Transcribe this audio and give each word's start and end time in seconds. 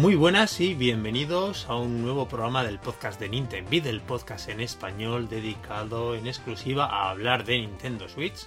Muy 0.00 0.14
buenas 0.14 0.60
y 0.60 0.74
bienvenidos 0.74 1.66
a 1.68 1.74
un 1.74 2.02
nuevo 2.02 2.28
programa 2.28 2.62
del 2.62 2.78
podcast 2.78 3.18
de 3.18 3.28
Nintendo, 3.28 3.90
el 3.90 4.00
podcast 4.00 4.48
en 4.48 4.60
español 4.60 5.28
dedicado 5.28 6.14
en 6.14 6.28
exclusiva 6.28 6.84
a 6.84 7.10
hablar 7.10 7.44
de 7.44 7.58
Nintendo 7.58 8.08
Switch. 8.08 8.46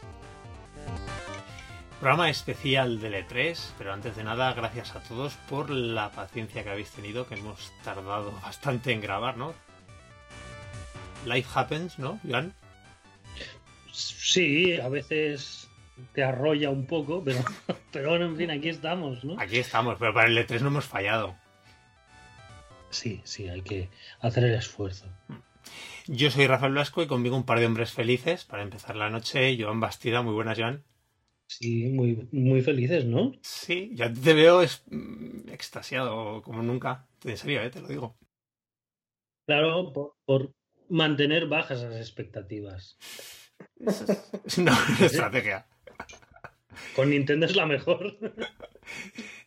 Programa 1.99 2.29
especial 2.29 3.02
de 3.02 3.27
E3, 3.27 3.59
pero 3.77 3.91
antes 3.91 4.16
de 4.16 4.23
nada, 4.23 4.53
gracias 4.53 4.95
a 4.95 5.03
todos 5.03 5.34
por 5.49 5.70
la 5.70 6.11
paciencia 6.11 6.63
que 6.63 6.70
habéis 6.70 6.91
tenido, 6.91 7.27
que 7.27 7.35
hemos 7.35 7.73
tardado 7.83 8.31
bastante 8.44 8.94
en 8.94 9.02
grabar, 9.02 9.36
¿no? 9.36 9.53
Life 11.25 11.49
happens, 11.53 11.99
¿no, 11.99 12.17
Joan? 12.25 12.53
Sí, 13.91 14.80
a 14.80 14.88
veces 14.88 15.70
te 16.13 16.23
arrolla 16.23 16.70
un 16.70 16.86
poco, 16.86 17.22
pero, 17.22 17.39
pero 17.91 18.11
bueno, 18.11 18.27
en 18.27 18.38
fin, 18.38 18.52
aquí 18.52 18.70
estamos, 18.70 19.25
¿no? 19.25 19.36
Aquí 19.38 19.58
estamos, 19.58 19.97
pero 19.99 20.13
para 20.13 20.30
el 20.30 20.38
E3 20.38 20.61
no 20.61 20.70
hemos 20.70 20.86
fallado. 20.86 21.41
Sí, 22.91 23.22
sí, 23.23 23.48
hay 23.48 23.62
que 23.62 23.90
hacer 24.20 24.44
el 24.44 24.54
esfuerzo. 24.54 25.08
Yo 26.08 26.30
soy 26.30 26.45
Rafael 26.45 26.73
Blasco 26.73 27.02
y 27.02 27.08
conmigo 27.08 27.36
un 27.36 27.45
par 27.45 27.59
de 27.59 27.66
hombres 27.66 27.91
felices 27.91 28.44
para 28.45 28.64
empezar 28.64 28.95
la 28.95 29.09
noche. 29.09 29.58
Joan 29.59 29.80
Bastida, 29.80 30.22
muy 30.22 30.34
buenas, 30.34 30.59
Joan. 30.59 30.84
Sí, 31.48 31.88
muy, 31.88 32.27
muy 32.31 32.62
felices, 32.62 33.05
¿no? 33.05 33.34
Sí, 33.41 33.91
ya 33.94 34.12
te 34.12 34.34
veo 34.34 34.62
es, 34.62 34.84
mm, 34.90 35.50
extasiado 35.50 36.42
como 36.42 36.61
nunca. 36.61 37.08
En 37.23 37.38
serio, 37.38 37.61
¿eh? 37.61 37.70
te 37.70 37.81
lo 37.81 37.88
digo. 37.88 38.17
Claro, 39.45 39.92
por, 39.92 40.16
por 40.26 40.53
mantener 40.89 41.48
bajas 41.48 41.81
las 41.81 41.95
expectativas. 41.95 42.98
Es 44.45 44.58
una 44.58 44.73
buena 44.73 45.05
estrategia. 45.05 45.67
Con 46.95 47.09
Nintendo 47.09 47.45
es 47.45 47.55
la 47.55 47.65
mejor. 47.65 48.17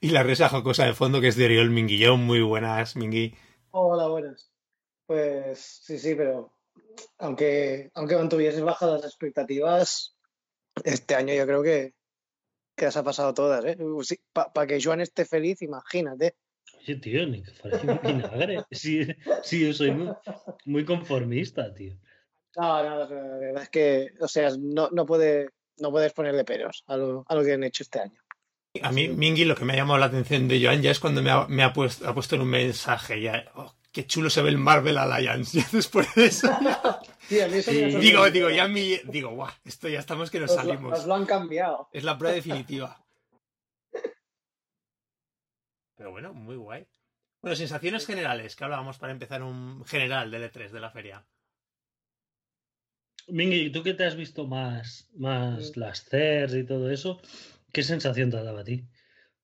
Y 0.01 0.11
la 0.11 0.23
risa 0.23 0.49
jocosa 0.49 0.85
de 0.85 0.95
fondo 0.95 1.21
que 1.21 1.29
es 1.29 1.37
de 1.37 1.47
Oriol 1.47 1.71
Minguillón. 1.71 2.21
Muy 2.21 2.41
buenas, 2.41 2.95
Mingui. 2.95 3.35
Hola, 3.71 4.07
buenas. 4.07 4.53
Pues 5.07 5.59
sí, 5.83 5.99
sí, 5.99 6.15
pero 6.15 6.55
aunque, 7.19 7.91
aunque 7.95 8.17
mantuvieses 8.17 8.63
bajas 8.63 8.91
las 8.91 9.05
expectativas, 9.05 10.17
este 10.85 11.15
año 11.15 11.35
yo 11.35 11.47
creo 11.47 11.63
que, 11.63 11.95
que 12.77 12.85
las 12.85 12.97
ha 12.97 13.03
pasado 13.03 13.35
todas. 13.35 13.65
¿eh? 13.65 13.77
Para 14.33 14.67
que 14.67 14.81
Joan 14.83 15.01
esté 15.01 15.25
feliz, 15.25 15.63
imagínate. 15.63 16.37
Oye, 16.81 16.97
tío, 16.97 17.27
ni 17.27 17.43
que 17.43 17.51
fuera 17.53 17.81
un 17.81 18.01
vinagre. 18.03 18.65
Sí, 18.71 19.07
sí, 19.43 19.67
yo 19.67 19.73
soy 19.73 19.91
muy, 19.93 20.13
muy 20.65 20.85
conformista, 20.85 21.73
tío. 21.75 21.95
No, 22.57 22.83
no, 22.83 22.99
la 22.99 23.39
verdad 23.39 23.63
es 23.63 23.71
que, 23.71 24.11
o 24.21 24.29
sea, 24.29 24.51
no, 24.59 24.89
no, 24.91 25.07
puede, 25.07 25.51
no 25.79 25.91
puedes 25.91 26.13
ponerle 26.13 26.45
peros 26.45 26.85
a 26.87 26.97
lo, 26.97 27.25
a 27.29 27.35
lo 27.35 27.43
que 27.45 27.53
han 27.55 27.65
hecho 27.65 27.83
este 27.83 28.01
año. 28.01 28.21
A 28.83 28.91
mí, 28.91 29.09
Mingy, 29.09 29.45
lo 29.45 29.55
que 29.55 29.65
me 29.65 29.73
ha 29.75 29.77
llamado 29.77 29.99
la 30.01 30.07
atención 30.07 30.49
de 30.49 30.61
Joan 30.65 30.83
ya 30.83 30.91
es 30.91 30.99
cuando 30.99 31.23
me 31.23 31.31
ha, 31.31 31.47
me 31.47 31.63
ha, 31.63 31.73
puesto, 31.73 32.09
ha 32.09 32.15
puesto 32.15 32.35
en 32.35 32.41
un 32.43 32.49
mensaje 32.49 33.21
ya, 33.21 33.45
oh, 33.55 33.73
qué 33.93 34.05
chulo 34.05 34.29
se 34.31 34.43
ve 34.43 34.49
el 34.49 34.59
Marvel 34.59 34.99
Alliance. 34.99 35.57
Ya 35.61 35.67
después 35.71 36.13
de 36.17 36.27
eso. 36.27 36.49
Sí, 37.29 37.41
a 37.41 37.47
mí 37.49 37.59
eso 37.59 37.71
Sí. 37.71 37.83
me 37.83 37.95
ha 37.95 37.99
Digo, 38.01 38.31
digo, 38.31 38.51
ya 38.51 38.67
mi, 38.67 38.97
digo, 39.05 39.31
guau, 39.31 39.51
esto 39.65 39.89
ya 39.89 40.01
estamos 40.01 40.29
que 40.31 40.41
nos 40.41 40.51
Os 40.51 40.57
lo- 40.57 40.63
salimos. 40.65 40.99
os 40.99 41.07
lo 41.07 41.15
han 41.15 41.25
cambiado. 41.25 41.89
Es 41.93 42.03
la 42.03 42.19
prueba 42.19 42.35
definitiva. 42.35 43.01
Pero 45.97 46.11
bueno, 46.11 46.35
muy 46.35 46.57
guay. 46.57 46.87
Bueno, 47.41 47.57
sensaciones 47.57 48.07
generales, 48.07 48.57
que 48.57 48.65
hablábamos 48.65 48.99
para 48.99 49.13
empezar 49.13 49.43
un 49.43 49.85
general 49.85 50.31
del 50.31 50.51
E3 50.51 50.71
de 50.71 50.81
la 50.81 50.91
feria. 50.91 51.25
Mingy, 53.29 53.71
tú 53.71 53.83
que 53.83 53.95
te 53.95 54.05
has 54.05 54.17
visto 54.17 54.47
más, 54.47 55.09
más 55.15 55.77
las 55.77 56.05
CERS 56.05 56.55
y 56.55 56.65
todo 56.65 56.91
eso, 56.91 57.21
¿qué 57.73 57.83
sensación 57.83 58.31
te 58.31 58.37
ha 58.37 58.43
dado 58.43 58.59
a 58.59 58.65
ti? 58.65 58.85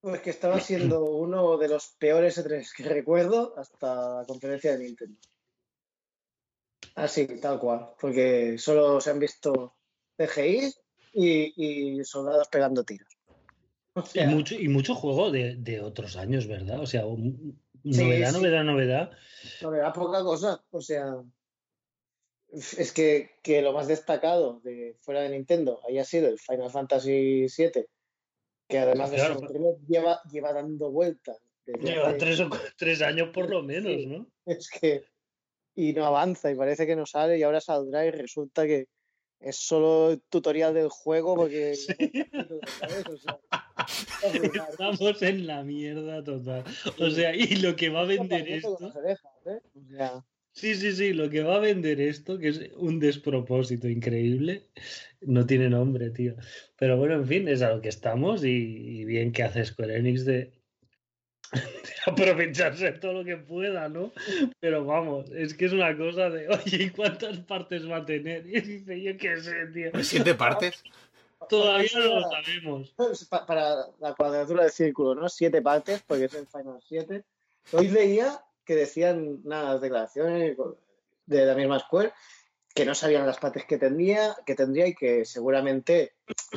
Pues 0.00 0.20
que 0.22 0.30
estaba 0.30 0.60
siendo 0.60 1.04
uno 1.04 1.58
de 1.58 1.68
los 1.68 1.88
peores 1.98 2.38
E3 2.38 2.72
que 2.74 2.84
recuerdo 2.84 3.54
hasta 3.58 4.20
la 4.20 4.24
conferencia 4.26 4.72
de 4.76 4.84
Nintendo. 4.84 5.18
Así, 6.94 7.26
tal 7.41 7.58
cual. 7.58 7.91
Porque 8.00 8.56
solo 8.58 9.00
se 9.00 9.10
han 9.10 9.18
visto 9.18 9.74
CGI 10.16 10.72
y, 11.12 11.98
y 11.98 12.04
soldados 12.04 12.48
pegando 12.48 12.84
tiros. 12.84 13.08
O 13.94 14.04
Y 14.14 14.24
mucho, 14.26 14.54
y 14.54 14.68
mucho 14.68 14.94
juego 14.94 15.32
de, 15.32 15.56
de 15.56 15.80
otros 15.80 16.16
años, 16.16 16.47
¿verdad? 16.47 16.80
O 16.80 16.86
sea, 16.86 17.06
un- 17.06 17.60
novedad, 17.82 18.30
sí. 18.30 18.36
novedad, 18.36 18.64
novedad. 18.64 19.10
no 19.62 19.70
me 19.72 19.78
da 19.78 19.92
poca 19.92 20.22
cosa. 20.22 20.62
O 20.70 20.80
sea, 20.80 21.16
es 22.52 22.92
que, 22.92 23.30
que 23.42 23.62
lo 23.62 23.72
más 23.72 23.86
destacado 23.86 24.60
de 24.60 24.96
fuera 25.00 25.20
de 25.20 25.30
Nintendo 25.30 25.80
haya 25.88 26.04
sido 26.04 26.28
el 26.28 26.38
Final 26.38 26.70
Fantasy 26.70 27.46
VII, 27.46 27.86
que 28.68 28.78
además 28.78 29.10
de 29.10 29.16
Claro, 29.16 29.34
ser 29.34 29.42
un 29.42 29.48
remake, 29.48 29.78
lleva, 29.88 30.20
lleva 30.30 30.52
dando 30.52 30.90
vueltas. 30.90 31.38
Lleva 31.66 32.16
tres, 32.16 32.40
o 32.40 32.50
tres 32.76 33.00
años 33.02 33.28
por 33.32 33.48
lo 33.48 33.62
menos, 33.62 33.92
Sí. 33.92 34.06
¿no? 34.06 34.26
Es 34.46 34.70
que. 34.70 35.04
Y 35.76 35.92
no 35.92 36.04
avanza, 36.04 36.50
y 36.50 36.56
parece 36.56 36.86
que 36.86 36.96
no 36.96 37.06
sale, 37.06 37.38
y 37.38 37.42
ahora 37.42 37.60
saldrá, 37.60 38.04
y 38.04 38.10
resulta 38.10 38.66
que 38.66 38.88
es 39.38 39.56
solo 39.56 40.10
el 40.10 40.20
tutorial 40.22 40.74
del 40.74 40.88
juego, 40.88 41.36
porque. 41.36 41.74
brutal. 43.06 43.40
Estamos 44.70 45.22
en 45.22 45.46
la 45.46 45.62
mierda 45.62 46.22
total. 46.22 46.64
O 46.98 47.10
sea, 47.10 47.34
y 47.34 47.56
lo 47.56 47.76
que 47.76 47.88
va 47.88 48.00
a 48.00 48.04
vender 48.04 48.48
esto. 48.48 48.76
¿eh? 49.04 49.60
O 49.74 49.88
sea, 49.88 50.24
Sí, 50.52 50.74
sí, 50.74 50.92
sí, 50.92 51.12
lo 51.12 51.30
que 51.30 51.42
va 51.42 51.56
a 51.56 51.60
vender 51.60 52.00
esto, 52.00 52.38
que 52.38 52.48
es 52.48 52.60
un 52.76 52.98
despropósito 52.98 53.88
increíble, 53.88 54.66
no 55.20 55.46
tiene 55.46 55.70
nombre, 55.70 56.10
tío. 56.10 56.34
Pero 56.76 56.96
bueno, 56.96 57.14
en 57.14 57.26
fin, 57.26 57.48
es 57.48 57.62
a 57.62 57.72
lo 57.74 57.80
que 57.80 57.88
estamos 57.88 58.44
y, 58.44 58.48
y 58.48 59.04
bien 59.04 59.32
que 59.32 59.44
hace 59.44 59.64
Square 59.64 59.96
Enix 59.98 60.24
de, 60.24 60.50
de 61.52 61.94
aprovecharse 62.06 62.92
todo 62.92 63.12
lo 63.14 63.24
que 63.24 63.36
pueda, 63.36 63.88
¿no? 63.88 64.12
Pero 64.58 64.84
vamos, 64.84 65.30
es 65.30 65.54
que 65.54 65.66
es 65.66 65.72
una 65.72 65.96
cosa 65.96 66.30
de, 66.30 66.48
oye, 66.48 66.84
¿y 66.84 66.90
cuántas 66.90 67.38
partes 67.38 67.88
va 67.88 67.98
a 67.98 68.04
tener? 68.04 68.46
Y 68.46 68.60
dice, 68.60 69.00
yo 69.00 69.16
qué 69.16 69.36
sé, 69.40 69.66
tío. 69.72 69.90
Siete 70.02 70.34
partes. 70.34 70.82
Todavía 71.48 71.88
no 71.94 72.20
lo 72.20 72.22
sabemos. 72.30 72.94
pa- 73.30 73.46
para 73.46 73.86
la 73.98 74.14
cuadratura 74.14 74.64
del 74.64 74.72
círculo, 74.72 75.14
¿no? 75.14 75.28
Siete 75.28 75.62
partes, 75.62 76.02
porque 76.06 76.24
es 76.26 76.34
el 76.34 76.46
Final 76.46 76.80
7. 76.86 77.24
Hoy 77.72 77.88
leía 77.88 78.40
que 78.70 78.76
decían 78.76 79.41
las 79.42 79.81
declaraciones 79.81 80.56
de 81.26 81.44
la 81.44 81.56
misma 81.56 81.81
Square, 81.81 82.12
que 82.72 82.84
no 82.84 82.94
sabían 82.94 83.26
las 83.26 83.38
partes 83.38 83.64
que 83.64 83.78
tendría, 83.78 84.36
que 84.47 84.54
tendría 84.54 84.86
y 84.86 84.94
que 84.94 85.25
seguramente 85.25 86.12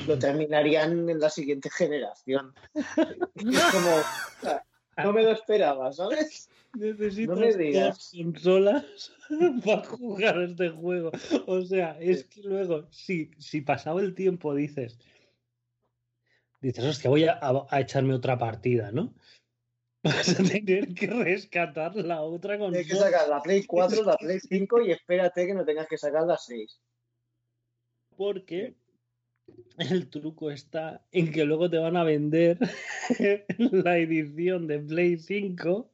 lo 0.05 0.19
terminarían 0.19 1.09
en 1.09 1.19
la 1.19 1.31
siguiente 1.31 1.71
generación. 1.71 2.53
Es 3.35 3.63
como, 3.71 4.59
no 4.97 5.11
me 5.11 5.23
lo 5.23 5.31
esperaba, 5.31 5.91
¿sabes? 5.91 6.51
Necesito 6.75 7.33
No 7.33 7.41
consolas 8.11 9.11
para 9.65 9.83
jugar 9.85 10.37
este 10.43 10.69
juego. 10.69 11.09
O 11.47 11.63
sea, 11.63 11.97
es 11.99 12.25
que 12.25 12.43
luego, 12.43 12.85
si, 12.91 13.31
si 13.39 13.61
pasado 13.61 14.01
el 14.01 14.13
tiempo 14.13 14.53
dices, 14.53 14.99
dices, 16.61 16.85
hostia, 16.85 17.09
voy 17.09 17.25
a 17.25 17.79
echarme 17.79 18.13
otra 18.13 18.37
partida, 18.37 18.91
¿no? 18.91 19.15
Vas 20.03 20.29
a 20.39 20.43
tener 20.43 20.93
que 20.93 21.07
rescatar 21.07 21.95
la 21.95 22.21
otra 22.21 22.57
Tienes 22.57 22.87
que 22.87 22.93
consola. 22.93 23.11
sacar 23.11 23.29
la 23.29 23.41
Play 23.41 23.65
4, 23.65 24.03
la 24.03 24.17
Play 24.17 24.39
5 24.39 24.81
y 24.81 24.91
espérate 24.91 25.47
que 25.47 25.53
no 25.53 25.65
tengas 25.65 25.87
que 25.87 25.97
sacar 25.97 26.23
la 26.27 26.37
6. 26.37 26.81
Porque 28.15 28.75
el 29.77 30.09
truco 30.09 30.51
está 30.51 31.05
en 31.11 31.31
que 31.31 31.45
luego 31.45 31.69
te 31.69 31.77
van 31.77 31.97
a 31.97 32.03
vender 32.03 32.57
la 33.57 33.97
edición 33.97 34.67
de 34.67 34.79
Play 34.79 35.17
5 35.17 35.91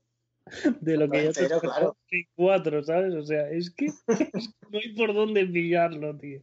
de 0.81 0.97
lo 0.97 1.09
que 1.09 1.23
ya 1.25 1.33
te 1.33 1.43
Entero, 1.43 1.59
sacó 1.61 1.61
claro. 1.61 1.97
Play 2.09 2.25
4, 2.35 2.83
¿sabes? 2.83 3.13
O 3.15 3.23
sea, 3.23 3.49
es 3.51 3.71
que, 3.71 3.87
es 4.33 4.49
que 4.49 4.67
no 4.71 4.79
hay 4.79 4.93
por 4.95 5.13
dónde 5.13 5.45
pillarlo, 5.45 6.17
tío. 6.17 6.41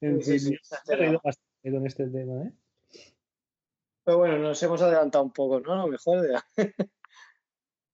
En 0.00 0.22
Sí, 0.22 0.38
sí, 0.38 0.38
fin, 0.38 0.58
sí, 0.62 0.76
me 0.88 0.94
he 0.94 0.96
reído 0.96 1.20
bastante 1.22 1.70
con 1.72 1.86
este 1.86 2.08
tema, 2.08 2.42
¿eh? 2.44 2.52
Pero 4.04 4.18
bueno, 4.18 4.38
nos 4.38 4.62
hemos 4.62 4.82
adelantado 4.82 5.24
un 5.24 5.32
poco, 5.32 5.60
¿no? 5.60 5.72
A 5.72 5.76
lo 5.76 5.86
mejor. 5.88 6.20
de 6.20 6.38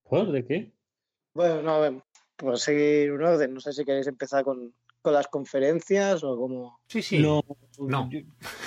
¿Por? 0.02 0.26
¿De 0.32 0.44
qué? 0.44 0.72
Bueno, 1.34 1.62
no, 1.62 1.78
bueno, 1.78 2.04
por 2.36 2.58
seguir 2.58 3.12
un 3.12 3.22
orden, 3.22 3.54
no 3.54 3.60
sé 3.60 3.72
si 3.72 3.84
queréis 3.84 4.08
empezar 4.08 4.42
con, 4.44 4.74
con 5.02 5.12
las 5.12 5.28
conferencias 5.28 6.24
o 6.24 6.36
como... 6.36 6.80
Sí, 6.88 7.02
sí. 7.02 7.18
No, 7.22 7.42
No. 7.78 8.10
yo- 8.10 8.20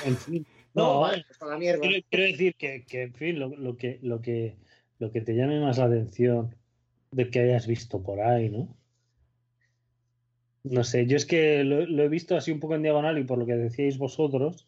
en 0.06 0.18
fin, 0.18 0.46
No, 0.74 0.94
no, 0.96 1.00
vale, 1.02 1.24
pues 1.28 1.40
a 1.42 1.46
la 1.46 1.58
mierda. 1.58 1.82
quiero, 1.82 2.04
quiero 2.10 2.26
decir 2.26 2.56
que, 2.56 2.84
que, 2.86 3.04
en 3.04 3.14
fin, 3.14 3.40
lo, 3.40 3.50
lo 3.50 3.78
que, 3.78 4.00
lo, 4.02 4.22
que, 4.22 4.56
lo 5.00 5.12
que 5.12 5.22
te 5.22 5.36
llame 5.36 5.60
más 5.60 5.78
la 5.78 5.86
atención 5.86 6.56
de 7.12 7.30
que 7.30 7.42
hayas 7.42 7.68
visto 7.68 8.02
por 8.02 8.22
ahí, 8.22 8.50
¿no? 8.50 8.76
No 10.64 10.84
sé, 10.86 11.06
yo 11.06 11.18
es 11.18 11.26
que 11.26 11.64
lo, 11.66 11.86
lo 11.86 12.04
he 12.04 12.08
visto 12.10 12.38
así 12.38 12.52
un 12.52 12.60
poco 12.62 12.74
en 12.76 12.82
diagonal 12.84 13.18
y 13.20 13.24
por 13.26 13.38
lo 13.38 13.46
que 13.46 13.54
decíais 13.56 13.98
vosotros, 13.98 14.66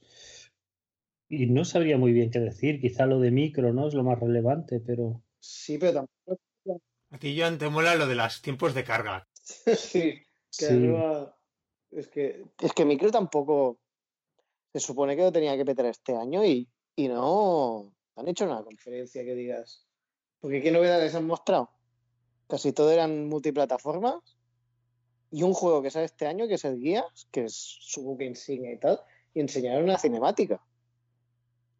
y 1.29 1.47
no 1.47 1.65
sabría 1.65 1.97
muy 1.97 2.11
bien 2.13 2.31
qué 2.31 2.39
decir, 2.39 2.79
quizá 2.79 3.05
lo 3.05 3.19
de 3.19 3.31
micro, 3.31 3.73
¿no? 3.73 3.87
Es 3.87 3.93
lo 3.93 4.03
más 4.03 4.19
relevante, 4.19 4.79
pero... 4.79 5.21
Sí, 5.39 5.77
pero 5.77 5.93
tampoco... 5.93 6.81
A 7.11 7.17
ti, 7.17 7.39
Joan, 7.39 7.57
te 7.57 7.69
mola 7.69 7.95
lo 7.95 8.07
de 8.07 8.15
los 8.15 8.41
tiempos 8.41 8.73
de 8.73 8.83
carga. 8.83 9.27
sí, 9.75 10.13
que 10.57 10.65
Sí. 10.65 10.65
arriba- 10.65 11.37
Es 11.91 12.07
que, 12.09 12.43
es 12.61 12.73
que 12.73 12.85
micro 12.85 13.11
tampoco... 13.11 13.79
Se 14.73 14.79
supone 14.79 15.15
que 15.15 15.21
lo 15.21 15.31
tenía 15.31 15.55
que 15.55 15.63
petar 15.65 15.85
este 15.85 16.15
año 16.15 16.43
y, 16.45 16.67
y 16.95 17.07
no... 17.07 17.93
Han 18.17 18.27
hecho 18.27 18.45
una 18.45 18.63
conferencia 18.63 19.23
que 19.23 19.35
digas... 19.35 19.85
Porque 20.41 20.61
¿qué 20.61 20.71
novedades 20.71 21.15
han 21.15 21.25
mostrado? 21.25 21.71
Casi 22.47 22.71
todo 22.73 22.91
eran 22.91 23.27
multiplataformas. 23.27 24.37
Y 25.31 25.43
un 25.43 25.53
juego 25.53 25.81
que 25.81 25.89
sale 25.91 26.05
este 26.05 26.27
año, 26.27 26.47
que 26.47 26.53
es 26.55 26.65
el 26.65 26.79
Guías, 26.79 27.27
que 27.31 27.45
es 27.45 27.53
su 27.55 28.03
buque 28.03 28.25
insignia 28.25 28.71
y 28.73 28.77
tal, 28.79 28.99
y 29.33 29.39
enseñaron 29.41 29.83
una 29.85 29.97
cinemática. 29.97 30.61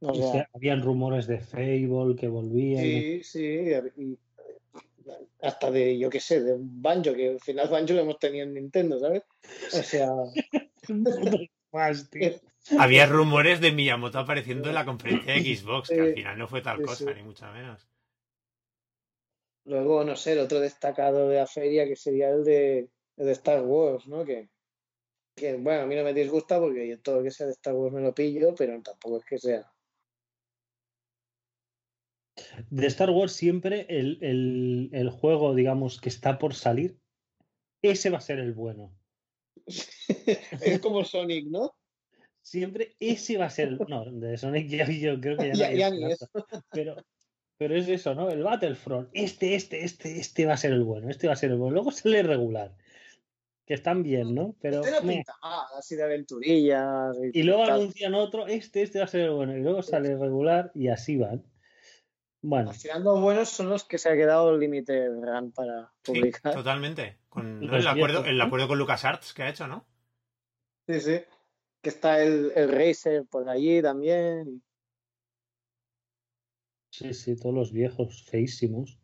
O 0.02 0.10
O 0.10 0.16
sea, 0.16 0.32
sea, 0.32 0.50
habían 0.54 0.82
rumores 0.82 1.28
de 1.28 1.40
Fable 1.40 2.16
que 2.16 2.28
volvía. 2.28 2.84
y- 2.86 3.24
sí, 3.24 3.24
sí. 3.24 3.72
y 3.98 4.18
hasta 5.42 5.72
de, 5.72 5.98
yo 5.98 6.10
qué 6.10 6.20
sé, 6.20 6.42
de 6.42 6.54
un 6.54 6.82
banjo, 6.82 7.14
que 7.14 7.30
al 7.30 7.40
final 7.40 7.70
banjo 7.70 7.94
lo 7.94 8.02
hemos 8.02 8.20
tenido 8.20 8.46
en 8.46 8.54
Nintendo, 8.54 9.00
¿sabes? 9.00 9.24
O 9.74 9.84
sea, 9.84 10.10
más, 11.72 12.10
Había 12.80 13.06
rumores 13.06 13.62
de 13.62 13.72
Miyamoto 13.72 14.20
apareciendo 14.20 14.70
en 14.70 14.76
la 14.76 14.86
conferencia 14.86 15.34
de 15.34 15.56
Xbox, 15.56 15.90
que 15.90 16.02
al 16.02 16.14
final 16.14 16.38
no 16.38 16.48
fue 16.48 16.62
tal 16.62 16.78
sí, 16.78 16.84
cosa, 16.84 17.14
sí. 17.14 17.16
ni 17.16 17.24
mucho 17.24 17.46
menos. 17.52 17.88
luego, 19.66 20.04
no 20.04 20.16
sé, 20.16 20.34
el 20.34 20.40
otro 20.40 20.60
destacado 20.60 21.30
de 21.30 21.38
la 21.38 21.48
feria 21.48 21.86
que 21.88 21.96
sería 21.96 22.30
el 22.30 22.44
de, 22.44 22.90
el 23.18 23.26
de 23.26 23.32
Star 23.34 23.62
Wars, 23.64 24.08
¿no? 24.08 24.24
Que, 24.26 24.50
que, 25.36 25.56
bueno, 25.58 25.84
a 25.84 25.86
mí 25.88 25.96
no 25.96 26.04
me 26.04 26.14
disgusta 26.14 26.60
porque 26.60 26.88
yo 26.88 27.00
todo 27.02 27.18
lo 27.18 27.24
que 27.24 27.32
sea 27.32 27.48
de 27.48 27.54
Star 27.54 27.74
Wars 27.76 27.94
me 27.94 28.02
lo 28.02 28.14
pillo, 28.14 28.56
pero 28.56 28.82
tampoco 28.82 29.20
es 29.20 29.26
que 29.26 29.38
sea. 29.40 29.72
De 32.70 32.88
Star 32.88 33.10
Wars 33.12 33.32
siempre 33.34 33.86
el, 33.90 34.18
el- 34.22 34.90
el 34.92 35.10
juego, 35.10 35.56
digamos, 35.56 36.02
que 36.02 36.10
está 36.10 36.38
por 36.38 36.54
salir, 36.54 36.98
ese 37.82 38.10
va 38.10 38.18
a 38.18 38.22
ser 38.22 38.40
el 38.40 38.54
bueno. 38.54 38.94
es 40.62 40.80
como 40.80 41.04
Sonic, 41.04 41.48
¿no? 41.48 41.76
Siempre 42.42 42.96
ese 43.00 43.38
va 43.38 43.46
a 43.46 43.50
ser. 43.50 43.80
No, 43.90 44.06
de 44.06 44.38
Sonic 44.38 44.68
ya 44.68 44.88
yo 44.90 45.20
creo 45.20 45.38
que 45.38 45.54
ya, 45.54 45.90
ni 45.92 46.00
trata. 46.16 46.64
Pero, 46.72 46.96
pero 47.58 47.76
es 47.76 47.88
eso, 47.88 48.14
¿no? 48.14 48.30
El 48.30 48.44
Battlefront. 48.44 49.10
Este, 49.14 49.56
este, 49.56 49.84
este, 49.84 50.20
este 50.20 50.46
va 50.46 50.54
a 50.54 50.58
ser 50.58 50.74
el 50.74 50.84
bueno. 50.84 51.10
Este 51.10 51.28
va 51.28 51.34
a 51.34 51.38
ser 51.38 51.52
el 51.52 51.58
bueno. 51.58 51.74
Luego 51.74 51.92
sale 51.92 52.22
regular. 52.22 52.76
Que 53.66 53.74
están 53.74 54.04
bien, 54.04 54.36
¿no? 54.36 54.56
Pero... 54.62 54.86
Este 54.86 55.02
pinta 55.02 55.34
mal, 55.42 55.66
así 55.76 55.96
de 55.96 56.04
aventurillas. 56.04 57.16
Y 57.34 57.42
luego 57.42 57.64
anuncian 57.64 58.14
otro, 58.14 58.46
este, 58.46 58.84
este 58.84 59.00
va 59.00 59.06
a 59.06 59.08
ser 59.08 59.22
el 59.22 59.32
bueno. 59.32 59.58
Y 59.58 59.62
luego 59.62 59.82
sale 59.82 60.16
regular 60.16 60.72
y 60.76 60.90
así 60.90 61.18
van. 61.18 61.44
Bueno, 62.48 62.70
Al 62.70 62.76
final 62.76 63.04
los 63.04 63.20
buenos 63.22 63.50
son 63.50 63.70
los 63.70 63.84
que 63.86 63.98
se 63.98 64.08
ha 64.10 64.14
quedado 64.16 64.54
el 64.54 64.60
límite 64.60 65.08
run 65.10 65.52
para 65.52 65.92
Sí, 66.04 66.12
publicar. 66.14 66.54
totalmente. 66.54 67.18
Con 67.28 67.66
¿no? 67.66 67.72
Los 67.72 67.82
el, 67.82 67.88
acuerdo, 67.88 68.24
el 68.26 68.38
¿no? 68.38 68.44
acuerdo 68.44 68.68
con 68.68 68.78
LucasArts 68.78 69.34
que 69.34 69.44
ha 69.44 69.50
hecho, 69.50 69.68
¿no? 69.68 69.88
Sí, 70.88 71.00
sí. 71.02 71.22
Que 71.82 71.90
está 71.90 72.22
el, 72.22 72.52
el 72.56 72.72
Racer 72.72 73.26
por 73.30 73.50
allí 73.50 73.82
también. 73.82 74.62
sí, 76.90 77.14
sí, 77.14 77.36
todos 77.36 77.54
los 77.54 77.72
viejos, 77.72 78.24
feísimos. 78.24 79.00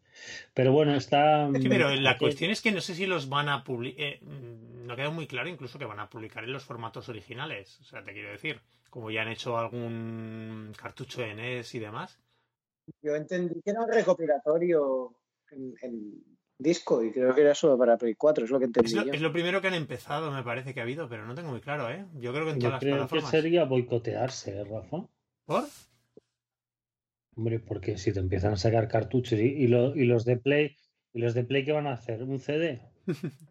Pero 0.54 0.72
bueno, 0.72 0.96
está... 0.96 1.50
Sí, 1.60 1.68
pero 1.70 1.94
la 1.96 2.12
eh, 2.14 2.18
cuestión 2.18 2.52
es 2.52 2.62
que 2.62 2.72
no 2.72 2.82
sé 2.82 2.96
si 2.96 3.06
los 3.06 3.30
van 3.30 3.50
a 3.50 3.64
publicar. 3.64 4.22
no 4.22 4.96
queda 4.96 5.10
muy 5.10 5.28
claro 5.28 5.50
incluso 5.50 5.80
que 5.80 5.86
van 5.86 6.00
a 6.00 6.10
publicar 6.10 6.44
en 6.44 6.54
los 6.54 6.64
formatos 6.64 7.10
originales. 7.10 7.80
O 7.82 7.84
sea, 7.86 8.04
te 8.04 8.14
quiero 8.14 8.32
decir, 8.32 8.62
como 8.90 9.10
ya 9.12 9.22
han 9.24 9.30
hecho 9.30 9.58
algún 9.58 10.74
cartucho 10.78 11.22
de 11.22 11.34
NES 11.36 11.76
y 11.76 11.80
demás. 11.80 12.20
Yo 13.02 13.16
entendí 13.16 13.62
que 13.62 13.72
era 13.72 13.82
un 13.82 13.92
recopilatorio 13.92 15.16
en, 15.52 15.74
en 15.82 16.24
disco 16.58 17.04
y 17.04 17.12
creo 17.12 17.34
que 17.34 17.42
era 17.42 17.56
solo 17.56 17.78
para 17.78 17.98
Play 17.98 18.16
4, 18.16 18.46
es 18.46 18.52
lo 18.52 18.60
que 18.60 18.66
entendí 18.66 18.90
Es 18.90 18.96
lo, 18.96 19.06
yo. 19.06 19.14
es 19.14 19.22
lo 19.22 19.32
primero 19.32 19.62
que 19.62 19.68
han 19.68 19.74
empezado, 19.74 20.32
me 20.32 20.44
parece 20.44 20.74
que 20.74 20.80
ha 20.80 20.84
habido, 20.84 21.08
pero 21.10 21.26
no 21.26 21.34
tengo 21.36 21.50
muy 21.52 21.62
claro, 21.62 21.90
¿eh? 21.90 22.06
Yo 22.20 22.32
creo 22.34 22.46
que 22.46 22.52
en 22.52 22.60
Yo 22.60 22.70
todas 22.70 22.74
las 22.74 22.80
creo 22.84 22.96
que 22.96 22.98
plataformas. 22.98 23.32
sería 23.32 23.66
boicotearse, 23.66 24.60
¿eh, 24.60 24.64
Rafa? 24.64 25.08
¿Por? 25.46 25.64
Hombre, 27.36 27.60
porque 27.60 27.98
si 27.98 28.12
te 28.14 28.20
empiezan 28.20 28.54
a 28.54 28.58
sacar 28.58 28.88
cartuchos 28.88 29.40
y, 29.40 29.44
y 29.44 29.68
lo- 29.68 29.96
y 29.96 30.06
los 30.06 30.26
de 30.26 30.38
Play, 30.38 30.76
¿y 31.14 31.20
los 31.22 31.34
de 31.34 31.44
Play 31.44 31.64
qué 31.66 31.72
van 31.72 31.88
a 31.88 31.94
hacer? 31.94 32.24
¿Un 32.24 32.40
CD? 32.40 32.82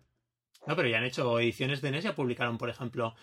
No, 0.66 0.76
pero 0.76 0.88
ya 0.88 0.98
han 0.98 1.04
hecho 1.04 1.40
ediciones 1.40 1.80
de 1.80 1.88
NES, 1.88 2.04
ya 2.04 2.14
publicaron, 2.14 2.58
por 2.58 2.68
ejemplo, 2.68 3.14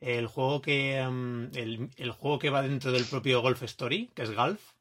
el 0.00 0.28
juego 0.28 0.62
que 0.62 1.04
mm, 1.04 1.46
el, 1.56 1.90
el 1.96 2.10
juego 2.12 2.38
que 2.38 2.50
va 2.50 2.62
dentro 2.62 2.92
del 2.92 3.04
propio 3.04 3.42
Golf 3.42 3.64
Story, 3.64 4.12
que 4.14 4.22
es 4.22 4.30
Golf. 4.32 4.73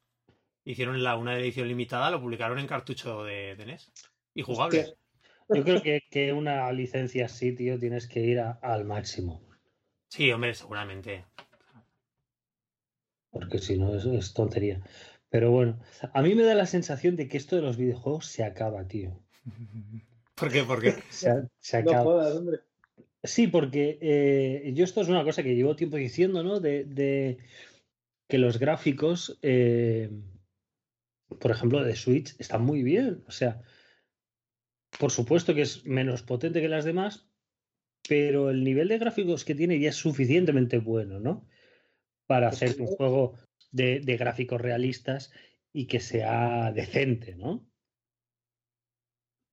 Hicieron 0.65 1.03
la, 1.03 1.15
una 1.17 1.37
edición 1.37 1.67
limitada, 1.67 2.09
lo 2.11 2.21
publicaron 2.21 2.59
en 2.59 2.67
cartucho 2.67 3.23
de, 3.23 3.55
de 3.55 3.63
NES. 3.65 3.91
Y 4.33 4.41
jugable. 4.43 4.79
Hostia. 4.79 4.95
Yo 5.49 5.63
creo 5.63 5.81
que, 5.81 6.01
que 6.09 6.31
una 6.33 6.71
licencia 6.71 7.25
así, 7.25 7.53
tío, 7.53 7.77
tienes 7.77 8.07
que 8.07 8.21
ir 8.21 8.39
a- 8.39 8.59
al 8.61 8.85
máximo. 8.85 9.41
Sí, 10.09 10.31
hombre, 10.31 10.53
seguramente. 10.53 11.25
Porque 13.31 13.59
si 13.59 13.77
no, 13.77 13.95
es, 13.95 14.05
es 14.05 14.33
tontería. 14.33 14.81
Pero 15.29 15.51
bueno, 15.51 15.79
a 16.13 16.21
mí 16.21 16.35
me 16.35 16.43
da 16.43 16.53
la 16.53 16.65
sensación 16.67 17.15
de 17.15 17.27
que 17.27 17.37
esto 17.37 17.55
de 17.55 17.63
los 17.63 17.77
videojuegos 17.77 18.27
se 18.27 18.43
acaba, 18.43 18.87
tío. 18.87 19.19
¿Por 20.35 20.51
qué? 20.51 20.63
Porque 20.63 20.93
Se, 21.09 21.29
a- 21.29 21.47
se 21.59 21.83
No 21.83 21.91
acaba. 21.91 22.03
jodas, 22.03 22.35
hombre. 22.35 22.59
Sí, 23.23 23.47
porque 23.47 23.97
eh, 24.01 24.71
yo 24.75 24.83
esto 24.83 25.01
es 25.01 25.07
una 25.07 25.23
cosa 25.23 25.43
que 25.43 25.55
llevo 25.55 25.75
tiempo 25.75 25.97
diciendo, 25.97 26.43
¿no? 26.43 26.59
De, 26.59 26.83
de 26.83 27.37
que 28.27 28.37
los 28.37 28.59
gráficos, 28.59 29.39
eh, 29.41 30.09
por 31.39 31.51
ejemplo, 31.51 31.83
de 31.83 31.95
Switch, 31.95 32.35
están 32.39 32.63
muy 32.63 32.83
bien. 32.83 33.23
O 33.27 33.31
sea, 33.31 33.61
por 34.99 35.11
supuesto 35.11 35.53
que 35.53 35.61
es 35.61 35.85
menos 35.85 36.23
potente 36.23 36.61
que 36.61 36.69
las 36.69 36.85
demás, 36.85 37.27
pero 38.07 38.49
el 38.49 38.63
nivel 38.63 38.87
de 38.87 38.97
gráficos 38.97 39.45
que 39.45 39.55
tiene 39.55 39.79
ya 39.79 39.89
es 39.89 39.95
suficientemente 39.95 40.77
bueno, 40.77 41.19
¿no? 41.19 41.47
Para 42.27 42.49
Es 42.49 42.55
hacer 42.55 42.81
un 42.81 42.87
juego 42.87 43.33
de, 43.71 43.99
de 43.99 44.17
gráficos 44.17 44.61
realistas 44.61 45.31
y 45.71 45.87
que 45.87 45.99
sea 45.99 46.71
decente, 46.71 47.35
¿no? 47.35 47.67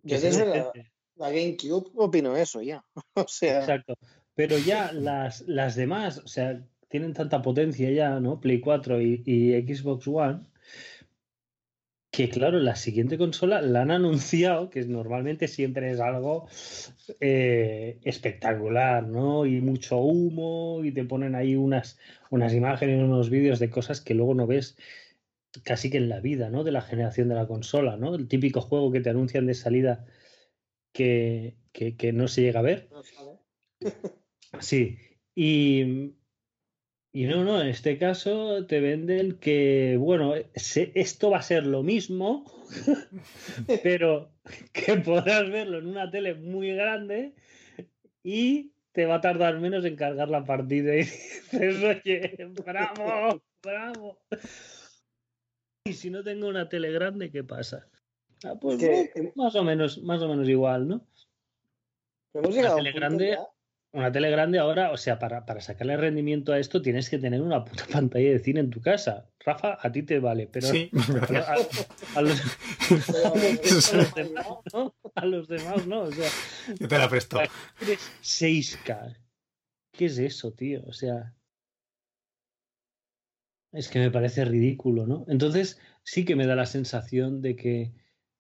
Que 0.03 0.11
Yo 0.15 0.21
desde 0.21 0.47
la, 0.47 0.73
la 1.17 1.31
GameCube 1.31 1.91
opino 1.97 2.37
eso 2.37 2.63
ya. 2.63 2.85
O 3.15 3.29
sea, 3.29 3.61
Exacto. 3.61 3.95
Pero 4.35 4.59
ya 4.59 4.93
las, 4.93 5.43
las 5.43 5.77
demás, 5.77 6.19
o 6.19 6.29
sea, 6.29 6.67
tienen 6.89 7.13
tanta 7.13 7.43
potencia 7.43 7.91
ya, 7.91 8.21
¿no? 8.21 8.41
Play 8.41 8.61
4 8.61 9.01
y, 9.01 9.23
y 9.27 9.75
Xbox 9.75 10.09
One, 10.09 10.47
que 12.11 12.29
claro, 12.29 12.59
la 12.59 12.75
siguiente 12.75 13.17
consola 13.17 13.63
la 13.63 13.83
han 13.83 13.91
anunciado, 13.93 14.69
que 14.69 14.85
normalmente 14.85 15.47
siempre 15.47 15.93
es 15.93 16.01
algo 16.01 16.49
eh, 17.21 18.01
espectacular, 18.03 19.07
¿no? 19.07 19.47
Y 19.47 19.61
mucho 19.61 19.99
humo, 19.99 20.85
y 20.85 20.93
te 20.93 21.05
ponen 21.05 21.35
ahí 21.37 21.55
unas, 21.55 21.99
unas 22.31 22.53
imágenes, 22.53 23.03
unos 23.03 23.31
vídeos 23.31 23.61
de 23.61 23.71
cosas 23.71 24.01
que 24.01 24.15
luego 24.15 24.35
no 24.35 24.47
ves 24.47 24.77
casi 25.65 25.91
que 25.91 25.99
en 25.99 26.09
la 26.09 26.21
vida, 26.21 26.51
¿no? 26.51 26.65
De 26.65 26.73
la 26.73 26.83
generación 26.83 27.29
de 27.29 27.37
la 27.37 27.47
consola, 27.47 27.97
¿no? 27.97 28.15
El 28.15 28.27
típico 28.27 28.61
juego 28.61 28.91
que 28.91 29.01
te 29.01 29.11
anuncian 29.11 29.47
de 29.47 29.55
salida 29.55 30.05
que, 30.93 31.57
que, 31.73 31.97
que 31.97 32.13
no 32.13 32.27
se 32.27 32.43
llega 32.43 32.61
a 32.61 32.65
ver. 32.65 32.89
Sí, 34.59 34.99
y, 35.35 36.15
y 37.13 37.25
no, 37.25 37.45
no, 37.45 37.61
en 37.61 37.69
este 37.69 37.99
caso 37.99 38.67
te 38.67 38.81
venden 38.81 39.39
que, 39.39 39.97
bueno, 39.99 40.35
se- 40.55 40.93
esto 40.95 41.31
va 41.31 41.39
a 41.39 41.43
ser 41.43 41.67
lo 41.67 41.83
mismo, 41.83 42.45
pero 43.83 44.31
que 44.73 44.97
podrás 44.97 45.51
verlo 45.51 45.79
en 45.79 45.87
una 45.87 46.11
tele 46.11 46.35
muy 46.35 46.73
grande 46.75 47.35
y 48.23 48.73
te 48.93 49.07
va 49.07 49.17
a 49.17 49.21
tardar 49.21 49.59
menos 49.61 49.85
en 49.85 49.97
cargar 49.97 50.29
la 50.29 50.45
partida. 50.45 50.93
Y 51.53 51.59
dices, 51.59 51.83
oye, 51.83 52.37
bravo, 52.65 53.43
bravo. 53.63 54.19
Y 55.85 55.93
si 55.95 56.11
no 56.11 56.23
tengo 56.23 56.47
una 56.49 56.69
tele 56.69 56.93
grande, 56.93 57.31
¿qué 57.31 57.43
pasa? 57.43 57.89
Ah, 58.45 58.55
pues 58.61 58.79
Que- 58.79 59.33
más 59.35 59.55
o 59.57 59.65
menos, 59.65 59.99
más 60.03 60.23
o 60.23 60.29
menos 60.29 60.49
igual, 60.49 60.87
¿no? 60.87 61.07
Hemos 62.35 62.55
llegado 62.55 62.75
a 62.75 62.79
un 62.79 62.85
tele 62.85 62.93
punto 62.93 63.01
grande- 63.01 63.39
Una 63.93 64.13
tele 64.13 64.31
grande 64.31 64.61
ahora, 64.61 64.93
o 64.93 64.97
sea, 64.97 65.19
para, 65.19 65.45
para 65.45 65.61
sacarle 65.61 65.97
rendimiento 65.97 66.53
a 66.53 66.59
esto 66.61 66.81
tienes 66.81 67.11
que 67.11 67.19
tener 67.19 67.43
una 67.43 67.65
puta 67.65 67.85
pantalla 67.93 68.31
de 68.31 68.39
cine 68.39 68.61
en 68.61 68.71
tu 68.71 68.81
casa. 68.81 69.29
Rafa, 69.41 69.79
a 69.81 69.91
ti 69.91 70.03
te 70.05 70.21
vale, 70.21 70.47
pero 70.47 70.69
sí, 70.69 70.91
a, 70.95 71.55
a- 71.55 71.57
a 72.19 72.23
los, 72.23 72.41
demás, 74.15 74.47
¿no? 74.73 74.95
A 75.15 75.25
los 75.27 75.49
demás, 75.49 75.87
¿no? 75.87 76.03
O 76.03 76.13
sea, 76.13 76.29
Yo 76.79 76.87
te 76.87 76.99
la 76.99 77.09
presto. 77.09 77.41
tienes 77.79 78.11
6K. 78.23 79.17
¿Qué 79.93 80.07
es 80.07 80.19
eso, 80.19 80.53
tío? 80.53 80.83
O 80.87 80.93
sea, 80.93 81.35
es 83.73 83.89
que 83.89 83.99
me 83.99 84.11
parece 84.11 84.45
ridículo, 84.45 85.07
¿no? 85.07 85.25
Entonces, 85.29 85.81
sí 86.03 86.25
que 86.25 86.37
me 86.37 86.47
da 86.47 86.55
la 86.55 86.67
sensación 86.67 87.41
de 87.43 87.57
que, 87.57 87.93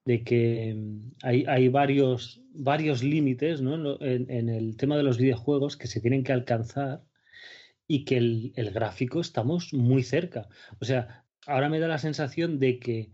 de 0.05 0.25
que 0.25 0.75
mm, 0.75 1.13
hay, 1.23 1.45
hay 1.47 1.69
varios, 1.69 2.43
varios 2.55 3.03
límites, 3.03 3.61
¿no? 3.61 3.99
En, 4.01 4.49
el 4.49 4.77
tema 4.77 4.97
de 4.97 5.03
los 5.03 5.19
videojuegos 5.19 5.77
que 5.77 5.87
se 5.87 6.01
tienen 6.01 6.25
que 6.25 6.33
alcanzar 6.33 7.05
y 7.87 8.05
que 8.05 8.17
el, 8.17 8.53
el 8.57 8.71
gráfico 8.71 9.21
estamos 9.21 9.73
muy 9.73 10.03
cerca. 10.03 10.49
O 10.81 10.85
sea, 10.85 11.25
ahora 11.47 11.69
me 11.69 11.81
da 11.81 11.89
la 11.89 11.99
sensación 11.99 12.59
de 12.59 12.79
que, 12.79 13.13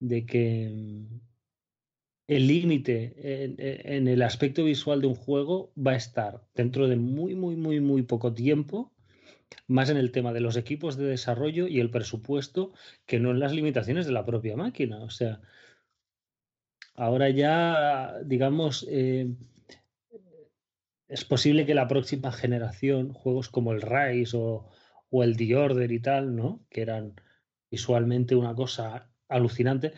de 0.00 0.26
que 0.26 0.70
mm, 0.72 1.20
el 2.28 2.46
límite 2.46 3.14
en, 3.44 3.56
en 3.58 4.08
el 4.08 4.22
aspecto 4.22 4.64
visual 4.64 5.00
de 5.00 5.08
un 5.08 5.14
juego 5.14 5.72
va 5.76 5.92
a 5.92 5.96
estar 5.96 6.42
dentro 6.54 6.88
de 6.88 6.96
muy, 6.96 7.34
muy, 7.34 7.56
muy, 7.56 7.80
muy 7.80 8.02
poco 8.02 8.32
tiempo 8.32 8.92
más 9.66 9.90
en 9.90 9.96
el 9.96 10.12
tema 10.12 10.32
de 10.32 10.40
los 10.40 10.56
equipos 10.56 10.96
de 10.96 11.06
desarrollo 11.06 11.66
y 11.68 11.80
el 11.80 11.90
presupuesto 11.90 12.72
que 13.06 13.18
no 13.18 13.30
en 13.30 13.40
las 13.40 13.52
limitaciones 13.52 14.06
de 14.06 14.12
la 14.12 14.24
propia 14.24 14.56
máquina. 14.56 15.02
O 15.02 15.10
sea, 15.10 15.40
ahora 16.94 17.30
ya, 17.30 18.20
digamos, 18.24 18.86
eh, 18.88 19.34
es 21.08 21.24
posible 21.24 21.66
que 21.66 21.74
la 21.74 21.88
próxima 21.88 22.32
generación, 22.32 23.12
juegos 23.12 23.48
como 23.48 23.72
el 23.72 23.82
Rise 23.82 24.36
o, 24.36 24.68
o 25.10 25.22
el 25.22 25.36
The 25.36 25.56
Order 25.56 25.92
y 25.92 26.00
tal, 26.00 26.34
¿no? 26.36 26.64
Que 26.70 26.82
eran 26.82 27.14
visualmente 27.70 28.34
una 28.34 28.54
cosa 28.54 29.10
alucinante, 29.28 29.92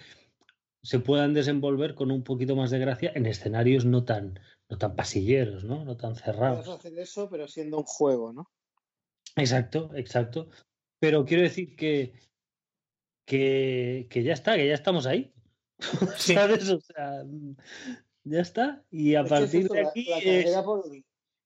se 0.83 1.01
puedan 1.01 1.35
desenvolver 1.35 1.95
con 1.95 2.11
un 2.11 2.23
poquito 2.23 2.57
más 2.57 2.71
de 2.71 2.79
gracia 2.79 3.13
en 3.15 3.27
escenarios 3.27 3.85
no 3.85 4.05
tan, 4.05 4.39
no 4.69 4.79
tan 4.79 4.95
pasilleros, 4.95 5.65
¿no? 5.65 5.85
No 5.85 5.97
tan 5.97 6.15
cerrados. 6.15 6.67
Puedes 6.67 6.81
hacer 6.81 6.99
eso, 6.99 7.29
pero 7.31 7.49
siendo 7.49 7.79
un 7.79 7.85
juego, 7.85 8.33
¿no? 8.33 8.51
Exacto, 9.37 9.91
exacto. 9.95 10.49
Pero 11.01 11.25
quiero 11.25 11.43
decir 11.43 11.75
que, 11.75 12.15
que, 13.27 14.07
que 14.11 14.23
ya 14.23 14.35
está, 14.35 14.57
que 14.57 14.69
ya 14.69 14.75
estamos 14.75 15.07
ahí. 15.07 15.34
Sí. 16.17 16.35
¿Sabes? 16.35 16.69
O 16.71 16.81
sea, 16.81 17.25
ya 18.25 18.41
está. 18.41 18.83
Y 18.91 19.15
a 19.15 19.23
Es 19.23 19.29
partir 19.29 19.69
de 19.69 19.81
aquí, 19.81 20.07
la 20.09 20.19
es- 20.19 20.57
por- 20.63 20.85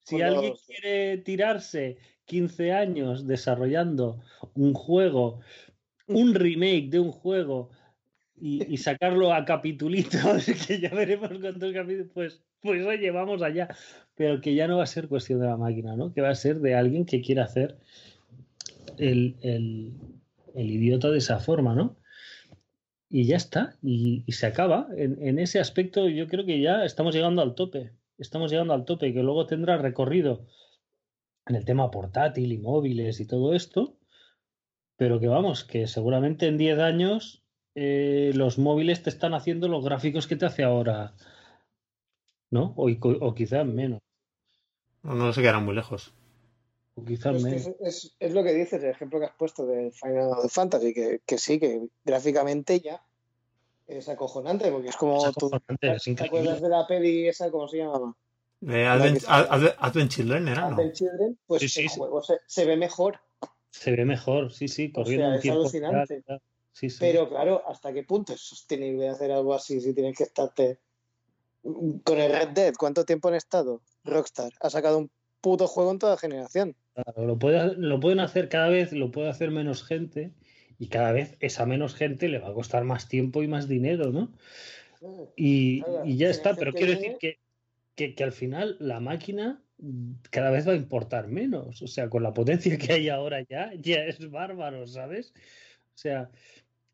si 0.01 0.17
por 0.17 0.23
alguien 0.23 0.51
los- 0.53 0.63
quiere 0.65 1.19
tirarse 1.19 1.99
15 2.25 2.73
años 2.73 3.27
desarrollando 3.27 4.21
un 4.55 4.75
juego, 4.75 5.41
un 6.07 6.35
remake 6.35 6.89
de 6.91 7.01
un 7.01 7.13
juego 7.13 7.71
y, 8.41 8.65
y 8.73 8.77
sacarlo 8.79 9.33
a 9.35 9.45
capitulitos, 9.45 10.47
que 10.69 10.81
ya 10.81 10.91
veremos 10.91 11.31
cuántos 11.41 11.73
capítulos, 11.73 12.09
pues, 12.15 12.41
pues 12.61 12.85
oye, 12.87 13.11
vamos 13.11 13.43
allá. 13.43 13.69
Pero 14.15 14.41
que 14.41 14.55
ya 14.55 14.67
no 14.69 14.79
va 14.79 14.85
a 14.85 14.87
ser 14.87 15.09
cuestión 15.09 15.41
de 15.41 15.47
la 15.47 15.57
máquina, 15.57 15.97
¿no? 15.97 16.13
Que 16.13 16.21
va 16.21 16.31
a 16.31 16.35
ser 16.35 16.61
de 16.61 16.75
alguien 16.75 17.05
que 17.05 17.21
quiera 17.21 17.45
hacer 17.45 17.77
el, 18.99 19.37
el- 19.43 19.93
el 20.55 20.71
idiota 20.71 21.11
de 21.11 21.19
esa 21.19 21.39
forma, 21.41 21.75
¿no? 21.75 21.97
Y 23.11 23.25
ya 23.27 23.37
está, 23.37 23.77
y, 23.83 24.23
y 24.27 24.33
se 24.33 24.47
acaba. 24.47 24.89
En, 24.97 25.39
ese 25.39 25.61
aspecto 25.61 26.09
yo 26.09 26.29
creo 26.29 26.45
que 26.45 26.61
ya 26.61 26.85
estamos 26.85 27.15
llegando 27.15 27.43
al 27.43 27.55
tope. 27.55 27.93
Estamos 28.19 28.51
llegando 28.51 28.75
al 28.75 28.85
tope, 28.85 29.15
que 29.15 29.23
luego 29.23 29.47
tendrá 29.47 29.79
recorrido 29.79 30.47
en 31.47 31.57
el 31.57 31.65
tema 31.65 31.91
portátil 31.91 32.53
y 32.53 32.59
móviles 32.59 33.21
y 33.21 33.27
todo 33.27 33.55
esto, 33.55 33.97
pero 34.97 35.21
que 35.21 35.29
vamos, 35.29 35.65
que 35.65 35.87
seguramente 35.87 36.47
en 36.47 36.59
10 36.59 36.79
años 36.81 37.45
eh, 37.75 38.33
los 38.35 38.59
móviles 38.59 39.03
te 39.03 39.11
están 39.11 39.33
haciendo 39.33 39.69
los 39.69 39.85
gráficos 39.85 40.27
que 40.27 40.37
te 40.37 40.47
hace 40.47 40.65
ahora, 40.65 41.15
¿no? 42.51 42.75
O, 42.77 42.91
o 42.91 43.35
quizás 43.35 43.65
menos, 43.65 44.01
No, 45.03 45.15
no 45.15 45.33
se 45.33 45.41
quedarán 45.41 45.65
muy 45.65 45.75
lejos. 45.75 46.13
O 46.99 47.05
quizás 47.05 47.35
Es, 47.37 47.43
menos. 47.45 47.67
es, 47.67 47.77
es- 47.81 48.17
es 48.19 48.33
lo 48.33 48.43
que 48.43 48.55
dices, 48.55 48.83
el 48.83 48.91
ejemplo 48.91 49.19
que 49.21 49.27
has 49.27 49.37
puesto 49.37 49.67
del 49.67 49.93
Final 49.93 50.49
Fantasy, 50.51 50.93
que, 50.95 51.21
que 51.27 51.39
sí, 51.39 51.59
que 51.59 51.87
gráficamente 52.05 52.81
ya 52.81 53.03
es 53.87 54.09
acojonante, 54.09 54.71
porque 54.71 54.89
es 54.89 54.97
como 54.97 55.29
Es 55.29 55.35
tú. 55.35 55.51
es 55.81 56.05
¿Te 56.17 56.25
acuerdas 56.25 56.61
de 56.61 56.69
la 56.69 56.87
peli 56.87 57.29
esa, 57.29 57.51
cómo 57.51 57.69
se 57.69 57.79
llamaba? 57.79 58.15
Eh, 58.63 58.83
La 58.85 58.95
Advent, 58.95 59.15
que 59.15 59.21
se- 59.21 59.27
Ad- 59.29 59.75
Advent 59.79 60.11
Children 60.11 60.49
era, 60.49 60.69
¿no? 60.69 60.77
Advent 60.77 60.95
Children, 60.95 61.39
pues 61.47 61.63
Sí, 61.63 61.69
sí, 61.69 61.81
el 61.83 61.89
sí. 61.89 61.99
juego 61.99 62.23
se, 62.23 62.39
se 62.47 62.65
ve 62.65 62.77
mejor, 62.77 63.21
Se 63.71 63.93
ve 63.93 64.05
mejor, 64.05 64.53
sí, 64.53 64.67
sí, 64.69 64.91
corriendo 64.91 65.25
sea, 65.25 65.31
un 65.31 65.37
es 65.37 65.43
tiempo. 65.43 65.61
alucinante. 65.61 66.23
real, 66.27 66.43
sí. 66.73 66.89
pero 66.99 67.29
claro, 67.29 67.63
¿hasta 67.69 67.93
qué 67.93 68.03
punto 68.03 68.33
es 68.33 68.41
sostenible 68.41 69.09
hacer 69.09 69.31
algo 69.31 69.55
así 69.55 69.81
si 69.81 69.95
tienes 69.95 70.17
que 70.17 70.25
estarte 70.25 70.79
con 71.63 72.19
el 72.19 72.33
Red 72.33 72.49
Dead? 72.49 72.75
¿Cuánto 72.79 73.05
tiempo 73.05 73.29
han 73.29 73.35
estado? 73.35 73.83
Rockstar 74.05 74.53
ha 74.61 74.71
sacado 74.71 74.99
un 74.99 75.11
puto 75.41 75.67
juego 75.67 75.91
en 75.93 75.99
toda 75.99 76.17
generación. 76.17 76.75
Claro, 76.95 77.27
lo, 77.27 77.39
puede- 77.39 77.77
lo 77.77 78.01
pueden 78.01 78.21
hacer 78.21 78.49
cada 78.49 78.69
vez, 78.69 78.93
lo 78.93 79.11
puede 79.11 79.29
hacer 79.29 79.51
menos 79.51 79.85
gente 79.85 80.33
y 80.79 80.89
cada 80.89 81.13
vez 81.13 81.37
esa 81.41 81.67
menos 81.67 81.95
gente 81.95 82.29
le 82.29 82.39
va 82.39 82.49
a 82.49 82.55
costar 82.55 82.85
más 82.85 83.09
tiempo 83.09 83.43
y 83.43 83.49
más 83.49 83.69
dinero, 83.69 84.11
¿no? 84.13 84.33
Y, 85.37 85.83
Claro, 85.83 86.05
y 86.07 86.17
ya 86.17 86.31
está, 86.31 86.55
pero 86.57 86.75
quiero 86.75 86.93
decir 86.93 87.17
que, 87.19 87.39
que, 87.95 88.15
que 88.15 88.25
al 88.25 88.33
final 88.33 88.77
la 88.81 89.01
máquina 89.01 89.63
mm, 89.79 90.13
cada 90.31 90.51
vez 90.51 90.67
va 90.67 90.73
a 90.73 90.77
importar 90.77 91.29
menos. 91.29 91.83
O 91.83 91.87
sea, 91.87 92.09
con 92.11 92.23
la 92.23 92.35
potencia 92.35 92.77
que 92.79 92.93
hay 92.95 93.09
ahora 93.09 93.43
ya, 93.49 93.73
ya 93.75 94.05
es 94.05 94.31
bárbaro, 94.31 94.87
¿sabes? 94.87 95.33
O 95.95 95.99
sea, 95.99 96.31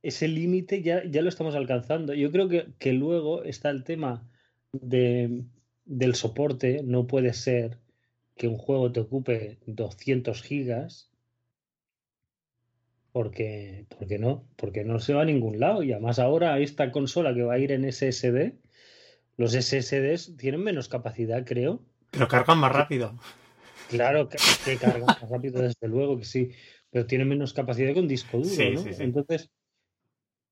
ese 0.03 0.29
límite 0.29 0.83
ya, 0.83 1.05
ya 1.05 1.23
lo 1.23 1.29
estamos 1.31 1.55
alcanzando. 1.55 2.15
Yo 2.15 2.31
creo 2.33 2.49
que, 2.49 2.75
que 2.79 2.93
luego 2.93 3.45
está 3.45 3.71
el 3.71 3.85
tema 3.85 4.29
de, 4.73 5.45
del 5.85 6.15
soporte. 6.15 6.83
No 6.85 7.07
puede 7.07 7.33
ser 7.35 7.79
que 8.37 8.49
un 8.49 8.59
juego 8.59 8.93
te 8.93 9.01
ocupe 9.01 9.59
200 9.67 10.43
gigas. 10.43 11.11
Porque, 13.13 13.87
porque 13.97 14.19
no, 14.19 14.45
porque 14.57 14.83
no 14.85 14.99
se 14.99 15.15
va 15.15 15.23
a 15.23 15.25
ningún 15.25 15.61
lado. 15.61 15.83
Y 15.85 15.93
además 15.93 16.19
ahora 16.19 16.59
esta 16.59 16.91
consola 16.91 17.33
que 17.33 17.43
va 17.45 17.55
a 17.55 17.59
ir 17.59 17.71
en 17.71 17.85
SSD, 17.85 18.55
los 19.37 19.53
SSDs 19.53 20.37
tienen 20.37 20.63
menos 20.63 20.89
capacidad, 20.89 21.45
creo. 21.45 21.81
Pero 22.11 22.27
cargan 22.27 22.59
más 22.59 22.73
rápido. 22.73 23.15
Claro 23.89 24.29
que, 24.29 24.39
que 24.65 24.77
cargan 24.81 25.07
más 25.07 25.29
rápido, 25.31 25.63
desde 25.63 25.87
luego 25.89 26.19
que 26.19 26.25
sí, 26.25 26.51
pero 26.91 27.07
tienen 27.07 27.29
menos 27.29 27.53
capacidad 27.55 27.95
con 27.95 28.09
disco 28.09 28.39
duro, 28.39 28.49
Sí, 28.51 28.71
¿no? 28.73 28.81
sí, 28.83 28.95
sí. 28.95 29.03
Entonces 29.03 29.51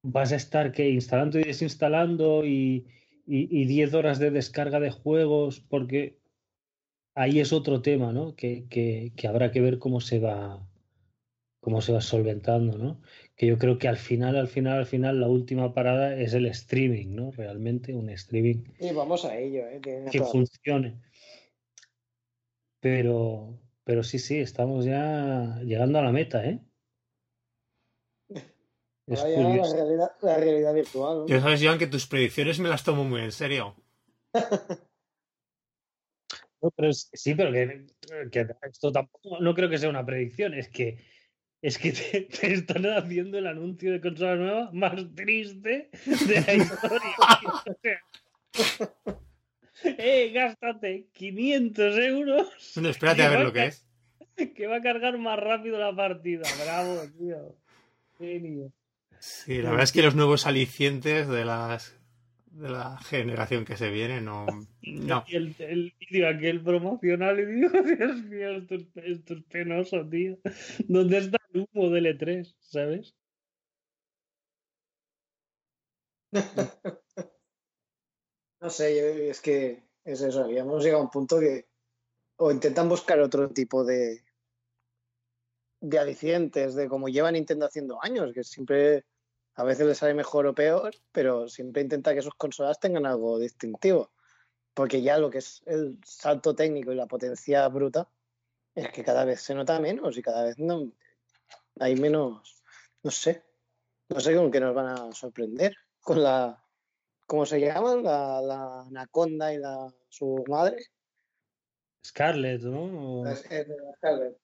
vas 0.01 0.31
a 0.31 0.35
estar 0.37 0.71
que 0.71 0.89
instalando 0.89 1.39
y 1.39 1.43
desinstalando 1.43 2.45
y, 2.45 2.85
y, 3.25 3.61
y 3.61 3.65
10 3.65 3.93
horas 3.93 4.19
de 4.19 4.31
descarga 4.31 4.79
de 4.79 4.91
juegos, 4.91 5.59
porque 5.59 6.17
ahí 7.15 7.39
es 7.39 7.53
otro 7.53 7.81
tema, 7.81 8.11
¿no? 8.11 8.35
Que, 8.35 8.67
que, 8.69 9.13
que 9.15 9.27
habrá 9.27 9.51
que 9.51 9.61
ver 9.61 9.79
cómo 9.79 10.01
se 10.01 10.19
va 10.19 10.67
cómo 11.63 11.81
se 11.81 11.93
va 11.93 12.01
solventando, 12.01 12.77
¿no? 12.77 13.01
Que 13.37 13.47
yo 13.47 13.57
creo 13.57 13.77
que 13.77 13.87
al 13.87 13.95
final, 13.95 14.35
al 14.35 14.49
final, 14.49 14.79
al 14.79 14.85
final, 14.85 15.21
la 15.21 15.29
última 15.29 15.73
parada 15.73 16.13
es 16.13 16.33
el 16.33 16.45
streaming, 16.47 17.15
¿no? 17.15 17.31
Realmente 17.31 17.93
un 17.93 18.09
streaming 18.09 18.65
Y 18.79 18.91
vamos 18.91 19.23
a 19.23 19.37
ello, 19.37 19.65
¿eh? 19.67 19.79
Que 20.11 20.21
funcione. 20.21 20.99
Pero, 22.81 23.61
pero 23.85 24.03
sí, 24.03 24.19
sí, 24.19 24.39
estamos 24.39 24.83
ya 24.83 25.61
llegando 25.63 25.99
a 25.99 26.03
la 26.03 26.11
meta, 26.11 26.45
¿eh? 26.45 26.59
Es 29.05 29.19
Ahora 29.19 29.33
ya 29.33 29.41
la 29.41 29.73
realidad, 29.73 30.11
la 30.21 30.37
realidad 30.37 30.73
virtual. 30.73 31.17
¿no? 31.19 31.27
Ya 31.27 31.41
sabes, 31.41 31.61
Joan, 31.61 31.77
que 31.77 31.87
tus 31.87 32.07
predicciones 32.07 32.59
me 32.59 32.69
las 32.69 32.83
tomo 32.83 33.03
muy 33.03 33.21
en 33.21 33.31
serio. 33.33 33.75
No, 36.63 36.71
pero 36.71 36.89
es- 36.89 37.09
sí, 37.13 37.35
pero 37.35 37.51
que, 37.51 37.85
que 38.31 38.47
esto 38.69 38.91
tampoco, 38.91 39.39
no 39.41 39.53
creo 39.53 39.69
que 39.69 39.77
sea 39.77 39.89
una 39.89 40.05
predicción, 40.05 40.53
es 40.53 40.69
que 40.69 40.97
es 41.61 41.77
que 41.77 41.91
te, 41.91 42.21
te 42.21 42.53
están 42.53 42.85
haciendo 42.87 43.37
el 43.37 43.47
anuncio 43.47 43.91
de 43.91 44.01
consola 44.01 44.35
nueva 44.35 44.69
más 44.73 44.95
triste 45.15 45.89
de 46.27 46.41
la 46.41 46.53
historia. 46.53 48.01
eh, 49.83 50.31
gástate 50.33 51.07
500 51.13 51.97
euros 51.97 52.71
Bueno, 52.75 52.89
espérate 52.89 53.23
a 53.23 53.29
ver 53.29 53.41
lo 53.41 53.53
que 53.53 53.65
es. 53.65 53.85
que 54.55 54.67
va 54.67 54.77
a 54.77 54.81
cargar 54.81 55.17
más 55.17 55.39
rápido 55.39 55.77
la 55.79 55.95
partida. 55.95 56.43
Bravo, 56.63 57.01
tío. 57.17 57.55
Genio. 58.17 58.71
Sí, 59.19 59.61
la 59.61 59.69
verdad 59.71 59.83
es 59.83 59.91
que 59.91 60.01
los 60.01 60.15
nuevos 60.15 60.45
alicientes 60.47 61.27
de 61.27 61.45
las 61.45 61.97
de 62.53 62.69
la 62.69 62.97
generación 62.99 63.65
que 63.65 63.77
se 63.77 63.89
viene 63.89 64.21
no. 64.21 64.45
No. 64.83 65.23
Y 65.27 65.35
el, 65.37 65.55
el 65.59 65.93
vídeo 65.99 66.27
aquel 66.29 66.61
promocional 66.63 67.39
y 67.39 67.45
digo, 67.45 67.69
Dios 67.81 68.17
mío, 68.25 68.51
esto, 68.57 68.75
es- 68.75 68.87
esto 68.97 69.33
es 69.33 69.43
penoso, 69.45 70.07
tío. 70.09 70.37
¿Dónde 70.87 71.17
está 71.19 71.37
el 71.53 71.67
humo 71.73 71.89
del 71.89 72.05
E3? 72.17 72.53
¿Sabes? 72.59 73.15
No 78.61 78.69
sé, 78.69 78.95
yo- 78.95 79.23
es 79.29 79.41
que 79.41 79.83
es 80.05 80.21
eso, 80.21 80.43
habíamos 80.45 80.83
llegado 80.83 81.01
a 81.01 81.05
un 81.05 81.11
punto 81.11 81.39
que 81.39 81.65
o 82.37 82.49
intentan 82.51 82.87
buscar 82.89 83.19
otro 83.19 83.49
tipo 83.49 83.83
de 83.83 84.23
de 85.81 85.99
alicientes, 85.99 86.75
de 86.75 86.87
como 86.87 87.09
lleva 87.09 87.29
Nintendo 87.31 87.65
haciendo 87.65 88.01
años, 88.01 88.31
que 88.33 88.43
siempre 88.45 89.03
a 89.55 89.63
veces 89.63 89.85
le 89.87 89.95
sale 89.95 90.13
mejor 90.13 90.47
o 90.47 90.53
peor, 90.55 90.93
pero 91.11 91.47
siempre 91.47 91.81
intenta 91.81 92.13
que 92.13 92.21
sus 92.21 92.35
consolas 92.35 92.79
tengan 92.79 93.05
algo 93.05 93.37
distintivo. 93.39 94.11
Porque 94.73 95.01
ya 95.01 95.17
lo 95.19 95.29
que 95.29 95.37
es 95.39 95.61
el 95.65 95.99
salto 96.03 96.55
técnico 96.55 96.91
y 96.91 96.95
la 96.95 97.05
potencia 97.05 97.67
bruta 97.67 98.07
es 98.73 98.89
que 98.91 99.03
cada 99.03 99.23
vez 99.25 99.41
se 99.41 99.53
nota 99.53 99.79
menos 99.79 100.17
y 100.17 100.21
cada 100.23 100.43
vez 100.43 100.57
no 100.57 100.91
hay 101.79 101.95
menos, 101.95 102.63
no 103.03 103.11
sé, 103.11 103.43
no 104.09 104.19
sé 104.19 104.35
con 104.35 104.49
qué 104.49 104.59
nos 104.59 104.73
van 104.73 104.87
a 104.87 105.11
sorprender 105.11 105.75
con 106.01 106.23
la 106.23 106.59
¿cómo 107.27 107.45
se 107.45 107.59
llaman? 107.59 108.03
La, 108.03 108.41
la 108.41 108.81
Anaconda 108.81 109.53
y 109.53 109.57
la 109.57 109.93
su 110.09 110.43
madre. 110.47 110.77
Scarlett, 112.05 112.61
¿no? 112.63 113.21
O- 113.21 113.27
Es- 113.27 113.45
es 113.51 113.67
de 113.67 113.77
la 113.77 113.93
Scarlett. 113.97 114.37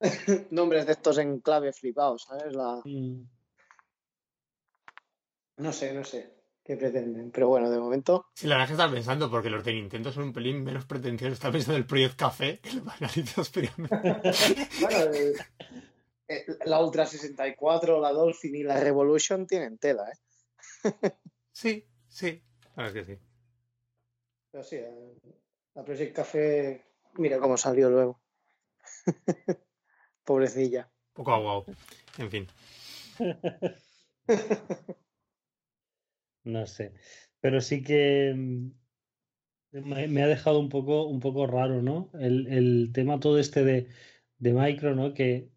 Nombres 0.50 0.86
de 0.86 0.92
estos 0.92 1.18
en 1.18 1.38
clave 1.40 1.72
flipados, 1.72 2.24
¿sabes? 2.24 2.52
La, 2.54 2.80
Mm. 2.84 3.22
No 5.62 5.72
sé, 5.72 5.92
no 5.92 6.04
sé. 6.04 6.34
que 6.64 6.76
pretenden. 6.76 7.30
Pero 7.30 7.48
bueno, 7.48 7.70
de 7.70 7.78
momento. 7.78 8.26
Sí, 8.34 8.46
la 8.46 8.54
verdad 8.54 8.64
es 8.64 8.68
que 8.68 8.74
estaba 8.74 8.92
pensando, 8.92 9.30
porque 9.30 9.50
los 9.50 9.64
de 9.64 9.72
Nintendo 9.72 10.12
son 10.12 10.24
un 10.24 10.32
pelín 10.32 10.62
menos 10.62 10.84
pretenciosos. 10.84 11.34
Estaba 11.34 11.52
pensando 11.52 11.76
en 11.76 11.82
el 11.82 11.86
Project 11.86 12.16
Café, 12.16 12.60
que 12.60 12.72
le 12.72 12.80
van 12.80 12.98
a 13.02 13.10
bueno, 14.80 15.12
eh, 16.28 16.46
la 16.64 16.80
Ultra 16.80 17.06
64, 17.06 18.00
la 18.00 18.12
Dolphin 18.12 18.54
y 18.54 18.62
la 18.62 18.80
Revolution 18.80 19.46
tienen 19.46 19.78
tela, 19.78 20.04
¿eh? 20.10 20.18
sí, 21.52 21.86
sí, 22.08 22.42
la 22.76 22.84
verdad 22.84 22.96
es 22.96 23.06
que 23.06 23.14
sí. 23.14 23.20
Pero 24.50 24.64
sí, 24.64 24.76
eh, 24.76 25.18
la 25.74 25.84
Project 25.84 26.16
Café, 26.16 26.84
mira 27.14 27.38
cómo 27.38 27.56
salió 27.56 27.90
luego. 27.90 28.20
Pobrecilla. 30.24 30.90
Poco 31.12 31.32
aguado. 31.32 31.66
En 32.18 32.30
fin. 32.30 32.48
no 36.44 36.66
sé. 36.66 36.94
Pero 37.40 37.60
sí 37.60 37.82
que 37.82 38.34
mm, 38.34 38.70
me, 40.10 40.22
ha 40.22 40.26
dejado 40.26 40.58
un 40.60 40.68
poco, 40.68 41.06
un 41.06 41.20
poco 41.20 41.46
raro, 41.46 41.82
¿no? 41.82 42.10
El, 42.14 42.46
el 42.48 42.90
tema 42.92 43.20
todo 43.20 43.38
este 43.38 43.64
de, 43.64 43.88
de 44.38 44.52
Micro, 44.52 44.94
¿no? 44.94 45.14
Que 45.14 45.50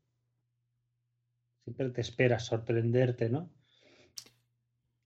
siempre 1.64 1.90
te 1.90 2.02
esperas 2.02 2.46
sorprenderte, 2.46 3.30
¿no? 3.30 3.52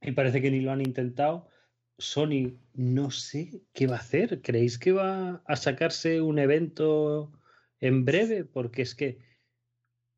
Y 0.01 0.11
parece 0.11 0.41
que 0.41 0.51
ni 0.51 0.61
lo 0.61 0.71
han 0.71 0.81
intentado. 0.81 1.49
Sony, 1.97 2.57
no 2.73 3.11
sé 3.11 3.61
qué 3.73 3.87
va 3.87 3.97
a 3.97 3.99
hacer. 3.99 4.41
¿Creéis 4.41 4.77
que 4.79 4.91
va 4.91 5.41
a 5.45 5.55
sacarse 5.55 6.21
un 6.21 6.39
evento 6.39 7.31
en 7.79 8.05
breve? 8.05 8.45
Porque 8.45 8.81
es 8.81 8.95
que 8.95 9.19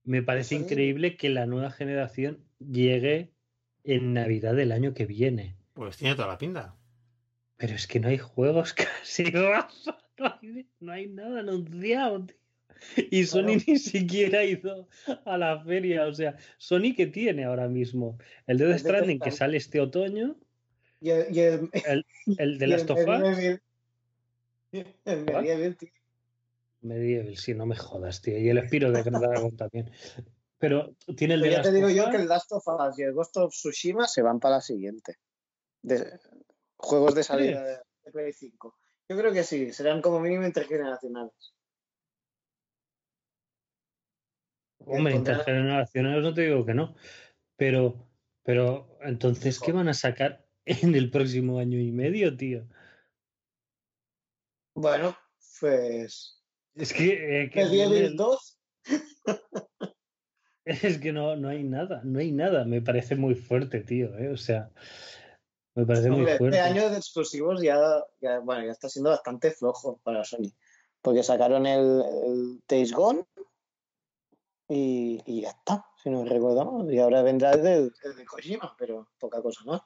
me 0.03 0.21
parece 0.21 0.55
increíble 0.55 1.17
que 1.17 1.29
la 1.29 1.45
nueva 1.45 1.71
generación 1.71 2.43
llegue 2.59 3.33
en 3.83 4.13
Navidad 4.13 4.55
del 4.55 4.71
año 4.71 4.93
que 4.93 5.05
viene. 5.05 5.55
Pues 5.73 5.97
tiene 5.97 6.15
toda 6.15 6.27
la 6.27 6.37
pinta. 6.37 6.75
Pero 7.57 7.75
es 7.75 7.87
que 7.87 7.99
no 7.99 8.07
hay 8.07 8.17
juegos 8.17 8.73
casi. 8.73 9.31
No 10.79 10.91
hay, 10.91 11.07
nada 11.07 11.39
anunciado, 11.39 12.25
tío. 12.25 12.37
Y 13.11 13.25
Sony 13.25 13.61
ni 13.67 13.77
siquiera 13.77 14.39
ha 14.39 14.43
ido 14.43 14.87
a 15.25 15.37
la 15.37 15.63
feria. 15.63 16.07
O 16.07 16.13
sea, 16.13 16.37
Sony 16.57 16.95
que 16.95 17.07
tiene 17.07 17.43
ahora 17.43 17.67
mismo 17.67 18.17
el 18.47 18.57
Death 18.57 18.79
Stranding 18.79 19.19
que 19.19 19.31
sale 19.31 19.57
este 19.57 19.79
otoño. 19.79 20.35
Y 20.99 21.09
el, 21.09 21.69
el, 22.37 22.57
de 22.57 22.67
las 22.67 22.85
tofas. 22.85 23.37
El 24.71 25.25
Medieval, 25.25 25.75
tío. 25.77 25.89
Medieval, 26.81 27.37
sí, 27.37 27.53
no 27.53 27.65
me 27.65 27.75
jodas, 27.75 28.21
tío. 28.21 28.37
Y 28.37 28.49
el 28.49 28.57
Espiro 28.57 28.91
de 28.91 29.03
Dragon 29.03 29.55
también. 29.55 29.91
Pero 30.61 30.95
tiene 31.17 31.33
el 31.33 31.41
de 31.41 31.51
ya 31.53 31.61
te 31.63 31.71
digo 31.71 31.89
yo 31.89 32.11
que 32.11 32.17
el 32.17 32.27
Last 32.27 32.51
of 32.51 32.63
Us 32.67 32.99
y 32.99 33.01
el 33.01 33.13
Ghost 33.13 33.35
of 33.37 33.51
Tsushima 33.51 34.07
se 34.07 34.21
van 34.21 34.39
para 34.39 34.57
la 34.57 34.61
siguiente. 34.61 35.17
De, 35.81 36.19
juegos 36.77 37.15
de 37.15 37.23
salida 37.23 37.63
de, 37.63 38.11
Play 38.11 38.31
5. 38.31 38.77
Yo 39.09 39.17
creo 39.17 39.33
que 39.33 39.43
sí, 39.43 39.73
serán 39.73 40.03
como 40.03 40.19
mínimo 40.19 40.45
intergeneracionales. 40.45 41.55
Hombre, 44.85 45.15
intergeneracionales 45.15 46.23
no 46.23 46.33
te 46.35 46.41
digo 46.41 46.63
que 46.63 46.75
no. 46.75 46.95
Pero, 47.55 48.07
pero 48.43 48.99
entonces, 49.01 49.59
¿qué 49.59 49.71
van 49.71 49.89
a 49.89 49.95
sacar 49.95 50.45
en 50.65 50.93
el 50.93 51.09
próximo 51.09 51.57
año 51.57 51.79
y 51.79 51.91
medio, 51.91 52.37
tío? 52.37 52.67
Bueno, 54.75 55.17
pues 55.59 56.39
es 56.75 56.93
que. 56.93 57.45
Eh, 57.45 57.51
el 57.55 58.15
2? 58.15 58.59
es 60.83 60.97
que 60.99 61.11
no, 61.11 61.35
no 61.35 61.49
hay 61.49 61.63
nada, 61.63 62.01
no 62.03 62.19
hay 62.19 62.31
nada. 62.31 62.65
Me 62.65 62.81
parece 62.81 63.15
muy 63.15 63.35
fuerte, 63.35 63.81
tío. 63.81 64.17
¿eh? 64.17 64.29
O 64.29 64.37
sea, 64.37 64.69
me 65.75 65.85
parece 65.85 66.09
muy 66.09 66.21
este 66.21 66.37
fuerte. 66.37 66.57
Este 66.57 66.69
año 66.69 66.89
de 66.89 66.97
exclusivos 66.97 67.61
ya, 67.61 67.79
bueno, 68.43 68.65
ya 68.65 68.71
está 68.71 68.89
siendo 68.89 69.09
bastante 69.09 69.51
flojo 69.51 69.99
para 70.03 70.23
Sony. 70.23 70.51
Porque 71.01 71.23
sacaron 71.23 71.65
el, 71.65 72.03
el 72.25 72.59
Days 72.67 72.91
Gone 72.93 73.25
y, 74.67 75.21
y, 75.25 75.41
ya 75.41 75.49
está, 75.49 75.85
si 76.01 76.09
no 76.09 76.23
recuerdo. 76.23 76.91
Y 76.91 76.99
ahora 76.99 77.23
vendrá 77.23 77.51
el 77.53 77.63
de, 77.63 78.25
Kojima, 78.25 78.75
pero 78.77 79.09
poca 79.19 79.41
cosa 79.41 79.63
más. 79.65 79.81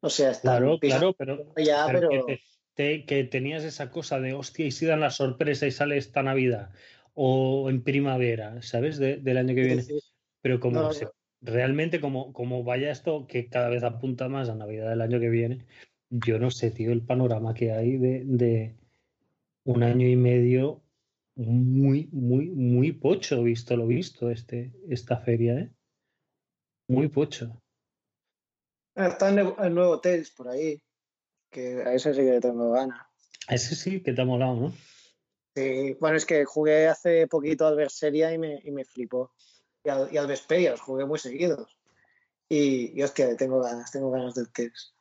O 0.00 0.10
sea, 0.10 0.30
está. 0.30 0.58
Claro, 0.58 0.78
claro, 0.78 1.14
pero. 1.14 1.54
Ya, 1.56 1.86
pero 1.86 2.10
que 2.76 3.28
tenías 3.30 3.64
esa 3.64 3.90
cosa 3.90 4.20
de 4.20 4.34
hostia 4.34 4.66
y 4.66 4.70
si 4.70 4.84
dan 4.84 5.00
la 5.00 5.10
sorpresa 5.10 5.66
y 5.66 5.70
sale 5.70 5.96
esta 5.96 6.22
Navidad 6.22 6.70
o 7.16 7.70
en 7.70 7.82
primavera, 7.82 8.60
¿sabes? 8.60 8.98
del 8.98 9.36
año 9.38 9.54
que 9.54 9.62
viene. 9.62 9.84
Pero 10.42 10.60
como 10.60 10.90
realmente 11.40 12.00
como, 12.00 12.32
como 12.32 12.62
vaya 12.62 12.90
esto 12.90 13.26
que 13.26 13.48
cada 13.48 13.68
vez 13.70 13.82
apunta 13.82 14.28
más 14.28 14.48
a 14.48 14.54
Navidad 14.54 14.90
del 14.90 15.00
año 15.00 15.18
que 15.18 15.30
viene, 15.30 15.66
yo 16.10 16.38
no 16.38 16.50
sé, 16.50 16.70
tío, 16.70 16.92
el 16.92 17.02
panorama 17.02 17.54
que 17.54 17.72
hay 17.72 17.96
de, 17.96 18.22
de 18.24 18.76
un 19.64 19.82
año 19.82 20.06
y 20.06 20.16
medio 20.16 20.82
muy, 21.36 22.08
muy, 22.12 22.50
muy 22.50 22.92
pocho, 22.92 23.42
visto 23.42 23.76
lo 23.76 23.86
visto, 23.86 24.30
este, 24.30 24.72
esta 24.88 25.16
feria, 25.18 25.58
¿eh? 25.58 25.70
Muy 26.88 27.08
pocho. 27.08 27.60
Está 28.94 29.28
el 29.30 29.74
nuevo 29.74 30.00
Tales 30.00 30.30
por 30.30 30.48
ahí 30.48 30.80
que 31.50 31.82
a 31.82 31.94
ese 31.94 32.14
sí 32.14 32.20
que 32.20 32.40
tengo 32.40 32.72
ganas. 32.72 33.06
A 33.48 33.54
ese 33.54 33.74
sí 33.74 34.02
que 34.02 34.12
te 34.12 34.22
ha 34.22 34.24
molado, 34.24 34.56
¿no? 34.56 34.72
Sí, 35.56 35.96
bueno, 36.00 36.18
es 36.18 36.26
que 36.26 36.44
jugué 36.44 36.86
hace 36.86 37.26
poquito 37.28 37.66
al 37.66 37.76
Berseria 37.76 38.30
y 38.30 38.36
me, 38.36 38.60
y 38.62 38.70
me 38.70 38.84
flipó. 38.84 39.32
Y 39.82 39.88
al, 39.88 40.10
y 40.12 40.68
los 40.68 40.80
jugué 40.82 41.06
muy 41.06 41.18
seguidos. 41.18 41.78
Y, 42.46 42.92
y 42.98 43.02
hostia, 43.02 43.34
tengo 43.38 43.60
ganas, 43.60 43.90
tengo 43.90 44.10
ganas 44.10 44.34
del 44.34 44.52
test. 44.52 44.92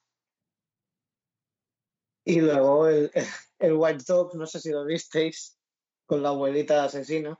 Y 2.23 2.39
luego 2.39 2.87
el, 2.87 3.11
el, 3.59 3.73
White 3.73 4.05
Dog, 4.07 4.33
no 4.35 4.45
sé 4.45 4.61
si 4.61 4.69
lo 4.69 4.85
visteis, 4.85 5.57
con 6.05 6.23
la 6.23 6.29
abuelita 6.29 6.85
asesina. 6.85 7.37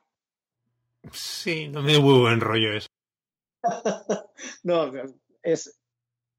Sí, 1.13 1.69
no 1.69 1.81
me 1.81 1.91
dio 1.91 2.01
muy 2.01 2.19
buen 2.19 2.41
rollo 2.41 2.73
eso. 2.73 2.89
no, 4.63 4.91
es, 5.41 5.79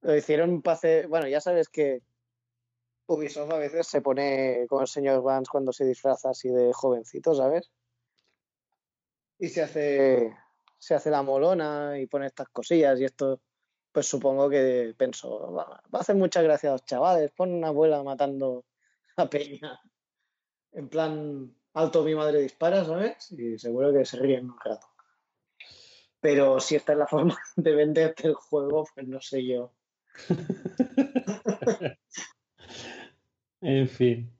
lo 0.02 0.14
hicieron 0.14 0.62
hacer, 0.66 1.08
bueno, 1.08 1.26
ya 1.26 1.40
sabes 1.40 1.70
que 1.70 2.02
Ubisoft 3.06 3.52
a 3.52 3.58
veces 3.58 3.86
se 3.86 4.00
pone 4.00 4.66
como 4.68 4.82
el 4.82 4.88
señor 4.88 5.22
Vance 5.22 5.50
cuando 5.50 5.72
se 5.72 5.84
disfraza 5.84 6.30
así 6.30 6.48
de 6.48 6.72
jovencito, 6.72 7.34
¿sabes? 7.34 7.70
Y 9.38 9.48
se 9.48 9.62
hace, 9.62 10.36
se 10.78 10.94
hace 10.94 11.10
la 11.10 11.22
molona 11.22 11.98
y 11.98 12.06
pone 12.06 12.26
estas 12.26 12.48
cosillas 12.48 12.98
y 13.00 13.04
esto, 13.04 13.40
pues 13.92 14.06
supongo 14.06 14.48
que 14.48 14.94
pensó, 14.96 15.52
va, 15.52 15.82
a 15.92 15.98
hacer 15.98 16.16
muchas 16.16 16.42
gracias 16.42 16.70
a 16.70 16.74
los 16.74 16.84
chavales, 16.84 17.30
pon 17.32 17.52
una 17.52 17.68
abuela 17.68 18.02
matando 18.02 18.64
a 19.16 19.30
Peña. 19.30 19.80
En 20.72 20.88
plan, 20.88 21.54
alto 21.74 22.02
mi 22.02 22.14
madre 22.14 22.40
dispara, 22.40 22.84
¿sabes? 22.84 23.30
Y 23.32 23.58
seguro 23.58 23.92
que 23.92 24.04
se 24.04 24.18
ríen 24.18 24.50
un 24.50 24.58
rato. 24.58 24.88
Pero 26.20 26.60
si 26.60 26.76
esta 26.76 26.92
es 26.92 26.98
la 26.98 27.06
forma 27.06 27.38
de 27.56 27.74
venderte 27.74 28.26
el 28.26 28.34
juego, 28.34 28.86
pues 28.94 29.06
no 29.06 29.20
sé 29.20 29.46
yo. 29.46 29.72
En 33.60 33.88
fin. 33.88 34.30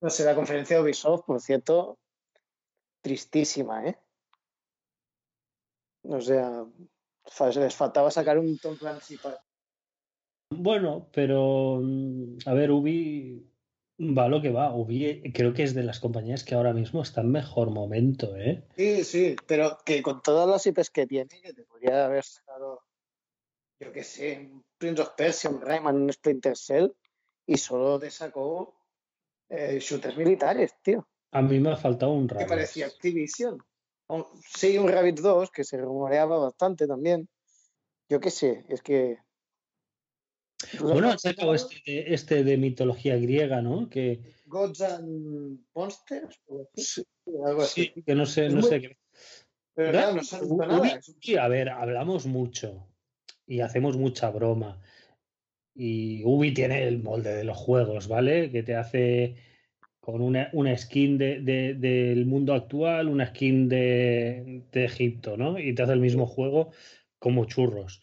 No 0.00 0.10
sé, 0.10 0.24
la 0.24 0.34
conferencia 0.34 0.76
de 0.76 0.82
Ubisoft, 0.82 1.24
por 1.26 1.40
cierto, 1.40 1.98
tristísima, 3.02 3.86
¿eh? 3.86 3.98
O 6.02 6.20
sea, 6.20 6.64
les 7.54 7.74
faltaba 7.74 8.10
sacar 8.10 8.38
un 8.38 8.58
Tom 8.58 8.76
principal. 8.76 9.38
Bueno, 10.50 11.08
pero 11.12 11.80
mm, 11.82 12.38
a 12.46 12.54
ver, 12.54 12.70
Ubi 12.70 13.46
va 14.00 14.28
lo 14.28 14.40
que 14.40 14.50
va. 14.50 14.74
Ubi 14.74 15.06
eh, 15.06 15.32
creo 15.32 15.52
que 15.52 15.62
es 15.62 15.74
de 15.74 15.82
las 15.82 16.00
compañías 16.00 16.42
que 16.42 16.54
ahora 16.54 16.72
mismo 16.72 17.02
está 17.02 17.20
en 17.20 17.30
mejor 17.30 17.70
momento, 17.70 18.36
¿eh? 18.36 18.66
Sí, 18.76 19.04
sí, 19.04 19.36
pero 19.46 19.78
que 19.84 20.02
con 20.02 20.22
todas 20.22 20.48
las 20.48 20.66
IPs 20.66 20.90
que 20.90 21.06
tiene, 21.06 21.40
que 21.40 21.52
te 21.52 21.64
podría 21.64 22.06
haber 22.06 22.24
sacado, 22.24 22.82
yo 23.78 23.92
qué 23.92 24.02
sé, 24.02 24.48
un 24.50 24.64
Prince 24.78 25.02
of 25.02 25.10
Persia, 25.16 25.50
un 25.50 25.60
Rayman, 25.60 25.96
un 25.96 26.12
Splinter 26.12 26.56
Cell, 26.56 26.90
y 27.50 27.58
solo 27.58 27.98
te 27.98 28.12
sacó 28.12 28.76
eh, 29.48 29.80
shooters 29.80 30.16
militares, 30.16 30.72
tío. 30.82 31.08
A 31.32 31.42
mí 31.42 31.58
me 31.58 31.72
ha 31.72 31.76
faltado 31.76 32.12
un 32.12 32.28
Rabbit. 32.28 32.46
Que 32.46 32.48
parecía 32.48 32.86
Activision. 32.86 33.58
Sí, 34.54 34.78
un 34.78 34.88
Rabbit 34.88 35.18
2, 35.18 35.50
que 35.50 35.64
se 35.64 35.76
rumoreaba 35.76 36.38
bastante 36.38 36.86
también. 36.86 37.28
Yo 38.08 38.20
qué 38.20 38.30
sé, 38.30 38.64
es 38.68 38.82
que. 38.82 39.18
Bueno, 40.78 41.10
ha 41.10 41.18
sacado 41.18 41.52
este, 41.54 42.14
este, 42.14 42.44
de 42.44 42.56
mitología 42.56 43.16
griega, 43.16 43.60
¿no? 43.60 43.88
Que... 43.88 44.20
Gods 44.46 44.82
and 44.82 45.64
Monsters. 45.74 46.40
Sí, 46.76 47.04
algo 47.44 47.62
así. 47.62 47.92
que 48.06 48.14
no 48.14 48.26
sé, 48.26 48.48
no 48.48 48.62
sé 48.62 48.80
qué. 48.80 48.98
Pero 49.74 49.90
claro, 49.90 50.20
no 50.48 50.66
nada. 50.66 51.00
Sí, 51.20 51.36
a 51.36 51.48
ver, 51.48 51.70
hablamos 51.70 52.26
mucho 52.26 52.86
y 53.44 53.60
hacemos 53.60 53.96
mucha 53.96 54.30
broma. 54.30 54.80
Y 55.74 56.22
Ubi 56.24 56.52
tiene 56.52 56.86
el 56.86 57.02
molde 57.02 57.34
de 57.34 57.44
los 57.44 57.56
juegos, 57.56 58.08
¿vale? 58.08 58.50
Que 58.50 58.62
te 58.62 58.74
hace 58.74 59.36
con 60.00 60.22
una, 60.22 60.48
una 60.52 60.76
skin 60.76 61.18
de, 61.18 61.40
del 61.78 62.26
mundo 62.26 62.54
actual, 62.54 63.08
una 63.08 63.26
skin 63.26 63.68
de, 63.68 64.64
Egipto, 64.72 65.36
¿no? 65.36 65.58
Y 65.58 65.74
te 65.74 65.82
hace 65.82 65.92
el 65.92 66.00
mismo 66.00 66.26
juego 66.26 66.72
como 67.18 67.44
churros. 67.44 68.02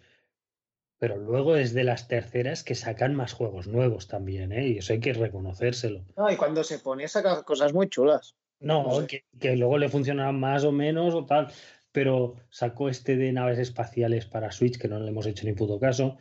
Pero 0.99 1.17
luego 1.17 1.56
es 1.56 1.73
de 1.73 1.84
las 1.84 2.08
terceras 2.08 2.63
que 2.63 2.75
sacan 2.75 3.13
más 3.15 3.34
juegos 3.34 3.67
nuevos 3.67 4.08
también, 4.08 4.51
¿eh? 4.51 4.67
Y 4.67 4.77
eso 4.77 4.93
hay 4.93 4.99
que 4.99 5.13
reconocérselo. 5.13 6.06
No, 6.15 6.32
y 6.32 6.36
cuando 6.36 6.63
se 6.63 6.80
pone 6.80 7.08
saca 7.08 7.43
cosas 7.43 7.73
muy 7.73 7.89
chulas. 7.89 8.36
No, 8.60 8.84
No 8.84 9.01
sé. 9.01 9.08
que, 9.08 9.25
que 9.39 9.56
luego 9.56 9.77
le 9.77 9.89
funcionarán 9.89 10.39
más 10.39 10.63
o 10.63 10.71
menos 10.71 11.13
o 11.13 11.25
tal, 11.25 11.51
pero 11.91 12.36
sacó 12.49 12.89
este 12.89 13.15
de 13.15 13.32
naves 13.32 13.60
espaciales 13.60 14.25
para 14.25 14.51
Switch, 14.51 14.77
que 14.77 14.88
no 14.88 14.99
le 14.99 15.10
hemos 15.10 15.27
hecho 15.27 15.45
ni 15.45 15.53
puto 15.53 15.80
caso. 15.80 16.17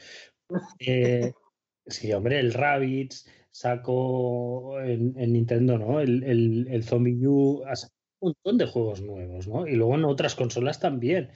Eh, 0.79 1.33
sí, 1.87 2.13
hombre, 2.13 2.39
el 2.41 2.53
Rabbids, 2.53 3.27
sacó 3.51 4.81
en, 4.81 5.15
en 5.19 5.33
Nintendo, 5.33 5.79
¿no? 5.79 6.01
El, 6.01 6.23
el, 6.23 6.69
el 6.71 6.85
Zombie 6.85 7.27
U, 7.27 7.65
ha 7.67 7.75
sacado 7.77 7.97
un 8.21 8.29
montón 8.29 8.59
de 8.59 8.67
juegos 8.67 9.03
nuevos, 9.03 9.49
¿no? 9.49 9.67
Y 9.67 9.77
luego 9.77 9.95
en 9.95 10.05
otras 10.05 10.35
consolas 10.35 10.79
también. 10.81 11.31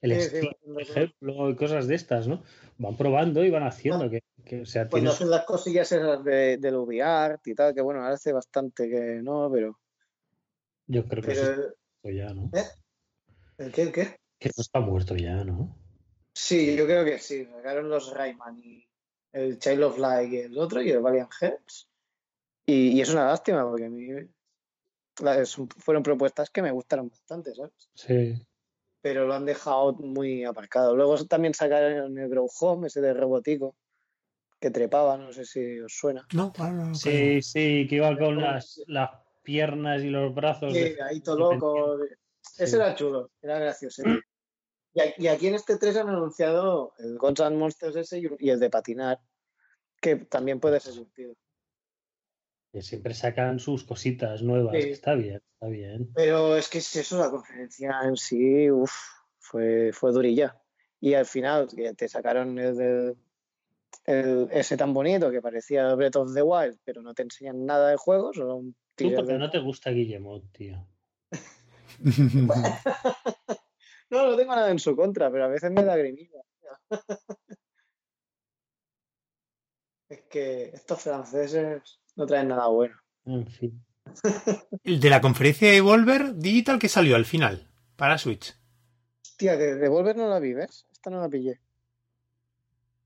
El 0.00 0.20
Sí, 0.20 0.28
Steam, 0.28 0.52
por 0.64 0.80
ejemplo, 0.82 1.50
y 1.50 1.56
cosas 1.56 1.88
de 1.88 1.96
estas, 1.96 2.28
¿no? 2.28 2.42
Van 2.78 2.96
probando 2.96 3.44
y 3.44 3.50
van 3.50 3.64
haciendo 3.64 4.08
que, 4.08 4.22
que 4.44 4.60
o 4.60 4.66
sea, 4.66 4.88
Cuando 4.88 5.10
tienes- 5.10 5.14
hacen 5.16 5.30
las 5.30 5.44
cosillas 5.44 5.90
esas 5.90 6.22
de, 6.22 6.56
del 6.56 6.76
VR 6.76 7.38
y 7.44 7.54
tal, 7.54 7.74
que 7.74 7.80
bueno, 7.80 8.00
ahora 8.00 8.14
hace 8.14 8.32
bastante 8.32 8.88
que 8.88 9.20
no, 9.22 9.50
pero. 9.52 9.78
yo 10.86 11.04
creo 11.06 11.22
que 11.24 11.32
eso 11.32 11.42
está 11.42 11.56
muerto 12.02 12.10
ya, 12.10 12.32
¿no? 12.32 12.50
¿El 13.58 13.72
qué? 13.72 13.82
¿El 13.82 13.92
qué? 13.92 14.16
Que 14.38 14.48
eso 14.50 14.60
está 14.62 14.78
muerto 14.80 15.16
ya, 15.16 15.42
¿no? 15.42 15.76
Sí, 16.40 16.76
yo 16.76 16.86
creo 16.86 17.04
que 17.04 17.18
sí. 17.18 17.44
Sacaron 17.46 17.88
los 17.90 18.14
Rayman 18.14 18.60
y 18.60 18.88
el 19.32 19.58
Child 19.58 19.82
of 19.82 19.98
Light 19.98 20.32
y 20.32 20.36
el 20.38 20.56
otro 20.56 20.80
y 20.80 20.88
el 20.90 21.00
Valiant 21.00 21.32
Hearts. 21.40 21.88
Y, 22.64 22.90
y 22.96 23.00
es 23.00 23.10
una 23.10 23.26
lástima 23.26 23.68
porque 23.68 23.86
a 23.86 23.90
mí 23.90 24.08
la- 25.20 25.44
son- 25.44 25.68
fueron 25.68 26.04
propuestas 26.04 26.48
que 26.50 26.62
me 26.62 26.70
gustaron 26.70 27.08
bastante, 27.08 27.52
¿sabes? 27.56 27.72
Sí. 27.92 28.40
Pero 29.02 29.26
lo 29.26 29.34
han 29.34 29.46
dejado 29.46 29.94
muy 29.94 30.44
aparcado. 30.44 30.94
Luego 30.94 31.16
también 31.26 31.54
sacaron 31.54 32.16
el 32.16 32.28
Grow 32.28 32.48
Home, 32.60 32.86
ese 32.86 33.00
de 33.00 33.14
robotico, 33.14 33.74
que 34.60 34.70
trepaba, 34.70 35.16
no 35.16 35.32
sé 35.32 35.44
si 35.44 35.80
os 35.80 35.92
suena. 35.92 36.24
No, 36.34 36.52
ahora 36.56 36.72
no, 36.72 36.94
Sí, 36.94 37.42
sí, 37.42 37.86
que 37.88 37.96
iba 37.96 38.16
con 38.16 38.40
las, 38.40 38.80
las 38.86 39.10
piernas 39.42 40.02
y 40.04 40.10
los 40.10 40.32
brazos. 40.32 40.72
Sí, 40.72 40.78
de- 40.94 41.02
ahí 41.02 41.20
todo 41.20 41.36
loco. 41.36 41.98
Ese 42.56 42.66
Sí. 42.68 42.76
era 42.76 42.94
chulo, 42.94 43.32
era 43.42 43.58
gracioso. 43.58 44.02
Y, 44.94 45.26
aquí 45.26 45.46
en 45.46 45.54
este 45.54 45.76
3 45.76 45.96
han 45.96 46.08
anunciado 46.08 46.94
el 46.98 47.18
Guns 47.18 47.40
N' 47.40 47.56
Monsters 47.56 47.96
ese 47.96 48.18
y, 48.18 48.28
y 48.38 48.50
el 48.50 48.58
de 48.58 48.70
patinar, 48.70 49.20
que 50.00 50.16
también 50.16 50.60
puede 50.60 50.80
ser 50.80 50.94
divertido. 50.94 51.34
que 52.72 52.82
siempre 52.82 53.14
sacan 53.14 53.58
sus 53.58 53.84
cositas 53.84 54.42
nuevas. 54.42 54.74
Sí. 54.76 54.82
que 54.84 54.90
Está 54.92 55.14
bien, 55.14 55.40
está 55.52 55.68
bien. 55.68 56.10
Pero 56.14 56.56
es 56.56 56.68
que 56.68 56.78
es 56.78 56.96
eso, 56.96 57.18
la 57.18 57.30
conferencia 57.30 58.00
en 58.04 58.16
sí, 58.16 58.70
uf, 58.70 58.92
fue, 59.38 59.92
fue 59.92 60.12
durilla. 60.12 60.60
Y 61.00 61.14
al 61.14 61.26
final, 61.26 61.68
que 61.68 61.94
te 61.94 62.08
sacaron 62.08 62.58
el, 62.58 63.16
ese 64.04 64.76
tan 64.76 64.92
bonito 64.92 65.30
que 65.30 65.40
parecía 65.40 65.94
Breath 65.94 66.16
of 66.16 66.34
the 66.34 66.42
Wild, 66.42 66.78
pero 66.84 67.02
no 67.02 67.14
te 67.14 67.22
enseñan 67.22 67.64
nada 67.64 67.90
de 67.90 67.96
juego, 67.96 68.32
solo 68.32 68.56
un 68.56 68.76
Tú 68.96 69.14
porque 69.14 69.34
de- 69.34 69.38
no 69.38 69.48
te 69.48 69.60
gusta 69.60 69.90
Guillemot, 69.90 70.50
tío. 70.50 70.84
No, 74.10 74.30
no 74.30 74.36
tengo 74.36 74.54
nada 74.54 74.70
en 74.70 74.78
su 74.78 74.96
contra, 74.96 75.30
pero 75.30 75.44
a 75.44 75.48
veces 75.48 75.70
me 75.70 75.84
da 75.84 75.96
grimilla. 75.96 76.40
Es 80.08 80.22
que 80.22 80.70
estos 80.72 81.02
franceses 81.02 82.00
no 82.16 82.24
traen 82.24 82.48
nada 82.48 82.66
bueno. 82.68 82.96
En 83.26 83.46
fin. 83.46 83.84
El 84.84 85.00
de 85.00 85.10
la 85.10 85.20
conferencia 85.20 85.70
de 85.70 85.82
Volver 85.82 86.34
Digital 86.34 86.78
que 86.78 86.88
salió 86.88 87.14
al 87.14 87.26
final 87.26 87.68
para 87.96 88.16
Switch. 88.16 88.56
Hostia, 89.22 89.58
que 89.58 89.74
Devolver 89.74 90.16
no 90.16 90.28
la 90.28 90.40
vi, 90.40 90.54
¿ves? 90.54 90.86
Esta 90.90 91.10
no 91.10 91.20
la 91.20 91.28
pillé. 91.28 91.60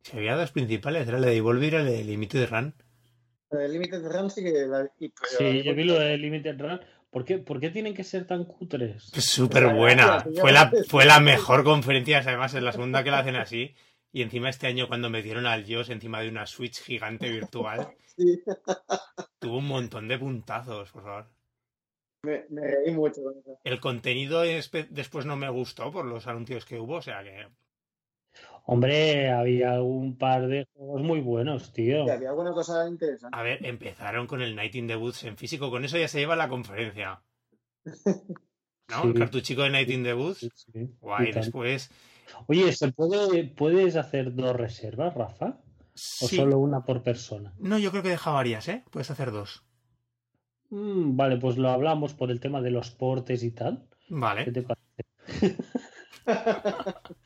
Si 0.02 0.16
había 0.16 0.36
dos 0.36 0.52
principales, 0.52 1.06
era 1.08 1.18
el 1.18 1.24
de 1.24 1.30
Devolver 1.30 1.72
y 1.72 1.76
el 1.76 1.86
de 1.86 2.04
Limited 2.04 2.48
Run. 2.48 2.74
La 3.50 3.58
de 3.58 3.68
Limited 3.68 4.02
Run 4.04 4.30
sí 4.30 4.42
que 4.42 4.66
la 4.66 4.88
pero 4.98 5.12
Sí, 5.38 5.62
yo 5.62 5.74
vi 5.74 5.84
lo 5.84 5.98
de 5.98 6.16
Limited 6.16 6.58
Run. 6.58 6.80
¿Por 7.12 7.26
qué, 7.26 7.36
por 7.36 7.60
qué 7.60 7.68
tienen 7.68 7.92
que 7.92 8.04
ser 8.04 8.26
tan 8.26 8.46
cutres? 8.46 9.12
Es 9.14 9.26
súper 9.26 9.74
buena. 9.74 10.24
Fue 10.40 10.50
la, 10.50 10.72
fue 10.88 11.04
la 11.04 11.20
mejor 11.20 11.62
conferencia, 11.62 12.18
además 12.18 12.54
es 12.54 12.62
la 12.62 12.72
segunda 12.72 13.04
que 13.04 13.10
la 13.10 13.18
hacen 13.18 13.36
así. 13.36 13.74
Y 14.12 14.22
encima 14.22 14.48
este 14.48 14.66
año 14.66 14.88
cuando 14.88 15.10
metieron 15.10 15.44
al 15.46 15.66
Joss 15.68 15.90
encima 15.90 16.22
de 16.22 16.30
una 16.30 16.46
Switch 16.46 16.80
gigante 16.82 17.30
virtual, 17.30 17.88
Sí, 18.16 18.42
tuvo 19.38 19.58
un 19.58 19.68
montón 19.68 20.08
de 20.08 20.18
puntazos, 20.18 20.90
por 20.90 21.02
favor. 21.02 21.26
me, 22.24 22.44
me 22.48 22.62
reí 22.62 22.94
mucho. 22.94 23.20
El 23.62 23.78
contenido 23.78 24.40
después 24.40 25.26
no 25.26 25.36
me 25.36 25.50
gustó 25.50 25.92
por 25.92 26.06
los 26.06 26.26
anuncios 26.26 26.64
que 26.64 26.78
hubo, 26.78 26.96
o 26.96 27.02
sea 27.02 27.22
que 27.22 27.46
Hombre, 28.64 29.30
había 29.30 29.82
un 29.82 30.16
par 30.16 30.46
de 30.46 30.66
juegos 30.72 31.02
muy 31.02 31.20
buenos, 31.20 31.72
tío. 31.72 32.10
Había 32.10 32.30
alguna 32.30 32.52
cosa 32.52 32.88
interesante. 32.88 33.36
A 33.36 33.42
ver, 33.42 33.64
empezaron 33.66 34.26
con 34.26 34.40
el 34.40 34.54
Night 34.54 34.74
in 34.76 34.86
the 34.86 34.96
Woods 34.96 35.24
en 35.24 35.36
físico, 35.36 35.70
con 35.70 35.84
eso 35.84 35.98
ya 35.98 36.08
se 36.08 36.20
lleva 36.20 36.36
la 36.36 36.48
conferencia. 36.48 37.22
¿No? 38.88 39.02
El 39.04 39.12
Sí. 39.12 39.18
cartuchico 39.18 39.62
de 39.62 39.70
Night 39.70 39.90
in 39.90 40.04
the 40.04 40.14
Woods. 40.14 40.38
Sí, 40.38 40.48
sí. 40.54 40.90
Guay, 41.00 41.32
después. 41.32 41.90
Oye, 42.46 42.72
¿se 42.72 42.92
puede, 42.92 43.44
¿puedes 43.44 43.96
hacer 43.96 44.34
dos 44.34 44.54
reservas, 44.54 45.14
Rafa? 45.14 45.58
¿O 45.94 46.28
Sí. 46.28 46.36
solo 46.36 46.58
una 46.58 46.84
por 46.84 47.02
persona? 47.02 47.52
No, 47.58 47.78
yo 47.78 47.90
creo 47.90 48.02
que 48.02 48.08
deja 48.10 48.30
varias, 48.30 48.68
¿eh? 48.68 48.84
Puedes 48.90 49.10
hacer 49.10 49.30
dos. 49.32 49.64
Mm, 50.70 51.16
vale, 51.16 51.36
pues 51.36 51.58
lo 51.58 51.68
hablamos 51.70 52.14
por 52.14 52.30
el 52.30 52.40
tema 52.40 52.60
de 52.62 52.70
los 52.70 52.90
portes 52.90 53.42
y 53.42 53.50
tal. 53.50 53.88
¿Qué 54.08 54.14
Vale, 54.14 54.52
te 54.52 54.62
parece? 54.62 55.56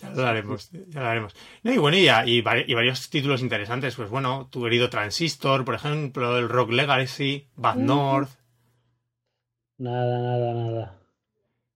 ya 0.00 0.10
lo 0.10 0.26
haremos, 0.26 0.70
ya 0.70 1.00
lo 1.00 1.06
haremos. 1.06 1.34
No, 1.62 1.72
y 1.72 1.78
bueno, 1.78 1.96
y, 1.96 2.04
ya- 2.04 2.24
y, 2.26 2.42
vari- 2.42 2.64
y 2.66 2.74
varios 2.74 3.08
títulos 3.10 3.40
interesantes, 3.42 3.94
pues 3.96 4.10
bueno, 4.10 4.48
tu 4.50 4.62
querido 4.62 4.88
Transistor, 4.90 5.64
por 5.64 5.74
ejemplo, 5.74 6.36
el 6.38 6.48
Rock 6.48 6.70
Legacy, 6.70 7.48
Bad 7.56 7.76
Mm. 7.76 7.86
North. 7.86 8.30
Nada, 9.78 10.18
nada, 10.18 10.54
nada. 10.54 10.96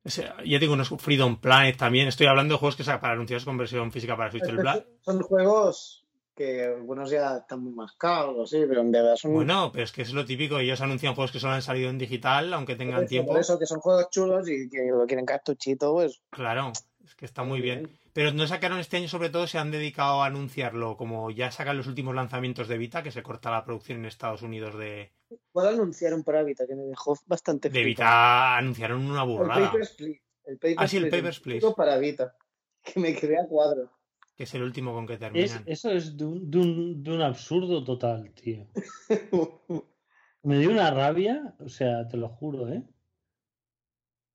O 0.06 0.10
sea, 0.10 0.36
ya 0.44 0.60
tengo 0.60 0.74
unos 0.74 0.90
Freedom 0.98 1.40
Planet 1.40 1.76
también. 1.78 2.08
Estoy 2.08 2.26
hablando 2.26 2.54
de 2.54 2.58
juegos 2.58 2.76
que 2.76 2.84
sa- 2.84 3.00
para 3.00 3.14
anunciados 3.14 3.44
con 3.46 3.56
versión 3.56 3.90
física 3.90 4.16
para 4.16 4.30
Switch. 4.30 4.44
El 4.44 4.58
Bla- 4.58 4.84
Son 5.00 5.22
juegos 5.22 6.04
que 6.36 6.64
algunos 6.64 7.10
ya 7.10 7.38
están 7.38 7.60
muy 7.62 7.72
mascados, 7.72 8.50
sí, 8.50 8.64
pero 8.68 8.82
en 8.82 8.90
verdad 8.90 9.16
son 9.16 9.32
Bueno, 9.32 9.70
pero 9.72 9.84
es 9.84 9.92
que 9.92 10.02
es 10.02 10.12
lo 10.12 10.24
típico. 10.26 10.58
Ellos 10.58 10.80
anuncian 10.82 11.14
juegos 11.14 11.30
que 11.32 11.40
solo 11.40 11.54
han 11.54 11.62
salido 11.62 11.88
en 11.88 11.96
digital, 11.96 12.52
aunque 12.52 12.76
tengan 12.76 12.96
por 12.96 13.04
eso, 13.04 13.08
tiempo. 13.08 13.30
por 13.32 13.40
eso 13.40 13.58
que 13.58 13.66
son 13.66 13.80
juegos 13.80 14.10
chulos 14.10 14.48
y 14.50 14.68
que 14.68 14.82
lo 14.90 15.06
quieren 15.06 15.24
cartuchito, 15.24 15.92
pues. 15.94 16.20
Claro, 16.30 16.72
es 17.04 17.14
que 17.14 17.24
está 17.24 17.42
muy 17.44 17.60
bien. 17.62 17.88
Pero 18.14 18.32
no 18.32 18.46
sacaron 18.46 18.78
este 18.78 18.96
año, 18.96 19.08
sobre 19.08 19.28
todo, 19.28 19.46
se 19.46 19.58
han 19.58 19.70
dedicado 19.70 20.22
a 20.22 20.26
anunciarlo. 20.26 20.96
Como 20.96 21.30
ya 21.30 21.50
sacan 21.50 21.76
los 21.76 21.86
últimos 21.88 22.14
lanzamientos 22.14 22.68
de 22.68 22.78
Vita, 22.78 23.02
que 23.02 23.10
se 23.10 23.22
corta 23.22 23.50
la 23.50 23.64
producción 23.64 23.98
en 23.98 24.06
Estados 24.06 24.40
Unidos 24.42 24.78
de, 24.78 25.12
Puedo 25.52 25.68
anunciar 25.68 26.14
un 26.14 26.22
para 26.24 26.42
Vita 26.44 26.64
que 26.66 26.76
me 26.76 26.84
dejó 26.84 27.18
bastante 27.26 27.68
de. 27.68 27.84
Vita. 27.84 28.56
Anunciaron 28.56 29.04
una 29.04 29.22
El 29.24 29.28
burrada, 29.28 29.66
Papers, 29.66 29.90
Please. 29.98 30.22
El 30.44 30.58
Papers, 30.58 30.76
Ah, 30.78 30.88
sí, 30.88 30.96
el 30.98 31.02
Please, 31.08 31.16
Papers, 31.22 31.40
Please. 31.40 31.66
para 31.76 31.98
Vita. 31.98 32.36
Que 32.84 33.00
me 33.00 33.14
quedé 33.14 33.38
a 33.38 33.46
cuadro. 33.48 33.90
que 34.36 34.44
es 34.44 34.54
el 34.54 34.62
último 34.62 34.92
con 34.92 35.06
que 35.06 35.14
Es, 35.14 35.18
terminan. 35.20 35.62
eso 35.66 35.90
es 35.90 36.16
de 36.16 36.24
un, 36.26 36.50
de, 36.50 36.58
un, 36.58 37.02
de 37.02 37.10
un 37.12 37.22
absurdo 37.22 37.82
total, 37.82 38.32
tío. 38.34 38.68
Me 40.42 40.58
dio 40.58 40.70
una 40.70 40.90
rabia, 40.90 41.54
o 41.58 41.68
sea, 41.70 42.06
te 42.06 42.18
lo 42.18 42.28
juro, 42.28 42.68
¿eh? 42.68 42.82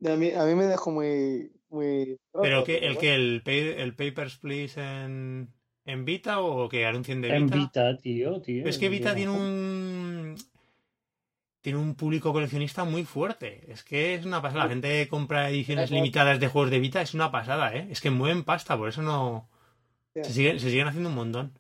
a, 0.06 0.16
mí, 0.16 0.32
a 0.32 0.44
mí 0.46 0.56
me 0.56 0.66
dejó 0.66 0.90
muy. 0.92 1.52
Muy 1.70 2.18
Pero 2.42 2.64
que 2.64 2.78
el 2.80 2.98
que 2.98 3.16
el, 3.16 3.42
el 3.46 3.96
Papers, 3.96 4.38
Please 4.38 4.80
en, 4.82 5.50
en 5.86 6.06
Vita 6.06 6.42
o 6.42 6.68
que 6.70 6.86
anuncien 6.86 7.22
de 7.22 7.36
En 7.36 7.46
Vita. 7.46 7.58
Vita, 7.58 7.98
tío, 7.98 8.42
tío. 8.42 8.66
Es 8.66 8.78
que 8.78 8.90
Vita 8.90 9.16
tiene 9.16 9.32
un. 9.32 10.36
Tiene 11.62 11.78
un 11.78 11.96
público 11.96 12.32
coleccionista 12.32 12.86
muy 12.86 13.04
fuerte. 13.04 13.66
Es 13.72 13.84
que 13.84 14.16
es 14.16 14.26
una 14.26 14.42
pasada. 14.42 14.64
La 14.64 14.70
gente 14.70 15.08
compra 15.10 15.50
ediciones 15.50 15.92
limitadas 15.92 16.40
de 16.40 16.48
juegos 16.48 16.72
de 16.72 16.80
Vita 16.80 17.02
es 17.02 17.14
una 17.14 17.32
pasada, 17.32 17.76
¿eh? 17.76 17.88
Es 17.92 18.00
que 18.00 18.10
mueven 18.10 18.44
pasta, 18.44 18.78
por 18.78 18.88
eso 18.88 19.02
no. 19.02 19.50
Se 20.16 20.32
siguen, 20.32 20.60
se 20.60 20.70
siguen 20.70 20.88
haciendo 20.88 21.10
un 21.10 21.16
montón. 21.16 21.60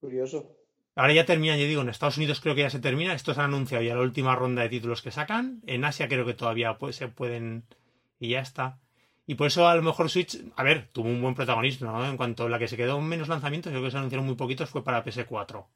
Curioso. 0.00 0.54
Ahora 0.94 1.12
ya 1.12 1.24
terminan, 1.24 1.58
yo 1.58 1.66
digo, 1.66 1.82
en 1.82 1.88
Estados 1.88 2.16
Unidos 2.16 2.40
creo 2.40 2.54
que 2.54 2.62
ya 2.62 2.70
se 2.70 2.80
termina. 2.80 3.14
Estos 3.14 3.38
han 3.38 3.46
anunciado 3.46 3.84
ya 3.84 3.94
la 3.94 4.02
última 4.02 4.34
ronda 4.34 4.62
de 4.62 4.68
títulos 4.68 5.00
que 5.00 5.12
sacan. 5.12 5.62
En 5.66 5.84
Asia 5.84 6.08
creo 6.08 6.26
que 6.26 6.34
todavía 6.34 6.76
pues, 6.76 6.96
se 6.96 7.08
pueden. 7.08 7.64
Y 8.18 8.30
ya 8.30 8.40
está. 8.40 8.78
Y 9.26 9.34
por 9.34 9.46
eso 9.48 9.68
a 9.68 9.74
lo 9.76 9.82
mejor 9.82 10.08
Switch, 10.08 10.38
a 10.56 10.62
ver, 10.62 10.88
tuvo 10.90 11.08
un 11.08 11.20
buen 11.20 11.34
protagonismo, 11.34 11.92
¿no? 11.92 12.08
En 12.08 12.16
cuanto 12.16 12.46
a 12.46 12.48
la 12.48 12.58
que 12.58 12.66
se 12.66 12.76
quedó 12.76 13.00
menos 13.00 13.28
lanzamientos, 13.28 13.70
creo 13.70 13.82
que 13.82 13.90
se 13.90 13.98
anunciaron 13.98 14.26
muy 14.26 14.36
poquitos, 14.36 14.70
fue 14.70 14.82
para 14.82 15.04
PS4. 15.04 15.66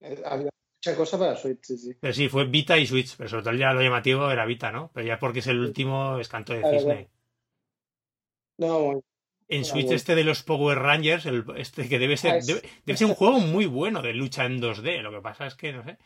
Eh, 0.00 0.22
Había 0.24 0.50
mucha 0.76 0.96
cosa 0.96 1.18
para 1.18 1.34
Switch, 1.34 1.64
sí, 1.64 1.76
sí. 1.76 1.92
Pero 2.00 2.14
sí, 2.14 2.28
fue 2.28 2.44
Vita 2.46 2.78
y 2.78 2.86
Switch, 2.86 3.16
pero 3.16 3.28
sobre 3.28 3.42
todo 3.42 3.54
ya 3.54 3.72
lo 3.72 3.82
llamativo 3.82 4.30
era 4.30 4.46
Vita, 4.46 4.70
¿no? 4.70 4.90
Pero 4.94 5.06
ya 5.06 5.18
porque 5.18 5.40
es 5.40 5.46
el 5.48 5.58
último, 5.58 6.18
es 6.20 6.28
canto 6.28 6.52
de 6.52 6.62
cisne. 6.62 7.08
No, 8.58 9.02
En 9.48 9.64
Switch 9.64 9.90
este 9.90 10.14
de 10.14 10.22
los 10.22 10.44
Power 10.44 10.78
Rangers, 10.78 11.26
el, 11.26 11.44
este 11.56 11.88
que 11.88 11.98
debe 11.98 12.16
ser, 12.16 12.34
Ah, 12.34 12.38
debe, 12.46 12.62
debe 12.86 12.96
ser 12.96 13.08
un 13.08 13.14
juego 13.16 13.40
muy 13.40 13.66
bueno 13.66 14.02
de 14.02 14.14
lucha 14.14 14.44
en 14.44 14.60
2D. 14.60 15.02
Lo 15.02 15.10
que 15.10 15.20
pasa 15.20 15.46
es 15.46 15.56
que, 15.56 15.72
no 15.72 15.82
sé, 15.82 15.98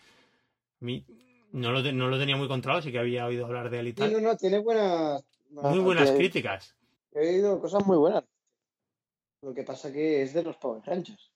no 1.52 1.72
lo, 1.72 1.82
no 1.92 2.08
lo 2.08 2.18
tenía 2.18 2.37
muy 2.37 2.48
controlado, 2.48 2.82
sí 2.82 2.92
que 2.92 2.98
había 2.98 3.26
oído 3.26 3.46
hablar 3.46 3.70
de 3.70 3.80
él 3.80 3.88
y 3.88 3.90
Sí, 3.90 3.96
tal. 3.96 4.12
no, 4.12 4.20
no, 4.20 4.37
tiene 4.37 4.58
buenas. 4.58 5.22
Muy 5.50 5.78
buenas 5.78 6.11
que- 6.11 6.16
críticas. 6.16 6.74
He 7.12 7.20
oído 7.34 7.61
cosas 7.61 7.84
muy 7.87 7.96
buenas. 7.96 8.24
Lo 9.42 9.54
que 9.54 9.62
pasa 9.62 9.92
que 9.92 10.22
es 10.22 10.34
de 10.34 10.42
los 10.42 10.56
Power 10.56 10.82
Rangers. 10.84 11.30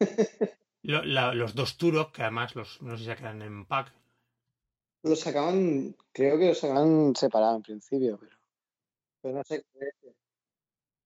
Lo- 0.82 1.04
la- 1.04 1.34
los 1.34 1.54
dos 1.54 1.76
Turok, 1.76 2.12
que 2.14 2.22
además 2.22 2.54
los, 2.54 2.80
no 2.82 2.92
sé 2.96 3.04
si 3.04 3.10
se 3.10 3.16
quedan 3.16 3.42
en 3.42 3.66
pack. 3.66 3.92
Los 5.02 5.20
sacaban, 5.20 5.94
creo 6.12 6.38
que 6.38 6.48
los 6.48 6.58
sacaban 6.58 7.14
separados 7.16 7.56
en 7.56 7.62
principio, 7.62 8.18
pero, 8.18 8.36
pero 9.22 9.34
no 9.34 9.44
sé. 9.44 9.64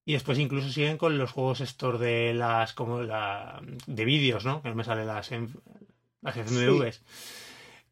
Y 0.04 0.12
después 0.12 0.38
incluso 0.38 0.68
siguen 0.68 0.98
con 0.98 1.16
los 1.16 1.33
juegos 1.33 1.61
estos 1.61 1.98
de 1.98 2.35
las 2.35 2.72
como 2.74 3.02
la 3.02 3.62
de 3.87 4.04
vídeos, 4.04 4.44
¿no? 4.44 4.62
Que 4.62 4.68
no 4.68 4.74
me 4.74 4.85
salen 4.85 5.07
las 5.07 5.30
las 6.22 6.37
FMVs. 6.37 7.02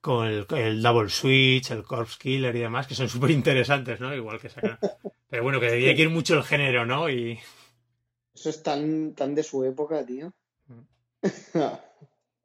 Con 0.03 0.27
el, 0.27 0.47
el 0.51 0.83
Double 0.83 1.09
Switch, 1.09 1.71
el 1.71 1.85
Corpse 1.85 2.19
Killer 2.21 2.55
y 2.55 2.61
demás, 2.61 2.87
que 2.87 2.95
son 2.95 3.09
súper 3.09 3.31
interesantes, 3.31 4.01
¿no? 4.01 4.15
Igual 4.15 4.39
que 4.39 4.51
sacan. 4.51 4.79
Pero 5.31 5.43
bueno, 5.43 5.61
que 5.61 5.71
debía 5.71 5.95
que 5.95 6.03
ir 6.03 6.11
mucho 6.11 6.35
el 6.35 6.43
género, 6.43 6.85
¿no? 6.85 7.09
Y 7.09 7.39
Eso 8.35 8.51
es 8.51 8.63
tan, 8.63 9.15
tan 9.15 9.35
de 9.35 9.43
su 9.43 9.65
época, 9.65 10.05
tío. 10.05 10.35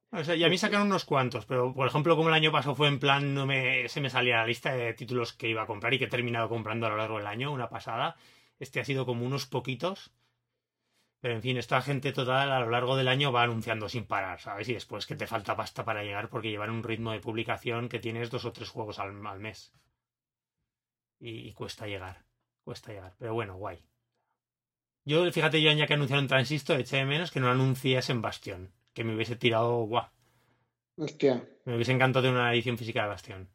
O 0.09 0.23
sea, 0.23 0.35
y 0.35 0.43
a 0.43 0.49
mí 0.49 0.57
sacaron 0.57 0.87
unos 0.87 1.03
cuantos, 1.03 1.45
pero 1.45 1.73
por 1.73 1.85
ejemplo, 1.85 2.15
como 2.15 2.29
el 2.29 2.35
año 2.35 2.51
pasado 2.51 2.75
fue 2.75 2.87
en 2.87 2.97
plan, 2.99 3.33
no 3.33 3.45
me, 3.45 3.89
se 3.89 3.99
me 3.99 4.09
salía 4.09 4.37
la 4.37 4.47
lista 4.47 4.73
de 4.73 4.93
títulos 4.93 5.33
que 5.33 5.49
iba 5.49 5.63
a 5.63 5.67
comprar 5.67 5.93
y 5.93 5.99
que 5.99 6.05
he 6.05 6.09
terminado 6.09 6.47
comprando 6.47 6.87
a 6.87 6.89
lo 6.89 6.97
largo 6.97 7.17
del 7.17 7.27
año, 7.27 7.51
una 7.51 7.69
pasada. 7.69 8.15
Este 8.57 8.79
ha 8.79 8.85
sido 8.85 9.05
como 9.05 9.25
unos 9.25 9.45
poquitos. 9.45 10.11
Pero 11.19 11.33
en 11.33 11.41
fin, 11.41 11.57
esta 11.57 11.81
gente 11.81 12.13
total 12.13 12.51
a 12.51 12.59
lo 12.59 12.69
largo 12.69 12.95
del 12.95 13.07
año 13.07 13.31
va 13.31 13.43
anunciando 13.43 13.89
sin 13.89 14.05
parar, 14.05 14.39
¿sabes? 14.39 14.69
Y 14.69 14.73
después 14.73 15.07
que 15.07 15.15
te 15.15 15.25
falta 15.25 15.55
pasta 15.55 15.83
para 15.83 16.03
llegar 16.03 16.29
porque 16.29 16.49
llevan 16.49 16.69
un 16.69 16.83
ritmo 16.83 17.11
de 17.11 17.19
publicación 17.19 17.89
que 17.89 17.99
tienes 17.99 18.29
dos 18.29 18.45
o 18.45 18.51
tres 18.51 18.69
juegos 18.69 18.99
al, 18.99 19.25
al 19.25 19.39
mes. 19.39 19.73
Y, 21.19 21.47
y 21.47 21.53
cuesta 21.53 21.87
llegar, 21.87 22.23
cuesta 22.63 22.93
llegar. 22.93 23.15
Pero 23.17 23.33
bueno, 23.33 23.57
guay. 23.57 23.83
Yo, 25.05 25.31
fíjate, 25.31 25.61
yo 25.61 25.71
ya 25.71 25.87
que 25.87 25.93
anunciaron 25.93 26.27
Transistor, 26.27 26.79
eché 26.79 26.97
de 26.97 27.05
menos 27.05 27.31
que 27.31 27.39
no 27.39 27.49
anunciasen 27.49 28.21
Bastión. 28.21 28.73
Que 28.93 29.03
me 29.03 29.15
hubiese 29.15 29.35
tirado, 29.35 29.85
guau. 29.85 30.05
Hostia. 30.97 31.47
Me 31.65 31.75
hubiese 31.75 31.93
encantado 31.93 32.23
tener 32.23 32.37
una 32.39 32.53
edición 32.53 32.77
física 32.77 33.03
de 33.03 33.07
Bastión. 33.07 33.49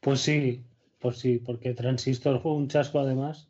Pues 0.00 0.20
sí, 0.20 0.64
pues 0.98 1.18
sí, 1.18 1.38
porque 1.38 1.74
Transistor 1.74 2.40
fue 2.42 2.52
un 2.52 2.68
chasco 2.68 2.98
además. 2.98 3.48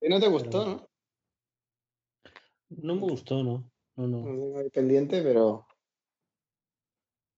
¿Y 0.00 0.08
no 0.08 0.20
te 0.20 0.28
gustó, 0.28 0.64
no? 0.64 0.88
No 2.70 2.94
me 2.94 3.00
gustó, 3.00 3.42
no. 3.42 3.64
No, 3.96 4.06
Lo 4.06 4.08
no, 4.08 4.24
tengo 4.24 4.58
ahí 4.58 4.70
pendiente, 4.70 5.22
pero. 5.22 5.66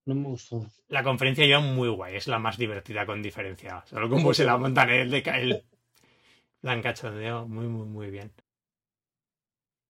no 0.05 0.15
me 0.15 0.27
gustó. 0.27 0.65
La 0.89 1.03
conferencia 1.03 1.45
iba 1.45 1.59
muy 1.59 1.89
guay, 1.89 2.15
es 2.15 2.27
la 2.27 2.39
más 2.39 2.57
divertida 2.57 3.05
con 3.05 3.21
diferencia. 3.21 3.83
Solo 3.85 4.09
como 4.09 4.33
se 4.33 4.45
la 4.45 4.57
montan 4.57 4.89
el 4.89 5.09
de 5.09 5.19
el, 5.19 5.63
la 6.61 6.73
han 6.73 6.81
cachondeado 6.81 7.47
muy, 7.47 7.67
muy, 7.67 7.85
muy 7.87 8.09
bien. 8.11 8.31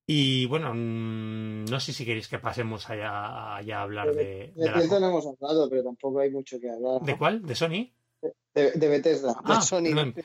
Y 0.08 0.46
bueno, 0.48 0.74
mm, 0.74 1.66
no 1.66 1.80
sé 1.80 1.94
si 1.94 2.06
queréis 2.06 2.28
que 2.28 2.40
pasemos 2.40 2.90
allá, 2.90 3.56
allá 3.56 3.80
a 3.80 3.84
hablar 3.84 4.14
de, 4.14 4.24
de, 4.24 4.54
De 4.56 4.66
la 4.66 4.74
Bethesda 4.74 5.00
no 5.00 5.10
hemos 5.10 5.28
hablado, 5.28 5.70
pero 5.70 5.84
tampoco 5.84 6.20
hay 6.20 6.30
mucho 6.32 6.60
que 6.60 6.70
hablar. 6.70 7.02
¿no? 7.02 7.08
¿De 7.08 7.18
cuál? 7.18 7.42
¿De 7.44 7.56
Sony? 7.56 7.92
De, 8.54 8.72
de 8.72 8.88
Bethesda, 8.90 9.30
de 9.34 9.42
Ah, 9.46 9.62
Sony. 9.62 9.84
perdón. 9.84 10.16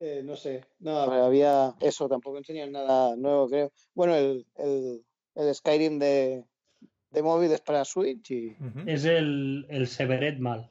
Eh, 0.00 0.22
no 0.24 0.36
sé. 0.36 0.64
No, 0.78 1.06
pero 1.06 1.24
había 1.24 1.74
eso, 1.80 2.08
tampoco 2.08 2.38
enseñan 2.38 2.72
nada 2.72 3.16
nuevo, 3.16 3.48
creo. 3.48 3.72
Bueno, 3.94 4.14
el, 4.14 4.46
el, 4.56 5.04
el 5.34 5.54
Skyrim 5.54 5.98
de, 5.98 6.44
de 7.10 7.22
móvil 7.22 7.52
es 7.52 7.60
para 7.60 7.84
Switch 7.84 8.30
y. 8.30 8.56
Es 8.86 9.04
el, 9.04 9.66
el 9.68 9.86
Severet 9.86 10.38
mal. 10.38 10.70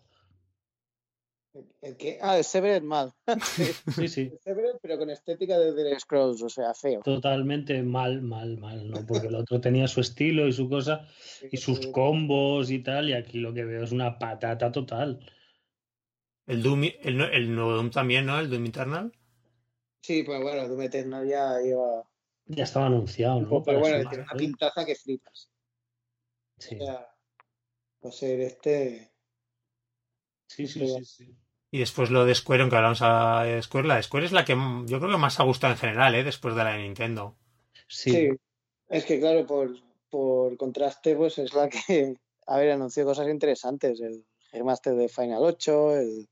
¿El 1.81 1.95
qué? 1.95 2.19
Ah, 2.21 2.38
el 2.38 2.43
Severed 2.43 2.83
mal. 2.83 3.13
Sí, 3.95 4.07
sí. 4.07 4.29
El 4.31 4.39
Severed, 4.39 4.77
pero 4.81 4.97
con 4.97 5.09
estética 5.09 5.57
de 5.57 5.73
The 5.73 5.99
Scrolls, 5.99 6.41
o 6.41 6.49
sea, 6.49 6.73
feo. 6.73 7.01
Totalmente 7.01 7.81
mal, 7.81 8.21
mal, 8.21 8.57
mal, 8.57 8.89
¿no? 8.89 9.05
Porque 9.05 9.27
el 9.27 9.35
otro 9.35 9.61
tenía 9.61 9.88
su 9.88 10.01
estilo 10.01 10.47
y 10.47 10.53
su 10.53 10.67
cosa 10.67 11.07
y 11.49 11.57
sus 11.57 11.88
combos 11.88 12.71
y 12.71 12.79
tal, 12.79 13.09
y 13.09 13.13
aquí 13.13 13.39
lo 13.39 13.53
que 13.53 13.63
veo 13.63 13.83
es 13.83 13.91
una 13.91 14.19
patata 14.19 14.71
total. 14.71 15.19
El, 16.47 16.62
Doom, 16.62 16.84
el, 16.84 17.21
el 17.21 17.55
nuevo 17.55 17.73
Doom 17.73 17.89
también, 17.89 18.25
¿no? 18.25 18.39
El 18.39 18.49
Doom 18.49 18.65
Eternal. 18.65 19.12
Sí, 20.01 20.23
pues 20.23 20.41
bueno, 20.41 20.67
Doom 20.67 20.81
Eternal 20.84 21.27
ya 21.27 21.60
lleva. 21.60 22.03
Ya 22.45 22.63
estaba 22.63 22.86
anunciado, 22.86 23.41
¿no? 23.41 23.63
pero 23.63 23.79
bueno, 23.79 24.08
tiene 24.08 24.23
una 24.23 24.34
pintaza 24.34 24.86
que 24.86 24.95
flipas. 24.95 25.49
Sí, 26.60 26.75
O 26.75 26.86
sea, 26.86 27.08
va 28.03 28.10
a 28.10 28.12
ser 28.12 28.39
este. 28.41 29.12
sí, 30.47 30.67
sí, 30.67 30.88
sí, 30.88 31.05
sí. 31.05 31.36
Y 31.71 31.79
después 31.79 32.12
lo 32.12 32.23
de 32.23 32.36
Square, 32.36 32.62
aunque 32.62 32.75
hablamos 32.77 33.01
a 33.01 33.43
de 33.43 33.62
Square, 33.62 33.88
la 33.88 33.95
de 33.95 34.03
Square 34.03 34.27
es 34.27 34.31
la 34.31 34.45
que 34.45 34.53
yo 34.53 34.99
creo 34.99 35.12
que 35.12 35.17
más 35.17 35.39
ha 35.39 35.43
gustado 35.43 35.73
en 35.73 35.79
general, 35.79 36.15
¿eh? 36.15 36.23
Después 36.23 36.55
de 36.55 36.63
la 36.63 36.73
de 36.73 36.84
Nintendo. 36.84 37.36
Sí, 37.88 38.12
Sí. 38.12 38.29
Es 38.88 39.05
que 39.05 39.19
claro, 39.19 39.45
por, 39.45 39.75
por 40.10 40.55
contraste, 40.58 41.15
pues 41.15 41.38
es 41.39 41.53
la 41.53 41.67
que. 41.67 42.15
A 42.47 42.58
ver, 42.60 42.71
anunció 42.71 43.03
cosas 43.05 43.27
interesantes. 43.27 43.99
El 43.99 44.23
remaster 44.51 44.93
de 44.93 45.10
Final 45.10 45.43
8, 45.43 45.95
el, 45.97 46.29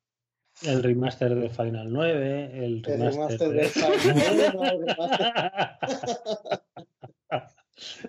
el 0.62 0.84
remaster 0.84 1.36
de 1.36 1.50
Final 1.50 1.92
9, 1.92 2.52
el 2.54 2.64
el 2.64 2.84
remaster 2.84 3.40
remaster 3.40 3.50
de 3.50 3.56
de... 3.56 3.70
Final 3.70 4.56
1, 4.56 4.64
el 4.72 4.80
remaster- 4.86 6.60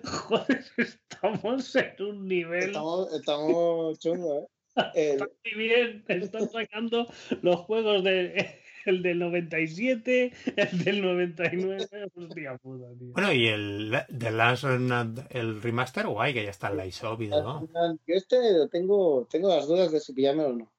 Joder, 0.03 0.63
estamos 0.77 1.75
en 1.75 1.95
un 2.05 2.27
nivel 2.27 2.63
Estamos, 2.67 3.11
estamos 3.13 3.99
chungos, 3.99 4.43
¿eh? 4.43 4.47
El- 4.93 5.19
muy 5.19 5.63
bien. 5.63 6.03
Están 6.07 6.49
sacando 6.49 7.07
los 7.41 7.61
juegos 7.61 8.03
de 8.03 8.59
el 8.85 9.01
del 9.01 9.19
97, 9.19 10.31
el 10.57 10.83
del 10.83 11.01
99. 11.01 11.87
Hostia 12.15 12.57
puta, 12.57 12.85
tío. 12.99 13.13
Bueno, 13.13 13.33
y 13.33 13.47
el 13.47 13.97
The 14.17 14.31
Last 14.31 14.65
el 14.65 15.61
remaster, 15.61 16.07
guay, 16.07 16.33
que 16.33 16.43
ya 16.43 16.51
está 16.51 16.69
en 16.69 16.77
la 16.77 16.85
eShop 16.85 17.21
y 17.21 17.29
todo. 17.29 17.67
Yo 18.05 18.15
este 18.15 18.35
lo 18.53 18.67
tengo, 18.67 19.27
tengo 19.31 19.49
las 19.49 19.67
dudas 19.67 19.91
de 19.91 19.99
si 19.99 20.13
pillármelo 20.13 20.49
o 20.49 20.53
no. 20.53 20.71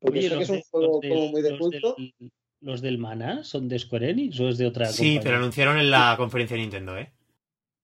Porque 0.00 0.18
Oye, 0.20 0.28
sé 0.28 0.36
que 0.36 0.42
es 0.42 0.48
los 0.48 0.50
un 0.50 0.56
de- 0.56 0.64
juego 0.70 0.86
los 0.92 1.00
del- 1.00 1.10
como 1.10 1.28
muy 1.28 1.42
de 1.42 1.50
los 1.50 1.58
culto. 1.58 1.94
del- 1.98 2.32
¿Los 2.60 2.80
del 2.82 2.98
Mana 2.98 3.44
son 3.44 3.68
de 3.68 3.78
Square 3.78 4.10
Enix 4.10 4.40
o 4.40 4.48
es 4.48 4.58
de 4.58 4.66
otra 4.66 4.86
Sí, 4.86 4.96
compañía? 4.96 5.20
pero 5.22 5.36
anunciaron 5.36 5.78
en 5.78 5.90
la 5.92 6.14
conferencia 6.16 6.56
de 6.56 6.62
Nintendo, 6.62 6.98
¿eh? 6.98 7.12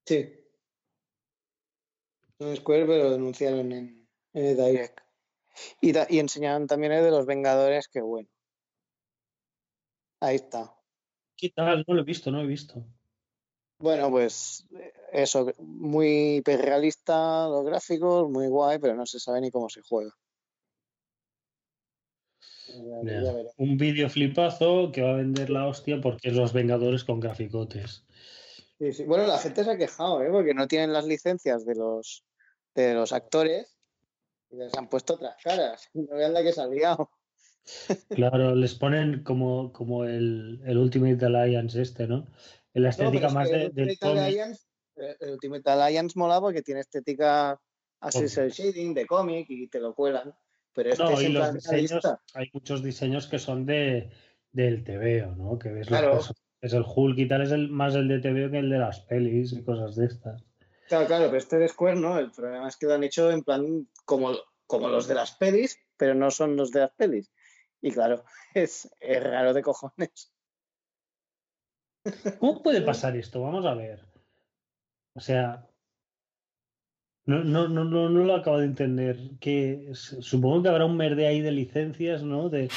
Sí. 0.05 0.29
Son 2.39 2.57
Square, 2.57 2.87
pero 2.87 3.05
lo 3.05 3.11
denunciaron 3.13 3.71
en, 3.73 4.09
en 4.33 4.45
el 4.45 4.57
Direct. 4.57 4.99
Y, 5.81 5.93
da- 5.93 6.07
y 6.11 6.19
enseñaron 6.19 6.67
también 6.67 6.93
el 6.93 7.05
de 7.05 7.11
los 7.13 7.25
Vengadores, 7.27 7.87
que 7.89 8.01
bueno. 8.01 8.29
Ahí 10.21 10.37
está. 10.37 10.75
¿Qué 11.37 11.51
tal? 11.51 11.85
No 11.87 11.95
lo 11.95 12.01
he 12.01 12.05
visto, 12.05 12.31
no 12.33 12.39
lo 12.39 12.45
he 12.45 12.49
visto. 12.49 12.85
Bueno, 13.79 14.11
pues 14.11 14.67
eso, 15.13 15.53
muy 15.59 16.37
hiperrealista 16.37 17.47
los 17.49 17.65
gráficos, 17.65 18.29
muy 18.31 18.49
guay, 18.49 18.79
pero 18.81 18.95
no 18.95 19.05
se 19.07 19.21
sabe 19.21 19.41
ni 19.41 19.51
cómo 19.51 19.69
se 19.69 19.83
juega. 19.83 20.13
Ya- 23.03 23.23
Ya. 23.23 23.33
Un 23.59 23.77
vídeo 23.77 24.09
flipazo 24.09 24.91
que 24.93 25.03
va 25.03 25.11
a 25.11 25.17
vender 25.17 25.51
la 25.51 25.67
hostia 25.67 26.01
porque 26.01 26.29
es 26.29 26.35
los 26.35 26.53
Vengadores 26.53 27.05
con 27.05 27.21
graficotes. 27.21 28.05
Sí, 28.79 28.93
sí. 28.93 29.05
Bueno, 29.05 29.27
la 29.27 29.39
gente 29.39 29.63
se 29.65 29.71
ha 29.71 29.79
quejado, 29.79 30.23
¿eh? 30.23 30.31
Porque 30.31 30.55
no 30.55 30.67
tienen 30.67 30.93
las 30.93 31.07
licencias 31.07 31.65
de 31.65 31.75
los, 31.77 32.25
de 32.75 32.95
los 32.95 33.13
actores 33.13 33.79
y 34.51 34.57
les 34.57 34.75
han 34.75 34.89
puesto 34.89 35.15
otras 35.15 35.37
caras. 35.43 35.89
No 35.95 36.17
vean 36.17 36.33
la 36.33 36.43
que 36.43 36.53
se 36.53 36.61
ha 36.61 36.67
liado. 36.67 37.11
Claro, 38.11 38.55
les 38.55 38.75
ponen 38.75 39.23
como, 39.25 39.73
como 39.73 40.05
el, 40.05 40.61
el 40.67 40.77
Ultimate 40.77 41.25
Alliance 41.25 41.81
este, 41.81 42.07
¿no? 42.07 42.27
En 42.75 42.83
la 42.83 42.91
No, 42.91 42.97
pero 42.97 43.09
estética 43.09 43.27
es 43.29 43.33
más 43.35 43.49
que 43.49 43.57
de, 43.57 43.65
el 43.65 43.89
Ultimate. 43.91 44.21
Alliance, 44.21 44.63
eh, 44.97 45.17
el 45.21 45.31
Ultimate 45.31 45.71
Alliance 45.71 46.19
mola 46.19 46.41
porque 46.41 46.61
tiene 46.63 46.81
estética 46.81 47.59
así 48.01 48.25
el 48.25 48.51
shading 48.51 48.93
de 48.93 49.07
cómic 49.07 49.47
y 49.49 49.69
te 49.69 49.81
lo 49.81 49.95
cuelan. 49.95 50.35
Pero 50.75 50.91
este 50.91 51.03
No, 51.05 51.11
es 51.11 51.23
y 51.23 51.29
los 51.29 51.55
diseños, 51.55 52.05
hay 52.35 52.51
muchos 52.53 52.83
diseños 52.83 53.27
que 53.27 53.39
son 53.39 53.65
de 53.67 54.11
del 54.53 54.85
TVO, 54.85 55.35
¿no? 55.37 55.59
Que 55.59 55.71
ves 55.71 55.89
Claro. 55.89 56.21
es 56.61 56.73
el 56.73 56.85
Hulk 56.87 57.19
y 57.19 57.29
tal, 57.29 57.43
es 57.43 57.51
el, 57.51 57.69
más 57.71 57.95
el 57.95 58.09
de 58.09 58.21
TVO 58.21 58.51
que 58.51 58.59
el 58.59 58.71
de 58.71 58.79
las 58.79 59.01
pelis 59.01 59.53
y 59.53 59.63
cosas 59.65 59.97
de 59.97 60.07
estas. 60.07 60.45
Claro, 60.89 61.07
claro, 61.07 61.25
pero 61.27 61.39
este 61.39 61.59
de 61.59 61.69
Square 61.69 61.97
no. 62.01 62.19
El 62.19 62.31
problema 62.31 62.69
es 62.69 62.77
que 62.77 62.87
lo 62.87 62.95
han 62.95 63.03
hecho 63.05 63.31
en 63.31 63.43
plan 63.43 63.89
como, 64.05 64.33
como 64.67 64.89
los 64.89 65.09
de 65.09 65.15
las 65.15 65.33
pelis, 65.33 65.79
pero 65.97 66.15
no 66.15 66.31
son 66.31 66.57
los 66.57 66.71
de 66.71 66.81
las 66.81 66.91
pelis. 66.93 67.33
Y 67.81 67.91
claro, 67.91 68.25
es, 68.55 68.89
es 69.01 69.23
raro 69.23 69.55
de 69.55 69.63
cojones. 69.63 70.33
¿Cómo 72.39 72.63
puede 72.63 72.81
pasar 72.83 73.17
esto? 73.17 73.43
Vamos 73.43 73.65
a 73.67 73.75
ver. 73.75 74.05
O 75.17 75.21
sea, 75.21 75.69
no, 77.27 77.43
no, 77.45 77.69
no, 77.69 77.85
no, 77.85 78.09
no 78.09 78.25
lo 78.25 78.35
acabo 78.35 78.59
de 78.59 78.67
entender. 78.67 79.19
Que 79.41 79.91
supongo 79.93 80.63
que 80.63 80.69
habrá 80.69 80.85
un 80.85 80.97
merde 80.97 81.27
ahí 81.27 81.41
de 81.41 81.53
licencias, 81.53 82.23
¿no? 82.23 82.49
De 82.49 82.69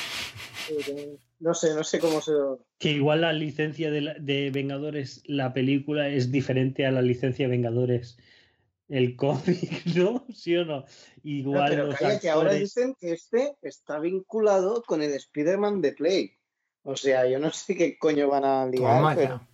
No 1.40 1.54
sé, 1.54 1.74
no 1.76 1.84
sé 1.84 2.00
cómo 2.00 2.22
se 2.22 2.32
que 2.80 2.92
igual 2.92 3.22
la 3.22 3.34
licencia 3.34 3.90
de, 3.92 4.02
la- 4.02 4.14
de 4.16 4.52
Vengadores, 4.52 5.24
la 5.26 5.54
película, 5.54 6.10
es 6.10 6.32
diferente 6.32 6.86
a 6.86 6.92
la 6.92 7.02
licencia 7.02 7.46
de 7.46 7.52
Vengadores, 7.52 8.18
el 8.88 9.16
cómic, 9.16 9.42
¿no? 9.96 10.26
¿Sí 10.34 10.56
o 10.56 10.66
no? 10.66 10.80
No, 10.82 10.86
Igual 11.24 11.70
pero 11.70 11.86
los 11.88 11.96
calla, 11.96 12.20
que 12.20 12.30
ahora 12.30 12.52
actores- 12.52 12.60
dicen 12.62 12.96
que 13.00 13.12
este 13.14 13.56
está 13.62 14.00
vinculado 14.00 14.84
con 14.84 15.02
el 15.02 15.12
Spider-Man 15.14 15.82
de 15.82 15.94
Play. 15.94 16.32
O 16.84 16.96
sea, 16.96 17.28
yo 17.28 17.38
no 17.40 17.52
sé 17.52 17.76
qué 17.76 17.98
coño 17.98 18.30
van 18.30 18.46
a 18.46 18.70
Toma 18.72 19.16
pero. 19.16 19.48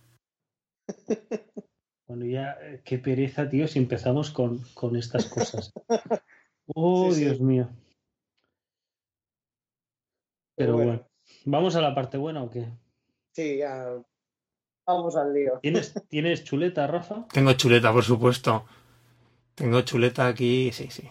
Bueno, 2.06 2.26
ya, 2.26 2.56
eh, 2.60 2.82
qué 2.84 2.98
pereza, 2.98 3.48
tío, 3.48 3.66
si 3.66 3.78
empezamos 3.78 4.30
con, 4.30 4.58
con 4.74 4.96
estas 4.96 5.26
cosas. 5.26 5.72
Oh, 6.74 7.10
Sí, 7.10 7.16
sí. 7.16 7.24
Dios 7.26 7.40
mío. 7.40 7.68
Pero 10.56 10.72
Bueno. 10.76 10.90
bueno. 10.92 11.08
¿vamos 11.44 11.76
a 11.76 11.82
la 11.82 11.94
parte 11.94 12.16
buena 12.16 12.42
o 12.42 12.48
qué? 12.48 12.66
sí, 13.32 13.58
ya. 13.58 14.02
Vamos 14.86 15.14
al 15.16 15.34
lío. 15.34 15.58
¿Tienes, 15.60 15.92
¿tienes 16.08 16.42
chuleta, 16.44 16.86
Rafa? 16.86 17.26
Tengo 17.32 17.52
chuleta, 17.52 17.92
por 17.92 18.02
supuesto. 18.04 18.64
Tengo 19.54 19.82
chuleta 19.82 20.26
aquí, 20.26 20.72
sí, 20.72 20.88
sí. 20.90 21.06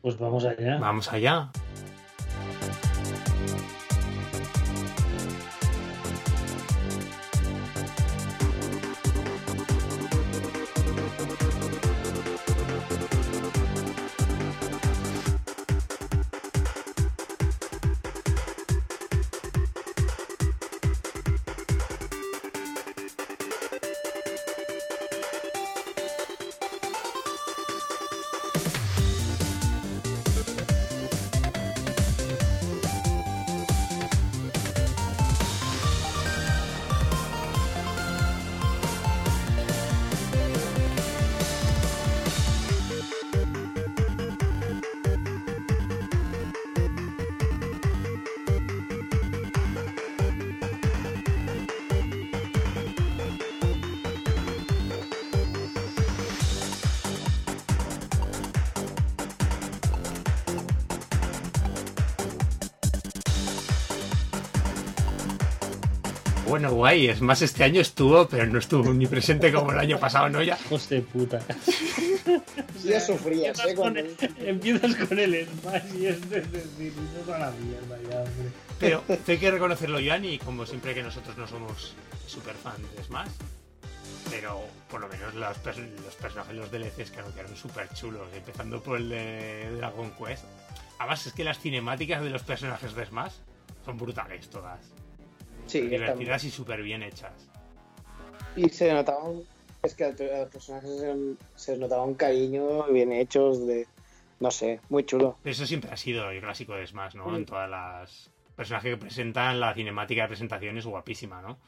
Pues 0.00 0.18
vamos 0.18 0.44
allá. 0.44 0.78
Vamos 0.78 1.12
allá. 1.12 1.50
Bueno, 66.66 66.76
guay. 66.78 67.08
Es 67.08 67.20
más, 67.20 67.42
este 67.42 67.62
año 67.64 67.80
estuvo, 67.80 68.26
pero 68.28 68.46
no 68.46 68.58
estuvo 68.58 68.92
ni 68.92 69.06
presente 69.06 69.52
como 69.52 69.72
el 69.72 69.78
año 69.78 69.98
pasado, 70.00 70.28
¿no? 70.28 70.42
Ya. 70.42 70.58
Hijos 70.66 70.88
de 70.88 71.00
puta. 71.02 71.40
Ya 72.84 73.00
sufrías, 73.00 73.58
Empiezas 73.58 73.66
¿eh? 73.66 73.74
con, 73.74 73.82
Cuando... 73.94 74.00
el, 74.00 74.48
empiezas 74.48 74.94
con 74.96 75.18
el 75.18 75.46
Smash 75.46 75.94
y 75.96 76.06
es 76.06 76.28
de 76.30 76.40
decir, 76.40 76.92
no 77.26 77.34
a 77.34 77.38
la 77.38 77.50
mierda 77.52 77.96
ya, 78.10 78.16
hombre. 78.18 78.50
Pero 78.80 79.02
hay 79.28 79.38
que 79.38 79.50
reconocerlo, 79.50 79.98
Joan, 80.04 80.24
y 80.24 80.38
como 80.38 80.66
siempre 80.66 80.92
que 80.94 81.02
nosotros 81.04 81.36
no 81.38 81.46
somos 81.46 81.94
super 82.26 82.54
fans 82.56 82.80
de 82.96 83.02
Smash, 83.04 83.28
pero 84.30 84.60
por 84.90 85.00
lo 85.00 85.08
menos 85.08 85.34
los, 85.34 85.56
pers- 85.58 85.88
los 86.04 86.14
personajes, 86.16 86.54
los 86.54 86.70
DLCs 86.70 87.10
que 87.12 87.20
anunciaron 87.20 87.56
súper 87.56 87.88
chulos, 87.94 88.26
empezando 88.34 88.82
por 88.82 88.98
el 88.98 89.08
de 89.08 89.70
Dragon 89.76 90.10
Quest. 90.12 90.44
Además, 90.98 91.26
es 91.26 91.32
que 91.32 91.44
las 91.44 91.58
cinemáticas 91.60 92.22
de 92.22 92.30
los 92.30 92.42
personajes 92.42 92.94
de 92.94 93.06
Smash 93.06 93.32
son 93.84 93.98
brutales 93.98 94.48
todas. 94.50 94.80
Sí, 95.66 95.80
divertidas 95.82 96.44
y 96.44 96.50
súper 96.50 96.82
bien 96.82 97.02
hechas. 97.02 97.32
Y 98.56 98.68
se 98.70 98.92
notaban, 98.92 99.42
es 99.82 99.94
que 99.94 100.04
a 100.04 100.08
los 100.10 100.48
personajes 100.48 101.00
se, 101.00 101.34
se 101.54 101.76
notaba 101.76 102.04
un 102.04 102.14
cariño 102.14 102.84
bien 102.84 103.12
hechos 103.12 103.66
de, 103.66 103.86
no 104.40 104.50
sé, 104.50 104.80
muy 104.88 105.04
chulo. 105.04 105.38
Pero 105.42 105.52
eso 105.52 105.66
siempre 105.66 105.90
ha 105.90 105.96
sido 105.96 106.30
el 106.30 106.40
clásico 106.40 106.74
de 106.74 106.86
Smash, 106.86 107.14
¿no? 107.14 107.26
Mm. 107.26 107.34
En 107.36 107.46
todas 107.46 107.68
las 107.68 108.30
personajes 108.54 108.92
que 108.92 108.96
presentan, 108.96 109.60
la 109.60 109.74
cinemática 109.74 110.22
de 110.22 110.28
presentación 110.28 110.78
es 110.78 110.86
guapísima, 110.86 111.42
¿no? 111.42 111.58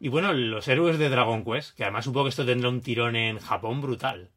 Y 0.00 0.08
bueno, 0.08 0.32
los 0.32 0.68
héroes 0.68 0.98
de 0.98 1.08
Dragon 1.08 1.44
Quest, 1.44 1.76
que 1.76 1.82
además 1.82 2.04
supongo 2.04 2.26
que 2.26 2.30
esto 2.30 2.46
tendrá 2.46 2.68
un 2.68 2.80
tirón 2.80 3.16
en 3.16 3.38
Japón 3.38 3.80
brutal. 3.80 4.30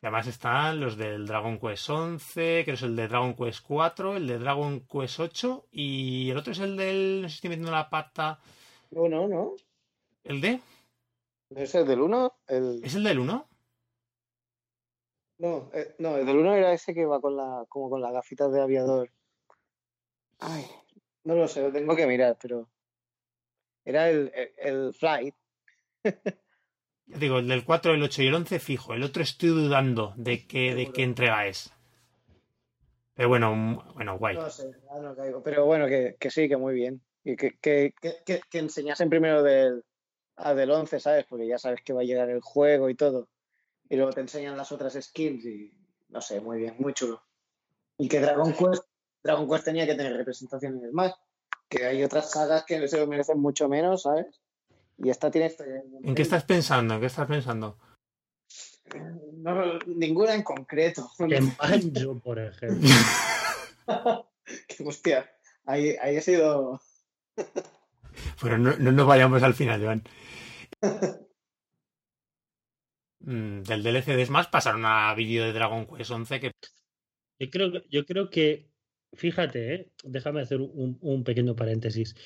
Y 0.00 0.06
además 0.06 0.28
están 0.28 0.78
los 0.78 0.96
del 0.96 1.26
Dragon 1.26 1.58
Quest 1.58 1.90
11, 1.90 2.64
que 2.64 2.70
es 2.72 2.82
el 2.82 2.94
de 2.94 3.08
Dragon 3.08 3.34
Quest 3.34 3.64
4, 3.66 4.16
el 4.16 4.28
de 4.28 4.38
Dragon 4.38 4.80
Quest 4.86 5.18
8 5.18 5.66
y 5.72 6.30
el 6.30 6.36
otro 6.36 6.52
es 6.52 6.60
el 6.60 6.76
del, 6.76 7.22
no 7.22 7.28
sé 7.28 7.32
si 7.32 7.36
estoy 7.38 7.50
metiendo 7.50 7.72
la 7.72 7.90
pata, 7.90 8.38
No, 8.92 9.08
no, 9.08 9.26
no. 9.26 9.54
el 10.22 10.40
de, 10.40 10.60
¿No 11.50 11.60
es 11.60 11.74
el 11.74 11.86
del 11.86 12.00
1? 12.00 12.32
El... 12.46 12.80
¿es 12.84 12.94
el 12.94 13.02
del 13.02 13.18
1? 13.18 13.48
No, 15.38 15.70
eh, 15.72 15.94
no, 15.98 16.16
el 16.16 16.26
del 16.26 16.36
1 16.36 16.54
era 16.54 16.72
ese 16.72 16.94
que 16.94 17.04
va 17.04 17.20
con 17.20 17.36
la, 17.36 17.64
como 17.68 17.90
con 17.90 18.00
las 18.00 18.12
gafitas 18.12 18.52
de 18.52 18.60
aviador. 18.60 19.10
Ay, 20.38 20.64
no 21.24 21.34
lo 21.34 21.48
sé, 21.48 21.62
lo 21.62 21.72
tengo 21.72 21.96
que 21.96 22.06
mirar, 22.06 22.36
pero 22.40 22.68
era 23.84 24.08
el, 24.10 24.30
el, 24.32 24.52
el 24.58 24.94
Flight. 24.94 25.34
Digo, 27.08 27.38
el 27.38 27.48
del 27.48 27.64
4, 27.64 27.94
el 27.94 28.02
8 28.02 28.22
y 28.22 28.26
el 28.26 28.34
11 28.34 28.58
fijo. 28.58 28.94
El 28.94 29.02
otro 29.02 29.22
estoy 29.22 29.48
dudando 29.48 30.12
de 30.16 30.46
qué, 30.46 30.74
de 30.74 30.92
qué 30.92 31.02
entrega 31.02 31.46
es. 31.46 31.72
Pero 33.14 33.30
bueno, 33.30 33.54
mm, 33.54 33.94
bueno, 33.94 34.18
guay. 34.18 34.36
No 34.36 34.50
sé, 34.50 34.70
no 35.02 35.16
caigo. 35.16 35.42
Pero 35.42 35.64
bueno, 35.64 35.86
que, 35.86 36.16
que 36.20 36.30
sí, 36.30 36.48
que 36.48 36.56
muy 36.56 36.74
bien. 36.74 37.00
Y 37.24 37.36
que, 37.36 37.58
que, 37.58 37.94
que, 38.00 38.40
que, 38.48 38.58
enseñasen 38.58 39.10
primero 39.10 39.42
del, 39.42 39.84
ah, 40.36 40.54
del 40.54 40.70
11, 40.70 41.00
¿sabes? 41.00 41.24
Porque 41.28 41.46
ya 41.46 41.58
sabes 41.58 41.80
que 41.82 41.92
va 41.92 42.02
a 42.02 42.04
llegar 42.04 42.28
el 42.30 42.40
juego 42.40 42.90
y 42.90 42.94
todo. 42.94 43.28
Y 43.88 43.96
luego 43.96 44.12
te 44.12 44.20
enseñan 44.20 44.56
las 44.56 44.70
otras 44.70 44.94
skins 45.00 45.44
y 45.46 45.72
no 46.10 46.20
sé, 46.20 46.40
muy 46.40 46.58
bien, 46.58 46.76
muy 46.78 46.92
chulo. 46.92 47.22
Y 47.96 48.08
que 48.08 48.20
Dragon 48.20 48.52
Quest, 48.52 48.84
Dragon 49.22 49.48
Quest 49.48 49.64
tenía 49.64 49.86
que 49.86 49.94
tener 49.94 50.16
representaciones 50.16 50.92
más. 50.92 51.14
Que 51.68 51.86
hay 51.86 52.04
otras 52.04 52.30
sagas 52.30 52.64
que 52.64 52.86
se 52.86 52.98
lo 52.98 53.06
merecen 53.06 53.40
mucho 53.40 53.68
menos, 53.68 54.02
¿sabes? 54.02 54.40
Y 54.98 55.10
esta 55.10 55.30
tiene. 55.30 55.52
¿En 56.02 56.14
qué 56.14 56.22
estás 56.22 56.44
pensando? 56.44 56.94
¿En 56.94 57.00
qué 57.00 57.06
estás 57.06 57.26
pensando? 57.28 57.78
No, 59.34 59.78
ninguna 59.86 60.34
en 60.34 60.42
concreto. 60.42 61.10
En 61.18 61.56
Banjo, 61.56 62.18
por 62.20 62.38
ejemplo. 62.38 62.88
Hostia, 64.84 65.30
ahí, 65.64 65.94
ahí 66.00 66.16
he 66.16 66.20
sido. 66.20 66.80
Bueno, 68.42 68.58
no, 68.58 68.76
no 68.78 68.90
nos 68.90 69.06
vayamos 69.06 69.42
al 69.44 69.54
final, 69.54 69.80
Joan. 69.80 70.02
Mm, 73.20 73.62
Del 73.62 73.82
DLC 73.82 74.06
de 74.16 74.26
Smash 74.26 74.46
pasaron 74.50 74.84
a 74.84 75.14
vídeo 75.14 75.44
de 75.44 75.52
Dragon 75.52 75.86
Quest 75.86 76.10
11 76.10 76.40
que 76.40 76.52
Yo 77.40 77.50
creo, 77.50 77.70
que- 77.72 77.84
yo 77.90 78.04
creo 78.06 78.30
que, 78.30 78.72
fíjate, 79.12 79.74
¿eh? 79.74 79.92
déjame 80.02 80.40
hacer 80.40 80.60
un, 80.60 80.98
un 81.00 81.22
pequeño 81.24 81.54
paréntesis. 81.54 82.16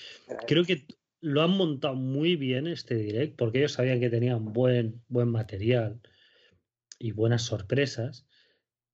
Creo 0.47 0.65
que 0.65 0.87
lo 1.23 1.41
han 1.43 1.53
montado 1.53 1.95
muy 1.95 2.35
bien 2.37 2.67
este 2.67 2.97
direct 2.97 3.37
porque 3.39 3.59
ellos 3.59 3.73
sabían 3.73 4.01
que 4.01 4.11
tenían 4.11 4.53
buen, 4.53 5.03
buen 5.09 5.29
material 5.29 6.01
y 6.99 7.13
buenas 7.13 7.43
sorpresas. 7.43 8.27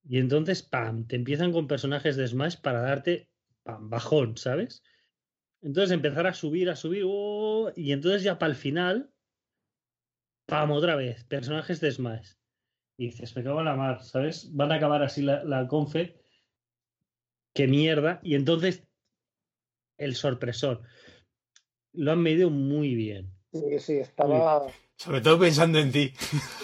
Y 0.05 0.19
entonces, 0.19 0.63
pam, 0.63 1.07
te 1.07 1.17
empiezan 1.17 1.53
con 1.53 1.67
personajes 1.67 2.17
de 2.17 2.29
Smash 2.29 2.61
para 2.61 2.83
darte, 2.83 3.31
pam, 3.63 3.89
bajón, 3.89 4.37
¿sabes? 4.37 4.83
Entonces 5.63 5.91
empezar 5.91 6.27
a 6.27 6.35
subir, 6.35 6.69
a 6.71 6.77
subir, 6.77 7.03
oh, 7.07 7.73
y 7.75 7.93
entonces 7.93 8.23
ya 8.23 8.39
para 8.39 8.51
el 8.51 8.57
final, 8.57 9.11
pam, 10.47 10.71
otra 10.71 10.97
vez, 10.97 11.25
personajes 11.25 11.81
de 11.81 11.93
Smash. 11.93 12.33
Y 12.99 13.07
dices, 13.07 13.35
me 13.37 13.43
cago 13.43 13.61
en 13.61 13.67
la 13.67 13.77
mar, 13.77 14.03
¿sabes? 14.03 14.55
Van 14.55 14.71
a 14.71 14.75
acabar 14.75 15.03
así 15.03 15.23
la, 15.23 15.45
la 15.45 15.67
confe. 15.67 16.21
Qué 17.55 17.67
mierda. 17.67 18.21
Y 18.23 18.35
entonces, 18.35 18.87
el 19.97 20.15
sorpresor. 20.15 20.83
Lo 21.93 22.13
han 22.13 22.21
medido 22.21 22.51
muy 22.51 22.95
bien. 22.95 23.33
Sí, 23.53 23.79
sí, 23.79 23.93
estaba. 23.95 24.67
sobre 24.97 25.21
todo 25.21 25.39
pensando 25.39 25.79
en 25.79 25.91
ti. 25.93 26.13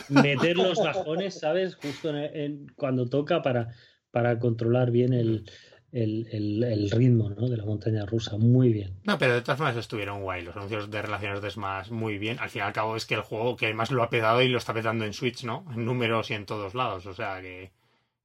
Meter 0.08 0.56
los 0.56 0.78
bajones, 0.84 1.38
¿sabes? 1.40 1.76
Justo 1.76 2.10
en, 2.10 2.16
en- 2.16 2.72
cuando 2.76 3.06
toca 3.08 3.42
para, 3.42 3.68
para 4.10 4.38
controlar 4.38 4.90
bien 4.90 5.12
el, 5.14 5.50
el, 5.92 6.28
el- 6.30 6.62
el 6.64 6.90
ritmo 6.90 7.30
¿no? 7.30 7.48
de 7.48 7.56
la 7.56 7.64
montaña 7.64 8.04
rusa. 8.04 8.36
Muy 8.36 8.72
bien. 8.72 9.00
No, 9.04 9.16
pero 9.18 9.34
de 9.34 9.40
todas 9.42 9.58
formas 9.58 9.76
estuvieron 9.76 10.22
guay. 10.22 10.42
Los 10.42 10.56
anuncios 10.56 10.90
de 10.90 11.02
relaciones 11.02 11.40
de 11.40 11.50
Smash 11.50 11.90
muy 11.90 12.18
bien. 12.18 12.38
Al 12.38 12.50
fin 12.50 12.60
y 12.60 12.64
al 12.64 12.72
cabo 12.72 12.96
es 12.96 13.06
que 13.06 13.14
el 13.14 13.22
juego 13.22 13.56
que 13.56 13.72
más 13.74 13.90
lo 13.90 14.02
ha 14.02 14.10
petado 14.10 14.42
y 14.42 14.48
lo 14.48 14.58
está 14.58 14.74
petando 14.74 15.04
en 15.04 15.14
Switch, 15.14 15.44
¿no? 15.44 15.64
En 15.74 15.84
números 15.84 16.30
y 16.30 16.34
en 16.34 16.44
todos 16.46 16.74
lados. 16.74 17.06
O 17.06 17.14
sea 17.14 17.40
que, 17.40 17.72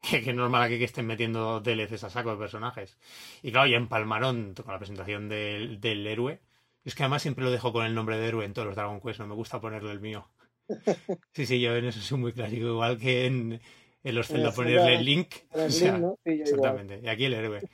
que, 0.02 0.22
que 0.22 0.34
normal 0.34 0.64
aquí 0.64 0.78
que 0.78 0.84
estén 0.86 1.06
metiendo 1.08 1.62
DLCs 1.62 2.04
a 2.04 2.10
saco 2.10 2.32
de 2.32 2.38
personajes. 2.38 2.98
Y 3.42 3.52
claro, 3.52 3.68
ya 3.70 3.78
empalmaron 3.78 4.54
con 4.56 4.74
la 4.74 4.80
presentación 4.80 5.30
del, 5.30 5.80
del 5.80 6.06
héroe. 6.06 6.42
Es 6.86 6.96
que 6.96 7.04
además 7.04 7.22
siempre 7.22 7.44
lo 7.44 7.52
dejo 7.52 7.72
con 7.74 7.86
el 7.86 7.94
nombre 7.94 8.18
de 8.18 8.28
héroe 8.28 8.46
en 8.46 8.54
todos 8.54 8.66
los 8.68 8.76
Dragon 8.76 9.02
Quest. 9.02 9.20
No 9.20 9.28
me 9.28 9.36
gusta 9.36 9.60
ponerle 9.62 9.92
el 9.92 10.00
mío. 10.00 10.30
Sí, 11.34 11.46
sí, 11.46 11.60
yo 11.62 11.76
en 11.76 11.86
eso 11.86 12.00
soy 12.02 12.18
muy 12.18 12.34
clásico. 12.34 12.68
Igual 12.68 12.98
que 12.98 13.26
en, 13.26 13.62
en 14.04 14.16
los 14.16 14.28
Zelda 14.28 14.50
el 14.50 14.56
ponerle 14.56 15.02
Link. 15.02 15.34
El 15.54 15.62
O 15.68 15.70
sea, 15.70 15.92
Link, 15.94 16.02
¿no? 16.02 16.20
Sí, 16.26 16.32
yo 16.32 16.34
igual. 16.34 16.42
Exactamente. 16.48 17.00
Y 17.04 17.08
aquí 17.10 17.26
el 17.26 17.34
héroe. 17.34 17.70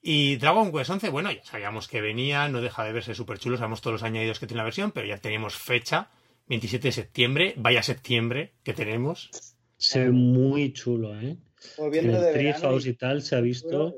Y 0.00 0.36
Dragon 0.36 0.70
Quest 0.72 0.90
11, 0.90 1.08
bueno, 1.10 1.30
ya 1.32 1.42
sabíamos 1.44 1.88
que 1.88 2.00
venía, 2.00 2.48
no 2.48 2.60
deja 2.60 2.84
de 2.84 2.92
verse 2.92 3.14
súper 3.14 3.38
chulo, 3.38 3.56
sabemos 3.56 3.80
todos 3.80 3.94
los 3.94 4.02
añadidos 4.04 4.38
que 4.38 4.46
tiene 4.46 4.58
la 4.58 4.64
versión, 4.64 4.92
pero 4.92 5.06
ya 5.06 5.18
teníamos 5.18 5.56
fecha, 5.56 6.10
27 6.46 6.88
de 6.88 6.92
septiembre, 6.92 7.54
vaya 7.56 7.82
septiembre 7.82 8.54
que 8.62 8.74
tenemos. 8.74 9.30
Se 9.76 10.00
ve 10.04 10.10
muy 10.10 10.72
chulo, 10.72 11.18
¿eh? 11.20 11.36
En 11.78 12.10
el 12.10 12.32
Treehouse 12.32 12.86
y- 12.86 12.90
y 12.90 12.94
tal 12.94 13.22
se 13.22 13.34
ha 13.36 13.40
visto, 13.40 13.96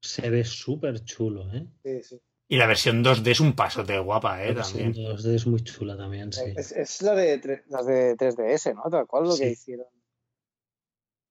se 0.00 0.30
ve 0.30 0.44
súper 0.44 1.04
chulo, 1.04 1.52
¿eh? 1.52 1.66
Sí, 1.84 2.02
sí. 2.02 2.20
Y 2.48 2.56
la 2.56 2.66
versión 2.66 3.02
2D 3.02 3.30
es 3.32 3.40
un 3.40 3.54
pasote 3.54 3.98
guapa, 3.98 4.44
¿eh? 4.44 4.48
La 4.48 4.54
versión 4.54 4.92
También. 4.92 5.16
2D 5.16 5.34
es 5.34 5.46
muy 5.46 5.62
chula 5.64 5.96
también, 5.96 6.32
sí. 6.32 6.52
Es, 6.56 6.72
es 6.72 7.02
la 7.02 7.14
de 7.14 7.64
las 7.68 7.86
de 7.86 8.16
3DS, 8.16 8.74
¿no? 8.74 8.88
Tal 8.88 9.06
cual 9.06 9.24
lo 9.24 9.36
que 9.36 9.50
hicieron. 9.50 9.86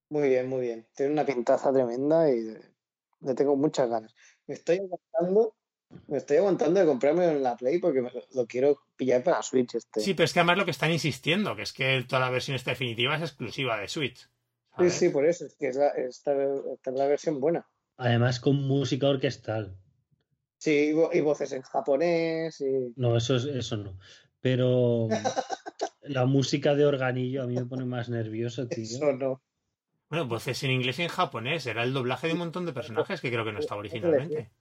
Muy 0.10 0.30
bien, 0.30 0.48
muy 0.48 0.62
bien. 0.62 0.88
Tiene 0.94 1.14
una 1.14 1.26
pintaza 1.26 1.72
tremenda 1.72 2.30
y 2.30 2.58
le 3.22 3.34
tengo 3.34 3.56
muchas 3.56 3.90
ganas. 3.90 4.14
Me 4.46 4.56
estoy 4.56 4.78
aguantando, 4.78 5.56
me 6.08 6.18
estoy 6.18 6.38
aguantando 6.38 6.80
de 6.80 6.86
comprarme 6.86 7.26
en 7.26 7.42
la 7.42 7.56
Play 7.56 7.80
porque 7.80 8.02
me 8.02 8.12
lo, 8.34 8.46
quiero 8.46 8.78
pillar 8.98 9.24
para 9.24 9.42
Switch 9.42 9.76
este. 9.76 10.02
Sí, 10.02 10.14
pero 10.14 10.26
es 10.26 10.34
que 10.34 10.40
además 10.40 10.58
lo 10.58 10.66
que 10.66 10.72
están 10.72 10.92
insistiendo, 10.92 11.56
que 11.56 11.64
es 11.64 11.72
que 11.72 12.06
toda 12.08 12.22
la 12.22 12.30
versión 12.30 12.56
esta 12.56 12.72
definitiva 12.72 13.16
es 13.16 13.22
exclusiva 13.22 13.80
de 13.80 13.88
Switch. 13.88 14.30
sí, 14.80 14.90
sí, 14.90 15.10
por 15.10 15.26
eso. 15.26 15.46
Es 15.46 15.56
que 15.56 15.70
es 15.70 15.78
la, 15.78 15.88
esta, 15.90 16.34
esta 16.74 16.92
es 16.92 16.98
la 16.98 17.08
versión 17.08 17.40
buena. 17.40 17.68
Además 17.98 18.42
con 18.42 18.68
música 18.68 19.08
orquestal. 19.08 19.78
Sí, 20.66 20.90
y, 20.90 20.94
vo- 20.94 21.12
y 21.14 21.22
voces 21.22 21.52
en 21.52 21.62
japonés 21.62 22.60
y... 22.60 22.92
No, 22.96 23.16
eso, 23.16 23.36
es- 23.36 23.46
eso 23.46 23.78
no. 23.78 24.00
Pero 24.42 25.08
la 26.02 26.26
música 26.26 26.74
de 26.74 26.88
organillo 26.88 27.44
a 27.44 27.46
mí 27.46 27.54
me 27.54 27.68
pone 27.68 27.86
más 27.86 28.10
nervioso, 28.10 28.68
tío. 28.68 28.84
Eso 28.84 29.12
no. 29.14 29.44
Bueno, 30.10 30.26
voces 30.28 30.64
en 30.64 30.72
inglés 30.72 30.98
y 30.98 31.04
en 31.04 31.10
japonés. 31.10 31.68
Era 31.68 31.84
el 31.84 31.94
doblaje 31.94 32.26
de 32.26 32.34
un 32.34 32.40
montón 32.40 32.66
de 32.66 32.74
personajes 32.74 33.22
que 33.22 33.30
creo 33.30 33.46
que 33.46 33.52
no 33.52 33.60
estaba 33.60 33.78
originalmente. 33.80 34.52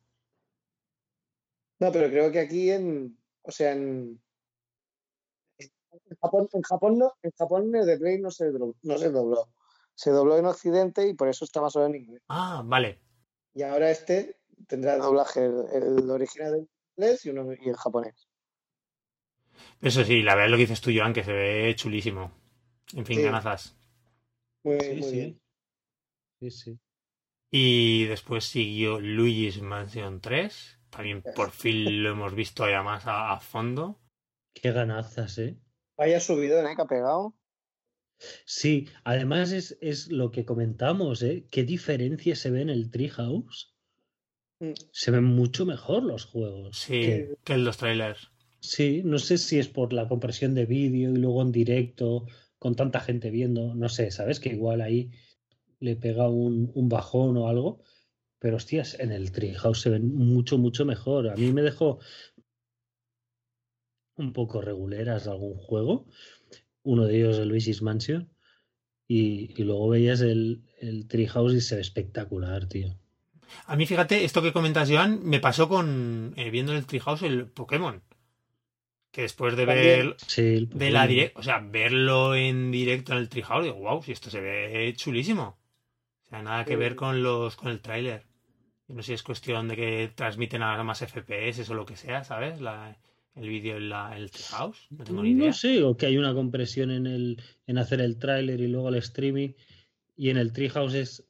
No, 1.81 1.91
pero 1.91 2.09
creo 2.11 2.31
que 2.31 2.41
aquí 2.41 2.71
en... 2.71 3.19
O 3.41 3.51
sea, 3.51 3.73
en... 3.73 4.21
En 5.59 6.17
Japón, 6.21 6.49
en 6.53 6.63
Japón 6.63 6.99
no, 6.99 7.15
en 7.23 7.31
Japón 7.31 7.75
el 7.75 7.87
de 7.87 7.97
Play 7.97 8.21
no 8.21 8.31
se, 8.31 8.51
dobló, 8.51 8.77
no 8.83 8.99
se 8.99 9.11
dobló. 9.11 9.49
Se 9.95 10.11
dobló 10.11 10.37
en 10.37 10.45
Occidente 10.45 11.09
y 11.09 11.15
por 11.15 11.29
eso 11.29 11.47
estaba 11.47 11.71
solo 11.71 11.87
en 11.87 11.95
inglés. 11.95 12.23
Ah, 12.29 12.63
vale. 12.63 13.01
Y 13.55 13.63
ahora 13.63 13.91
este 13.91 14.37
tendrá 14.67 14.95
el 14.95 15.01
doblaje, 15.03 15.45
el, 15.45 15.65
el 15.75 16.11
original 16.11 16.55
en 16.57 16.69
inglés 16.97 17.25
y 17.27 17.31
uno 17.31 17.53
y 17.53 17.69
en 17.69 17.75
japonés. 17.75 18.29
Eso 19.81 20.05
sí, 20.05 20.23
la 20.23 20.35
verdad 20.35 20.47
es 20.47 20.51
lo 20.51 20.57
que 20.57 20.63
dices 20.63 20.81
tú, 20.81 20.91
Joan, 20.95 21.13
que 21.13 21.23
se 21.25 21.33
ve 21.33 21.75
chulísimo. 21.77 22.33
En 22.95 23.07
fin, 23.07 23.17
Sí. 23.17 23.23
ganazas. 23.23 23.77
Muy, 24.65 24.79
Sí, 24.81 24.95
muy 24.97 25.11
sí. 25.11 25.17
bien. 25.17 25.41
Sí, 26.41 26.51
sí. 26.51 26.81
Y 27.51 28.05
después 28.05 28.45
siguió 28.45 29.01
Luigi's 29.01 29.63
Mansion 29.63 30.21
3. 30.21 30.81
También 30.91 31.23
por 31.35 31.51
fin 31.53 32.03
lo 32.03 32.11
hemos 32.11 32.35
visto 32.35 32.69
ya 32.69 32.83
más 32.83 33.07
a, 33.07 33.33
a 33.33 33.41
fondo. 33.41 33.99
Qué 34.53 34.73
ganazas, 34.73 35.39
¿eh? 35.39 35.57
Vaya 35.97 36.21
subidón, 36.21 36.67
¿eh? 36.69 36.77
Que 36.77 36.83
ha 36.83 36.87
pegado. 36.87 37.35
Sí, 38.47 38.89
además 39.05 39.53
es, 39.53 39.77
es 39.81 40.09
lo 40.11 40.31
que 40.31 40.45
comentamos, 40.45 41.23
¿eh? 41.23 41.47
Qué 41.51 41.65
diferencia 41.65 42.35
se 42.37 42.51
ve 42.51 42.63
en 42.63 42.71
el 42.71 42.91
Treehouse. 42.91 43.74
Mm. 44.61 44.73
Se 44.93 45.11
ven 45.11 45.25
mucho 45.25 45.67
mejor 45.67 46.03
los 46.03 46.25
juegos. 46.25 46.79
Sí, 46.79 47.01
Que- 47.01 47.35
que 47.45 47.57
los 47.59 47.77
trailers. 47.77 48.31
sí, 48.61 49.03
no 49.05 49.19
sé 49.19 49.37
si 49.39 49.59
es 49.59 49.69
por 49.69 49.93
la 49.93 50.09
compresión 50.09 50.55
de 50.55 50.67
vídeo 50.67 51.11
y 51.13 51.17
luego 51.17 51.43
en 51.43 51.53
directo, 51.53 52.27
con 52.59 52.77
tanta 52.77 53.01
gente 53.01 53.31
viendo, 53.31 53.75
no 53.75 53.89
sé, 53.89 54.11
¿sabes? 54.11 54.41
Que 54.41 54.51
igual 54.51 54.81
ahí 54.81 55.11
le 55.81 55.97
pega 55.97 56.29
un, 56.31 56.71
un 56.75 56.89
bajón 56.89 57.37
o 57.37 57.49
algo. 57.49 57.83
Pero 58.39 58.57
hostias, 58.57 58.99
en 59.01 59.11
el 59.13 59.33
Treehouse 59.33 59.81
se 59.81 59.91
ven 59.91 60.15
mucho, 60.15 60.57
mucho 60.59 60.85
mejor. 60.85 61.29
A 61.29 61.35
mí 61.37 61.51
me 61.53 61.63
dejó 61.63 61.99
un 64.17 64.33
poco 64.33 64.61
reguleras 64.61 65.27
algún 65.27 65.55
juego. 65.57 66.07
Uno 66.83 67.07
de 67.07 67.17
ellos, 67.19 67.39
el 67.39 67.49
Luigi's 67.49 67.83
Mansion. 67.83 68.31
Y, 69.09 69.61
y 69.61 69.65
luego 69.65 69.89
veías 69.89 70.21
el, 70.21 70.63
el 70.79 71.07
Treehouse 71.09 71.55
y 71.55 71.61
se 71.61 71.75
ve 71.77 71.81
espectacular, 71.83 72.67
tío. 72.69 72.99
A 73.67 73.77
mí, 73.77 73.87
fíjate, 73.87 74.25
esto 74.25 74.43
que 74.43 74.53
comentas, 74.53 74.91
Joan, 74.91 75.21
me 75.25 75.41
pasó 75.41 75.69
con 75.69 76.33
eh, 76.37 76.51
viendo 76.51 76.73
en 76.73 76.79
el 76.79 76.87
Treehouse 76.87 77.23
el 77.23 77.47
Pokémon. 77.47 78.03
Que 79.11 79.23
después 79.23 79.57
de 79.57 79.65
También. 79.67 80.07
ver 80.09 80.17
Sí, 80.27 80.41
el 80.43 80.69
de 80.71 80.91
la 80.91 81.07
direct, 81.07 81.37
o 81.39 81.43
sea, 81.43 81.61
verlo 81.61 82.35
en 82.35 82.71
directo 82.73 83.13
en 83.13 83.19
el 83.19 83.29
Treehouse, 83.29 83.65
digo, 83.65 83.77
wow, 83.77 84.03
si 84.03 84.13
esto 84.13 84.29
se 84.31 84.41
ve 84.41 84.93
chulísimo. 84.97 85.59
O 86.25 86.29
sea, 86.29 86.43
nada 86.43 86.65
que 86.65 86.73
Sí. 86.73 86.77
ver 86.77 86.97
con 86.97 87.23
los 87.23 87.55
con 87.57 87.71
el 87.71 87.81
tráiler. 87.81 88.25
Yo 88.89 88.95
No 88.97 89.03
sé 89.03 89.09
si 89.09 89.13
es 89.15 89.23
cuestión 89.23 89.69
de 89.69 89.77
que 89.77 90.13
transmiten 90.15 90.63
ahora 90.63 90.83
más 90.83 91.01
FPS 91.03 91.71
o 91.71 91.75
lo 91.75 91.87
que 91.87 91.97
sea, 91.97 92.25
¿sabes? 92.25 92.61
La, 92.61 92.99
el 93.37 93.49
vídeo 93.49 93.77
en, 93.77 93.89
la, 93.89 94.17
el 94.17 94.31
Treehouse. 94.31 94.89
No 94.91 95.05
tengo 95.05 95.23
ni 95.23 95.31
idea. 95.31 95.47
No 95.47 95.53
sé, 95.53 95.83
o 95.85 95.97
que 95.97 96.07
hay 96.07 96.19
una 96.19 96.35
compresión 96.35 96.91
en 96.91 97.07
el 97.07 97.41
en 97.67 97.79
hacer 97.79 98.01
el 98.01 98.19
tráiler 98.19 98.61
y 98.61 98.67
luego 98.67 98.89
el 98.89 98.97
streaming 98.97 99.51
y 100.17 100.31
en 100.31 100.37
el 100.39 100.53
Treehouse 100.53 100.95
es 100.95 101.25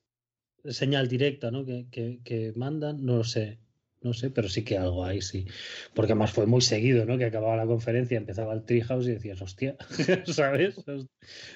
señal 0.64 1.08
directa, 1.08 1.50
¿no? 1.50 1.64
Que, 1.64 1.86
que, 1.90 2.20
que 2.24 2.52
mandan, 2.56 3.04
no 3.04 3.16
lo 3.18 3.24
sé, 3.24 3.58
no 4.04 4.12
sé, 4.12 4.30
pero 4.30 4.48
sí 4.50 4.64
que 4.64 4.76
algo 4.76 5.04
hay, 5.04 5.22
sí. 5.22 5.46
Porque 5.94 6.12
además 6.12 6.30
fue 6.30 6.46
muy 6.46 6.60
seguido, 6.60 7.06
¿no? 7.06 7.16
Que 7.16 7.24
acababa 7.24 7.56
la 7.56 7.66
conferencia, 7.66 8.18
empezaba 8.18 8.52
el 8.52 8.64
Treehouse 8.64 9.06
y 9.06 9.12
decías, 9.12 9.40
hostia, 9.40 9.76
¿sabes? 10.26 10.76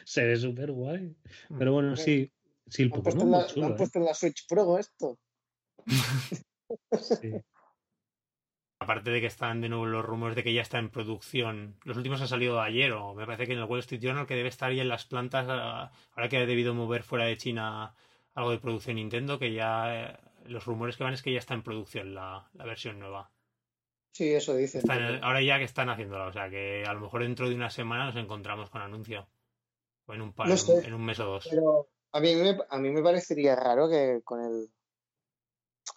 Se 0.05 0.25
ve 0.25 0.37
súper 0.37 0.73
guay. 0.73 1.15
Pero 1.59 1.75
bueno, 1.75 1.95
sí, 1.95 2.33
sí, 2.67 2.83
el 2.83 2.93
Han 2.93 3.03
puesto, 3.03 3.21
Pokémon 3.21 3.27
en 3.27 3.31
muy 3.31 3.41
la, 3.41 3.47
chulo, 3.47 3.67
han 3.67 3.73
¿eh? 3.73 3.77
puesto 3.77 3.99
en 3.99 4.05
la 4.07 4.15
Switch 4.15 4.47
Pro 4.49 4.79
esto. 4.79 5.19
Sí. 7.01 7.33
Aparte 8.79 9.11
de 9.11 9.23
que 9.23 9.27
están 9.27 9.63
de 9.63 9.71
nuevo 9.71 9.87
los 9.87 10.05
rumores 10.05 10.37
de 10.37 10.45
que 10.45 10.53
ya 10.53 10.61
está 10.61 10.79
en 10.79 10.91
producción. 10.91 11.79
Los 11.85 11.97
últimos 11.97 12.21
han 12.21 12.29
salido 12.29 12.61
ayer, 12.61 12.93
o 12.93 13.15
me 13.15 13.25
parece 13.25 13.47
que 13.47 13.55
en 13.55 13.61
el 13.61 13.65
Wall 13.65 13.81
Street 13.81 14.03
Journal 14.03 14.27
que 14.27 14.35
debe 14.35 14.51
estar 14.51 14.71
ya 14.71 14.83
en 14.83 14.89
las 14.89 15.07
plantas, 15.07 15.47
ah, 15.49 15.91
ahora 16.13 16.29
que 16.29 16.37
ha 16.37 16.45
debido 16.45 16.75
mover 16.75 17.03
fuera 17.03 17.25
de 17.25 17.39
China 17.39 17.95
algo 18.39 18.53
de 18.53 18.59
producción 18.59 18.97
Nintendo, 18.97 19.39
que 19.39 19.53
ya 19.53 20.11
eh, 20.11 20.17
los 20.45 20.65
rumores 20.65 20.97
que 20.97 21.03
van 21.03 21.13
es 21.13 21.23
que 21.23 21.33
ya 21.33 21.41
está 21.41 21.55
en 21.55 21.65
producción 21.65 22.15
la, 22.15 22.49
la 22.55 22.65
versión 22.65 22.99
nueva. 22.99 23.31
Sí, 24.13 24.33
eso 24.33 24.55
dicen. 24.55 24.83
Ahora 25.23 25.43
ya 25.43 25.59
que 25.59 25.65
están 25.65 25.91
haciéndola, 25.91 26.27
o 26.29 26.33
sea 26.33 26.49
que 26.49 26.85
a 26.87 26.93
lo 26.93 27.01
mejor 27.01 27.23
dentro 27.23 27.49
de 27.49 27.57
una 27.57 27.69
semana 27.71 28.07
nos 28.07 28.17
encontramos 28.17 28.71
con 28.71 28.81
anuncio. 28.81 29.29
O 30.07 30.15
en 30.15 30.23
un, 30.23 30.33
par, 30.33 30.49
No 30.49 30.57
sé. 30.57 30.87
en 30.87 30.95
un 30.95 31.05
mes 31.05 31.19
o 31.21 31.27
dos. 31.27 31.49
Pero 31.51 31.89
a 32.13 32.21
mí, 32.21 32.35
me, 32.37 32.57
a 32.69 32.79
mí 32.79 32.91
me 32.91 33.03
parecería 33.03 33.57
raro 33.57 33.89
que 33.89 34.23
con 34.25 34.41
el, 34.41 34.71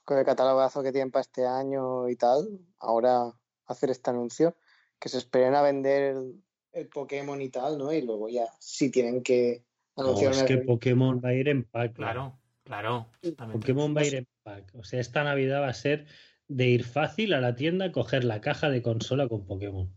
con 0.04 0.18
el 0.18 0.26
catalogazo 0.26 0.84
que 0.84 0.92
tienen 0.92 1.12
para 1.12 1.22
este 1.22 1.46
año 1.46 2.10
y 2.10 2.16
tal, 2.16 2.60
ahora 2.80 3.32
hacer 3.68 3.92
este 3.92 4.10
anuncio, 4.10 4.56
que 5.00 5.10
se 5.10 5.20
esperen 5.20 5.56
a 5.56 5.62
vender 5.62 6.16
el, 6.16 6.44
el 6.74 6.89
Pokémon 6.89 7.42
y 7.42 7.50
tal, 7.50 7.78
¿no? 7.78 7.94
Y 7.94 8.02
luego 8.02 8.28
ya, 8.30 8.48
si 8.60 8.89
tienen 8.92 9.24
que 9.24 9.64
Anunciar 9.96 10.32
es 10.34 10.44
que. 10.44 10.58
Pokémon 10.60 11.22
va 11.24 11.30
a 11.30 11.34
ir 11.34 11.48
en 11.50 11.64
pack. 11.64 11.94
Claro, 11.96 12.39
claro. 12.64 13.08
Pokémon 13.52 13.96
va 13.96 14.02
a 14.02 14.06
ir 14.06 14.16
en 14.16 14.28
pack. 14.44 14.74
O 14.76 14.84
sea, 14.84 15.00
esta 15.00 15.24
Navidad 15.24 15.62
va 15.62 15.68
a 15.70 15.74
ser 15.74 16.06
de 16.48 16.68
ir 16.68 16.84
fácil 16.84 17.34
a 17.34 17.42
la 17.42 17.56
tienda, 17.56 17.92
coger 17.92 18.24
la 18.24 18.42
caja 18.42 18.70
de 18.70 18.82
consola 18.82 19.28
con 19.28 19.46
Pokémon. 19.46 19.89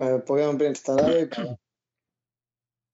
eh, 0.00 0.22
Pokémon 0.26 0.56
preinstalado 0.58 1.20
y 1.20 1.26
para- 1.26 1.56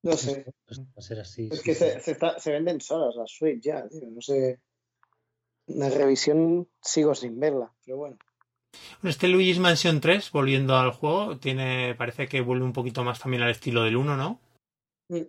No 0.03 0.13
sé. 0.17 0.45
Va 0.71 0.85
a 0.97 1.01
ser 1.03 1.21
así. 1.21 1.49
Es 1.51 1.59
sí, 1.59 1.65
que 1.65 1.75
sí. 1.75 1.85
se, 1.85 2.01
se, 2.01 2.11
está- 2.13 2.39
se 2.39 2.53
venden 2.53 2.81
solas 2.81 3.15
las 3.17 3.31
Switch 3.31 3.63
ya, 3.63 3.89
tío. 3.89 4.09
No 4.11 4.21
sé. 4.21 4.61
La 5.69 5.89
revisión 5.91 6.69
sigo 6.81 7.15
sin 7.15 7.41
verla, 7.41 7.73
pero 7.85 7.97
bueno. 7.97 8.17
Bueno, 9.01 9.11
Este 9.11 9.27
Luigi's 9.27 9.59
Mansion 9.59 10.01
3, 10.01 10.31
volviendo 10.31 10.77
al 10.77 10.93
juego, 10.93 11.39
tiene 11.39 11.95
parece 11.97 12.29
que 12.29 12.41
vuelve 12.41 12.65
un 12.65 12.73
poquito 12.73 13.03
más 13.03 13.19
también 13.19 13.43
al 13.43 13.51
estilo 13.51 13.83
del 13.83 13.97
1, 13.97 14.17
¿no? 14.17 14.41
Mm. 15.09 15.23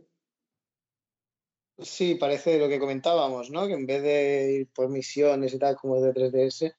Sí, 1.80 2.16
parece 2.16 2.58
lo 2.58 2.68
que 2.68 2.80
comentábamos, 2.80 3.52
¿no? 3.52 3.68
Que 3.68 3.74
en 3.74 3.86
vez 3.86 4.02
de 4.02 4.52
ir 4.62 4.68
por 4.74 4.90
misiones 4.90 5.54
y 5.54 5.60
tal 5.60 5.76
como 5.76 6.02
de 6.02 6.12
3DS, 6.12 6.76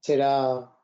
será, 0.00 0.76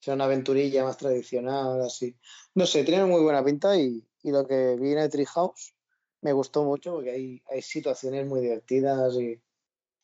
será 0.00 0.14
una 0.14 0.24
aventurilla 0.26 0.84
más 0.84 0.96
tradicional, 0.96 1.82
así. 1.82 2.16
No 2.54 2.66
sé, 2.66 2.84
tiene 2.84 3.04
muy 3.04 3.20
buena 3.20 3.44
pinta 3.44 3.76
y, 3.76 4.06
y 4.22 4.30
lo 4.30 4.46
que 4.46 4.76
vi 4.78 4.92
en 4.92 4.98
el 4.98 5.10
Treehouse 5.10 5.74
me 6.20 6.32
gustó 6.32 6.64
mucho 6.64 6.94
porque 6.94 7.10
hay, 7.10 7.42
hay 7.50 7.62
situaciones 7.62 8.26
muy 8.26 8.40
divertidas 8.40 9.14
y 9.16 9.40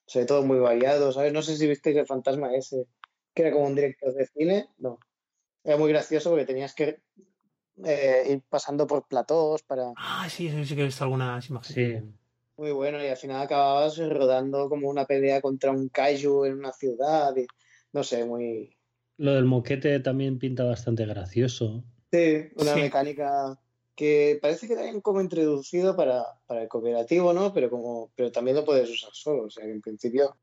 sobre 0.07 0.27
todo 0.27 0.45
muy 0.45 0.59
variados, 0.59 1.15
¿sabes? 1.15 1.33
No 1.33 1.43
sé 1.43 1.57
si 1.57 1.69
visteis 1.69 1.97
el 1.97 2.07
fantasma 2.07 2.53
ese, 2.55 2.89
que 3.33 3.43
era 3.43 3.53
como 3.53 3.67
un 3.67 3.77
director 3.77 4.13
de 4.13 4.27
cine, 4.27 4.69
no. 4.79 4.99
Era 5.63 5.77
muy 5.77 5.91
gracioso 5.91 6.31
porque 6.31 6.45
tenías 6.45 6.75
que 6.75 7.01
eh, 7.85 8.25
ir 8.29 8.43
pasando 8.49 8.87
por 8.87 9.07
platós 9.07 9.63
para... 9.63 9.93
Ah, 9.97 10.29
sí, 10.29 10.51
sí, 10.51 10.67
sí 10.67 10.75
que 10.75 10.83
he 10.83 10.87
visto 10.87 11.05
algunas 11.05 11.49
imágenes. 11.49 12.03
Sí. 12.03 12.20
Muy 12.61 12.73
bueno, 12.73 13.03
y 13.03 13.07
al 13.07 13.17
final 13.17 13.41
acababas 13.41 13.97
rodando 13.97 14.69
como 14.69 14.91
una 14.91 15.07
pelea 15.07 15.41
contra 15.41 15.71
un 15.71 15.89
kaiju 15.89 16.45
en 16.45 16.59
una 16.59 16.73
ciudad. 16.73 17.35
Y, 17.35 17.47
no 17.95 18.05
sé, 18.05 18.23
muy. 18.27 18.77
Lo 19.17 19.33
del 19.33 19.47
moquete 19.47 19.99
también 20.01 20.39
pinta 20.39 20.65
bastante 20.65 21.07
gracioso. 21.07 21.83
Sí, 22.13 22.51
una 22.57 22.75
Sí. 22.75 22.81
mecánica 22.83 23.59
que 23.95 24.39
parece 24.43 24.69
que 24.69 24.75
han 24.79 25.01
como 25.01 25.23
introducido 25.23 25.97
para, 25.97 26.23
para 26.47 26.61
el 26.61 26.69
cooperativo, 26.69 27.33
¿no? 27.33 27.55
Pero 27.55 27.71
como, 27.71 28.13
pero 28.15 28.31
también 28.31 28.59
lo 28.59 28.65
puedes 28.67 28.91
usar 28.91 29.11
solo, 29.15 29.45
o 29.45 29.51
sea 29.51 29.65
que 29.65 29.73
en 29.73 29.81
principio 29.81 30.37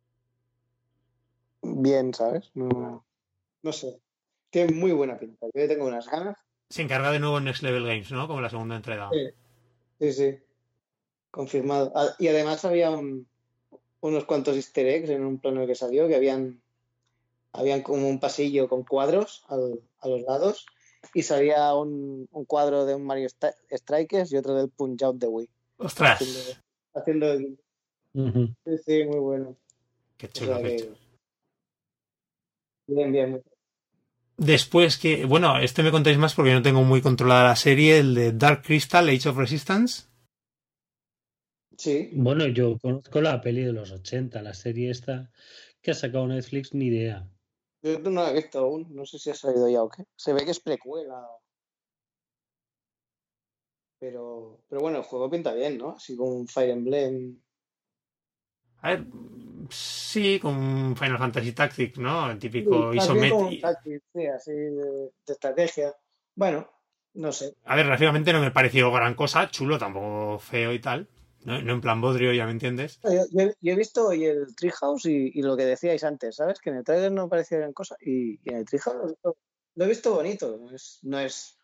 bien, 1.62 2.16
¿sabes? 2.16 2.50
No, 2.56 3.06
no 3.62 3.72
sé. 3.72 4.02
Tiene 4.50 4.74
muy 4.74 4.92
buena 4.92 5.20
pinta. 5.20 5.46
Yo 5.54 5.68
tengo 5.68 5.86
unas 5.86 6.10
ganas. 6.10 6.36
Se 6.68 6.82
encarga 6.82 7.12
de 7.12 7.20
nuevo 7.20 7.40
Next 7.40 7.62
Level 7.62 7.86
Games, 7.86 8.12
¿no? 8.12 8.28
Como 8.28 8.42
la 8.42 8.50
segunda 8.50 8.76
entrega. 8.76 9.08
Sí, 9.12 9.30
sí. 10.00 10.14
sí. 10.14 10.47
Confirmado. 11.32 11.92
Ah, 11.96 12.16
Y 12.20 12.28
además 12.28 12.64
había 12.66 12.90
un- 12.92 13.28
unos 14.02 14.26
cuantos 14.26 14.56
easter 14.56 14.88
eggs 14.88 15.10
en 15.10 15.26
un 15.26 15.40
plano 15.40 15.66
que 15.68 15.76
salió 15.76 16.08
que 16.08 16.16
habían, 16.16 16.62
habían 17.52 17.82
como 17.82 18.08
un 18.08 18.20
pasillo 18.20 18.68
con 18.70 18.84
cuadros 18.84 19.44
al- 19.48 19.82
a 20.00 20.08
los 20.08 20.22
lados 20.22 20.66
y 21.14 21.24
salía 21.24 21.74
un, 21.76 22.28
un 22.32 22.46
cuadro 22.46 22.86
de 22.86 22.96
un 22.96 23.04
Mario 23.06 23.28
Strikers 23.30 24.32
y 24.32 24.38
otro 24.38 24.54
del 24.56 24.70
Punch 24.70 25.02
Out 25.04 25.18
de 25.18 25.28
Wii. 25.28 25.50
¡Ostras! 25.78 26.22
Haciendo, 26.22 26.62
haciendo 26.94 27.32
el- 27.34 27.58
sí, 28.66 28.78
sí, 28.86 29.04
muy 29.06 29.20
bueno. 29.20 29.56
¡Qué 30.18 30.28
O 30.28 30.30
chulo, 30.30 30.54
sea 30.56 30.64
qué 30.64 30.76
que- 30.76 30.84
chulo! 30.84 30.98
Bien, 32.88 33.12
bien. 33.12 33.44
Después 34.38 34.98
que, 34.98 35.26
bueno, 35.26 35.58
este 35.60 35.82
me 35.84 35.92
contáis 35.92 36.18
más 36.18 36.36
porque 36.36 36.54
no 36.54 36.62
tengo 36.62 36.84
muy 36.84 37.02
controlada 37.02 37.44
la 37.50 37.56
serie, 37.56 37.98
el 38.00 38.14
de 38.16 38.32
Dark 38.34 38.62
Crystal, 38.64 39.10
Age 39.10 39.30
of 39.30 39.38
Resistance. 39.38 40.04
Sí, 41.78 42.10
Bueno, 42.14 42.48
yo 42.48 42.78
conozco 42.80 43.22
la 43.22 43.40
peli 43.40 43.64
de 43.64 43.72
los 43.74 43.92
80, 43.92 44.42
la 44.42 44.54
serie 44.54 44.90
esta 44.90 45.32
que 45.82 45.92
ha 45.92 45.94
sacado 45.94 46.28
Netflix, 46.28 46.74
ni 46.74 46.88
idea. 46.88 47.28
yo 47.84 48.00
no 48.00 48.24
la 48.24 48.32
he 48.32 48.34
visto 48.34 48.60
aún. 48.60 48.88
No 48.94 49.06
sé 49.06 49.20
si 49.20 49.30
ha 49.30 49.36
salido 49.36 49.70
ya 49.70 49.84
o 49.84 49.90
qué. 49.90 50.04
Se 50.16 50.34
ve 50.34 50.44
que 50.44 50.52
es 50.52 50.60
precuela. 50.60 51.24
Pero, 54.00 54.60
pero 54.70 54.82
bueno, 54.82 54.98
el 55.00 55.04
juego 55.04 55.30
pinta 55.30 55.54
bien, 55.54 55.78
¿no? 55.78 55.92
Así 55.92 56.16
como 56.16 56.32
un 56.32 56.48
Fire 56.48 56.70
Emblem. 56.72 57.40
A 58.82 58.90
ver, 58.92 59.06
sí, 59.70 60.40
con 60.40 60.96
Final 60.96 61.18
Fantasy 61.18 61.52
Tactics, 61.52 61.98
¿no? 61.98 62.30
El 62.32 62.38
típico 62.40 62.92
Sí, 62.92 62.98
isométrico. 62.98 63.62
Tactics, 63.62 64.04
sí, 64.14 64.26
así 64.28 64.52
de, 64.52 65.12
de 65.26 65.34
estrategia. 65.34 65.96
Bueno, 66.36 66.70
no 67.16 67.32
sé. 67.32 67.56
A 67.66 67.76
ver, 67.76 67.88
gráficamente 67.88 68.32
no 68.34 68.40
me 68.42 68.52
pareció 68.52 68.92
gran 68.92 69.16
cosa, 69.16 69.50
chulo, 69.50 69.80
tampoco 69.80 70.38
feo 70.40 70.74
y 70.74 70.80
tal. 70.80 71.08
No, 71.46 71.62
no 71.62 71.74
en 71.74 71.82
plan 71.82 72.02
bodrio, 72.02 72.34
ya 72.34 72.46
me 72.46 72.52
entiendes. 72.52 73.00
Yo, 73.04 73.26
yo- 73.32 73.54
yo 73.62 73.74
he 73.74 73.76
visto 73.76 74.08
hoy 74.08 74.26
el 74.26 74.56
Treehouse 74.56 75.06
y, 75.06 75.32
y 75.34 75.42
lo 75.42 75.56
que 75.56 75.66
decíais 75.66 76.04
antes, 76.04 76.36
¿sabes? 76.36 76.60
Que 76.60 76.72
en 76.72 76.78
el 76.78 76.84
trailer 76.84 77.12
no 77.12 77.30
parecía 77.30 77.58
gran 77.60 77.74
cosa 77.74 77.96
y, 78.02 78.34
y 78.44 78.50
en 78.50 78.58
el 78.58 78.66
Treehouse 78.66 78.96
lo 78.96 79.04
he 79.06 79.08
visto, 79.10 79.38
lo 79.76 79.86
he 79.86 79.88
visto 79.88 80.14
bonito. 80.16 80.58
No 80.58 80.72
es, 80.76 81.00
no 81.04 81.20
es 81.20 81.58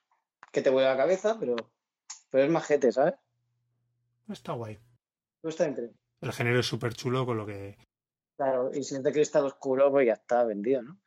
que 0.51 0.61
te 0.61 0.69
vuelva 0.69 0.91
la 0.91 0.97
cabeza, 0.97 1.37
pero, 1.39 1.55
pero 2.29 2.43
es 2.45 2.49
majete, 2.49 2.91
¿sabes? 2.91 3.15
Está 4.29 4.53
guay. 4.53 4.79
No 5.41 5.49
está 5.49 5.67
increíble. 5.67 5.97
El 6.21 6.31
género 6.31 6.59
es 6.61 6.65
súper 6.65 6.93
chulo 6.93 7.25
con 7.25 7.35
lo 7.37 7.45
que... 7.45 7.77
Claro, 8.37 8.71
y 8.73 8.83
si 8.83 8.95
es 8.95 9.03
de 9.03 9.11
cristal 9.11 9.45
oscuro, 9.45 9.91
pues 9.91 10.07
ya 10.07 10.13
está 10.13 10.43
vendido, 10.45 10.81
¿no? 10.81 10.97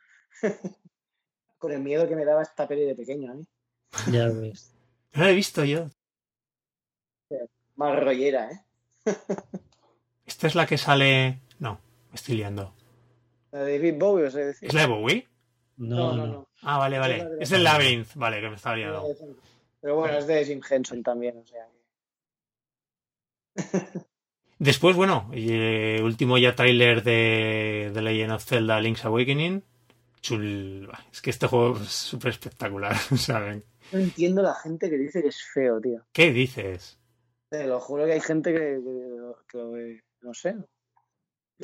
Con 1.58 1.72
el 1.72 1.80
miedo 1.80 2.06
que 2.06 2.14
me 2.14 2.24
daba 2.26 2.42
esta 2.42 2.68
peli 2.68 2.84
de 2.84 2.94
pequeño 2.94 3.32
a 3.32 3.34
mí. 3.34 3.46
Ya 4.12 4.28
ves. 4.28 4.72
No 5.14 5.22
lo 5.24 5.30
he 5.30 5.34
visto 5.34 5.64
yo. 5.64 5.88
Más 7.76 7.98
rollera, 7.98 8.50
¿eh? 8.50 8.60
Esta 10.26 10.46
es 10.46 10.54
la 10.54 10.66
que 10.66 10.78
sale... 10.78 11.40
No, 11.58 11.80
me 12.10 12.14
estoy 12.16 12.36
liando. 12.36 12.74
La 13.52 13.60
de 13.60 13.78
David 13.78 13.94
Bowie, 13.98 14.26
os 14.26 14.34
he 14.34 14.38
de 14.40 14.46
decir. 14.46 14.68
¿Es 14.68 14.74
la 14.74 14.80
de 14.82 14.86
Bowie? 14.88 15.28
No, 15.76 16.14
no. 16.16 16.48
Ah, 16.62 16.78
vale, 16.78 16.96
Es 16.96 17.00
vale. 17.00 17.18
la 17.18 17.30
Es 17.40 17.52
el 17.52 17.64
Labyrinth, 17.64 18.14
vale, 18.14 18.40
que 18.40 18.48
me 18.48 18.56
estaba 18.56 18.76
liando. 18.76 19.06
Pero 19.80 19.94
bueno, 19.96 20.18
es 20.18 20.26
de 20.26 20.44
Jim 20.44 20.60
Henson 20.68 21.02
también, 21.02 21.38
o 21.38 21.46
sea. 21.46 21.66
que- 23.54 24.00
Después, 24.58 24.96
bueno, 24.96 25.30
y, 25.34 25.48
eh, 25.52 26.00
último 26.02 26.38
ya 26.38 26.54
tráiler 26.56 27.02
de 27.02 27.90
The 27.92 28.00
Legend 28.02 28.32
of 28.32 28.44
Zelda 28.44 28.80
Link's 28.80 29.04
Awakening. 29.04 29.62
Chul... 30.22 30.90
Es 31.12 31.20
que 31.20 31.28
este 31.30 31.46
juego 31.46 31.76
es 31.78 31.90
súper 31.90 32.30
espectacular, 32.30 32.96
¿saben? 33.16 33.64
No 33.92 33.98
entiendo 34.00 34.42
la 34.42 34.54
gente 34.54 34.88
que 34.90 34.96
dice 34.96 35.22
que 35.22 35.28
es 35.28 35.42
feo, 35.54 35.80
tío. 35.80 36.02
¿Qué 36.12 36.32
dices? 36.32 36.98
Te 37.48 37.66
lo 37.66 37.80
juro 37.80 38.04
que 38.06 38.12
hay 38.12 38.20
gente 38.20 38.52
que, 38.52 38.58
que 38.58 39.16
lo- 39.18 39.44
que 39.48 40.00
no 40.22 40.34
sé. 40.34 40.54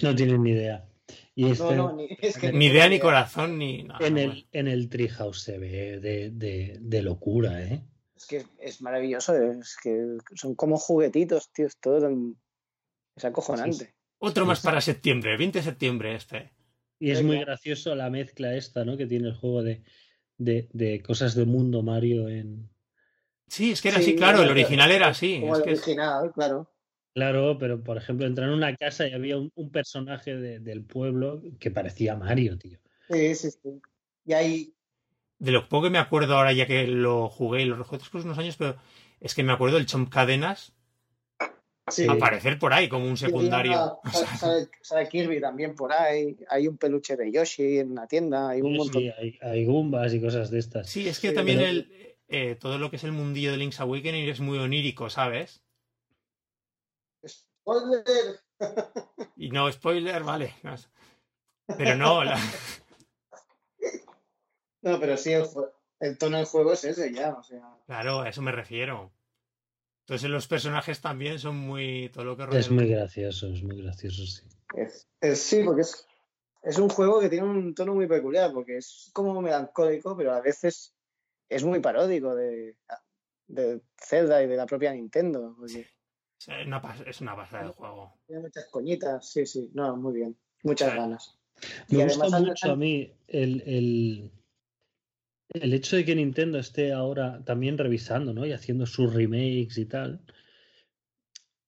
No 0.02 0.14
tienen 0.14 0.42
ni 0.42 0.50
idea. 0.52 0.88
Y 1.34 1.44
No, 1.44 1.52
este, 1.52 1.76
no, 1.76 1.92
ni, 1.96 2.08
es 2.20 2.38
que 2.38 2.52
Ni 2.52 2.66
idea, 2.66 2.88
ni 2.88 2.98
corazón, 2.98 3.58
ni 3.58 3.82
nada. 3.82 4.06
en, 4.06 4.16
el, 4.18 4.46
en 4.52 4.68
el 4.68 4.88
Treehouse 4.88 5.42
se 5.42 5.58
ve 5.58 5.98
de, 6.00 6.30
de, 6.30 6.78
de 6.80 7.02
locura, 7.02 7.62
¿eh? 7.62 7.82
Es 8.16 8.26
que 8.26 8.44
es 8.60 8.80
maravilloso, 8.80 9.34
es 9.34 9.76
que 9.82 10.16
son 10.36 10.54
como 10.54 10.76
juguetitos, 10.78 11.52
tío, 11.52 11.66
es 11.66 11.76
todo 11.78 12.00
tan... 12.00 12.36
Es 13.16 13.24
acojonante. 13.24 13.94
Otro 14.18 14.46
más 14.46 14.60
Sí. 14.60 14.64
para 14.66 14.80
septiembre, 14.80 15.36
20 15.36 15.58
de 15.58 15.64
septiembre 15.64 16.14
este. 16.14 16.52
Y 17.00 17.10
es 17.10 17.22
muy 17.24 17.40
gracioso 17.40 17.96
la 17.96 18.08
mezcla 18.08 18.54
esta, 18.54 18.84
¿no? 18.84 18.96
Que 18.96 19.06
tiene 19.06 19.26
el 19.28 19.34
juego 19.34 19.64
de, 19.64 19.82
de, 20.38 20.68
de 20.72 21.02
cosas 21.02 21.34
de 21.34 21.44
mundo 21.44 21.82
Mario 21.82 22.28
en... 22.28 22.70
Sí, 23.48 23.72
es 23.72 23.82
que 23.82 23.88
era 23.88 23.98
Sí, 23.98 24.04
así, 24.04 24.16
claro, 24.16 24.42
el 24.42 24.50
original 24.50 24.90
era 24.90 25.08
así. 25.08 25.40
Como 25.40 25.52
Es 25.54 25.58
el 25.60 25.64
que 25.64 25.72
es- 25.72 25.82
original, 25.82 26.32
claro. 26.32 26.68
Claro, 27.14 27.58
pero 27.58 27.82
por 27.84 27.98
ejemplo, 27.98 28.26
entrar 28.26 28.48
en 28.48 28.54
una 28.54 28.74
casa 28.74 29.06
y 29.06 29.12
había 29.12 29.36
un, 29.36 29.50
un 29.54 29.70
personaje 29.70 30.34
de- 30.36 30.60
del 30.60 30.84
pueblo 30.84 31.42
que 31.60 31.70
parecía 31.70 32.16
Mario, 32.16 32.56
tío. 32.58 32.78
Sí, 33.10 33.34
sí, 33.34 33.50
sí. 33.50 33.80
Y 34.24 34.32
hay... 34.32 34.74
de 35.38 35.50
lo 35.50 35.68
poco 35.68 35.84
que 35.84 35.90
me 35.90 35.98
acuerdo 35.98 36.36
ahora, 36.36 36.52
ya 36.54 36.66
que 36.66 36.86
lo 36.86 37.28
jugué 37.28 37.62
y 37.62 37.64
lo 37.66 37.76
rejugué 37.76 37.98
después 37.98 38.24
de 38.24 38.28
unos 38.30 38.38
años, 38.38 38.56
pero 38.56 38.76
es 39.20 39.34
que 39.34 39.42
me 39.42 39.52
acuerdo 39.52 39.76
del 39.76 39.86
Chomp 39.86 40.08
Cadenas 40.10 40.72
Sí. 41.90 42.06
aparecer 42.08 42.58
por 42.60 42.72
ahí 42.72 42.88
como 42.88 43.04
un 43.06 43.16
secundario. 43.16 43.72
Una- 44.04 44.12
Sale, 44.38 44.68
sale 44.80 45.08
Kirby 45.08 45.40
también 45.40 45.74
por 45.74 45.92
ahí. 45.92 46.36
Hay 46.48 46.68
un 46.68 46.78
peluche 46.78 47.16
de 47.16 47.30
Yoshi 47.32 47.80
en 47.80 47.94
la 47.96 48.06
tienda. 48.06 48.50
Hay 48.50 48.62
un 48.62 48.72
Sí, 48.72 48.78
montón. 48.78 49.02
sí, 49.02 49.10
hay, 49.18 49.38
hay 49.42 49.64
Goombas 49.66 50.14
y 50.14 50.20
cosas 50.20 50.50
de 50.50 50.60
estas. 50.60 50.88
Sí, 50.88 51.08
es 51.08 51.18
que 51.18 51.30
Sí, 51.30 51.34
también 51.34 51.58
pero- 51.58 51.70
el, 51.70 52.11
eh, 52.32 52.56
todo 52.56 52.78
lo 52.78 52.90
que 52.90 52.96
es 52.96 53.04
el 53.04 53.12
mundillo 53.12 53.50
de 53.52 53.58
Link's 53.58 53.78
Awakening 53.80 54.28
es 54.28 54.40
muy 54.40 54.58
onírico, 54.58 55.10
¿sabes? 55.10 55.62
Spoiler. 57.26 58.40
Y 59.36 59.50
no, 59.50 59.70
spoiler, 59.70 60.24
vale. 60.24 60.54
no 60.62 60.74
Pero 61.76 61.96
no, 61.96 62.24
la- 62.24 62.38
No, 64.82 64.98
pero 64.98 65.16
sí, 65.16 65.32
el, 66.00 66.18
tono 66.18 66.38
del 66.38 66.46
juego 66.46 66.72
es 66.72 66.82
ese 66.84 67.12
ya. 67.12 67.34
O 67.34 67.42
sea, 67.42 67.62
claro, 67.86 68.20
a 68.22 68.28
eso 68.28 68.42
me 68.42 68.50
refiero. 68.50 69.12
Entonces 70.00 70.28
los 70.28 70.48
personajes 70.48 71.00
también 71.00 71.38
son 71.38 71.56
muy... 71.56 72.08
Todo 72.12 72.24
lo 72.24 72.36
que 72.36 72.46
rodea 72.46 72.60
Es 72.60 72.70
muy 72.70 72.88
gracioso, 72.88 73.46
es 73.46 73.62
muy 73.62 73.80
gracioso, 73.80 74.26
sí. 74.26 74.42
es, 74.74 75.06
es- 75.20 75.40
sí, 75.40 75.62
porque 75.62 75.82
es, 75.82 76.04
es 76.62 76.78
un 76.78 76.88
juego 76.88 77.20
que 77.20 77.28
tiene 77.28 77.46
un 77.46 77.74
tono 77.74 77.94
muy 77.94 78.08
peculiar, 78.08 78.52
porque 78.52 78.78
es 78.78 79.10
como 79.12 79.40
melancólico, 79.40 80.16
pero 80.16 80.32
a 80.34 80.40
veces 80.40 80.92
es 81.54 81.64
muy 81.64 81.80
paródico 81.80 82.34
de, 82.34 82.76
de 83.46 83.80
Zelda 84.00 84.42
y 84.42 84.46
de 84.46 84.56
la 84.56 84.66
propia 84.66 84.92
Nintendo. 84.92 85.54
Porque 85.58 85.86
Es 86.38 86.48
una, 86.66 86.82
es 87.06 87.20
una 87.20 87.36
pasada 87.36 87.64
de 87.68 87.72
juego. 87.72 88.20
tiene 88.26 88.42
muchas 88.42 88.66
coñitas. 88.70 89.30
Sí, 89.30 89.46
sí. 89.46 89.70
No, 89.74 89.96
muy 89.96 90.14
bien. 90.14 90.36
Muchas 90.62 90.90
Sí. 90.92 90.96
ganas. 90.96 91.38
Me 91.88 91.98
Y 91.98 92.02
gusta 92.04 92.24
además 92.26 92.42
mucho 92.42 92.72
a 92.72 92.76
mí 92.76 93.14
el, 93.28 93.62
el, 93.66 94.30
el 95.50 95.74
hecho 95.74 95.96
de 95.96 96.04
que 96.04 96.14
Nintendo 96.14 96.58
esté 96.58 96.92
ahora 96.92 97.44
también 97.44 97.78
revisando, 97.78 98.32
¿no? 98.32 98.46
Y 98.46 98.52
haciendo 98.52 98.86
sus 98.86 99.12
remakes 99.12 99.78
y 99.78 99.86
tal. 99.86 100.20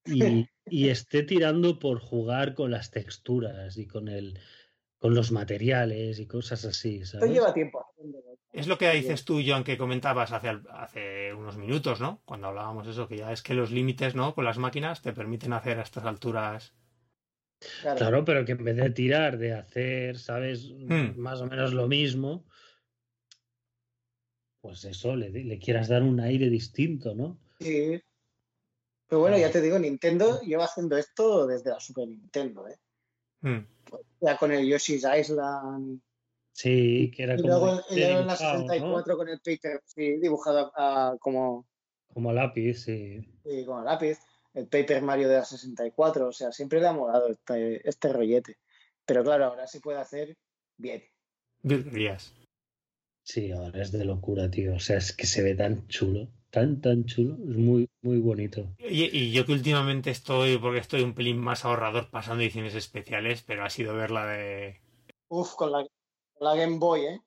Y, 0.07 0.49
y 0.67 0.89
esté 0.89 1.23
tirando 1.23 1.79
por 1.79 2.01
jugar 2.01 2.55
con 2.55 2.71
las 2.71 2.91
texturas 2.91 3.77
y 3.77 3.87
con 3.87 4.09
el 4.09 4.39
con 4.99 5.15
los 5.15 5.33
materiales 5.33 6.19
y 6.19 6.27
cosas 6.27 6.65
así, 6.65 7.01
Esto 7.03 7.27
lleva 7.27 7.53
tiempo. 7.53 7.85
Es 8.55 8.69
lo 8.69 8.79
que 8.79 8.89
dices 8.93 9.25
tú, 9.25 9.43
John, 9.45 9.65
que 9.65 9.77
comentabas 9.77 10.31
hace, 10.31 10.61
hace 10.71 11.35
unos 11.35 11.57
minutos, 11.57 12.01
¿no? 12.01 12.23
Cuando 12.25 12.47
hablábamos 12.47 12.87
eso, 12.87 13.09
que 13.09 13.17
ya 13.17 13.33
es 13.33 13.43
que 13.43 13.53
los 13.53 13.73
límites, 13.73 14.15
¿no? 14.15 14.33
Con 14.33 14.45
las 14.45 14.59
máquinas 14.59 15.03
te 15.03 15.13
permiten 15.13 15.53
hacer 15.53 15.81
a 15.81 15.83
estas 15.83 16.05
alturas. 16.05 16.73
Claro. 17.83 17.99
Claro, 17.99 18.25
pero 18.25 18.45
que 18.45 18.53
en 18.53 18.63
vez 18.63 18.77
de 18.77 18.91
tirar, 18.91 19.39
de 19.39 19.55
hacer, 19.55 20.21
¿sabes? 20.21 20.71
Hmm. 20.71 21.19
Más 21.19 21.41
o 21.41 21.47
menos 21.47 21.73
lo 21.73 21.89
mismo, 21.89 22.45
pues 24.61 24.85
eso, 24.85 25.17
le, 25.17 25.31
le 25.31 25.59
quieras 25.59 25.89
dar 25.89 26.05
un 26.05 26.21
aire 26.21 26.49
distinto, 26.49 27.13
¿no? 27.13 27.41
Sí. 27.59 28.01
Pero 29.09 29.21
bueno, 29.21 29.37
Ah. 29.37 29.41
ya 29.41 29.51
te 29.51 29.61
digo, 29.61 29.81
Nintendo 29.81 30.41
lleva 30.43 30.67
haciendo 30.67 30.97
esto 30.97 31.47
desde 31.49 31.71
la 31.71 31.81
Super 31.81 32.07
Nintendo, 32.07 32.69
¿eh? 32.69 32.79
Mm. 33.41 33.67
Ya 34.21 34.37
con 34.39 34.53
el 34.53 34.65
Yoshi's 34.65 35.05
Island. 35.05 36.01
Sí, 36.55 37.11
que 37.11 37.25
era 37.25 37.35
Y 37.35 37.43
como, 37.43 37.49
luego, 37.49 37.81
y 37.91 37.99
luego 37.99 38.21
en 38.21 38.27
la 38.29 38.35
dibujado, 38.35 38.59
¿no? 38.59 38.69
64 38.69 39.17
con 39.17 39.29
el 39.29 39.41
Paper, 39.41 39.81
sí, 39.85 40.19
dibujado 40.19 40.73
como, 41.19 41.67
como 42.13 42.33
lápiz, 42.33 42.85
sí. 42.85 43.21
sí, 43.45 43.65
como 43.67 43.83
lápiz. 43.83 44.19
El 44.55 44.69
Paper 44.69 45.03
Mario 45.03 45.29
de 45.29 45.35
la 45.35 45.45
64. 45.45 46.29
O 46.29 46.33
sea, 46.33 46.53
siempre 46.53 46.81
le 46.81 46.87
ha 46.87 46.93
molado 46.93 47.29
este, 47.29 47.87
este 47.89 48.13
rollete. 48.13 48.57
Pero 49.05 49.25
claro, 49.25 49.47
ahora 49.47 49.67
se 49.67 49.81
puede 49.81 49.99
hacer 49.99 50.37
bien. 50.79 51.03
Virguerías. 51.63 52.33
Sí, 53.25 53.51
ahora 53.51 53.83
es 53.83 53.91
de 53.91 54.05
locura, 54.05 54.49
tío. 54.49 54.77
O 54.77 54.79
sea, 54.79 54.99
es 54.99 55.13
que 55.13 55.27
se 55.27 55.43
ve 55.43 55.57
tan 55.57 55.89
chulo, 55.89 56.29
tan, 56.51 56.81
tan 56.81 57.05
chulo. 57.05 57.35
Es 57.35 57.57
muy, 57.57 57.89
muy 58.01 58.21
bonito. 58.21 58.77
Y, 58.79 59.07
y 59.07 59.33
yo 59.33 59.45
que 59.45 59.53
últimamente 59.55 60.11
estoy, 60.11 60.57
porque 60.59 60.79
estoy 60.79 61.03
un 61.03 61.15
pelín 61.15 61.39
más 61.39 61.65
ahorrador 61.65 62.11
pasando 62.11 62.45
ediciones 62.45 62.77
especiales, 62.77 63.43
pero 63.43 63.65
ha 63.65 63.71
sido 63.71 63.97
ver 63.97 64.13
la 64.13 64.27
de 64.27 64.85
Uf, 65.29 65.55
con 65.57 65.73
la, 65.73 65.85
la 66.45 66.55
Game 66.55 66.79
Boy, 66.79 67.01
¿eh? 67.07 67.21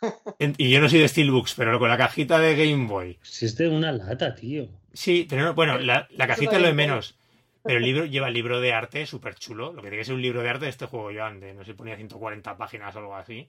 Y 0.58 0.70
yo 0.70 0.80
no 0.80 0.88
soy 0.88 1.00
de 1.00 1.08
Steelbooks, 1.08 1.54
pero 1.54 1.78
con 1.78 1.88
la 1.88 1.96
cajita 1.96 2.38
de 2.38 2.56
Game 2.56 2.88
Boy. 2.88 3.18
Si 3.22 3.46
es 3.46 3.56
de 3.56 3.68
una 3.68 3.92
lata, 3.92 4.34
tío. 4.34 4.68
Sí, 4.92 5.26
pero 5.28 5.42
no, 5.42 5.54
bueno, 5.54 5.78
la, 5.78 6.08
la 6.10 6.26
cajita 6.26 6.56
es 6.56 6.62
lo 6.62 6.68
de 6.68 6.74
menos. 6.74 7.18
Pero 7.64 7.78
el 7.78 7.84
libro 7.84 8.04
lleva 8.06 8.26
el 8.26 8.34
libro 8.34 8.60
de 8.60 8.72
arte 8.72 9.06
súper 9.06 9.36
chulo. 9.36 9.72
Lo 9.72 9.82
que 9.82 9.88
tiene 9.88 9.98
que 9.98 10.04
ser 10.04 10.14
un 10.14 10.22
libro 10.22 10.42
de 10.42 10.48
arte 10.48 10.64
de 10.64 10.70
este 10.72 10.86
juego 10.86 11.12
yo 11.12 11.24
antes. 11.24 11.54
No 11.54 11.64
sé, 11.64 11.74
ponía 11.74 11.94
140 11.94 12.56
páginas 12.56 12.96
o 12.96 12.98
algo 12.98 13.14
así. 13.14 13.48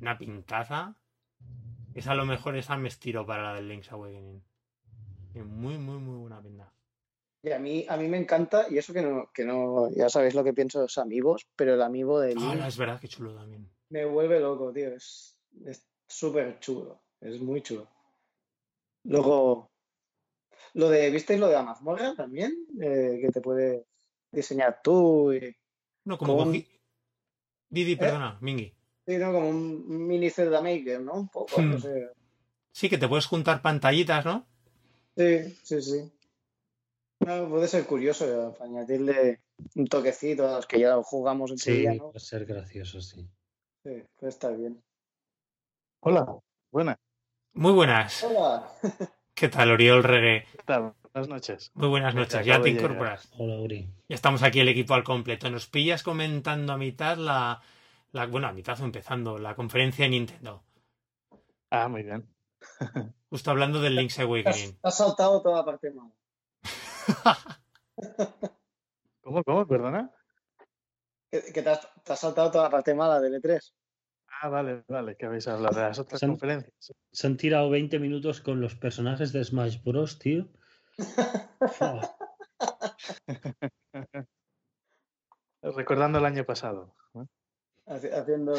Una 0.00 0.18
pintaza. 0.18 0.96
Esa 1.94 2.10
a 2.10 2.14
lo 2.16 2.26
mejor 2.26 2.56
esa 2.56 2.76
me 2.76 2.88
estiro 2.88 3.24
para 3.24 3.44
la 3.44 3.54
del 3.54 3.68
Link's 3.68 3.92
Awakening. 3.92 4.42
Muy, 5.34 5.78
muy, 5.78 5.98
muy 5.98 6.16
buena 6.16 6.42
pinta. 6.42 6.72
Y 7.44 7.52
a 7.52 7.58
mí, 7.58 7.84
a 7.88 7.96
mí 7.96 8.08
me 8.08 8.16
encanta, 8.16 8.66
y 8.70 8.78
eso 8.78 8.92
que 8.94 9.02
no, 9.02 9.30
que 9.32 9.44
no, 9.44 9.90
ya 9.90 10.08
sabéis 10.08 10.34
lo 10.34 10.42
que 10.42 10.54
pienso 10.54 10.78
de 10.78 10.86
los 10.86 10.96
amigos, 10.96 11.46
pero 11.54 11.74
el 11.74 11.82
amigo 11.82 12.18
de 12.18 12.34
Link 12.34 12.58
Ah, 12.60 12.66
es 12.66 12.78
verdad 12.78 12.98
que 12.98 13.06
chulo 13.06 13.34
también. 13.34 13.68
Me 13.90 14.04
vuelve 14.04 14.40
loco, 14.40 14.72
tío. 14.72 14.94
Es 14.94 15.36
súper 16.06 16.58
chulo. 16.60 17.00
Es 17.20 17.40
muy 17.40 17.62
chulo. 17.62 17.88
Luego, 19.04 19.70
lo 20.74 20.88
de, 20.88 21.10
¿visteis 21.10 21.38
lo 21.40 21.48
de 21.48 21.54
la 21.54 21.62
mazmorra 21.62 22.14
también? 22.14 22.66
Eh, 22.80 23.18
que 23.20 23.28
te 23.32 23.40
puede 23.40 23.86
diseñar 24.30 24.80
tú 24.82 25.32
y, 25.32 25.54
No, 26.04 26.18
como 26.18 26.36
Con- 26.36 26.46
cogí. 26.48 26.68
Didi, 27.68 27.96
perdona, 27.96 28.38
Mingi. 28.40 28.72
sí, 29.06 29.16
¿no? 29.16 29.32
Como 29.32 29.48
un 29.48 30.06
mini 30.06 30.30
Zelda 30.30 30.60
Maker, 30.60 31.00
¿no? 31.00 31.14
Un 31.14 31.28
poco, 31.28 31.60
no 31.62 31.76
Hmm. 31.76 31.80
sé. 31.80 32.10
Sí, 32.72 32.88
que 32.88 32.98
te 32.98 33.08
puedes 33.08 33.26
juntar 33.26 33.62
pantallitas, 33.62 34.24
¿no? 34.24 34.46
Sí, 35.16 35.56
sí, 35.62 35.80
sí. 35.82 36.12
No, 37.20 37.48
puede 37.48 37.68
ser 37.68 37.86
curioso 37.86 38.26
eh, 38.50 38.54
añadirle 38.60 39.40
un 39.76 39.86
toquecito 39.86 40.48
a 40.48 40.56
los 40.56 40.66
que 40.66 40.80
ya 40.80 41.00
jugamos 41.02 41.50
en 41.52 41.58
Sí, 41.58 41.78
día, 41.78 41.94
¿no? 41.94 42.12
a 42.14 42.18
ser 42.18 42.44
gracioso, 42.44 43.00
sí. 43.00 43.26
Sí, 43.84 44.02
puede 44.18 44.30
estar 44.30 44.56
bien. 44.56 44.82
Hola, 46.00 46.26
buenas. 46.72 46.96
Muy 47.52 47.72
buenas. 47.72 48.24
Hola. 48.24 48.66
¿Qué 49.34 49.48
tal, 49.50 49.70
Oriol 49.72 50.02
Regue? 50.02 50.46
¿Qué 50.52 50.62
tal? 50.64 50.94
Buenas 51.12 51.28
noches. 51.28 51.70
Muy 51.74 51.88
buenas 51.88 52.14
noches. 52.14 52.46
Ya 52.46 52.62
te 52.62 52.70
incorporas. 52.70 53.30
Hola, 53.38 53.56
Uri. 53.60 53.86
Ya 54.08 54.14
estamos 54.16 54.42
aquí 54.42 54.60
el 54.60 54.68
equipo 54.68 54.94
al 54.94 55.04
completo. 55.04 55.50
Nos 55.50 55.66
pillas 55.68 56.02
comentando 56.02 56.72
a 56.72 56.78
mitad 56.78 57.18
la, 57.18 57.60
la- 58.12 58.26
bueno, 58.26 58.46
a 58.48 58.52
mitad 58.52 58.80
o 58.80 58.84
empezando 58.84 59.36
la 59.38 59.54
conferencia 59.54 60.04
de 60.06 60.10
Nintendo. 60.12 60.64
Ah, 61.70 61.88
muy 61.88 62.02
bien. 62.04 62.26
Justo 63.30 63.50
hablando 63.50 63.80
del 63.82 63.96
Link's 63.96 64.18
has, 64.18 64.24
Awakening. 64.24 64.72
te 64.72 64.88
has 64.88 64.96
saltado 64.96 65.42
toda 65.42 65.58
la 65.58 65.64
parte 65.66 65.90
mala. 65.90 66.10
¿Cómo, 69.20 69.44
cómo? 69.44 69.66
Perdona. 69.66 70.10
Que, 71.52 71.62
te, 71.62 71.68
has, 71.68 71.80
te 72.04 72.12
has 72.12 72.20
saltado 72.20 72.50
toda 72.50 72.64
la 72.64 72.70
parte 72.70 72.94
mala 72.94 73.20
del 73.20 73.34
E 73.34 73.40
E3. 73.40 73.72
Ah, 74.40 74.48
vale, 74.48 74.84
vale, 74.88 75.16
que 75.16 75.26
habéis 75.26 75.46
hablado 75.48 75.76
de 75.78 75.82
las 75.86 75.98
otras 75.98 76.20
conferencias. 76.20 76.92
Se 77.12 77.26
han 77.26 77.36
tirado 77.36 77.70
20 77.70 77.98
minutos 77.98 78.40
con 78.40 78.60
los 78.60 78.74
personajes 78.76 79.32
de 79.32 79.44
Smash 79.44 79.82
Bros, 79.82 80.18
tío. 80.18 80.48
Recordando 85.62 86.18
el 86.18 86.24
año 86.26 86.44
pasado. 86.44 86.94
Haciendo. 87.86 88.54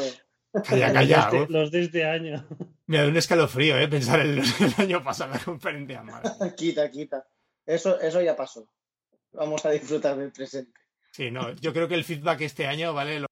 Calla, 0.64 0.86
Los 0.88 0.92
calla. 0.94 1.30
de 1.30 1.38
este- 1.42 1.52
los 1.52 1.70
de 1.70 1.82
este 1.82 2.04
año. 2.04 2.46
Me 2.86 2.98
da 2.98 3.08
un 3.08 3.16
escalofrío, 3.16 3.78
¿eh? 3.78 3.88
Pensar 3.88 4.20
en 4.20 4.36
los 4.36 4.58
del 4.58 4.72
año 4.78 5.04
pasado 5.04 5.32
la 5.34 5.38
conferencia. 5.40 6.02
madre. 6.02 6.30
Quita, 6.56 6.90
quita. 6.90 7.26
Eso, 7.64 8.00
eso 8.00 8.20
ya 8.22 8.34
pasó. 8.36 8.68
Vamos 9.32 9.64
a 9.66 9.70
disfrutar 9.70 10.16
del 10.16 10.32
presente. 10.32 10.80
Sí, 11.16 11.30
no. 11.30 11.50
Yo 11.52 11.72
creo 11.72 11.88
que 11.88 11.94
el 11.94 12.04
feedback 12.04 12.42
este 12.42 12.66
año, 12.66 12.92
¿vale? 12.92 13.20
Lo, 13.20 13.26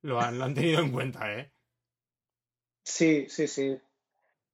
lo 0.00 0.18
han, 0.18 0.38
lo 0.38 0.46
han 0.46 0.54
tenido 0.54 0.80
en 0.80 0.90
cuenta, 0.90 1.30
¿eh? 1.30 1.52
Sí, 2.82 3.26
sí, 3.28 3.46
sí. 3.46 3.78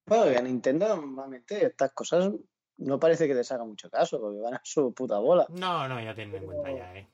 Bueno, 0.06 0.32
y 0.32 0.34
a 0.34 0.42
Nintendo 0.42 0.88
normalmente 0.88 1.66
estas 1.66 1.92
cosas 1.92 2.32
no 2.78 2.98
parece 2.98 3.28
que 3.28 3.34
les 3.34 3.52
haga 3.52 3.64
mucho 3.64 3.88
caso, 3.88 4.20
porque 4.20 4.40
van 4.40 4.54
a 4.54 4.60
su 4.64 4.92
puta 4.92 5.20
bola. 5.20 5.46
No, 5.50 5.86
no, 5.86 6.02
ya 6.02 6.16
tienen 6.16 6.34
en 6.34 6.46
cuenta 6.46 6.72
ya, 6.72 6.96
¿eh? 6.96 7.08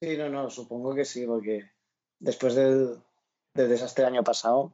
Sí, 0.00 0.16
no, 0.16 0.30
no, 0.30 0.48
supongo 0.48 0.94
que 0.94 1.04
sí, 1.04 1.26
porque 1.26 1.70
después 2.18 2.54
del, 2.54 2.96
del 3.52 3.68
desastre 3.68 4.04
del 4.04 4.14
año 4.14 4.24
pasado. 4.24 4.72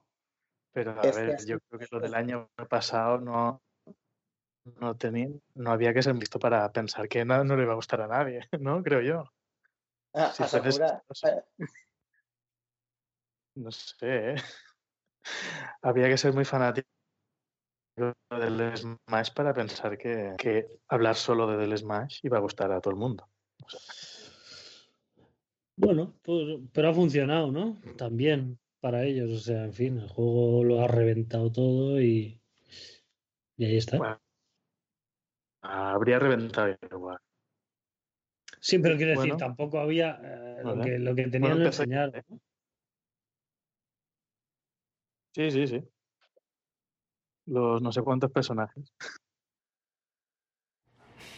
Pero 0.70 0.92
a 0.92 1.02
Este 1.02 1.24
ver, 1.24 1.44
yo 1.44 1.58
creo 1.58 1.80
que 1.80 1.88
lo 1.90 1.98
del 1.98 2.14
año 2.14 2.48
pasado 2.68 3.18
no, 3.18 3.60
no 4.80 4.96
tenía, 4.96 5.28
no 5.54 5.70
había 5.70 5.92
que 5.94 6.02
ser 6.02 6.14
listo 6.16 6.38
para 6.38 6.70
pensar 6.72 7.08
que 7.08 7.24
nada 7.24 7.44
no 7.44 7.56
le 7.56 7.64
va 7.64 7.72
a 7.72 7.76
gustar 7.76 8.00
a 8.02 8.08
nadie, 8.08 8.40
¿no? 8.60 8.82
Creo 8.82 9.00
yo. 9.00 9.24
Ah, 10.12 10.32
Sakura, 10.32 11.02
chistoso. 11.08 11.28
eh, 11.28 11.44
No 13.56 13.70
sé, 13.70 14.32
¿eh? 14.32 14.34
Había 15.82 16.08
que 16.08 16.18
ser 16.18 16.32
muy 16.32 16.44
fanático 16.44 16.88
del 18.30 18.76
Smash 18.76 19.32
para 19.34 19.52
pensar 19.52 19.98
que, 19.98 20.34
que 20.38 20.66
hablar 20.88 21.16
solo 21.16 21.46
de 21.46 21.56
del 21.58 21.76
Smash 21.76 22.20
iba 22.22 22.38
a 22.38 22.40
gustar 22.40 22.72
a 22.72 22.80
todo 22.80 22.92
el 22.92 22.98
mundo. 23.00 23.28
Bueno, 25.76 26.14
pues, 26.22 26.60
pero 26.72 26.88
ha 26.90 26.94
funcionado, 26.94 27.50
¿no? 27.50 27.80
También 27.96 28.58
para 28.80 29.04
ellos. 29.04 29.30
O 29.30 29.38
sea, 29.38 29.64
en 29.64 29.72
fin, 29.72 29.98
el 29.98 30.08
juego 30.08 30.64
lo 30.64 30.82
ha 30.82 30.88
reventado 30.88 31.50
todo 31.50 32.00
y, 32.00 32.40
y 33.56 33.64
ahí 33.64 33.76
está. 33.76 33.98
Bueno, 33.98 34.20
habría 35.62 36.18
reventado 36.18 36.76
igual. 36.90 37.18
Sí, 38.60 38.78
pero 38.78 38.96
quiero 38.96 39.18
decir, 39.18 39.36
tampoco 39.36 39.80
había 39.80 40.20
eh, 40.22 40.60
lo, 40.62 40.80
que, 40.82 40.98
lo 40.98 41.14
que 41.14 41.28
tenían 41.28 41.52
Bueno, 41.52 41.66
enseñaron. 41.66 42.24
Sí, 45.32 45.50
sí, 45.50 45.66
sí. 45.66 45.82
Los 47.46 47.80
no 47.80 47.90
sé 47.90 48.02
cuántos 48.02 48.30
personajes. 48.30 48.92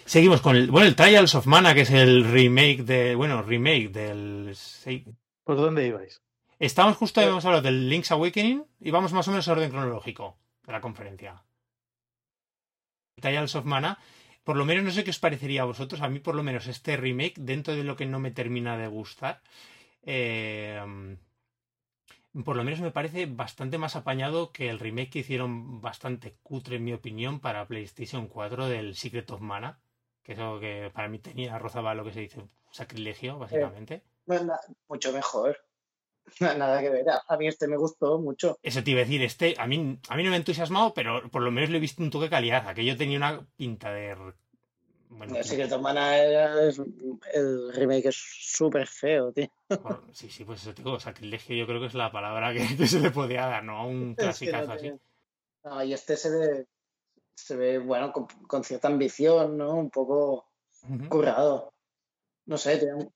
Seguimos 0.05 0.41
con 0.41 0.57
el, 0.57 0.71
bueno, 0.71 0.89
el 0.89 0.97
Trials 0.97 1.35
of 1.35 1.47
Mana, 1.47 1.75
que 1.75 1.83
es 1.83 1.91
el 1.91 2.25
remake 2.25 2.83
de, 2.83 3.15
bueno, 3.15 3.43
remake 3.43 3.89
del... 3.91 4.51
sí. 4.55 5.05
¿Por 5.45 5.57
dónde 5.57 5.87
ibais? 5.87 6.21
Estamos 6.59 6.97
justo, 6.97 7.21
hemos 7.21 7.45
hablado 7.45 7.63
del 7.63 7.89
Link's 7.89 8.13
Awakening 8.13 8.65
y 8.81 8.91
vamos 8.91 9.13
más 9.13 9.27
o 9.29 9.31
menos 9.31 9.47
en 9.47 9.53
orden 9.53 9.71
cronológico 9.71 10.39
de 10.65 10.73
la 10.73 10.81
conferencia. 10.81 11.45
Trials 13.21 13.55
of 13.55 13.65
Mana, 13.65 13.99
por 14.45 14.57
lo 14.57 14.65
menos 14.65 14.85
no 14.85 14.91
sé 14.91 15.05
qué 15.05 15.11
os 15.11 15.19
parecería 15.19 15.63
a 15.63 15.67
vosotros, 15.67 16.01
a 16.01 16.09
mí 16.09 16.19
por 16.19 16.35
lo 16.35 16.43
menos 16.43 16.67
este 16.67 16.97
remake, 16.97 17.35
dentro 17.39 17.75
de 17.75 17.85
lo 17.85 17.97
que 17.97 18.07
no 18.07 18.19
me 18.19 18.31
termina 18.31 18.77
de 18.77 18.89
gustar, 18.89 19.41
eh, 20.05 20.81
por 22.45 22.57
lo 22.57 22.65
menos 22.65 22.81
me 22.81 22.91
parece 22.91 23.27
bastante 23.27 23.79
más 23.79 23.95
apañado 23.95 24.53
que 24.53 24.71
el 24.71 24.79
remake 24.79 25.11
que 25.11 25.19
hicieron 25.21 25.81
bastante 25.81 26.37
cutre, 26.43 26.77
en 26.77 26.85
mi 26.85 26.93
opinión, 26.93 27.41
para 27.41 27.67
PlayStation 27.67 28.27
4 28.27 28.69
del 28.69 28.97
Secret 28.97 29.31
of 29.31 29.41
Mana, 29.43 29.79
que 30.23 30.33
eso 30.33 30.59
que 30.59 30.91
para 30.95 31.09
mí 31.09 31.19
tenía, 31.19 31.59
rozaba 31.59 31.95
lo 31.95 32.05
que 32.05 32.13
se 32.13 32.21
dice 32.21 32.41
sacrilegio, 32.71 33.39
básicamente. 33.39 34.03
na- 34.27 34.59
mucho 34.89 35.13
mejor. 35.13 35.59
Na- 36.41 36.55
Nada 36.59 36.81
que 36.81 36.91
ver. 36.91 37.05
A- 37.11 37.37
mí 37.37 37.47
este 37.49 37.69
me 37.69 37.77
gustó 37.77 38.19
mucho. 38.19 38.59
Eso 38.63 38.83
te 38.83 38.91
iba 38.91 39.01
a 39.01 39.05
decir, 39.05 39.23
este, 39.23 39.55
a 39.59 39.67
mí, 39.67 39.99
a 40.09 40.17
mí 40.17 40.23
no 40.23 40.31
me 40.31 40.37
ha 40.37 40.39
entusiasmado, 40.39 40.95
pero 40.95 41.29
por 41.31 41.43
lo 41.43 41.51
menos 41.51 41.71
le 41.71 41.79
he 41.79 41.81
visto 41.81 42.03
un 42.03 42.11
toque 42.11 42.25
de 42.27 42.31
calidad. 42.31 42.69
Aquello 42.69 42.97
tenía 42.97 43.17
una 43.19 43.47
pinta 43.57 43.93
de. 43.93 44.17
Bueno, 45.09 45.37
El 45.37 45.45
Secret 45.45 45.71
of 45.73 45.83
Mana 45.83 46.19
el 46.19 47.73
remake 47.75 48.07
es 48.07 48.17
súper 48.17 48.87
feo, 48.87 49.31
tío. 49.33 49.47
sí, 50.13 50.31
sí, 50.31 50.45
pues 50.45 50.63
eso 50.63 50.75
te 50.75 50.83
digo, 50.83 50.99
sacrilegio 50.99 51.55
yo 51.55 51.67
creo 51.67 51.81
que 51.81 51.87
es 51.89 51.95
la 51.95 52.11
palabra 52.11 52.53
que, 52.55 52.77
que 52.77 52.87
se 52.87 52.99
le 52.99 53.11
podía 53.11 53.47
dar, 53.47 53.63
¿no? 53.63 53.77
A 53.77 53.85
un 53.87 54.13
Es 54.13 54.17
que 54.17 54.23
clasicazo 54.25 54.73
así. 54.73 54.93
No, 55.65 55.85
y 55.85 55.93
este 55.93 56.17
se 56.17 56.31
ve, 56.31 56.67
se 57.35 57.57
ve, 57.57 57.79
bueno, 57.79 58.13
con, 58.13 58.27
con 58.27 58.65
cierta 58.65 58.89
ambición, 58.89 59.57
¿no? 59.59 59.75
Un 59.75 59.91
poco 59.91 60.47
Ujú. 60.89 61.09
currado. 61.09 61.73
No 62.47 62.57
sé, 62.59 62.79
tiene, 62.79 63.09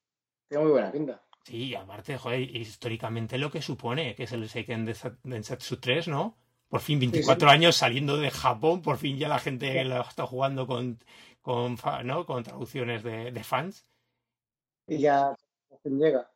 tiene 0.48 0.62
muy 0.64 0.72
buena 0.72 0.92
pinta. 0.92 1.24
Sí, 1.46 1.68
y 1.68 1.74
aparte, 1.76 2.18
joder, 2.18 2.40
históricamente 2.40 3.38
lo 3.38 3.52
que 3.52 3.62
supone, 3.62 4.16
que 4.16 4.24
es 4.24 4.32
el 4.32 4.48
Seiken 4.48 4.84
de 4.84 4.96
Densetsu 5.22 5.76
3, 5.76 6.08
¿no? 6.08 6.36
Por 6.68 6.80
fin, 6.80 6.98
24 6.98 7.48
años 7.48 7.76
saliendo 7.76 8.16
de 8.16 8.32
Japón, 8.32 8.82
por 8.82 8.96
fin 8.98 9.16
ya 9.16 9.28
la 9.28 9.38
gente 9.38 9.84
lo 9.84 10.00
está 10.00 10.26
jugando 10.26 10.66
con, 10.66 10.98
con, 11.42 11.78
¿no? 12.02 12.26
con 12.26 12.42
traducciones 12.42 13.04
de, 13.04 13.30
de 13.30 13.44
fans. 13.44 13.86
Y 14.88 14.98
ya 14.98 15.36
llega. 15.84 16.28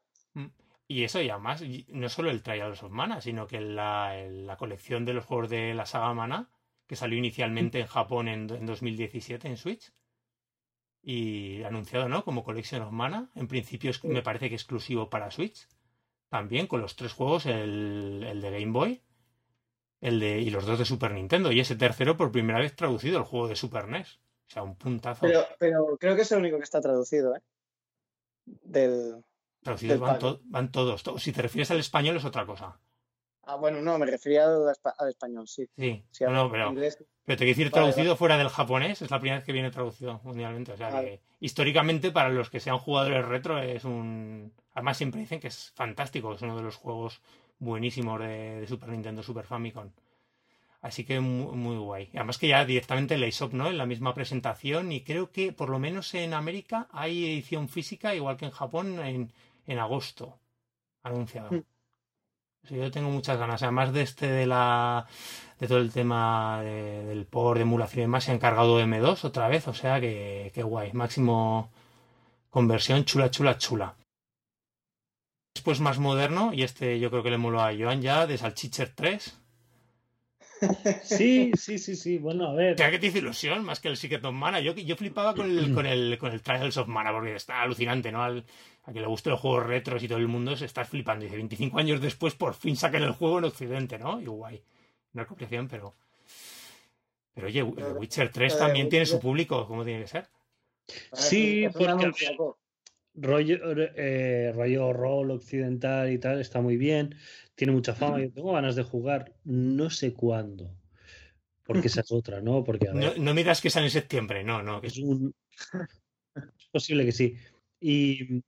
Y 0.87 1.03
eso, 1.03 1.21
y 1.21 1.29
además, 1.29 1.65
no 1.89 2.09
solo 2.09 2.31
el 2.31 2.45
Trials 2.45 2.85
of 2.85 2.93
Mana, 2.93 3.21
sino 3.21 3.49
que 3.49 3.61
la, 3.61 4.15
la 4.29 4.57
colección 4.57 5.05
de 5.05 5.15
los 5.15 5.25
juegos 5.25 5.51
de 5.51 5.75
la 5.75 5.87
saga 5.87 6.15
Mana, 6.15 6.51
que 6.87 6.95
salió 6.95 7.19
inicialmente 7.19 7.81
en 7.81 7.89
Japón 7.89 8.29
en, 8.29 8.49
en 8.49 8.65
2017 8.65 9.49
en 9.49 9.57
Switch, 9.57 9.93
y 11.03 11.63
anunciado, 11.63 12.09
¿no? 12.09 12.25
Como 12.25 12.45
Collection 12.45 12.83
of 12.83 12.93
Mana, 12.93 13.31
en 13.35 13.49
principio 13.49 13.91
es- 13.91 14.05
me 14.05 14.23
parece 14.23 14.49
que 14.49 14.55
exclusivo 14.55 15.09
para 15.11 15.31
Switch, 15.31 15.67
también 16.29 16.67
con 16.67 16.81
los 16.81 16.95
tres 16.97 17.13
juegos, 17.13 17.47
el, 17.47 18.25
el 18.29 18.41
de 18.41 18.51
Game 18.51 18.73
Boy, 18.73 19.03
el 20.01 20.21
de, 20.21 20.41
y 20.41 20.51
los 20.51 20.65
dos 20.67 20.79
de 20.79 20.85
Super 20.85 21.13
Nintendo, 21.13 21.53
y 21.53 21.61
ese 21.61 21.77
tercero 21.77 22.17
por 22.17 22.31
primera 22.33 22.59
vez 22.59 22.75
traducido, 22.77 23.19
el 23.19 23.25
juego 23.25 23.49
de 23.49 23.57
Super 23.57 23.89
NES. 23.89 24.21
O 24.49 24.53
sea, 24.53 24.63
un 24.63 24.75
puntazo. 24.77 25.21
Pero, 25.23 25.45
pero 25.59 25.97
creo 25.99 26.17
que 26.17 26.23
es 26.23 26.33
el 26.33 26.39
único 26.41 26.57
que 26.59 26.65
está 26.65 26.81
traducido, 26.81 27.37
¿eh? 27.37 27.41
Del, 28.47 29.23
Traducidos 29.63 29.93
Del 29.93 30.01
van, 30.01 30.19
to- 30.19 30.41
van 30.45 30.73
todos. 30.73 31.03
To- 31.03 31.19
Si 31.19 31.33
te 31.33 31.43
refieres 31.43 31.71
al 31.71 31.79
español 31.79 32.17
es 32.17 32.25
otra 32.25 32.47
cosa. 32.47 32.81
Ah, 33.53 33.57
bueno, 33.57 33.81
no, 33.83 33.99
me 33.99 34.07
refería 34.07 34.45
al, 34.45 34.61
espa- 34.69 34.95
al 34.99 35.09
español, 35.09 35.49
sí. 35.49 35.67
Sí, 35.77 36.05
Sí, 36.11 36.25
no, 36.25 36.31
al 36.31 36.35
no, 36.35 36.51
pero, 36.51 36.69
inglés. 36.71 36.97
pero 37.25 37.37
te 37.39 37.45
quiero 37.45 37.49
decir 37.57 37.71
Vale, 37.71 37.73
traducido 37.73 38.17
fuera 38.17 38.39
del 38.39 38.49
japonés, 38.49 39.03
es 39.03 39.11
la 39.11 39.19
primera 39.19 39.39
vez 39.39 39.45
que 39.47 39.53
viene 39.53 39.71
traducido 39.71 40.21
mundialmente. 40.25 40.73
O 40.73 40.77
sea 40.77 40.91
Vale. 40.91 41.09
que 41.09 41.23
históricamente 41.41 42.11
para 42.13 42.29
los 42.29 42.49
que 42.51 42.61
sean 42.61 42.79
jugadores 42.79 43.25
retro 43.27 43.59
es 43.61 43.85
un... 43.85 44.53
Además 44.75 44.97
siempre 44.99 45.21
dicen 45.21 45.41
que 45.41 45.49
es 45.49 45.73
fantástico, 45.75 46.33
es 46.35 46.43
uno 46.43 46.57
de 46.57 46.63
los 46.63 46.77
juegos 46.77 47.21
buenísimos 47.59 48.21
de, 48.21 48.61
de 48.61 48.67
Super 48.67 48.89
Nintendo, 48.91 49.23
Super 49.23 49.47
Famicom. 49.47 49.91
Así 50.83 51.05
que 51.05 51.21
muy, 51.21 51.55
muy 51.57 51.77
guay. 51.77 52.11
Además 52.15 52.39
que 52.39 52.49
ya 52.49 52.65
directamente 52.65 53.15
el 53.15 53.23
Aesop, 53.23 53.53
¿no? 53.53 53.69
En 53.69 53.79
la 53.79 53.87
misma 53.87 54.15
presentación 54.15 54.93
y 54.93 55.03
creo 55.03 55.31
que 55.31 55.53
por 55.53 55.69
lo 55.71 55.79
menos 55.79 56.15
en 56.15 56.35
América 56.35 56.89
hay 56.93 57.27
edición 57.27 57.69
física, 57.69 58.15
igual 58.15 58.37
que 58.39 58.47
en 58.47 58.51
Japón, 58.53 58.99
en, 59.01 59.33
en 59.67 59.79
agosto. 59.79 60.39
Anunciado. 61.03 61.51
Mm. 61.53 61.65
Sí, 62.67 62.77
yo 62.77 62.91
tengo 62.91 63.11
muchas 63.11 63.39
ganas. 63.39 63.63
Además 63.63 63.93
de 63.93 64.03
este 64.03 64.27
de 64.29 64.47
la 64.47 65.07
de 65.59 65.69
todo 65.69 65.79
el 65.79 65.93
tema 65.93 66.61
de- 66.63 67.05
del 67.05 67.27
por 67.27 67.57
de 67.57 67.63
emulación 67.63 68.01
y 68.01 68.03
demás, 68.03 68.25
se 68.25 68.31
ha 68.31 68.35
encargado 68.35 68.77
de 68.79 68.85
M2 68.85 69.25
otra 69.25 69.49
vez, 69.49 69.69
o 69.69 69.75
sea 69.75 70.01
que, 70.01 70.51
que 70.55 70.63
guay. 70.63 70.93
Máximo 70.95 71.71
conversión, 72.51 73.05
chula, 73.05 73.31
chula, 73.31 73.59
chula. 73.59 73.97
Después 75.55 75.79
más 75.79 76.01
moderno, 76.01 76.53
y 76.53 76.65
este 76.65 76.99
yo 76.99 77.09
creo 77.11 77.23
que 77.23 77.31
le 77.31 77.39
moló 77.39 77.61
a 77.63 77.73
Joan 77.73 78.03
ya, 78.03 78.27
de 78.27 78.37
Salchicher 78.37 78.93
3. 78.97 79.39
Sí, 81.03 81.53
sí, 81.57 81.79
sí, 81.79 81.97
sí. 81.97 82.19
Bueno, 82.19 82.49
a 82.49 82.55
ver. 82.55 82.77
¿Qué 82.77 82.91
que 82.91 82.99
te 82.99 83.07
hizo 83.07 83.19
ilusión 83.19 83.65
más 83.65 83.81
que 83.81 83.89
el 83.89 83.97
Secret 83.97 84.25
of 84.25 84.35
Mana? 84.35 84.61
Yo, 84.61 84.75
yo 84.75 84.97
flipaba 84.97 85.35
con 85.35 85.51
el, 85.51 85.75
con, 85.75 85.87
el, 85.87 86.19
con 86.19 86.33
el 86.33 86.43
Trials 86.43 86.77
of 86.77 86.89
Mana 86.89 87.13
porque 87.13 87.35
está 87.35 87.63
alucinante, 87.63 88.13
¿no? 88.13 88.23
Al, 88.23 88.45
a 88.85 88.93
que 88.93 89.01
le 89.01 89.07
gusten 89.07 89.33
los 89.33 89.41
juegos 89.41 89.67
retros 89.67 90.03
y 90.03 90.09
todo 90.09 90.19
el 90.19 90.29
mundo 90.29 90.57
se 90.57 90.67
está 90.67 90.85
flipando. 90.85 91.25
Dice, 91.25 91.37
25 91.37 91.79
años 91.79 92.01
después 92.01 92.35
por 92.35 92.55
fin 92.55 92.77
sacan 92.77 93.03
el 93.03 93.13
juego 93.13 93.39
en 93.39 93.45
Occidente, 93.45 93.99
¿no? 93.99 94.21
Y 94.21 94.27
guay. 94.27 94.63
No 95.13 95.23
es 95.23 95.29
copiación, 95.29 95.69
pero... 95.69 95.95
Pero 97.35 97.47
oye, 97.47 97.65
The 97.65 97.93
Witcher 97.93 98.31
3 98.31 98.53
eh, 98.53 98.57
también 98.59 98.89
tiene 98.89 99.07
su 99.07 99.21
público, 99.21 99.67
como 99.67 99.85
tiene 99.85 100.03
que 100.03 100.09
ser. 100.09 100.27
Sí, 101.13 101.65
Es 101.65 101.75
un 101.75 101.87
porque-. 101.87 102.13
Rollo, 103.15 103.59
eh, 103.97 104.53
rollo 104.55 104.93
rol 104.93 105.31
occidental 105.31 106.11
y 106.13 106.19
tal, 106.19 106.41
está 106.41 106.61
muy 106.61 106.77
bien, 106.77 107.15
tiene 107.55 107.73
mucha 107.73 107.95
fama, 107.95 108.21
yo 108.21 108.33
tengo 108.33 108.53
ganas 108.53 108.77
de 108.77 108.83
jugar, 108.83 109.35
no 109.45 109.91
sé 109.91 110.13
cuándo, 110.15 110.77
porque 111.65 111.89
esa 111.89 112.01
es 112.01 112.13
otra, 112.13 112.41
¿no? 112.41 112.65
Porque 112.65 112.89
a 112.89 112.93
No, 112.93 113.15
no 113.17 113.35
miras 113.35 113.61
que 113.61 113.71
sale 113.71 113.87
en 113.87 113.93
septiembre, 113.93 114.45
no, 114.45 114.63
no. 114.63 114.81
que 114.81 114.89
es 114.89 114.99
un... 114.99 115.35
Es 116.35 116.69
posible 116.71 117.05
que 117.05 117.13
sí. 117.13 117.37
Y 117.81 118.43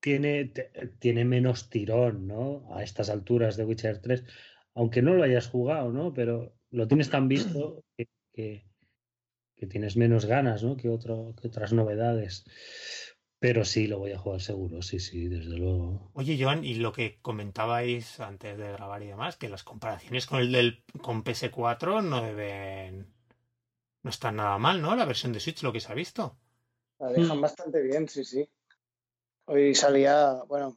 tiene, 0.00 0.44
te- 0.46 0.70
tiene 0.98 1.24
menos 1.24 1.68
tirón, 1.68 2.26
¿no? 2.26 2.68
A 2.74 2.82
estas 2.82 3.10
alturas 3.10 3.56
de 3.56 3.64
Witcher 3.64 3.98
3, 4.00 4.24
aunque 4.74 5.02
no 5.02 5.14
lo 5.14 5.22
hayas 5.24 5.48
jugado, 5.48 5.92
¿no? 5.92 6.12
Pero 6.14 6.54
lo 6.70 6.86
tienes 6.86 7.10
tan 7.10 7.26
visto 7.28 7.82
que, 7.96 8.08
que, 8.32 8.64
que 9.56 9.66
tienes 9.66 9.96
menos 9.96 10.26
ganas, 10.26 10.62
¿no? 10.62 10.76
Que, 10.76 10.88
otro, 10.88 11.34
que 11.40 11.48
otras 11.48 11.72
novedades. 11.72 12.44
Pero 13.38 13.64
sí, 13.64 13.86
lo 13.86 13.98
voy 13.98 14.12
a 14.12 14.18
jugar 14.18 14.40
seguro, 14.40 14.80
sí, 14.82 14.98
sí, 14.98 15.28
desde 15.28 15.56
luego. 15.56 16.10
Oye, 16.14 16.38
Joan, 16.42 16.64
y 16.64 16.74
lo 16.74 16.92
que 16.92 17.18
comentabais 17.20 18.18
antes 18.20 18.56
de 18.56 18.72
grabar 18.72 19.02
y 19.02 19.08
demás, 19.08 19.36
que 19.36 19.48
las 19.50 19.62
comparaciones 19.62 20.26
con 20.26 20.40
el 20.40 20.52
del 20.52 20.84
con 21.02 21.22
PS4 21.22 22.00
no 22.02 22.22
deben. 22.22 23.12
No 24.02 24.10
están 24.10 24.36
nada 24.36 24.56
mal, 24.58 24.80
¿no? 24.80 24.96
La 24.96 25.04
versión 25.04 25.32
de 25.32 25.40
Switch, 25.40 25.62
lo 25.62 25.72
que 25.72 25.80
se 25.80 25.92
ha 25.92 25.94
visto. 25.94 26.38
La 26.98 27.08
dejan 27.12 27.38
Mm. 27.38 27.42
bastante 27.42 27.82
bien, 27.82 28.08
sí, 28.08 28.24
sí. 28.24 28.48
Hoy 29.46 29.74
salía, 29.74 30.42
bueno, 30.48 30.76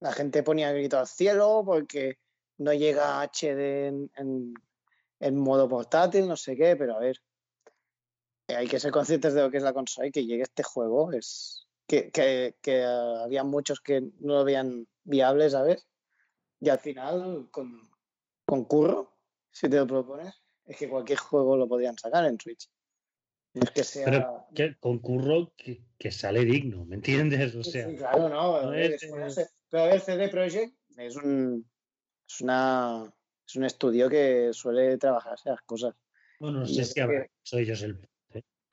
la 0.00 0.12
gente 0.12 0.42
ponía 0.42 0.72
grito 0.72 0.98
al 0.98 1.06
cielo 1.08 1.62
porque 1.64 2.18
no 2.58 2.72
llega 2.72 3.20
HD 3.22 3.86
en, 3.88 4.10
en- 4.16 4.54
en 5.18 5.36
modo 5.36 5.68
portátil, 5.68 6.26
no 6.28 6.36
sé 6.36 6.56
qué, 6.56 6.76
pero 6.76 6.96
a 6.96 7.00
ver, 7.00 7.20
hay 8.54 8.68
que 8.68 8.80
ser 8.80 8.92
conscientes 8.92 9.34
de 9.34 9.42
lo 9.42 9.50
que 9.50 9.58
es 9.58 9.62
la 9.62 9.72
consola 9.72 10.08
y 10.08 10.12
que 10.12 10.24
llegue 10.24 10.42
este 10.42 10.62
juego. 10.62 11.12
Es 11.12 11.66
que, 11.86 12.10
que, 12.10 12.56
que 12.60 12.82
ah, 12.84 13.22
había 13.24 13.44
muchos 13.44 13.80
que 13.80 14.00
no 14.20 14.34
lo 14.34 14.44
veían 14.44 14.86
viable, 15.04 15.50
¿sabes? 15.50 15.86
Y 16.60 16.68
al 16.68 16.78
final, 16.78 17.48
con, 17.50 17.80
con 18.44 18.64
curro, 18.64 19.16
si 19.50 19.68
te 19.68 19.76
lo 19.76 19.86
propones, 19.86 20.34
es 20.66 20.76
que 20.76 20.88
cualquier 20.88 21.18
juego 21.18 21.56
lo 21.56 21.66
podrían 21.66 21.98
sacar 21.98 22.24
en 22.26 22.38
Switch. 22.38 22.70
Es 23.54 23.70
que 23.70 23.82
sea. 23.82 24.04
Pero 24.04 24.46
que 24.54 24.76
concurro 24.78 25.52
que, 25.56 25.82
que 25.98 26.12
sale 26.12 26.44
digno, 26.44 26.84
¿me 26.84 26.96
entiendes? 26.96 27.54
O 27.56 27.64
sea, 27.64 27.88
sí, 27.88 27.96
claro, 27.96 28.28
no. 28.28 28.72
es, 28.74 29.02
es 29.02 29.38
eh, 29.38 29.46
Pero 29.68 29.84
ver, 29.84 30.00
CD 30.00 30.28
Projekt 30.28 30.72
es 30.96 31.16
un, 31.16 31.68
es 32.28 32.40
una, 32.40 33.12
es 33.46 33.56
un 33.56 33.64
estudio 33.64 34.08
que 34.08 34.50
suele 34.52 34.98
trabajar 34.98 35.34
esas 35.34 35.60
cosas. 35.62 35.94
bueno, 36.38 36.60
no 36.60 36.66
sé 36.66 36.84
si 36.84 37.00
hecho 37.00 37.58
ellos 37.58 37.82
el. 37.82 38.08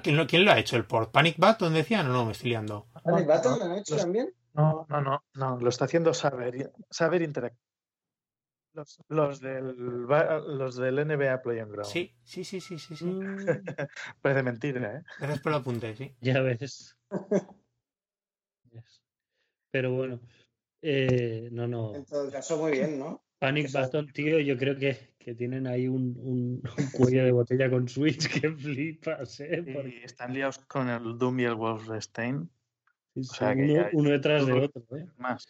¿Quién 0.02 0.16
lo, 0.16 0.28
quién 0.28 0.46
lo 0.46 0.52
ha 0.52 0.60
hecho? 0.60 0.76
¿El 0.76 0.86
port 0.86 1.12
Panic 1.12 1.38
Button 1.38 1.74
decían 1.74 2.08
o 2.08 2.14
no? 2.14 2.26
Me 2.26 2.32
estoy 2.32 2.50
liando. 2.52 2.88
¿Panic 3.04 3.28
no, 3.28 3.34
Button 3.36 3.52
no, 3.52 3.58
lo 3.58 3.66
han 3.66 3.80
hecho 3.80 3.94
los- 3.96 4.04
también? 4.04 4.34
No, 4.54 4.86
no, 4.90 5.02
no, 5.02 5.24
no, 5.36 5.58
lo 5.60 5.70
está 5.70 5.86
haciendo 5.86 6.14
Saber, 6.14 6.72
Saber 6.90 7.22
Interactive. 7.22 7.62
Los, 8.74 9.00
los 9.08 9.40
del, 9.40 9.76
los 9.76 10.76
del 10.76 11.00
NBA 11.00 11.42
Play 11.42 11.60
and 11.60 11.72
Ground. 11.72 11.90
Sí, 11.90 12.14
sí, 12.24 12.44
sí, 12.44 12.62
sí, 12.62 12.78
sí. 12.78 12.96
sí. 12.96 13.06
Mm, 13.06 13.38
Parece 14.22 14.44
mentira, 14.44 14.98
¿eh? 14.98 15.04
Gracias 15.18 15.40
por 15.42 15.52
el 15.52 15.58
apunte, 15.60 15.96
sí. 15.96 16.16
ya 16.22 16.42
ves. 16.42 16.60
Yes. 16.60 16.98
Pero 19.72 19.94
bueno, 19.94 20.20
eh, 20.82 21.50
no, 21.52 21.68
no. 21.68 21.96
En 21.96 22.06
todo 22.06 22.30
caso, 22.32 22.58
muy 22.58 22.72
bien, 22.72 23.00
¿no? 23.00 23.24
Panic. 23.40 23.72
Button, 23.72 24.12
tío, 24.12 24.40
yo 24.40 24.58
creo 24.58 24.76
que, 24.78 25.16
que 25.28 25.36
tienen 25.36 25.68
ahí 25.68 25.90
un, 25.90 26.16
un- 26.22 26.62
un 26.78 26.90
cuello 26.94 27.26
de 27.26 27.34
botella 27.34 27.70
con 27.70 27.90
Switch 27.90 28.30
que 28.40 28.50
flipas, 28.50 29.42
¿eh? 29.42 29.62
Porque 29.74 30.00
Y 30.00 30.04
están 30.06 30.34
liados 30.34 30.60
con 30.60 30.88
el 30.88 31.18
Doom 31.18 31.42
y 31.42 31.44
el 31.44 31.56
Wolfenstein. 31.56 32.50
sí, 33.14 33.22
uno, 33.44 33.66
ya- 33.74 33.90
uno 33.92 34.10
detrás 34.10 34.46
de 34.46 34.54
todo- 34.54 34.64
otro, 34.74 34.98
¿eh? 34.98 35.06
Más. 35.18 35.46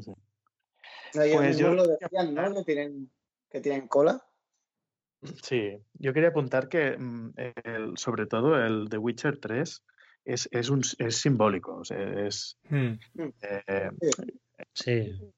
Sí. 0.00 0.12
No, 0.12 1.22
Pues 1.34 1.58
yo- 1.58 1.74
lo 1.74 1.88
decían, 1.88 2.34
¿no? 2.34 2.54
Que 2.54 2.62
tienen, 2.62 3.10
que 3.50 3.60
tienen 3.60 3.88
cola. 3.88 4.24
Sí, 5.42 5.76
yo 5.94 6.12
quería 6.12 6.28
apuntar 6.28 6.68
que 6.68 6.96
mm, 6.96 7.32
el- 7.64 7.98
sobre 7.98 8.26
todo 8.26 8.64
el 8.64 8.88
The 8.90 8.98
Witcher 8.98 9.38
3 9.38 9.82
es, 10.24 10.48
es, 10.52 10.70
un, 10.70 10.82
es 10.98 11.16
simbólico. 11.16 11.78
o 11.78 11.84
sea, 11.84 11.98
es, 12.28 12.56
Hmm. 12.68 12.92
eh, 13.42 13.90
Sí, 14.00 14.40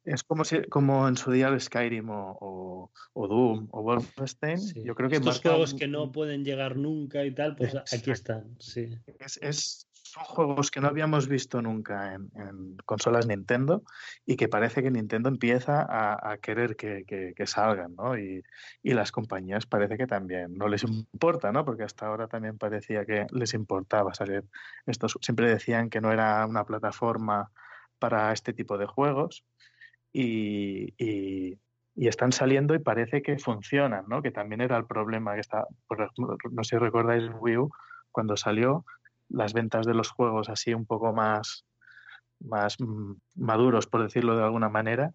es 0.04 0.22
como, 0.24 0.44
si, 0.44 0.62
como 0.64 1.06
en 1.08 1.16
su 1.16 1.30
día 1.30 1.48
el 1.48 1.60
Skyrim 1.60 2.10
o, 2.10 2.36
o, 2.40 2.90
o 3.12 3.28
Doom 3.28 3.68
o 3.70 3.82
Wolfenstein. 3.82 4.58
sí. 4.58 4.82
Yo 4.84 4.94
creo 4.94 5.08
que 5.08 5.16
Estos 5.16 5.40
juegos 5.40 5.72
un- 5.72 5.78
que 5.78 5.88
no 5.88 6.12
pueden 6.12 6.44
llegar 6.44 6.76
nunca 6.76 7.24
y 7.24 7.34
tal, 7.34 7.56
pues 7.56 7.74
Exacto. 7.74 7.96
aquí 7.96 8.10
están, 8.10 8.56
sí. 8.58 8.98
Es, 9.18 9.38
es- 9.42 9.88
son 10.04 10.24
juegos 10.24 10.70
que 10.70 10.80
no 10.80 10.88
habíamos 10.88 11.26
visto 11.26 11.62
nunca 11.62 12.12
en, 12.12 12.30
en 12.34 12.76
consolas 12.84 13.26
Nintendo 13.26 13.82
y 14.26 14.36
que 14.36 14.46
parece 14.46 14.82
que 14.82 14.90
Nintendo 14.90 15.30
empieza 15.30 15.80
a, 15.80 16.32
a 16.32 16.36
querer 16.36 16.76
que, 16.76 17.04
que- 17.06 17.32
que 17.34 17.46
salgan, 17.46 17.94
¿no? 17.94 18.18
Y, 18.18 18.42
y 18.82 18.92
las 18.92 19.10
compañías 19.10 19.64
parece 19.64 19.96
que 19.96 20.06
también 20.06 20.54
no 20.58 20.68
les 20.68 20.82
importa, 20.82 21.50
¿no? 21.50 21.64
Porque 21.64 21.84
hasta 21.84 22.06
ahora 22.08 22.28
también 22.28 22.58
parecía 22.58 23.06
que 23.06 23.26
les 23.30 23.54
importaba 23.54 24.12
salir 24.12 24.44
estos. 24.84 25.16
Siempre 25.22 25.48
decían 25.48 25.88
que 25.88 26.02
no 26.02 26.12
era 26.12 26.44
una 26.46 26.64
plataforma 26.66 27.50
para 28.03 28.32
este 28.32 28.53
tipo 28.53 28.76
de 28.78 28.86
juegos 28.86 29.44
y, 30.12 30.92
y- 30.98 31.57
y 31.94 32.09
están 32.09 32.32
saliendo 32.32 32.74
y 32.74 32.78
parece 32.80 33.20
que 33.22 33.38
funcionan, 33.38 34.07
¿no? 34.09 34.22
Que 34.22 34.30
también 34.32 34.61
era 34.62 34.76
el 34.78 34.86
problema 34.86 35.34
que 35.34 35.40
está, 35.40 35.66
por 35.86 36.00
ejemplo, 36.00 36.36
no 36.50 36.64
sé 36.64 36.76
si 36.76 36.78
recordáis 36.78 37.30
Wii 37.38 37.57
U, 37.59 37.70
cuando 38.11 38.36
salió, 38.36 38.84
las 39.28 39.53
ventas 39.53 39.86
de 39.86 39.94
los 39.94 40.11
juegos 40.11 40.48
así 40.48 40.72
un 40.74 40.86
poco 40.86 41.12
más, 41.12 41.64
más 42.40 42.80
mm, 42.80 43.12
maduros, 43.36 43.86
por 43.86 44.03
decirlo 44.03 44.36
de 44.36 44.42
alguna 44.44 44.68
manera, 44.70 45.12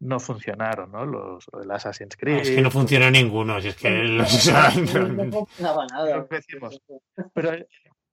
no 0.00 0.18
funcionaron, 0.20 0.90
¿no? 0.92 1.06
Los, 1.06 1.46
el 1.62 1.70
Assassin's 1.70 2.14
Ah, 2.14 2.18
Creed. 2.20 2.38
es 2.40 2.50
que 2.50 2.62
no 2.62 2.70
funciona 2.70 3.10
ninguno, 3.10 3.60
si 3.60 3.68
es 3.68 3.76
que 3.76 3.90
los. 4.18 4.50
No. 5.60 5.86
Lo 6.16 6.28
que 6.28 6.36
decimos. 6.36 6.80
Pero, 7.34 7.50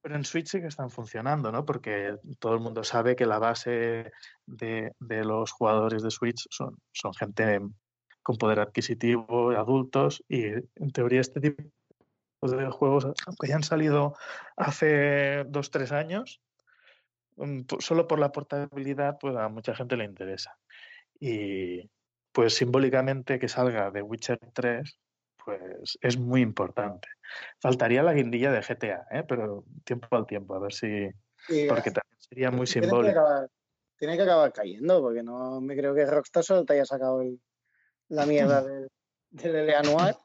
pero 0.06 0.18
en 0.18 0.24
Switch 0.24 0.50
sí 0.50 0.62
que 0.62 0.68
están 0.68 0.92
funcionando, 0.92 1.52
¿no? 1.52 1.66
Porque 1.66 2.16
todo 2.38 2.54
el 2.54 2.60
mundo 2.60 2.84
sabe 2.84 3.16
que 3.16 3.26
la 3.26 3.40
base 3.40 4.12
de, 4.46 4.92
de 5.00 5.26
los 5.26 5.52
jugadores 5.52 6.04
de 6.04 6.12
Switch 6.12 6.46
son, 6.52 6.78
son 6.92 7.12
gente 7.16 7.60
con 8.22 8.38
poder 8.38 8.60
adquisitivo, 8.60 9.50
adultos, 9.58 10.24
y 10.28 10.44
en 10.46 10.92
teoría 10.94 11.22
este 11.22 11.42
tipo 11.42 11.64
de 12.44 12.70
juegos, 12.70 13.06
aunque 13.26 13.48
ya 13.48 13.56
han 13.56 13.64
salido 13.64 14.16
hace 14.56 15.44
dos, 15.46 15.72
tres 15.72 15.92
años, 15.92 16.40
mm, 17.38 17.62
solo 17.80 18.08
por 18.08 18.20
la 18.20 18.32
portabilidad, 18.32 19.18
pues 19.20 19.36
a 19.36 19.50
mucha 19.50 19.74
gente 19.74 19.98
le 19.98 20.06
interesa. 20.06 20.56
Y 21.20 21.90
pues 22.32 22.54
simbólicamente 22.54 23.40
que 23.40 23.48
salga 23.48 23.90
de 23.90 24.04
Witcher 24.04 24.38
3, 24.54 25.00
pues 25.46 25.98
es 26.02 26.18
muy 26.18 26.42
importante. 26.42 27.08
Faltaría 27.60 28.02
la 28.04 28.14
guindilla 28.14 28.52
de 28.52 28.62
GTA, 28.62 29.06
¿eh? 29.12 29.24
pero 29.28 29.64
tiempo 29.84 30.08
al 30.16 30.26
tiempo, 30.26 30.56
a 30.56 30.60
ver 30.60 30.74
si. 30.74 30.88
Porque 31.68 31.92
también 31.92 32.18
sería 32.20 32.52
muy 32.52 32.66
que 32.66 32.74
simbólico. 32.74 33.20
acabar- 33.20 33.50
tiene 33.98 34.18
que 34.18 34.24
acabar 34.24 34.52
cayendo, 34.52 35.02
porque 35.02 35.24
no 35.24 35.62
me 35.62 35.76
creo 35.78 35.96
que 35.96 36.06
Rockstar 36.06 36.44
solo 36.44 36.66
te 36.66 36.74
haya 36.74 36.86
sacado 36.86 37.22
el- 37.22 37.40
la 38.10 38.26
mierda 38.26 38.62
del, 38.64 38.90
del 39.32 39.56
L 39.56 39.76
anual. 39.76 40.18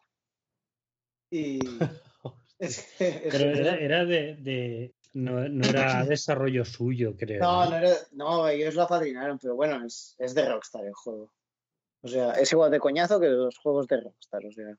Y 1.31 1.61
es 2.59 2.95
que, 2.99 3.09
es 3.09 3.23
Pero 3.31 3.51
era, 3.51 3.77
era 3.77 4.05
de, 4.05 4.35
de- 4.37 4.95
no, 5.15 5.49
no 5.49 5.65
era 5.67 6.05
desarrollo 6.09 6.65
suyo, 6.65 7.15
creo. 7.17 7.41
no, 7.41 7.71
no, 7.71 7.77
era- 7.77 7.97
no, 8.13 8.49
ellos 8.49 8.75
lo 8.75 8.83
apadrinaron, 8.83 9.39
pero 9.39 9.55
bueno, 9.55 9.85
es, 9.87 10.17
es 10.19 10.35
de 10.35 10.49
Rockstar 10.49 10.85
el 10.85 10.95
juego. 10.95 11.33
O 12.03 12.09
sea, 12.09 12.33
es 12.33 12.51
igual 12.53 12.71
de 12.71 12.81
coñazo 12.81 13.21
que 13.21 13.29
los 13.29 13.59
juegos 13.59 13.87
de 13.87 14.01
Rockstar, 14.01 14.45
o 14.47 14.51
sea. 14.53 14.75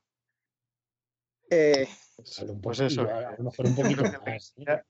Eh, 1.52 1.88
Pues 2.64 2.80
eso, 2.80 3.02
igual, 3.02 3.26
a 3.26 3.36
lo 3.38 3.44
mejor 3.44 3.66
un 3.66 3.76
poquito 3.76 4.04
que 4.10 4.18
más. 4.26 4.54
¿eh? 4.58 4.84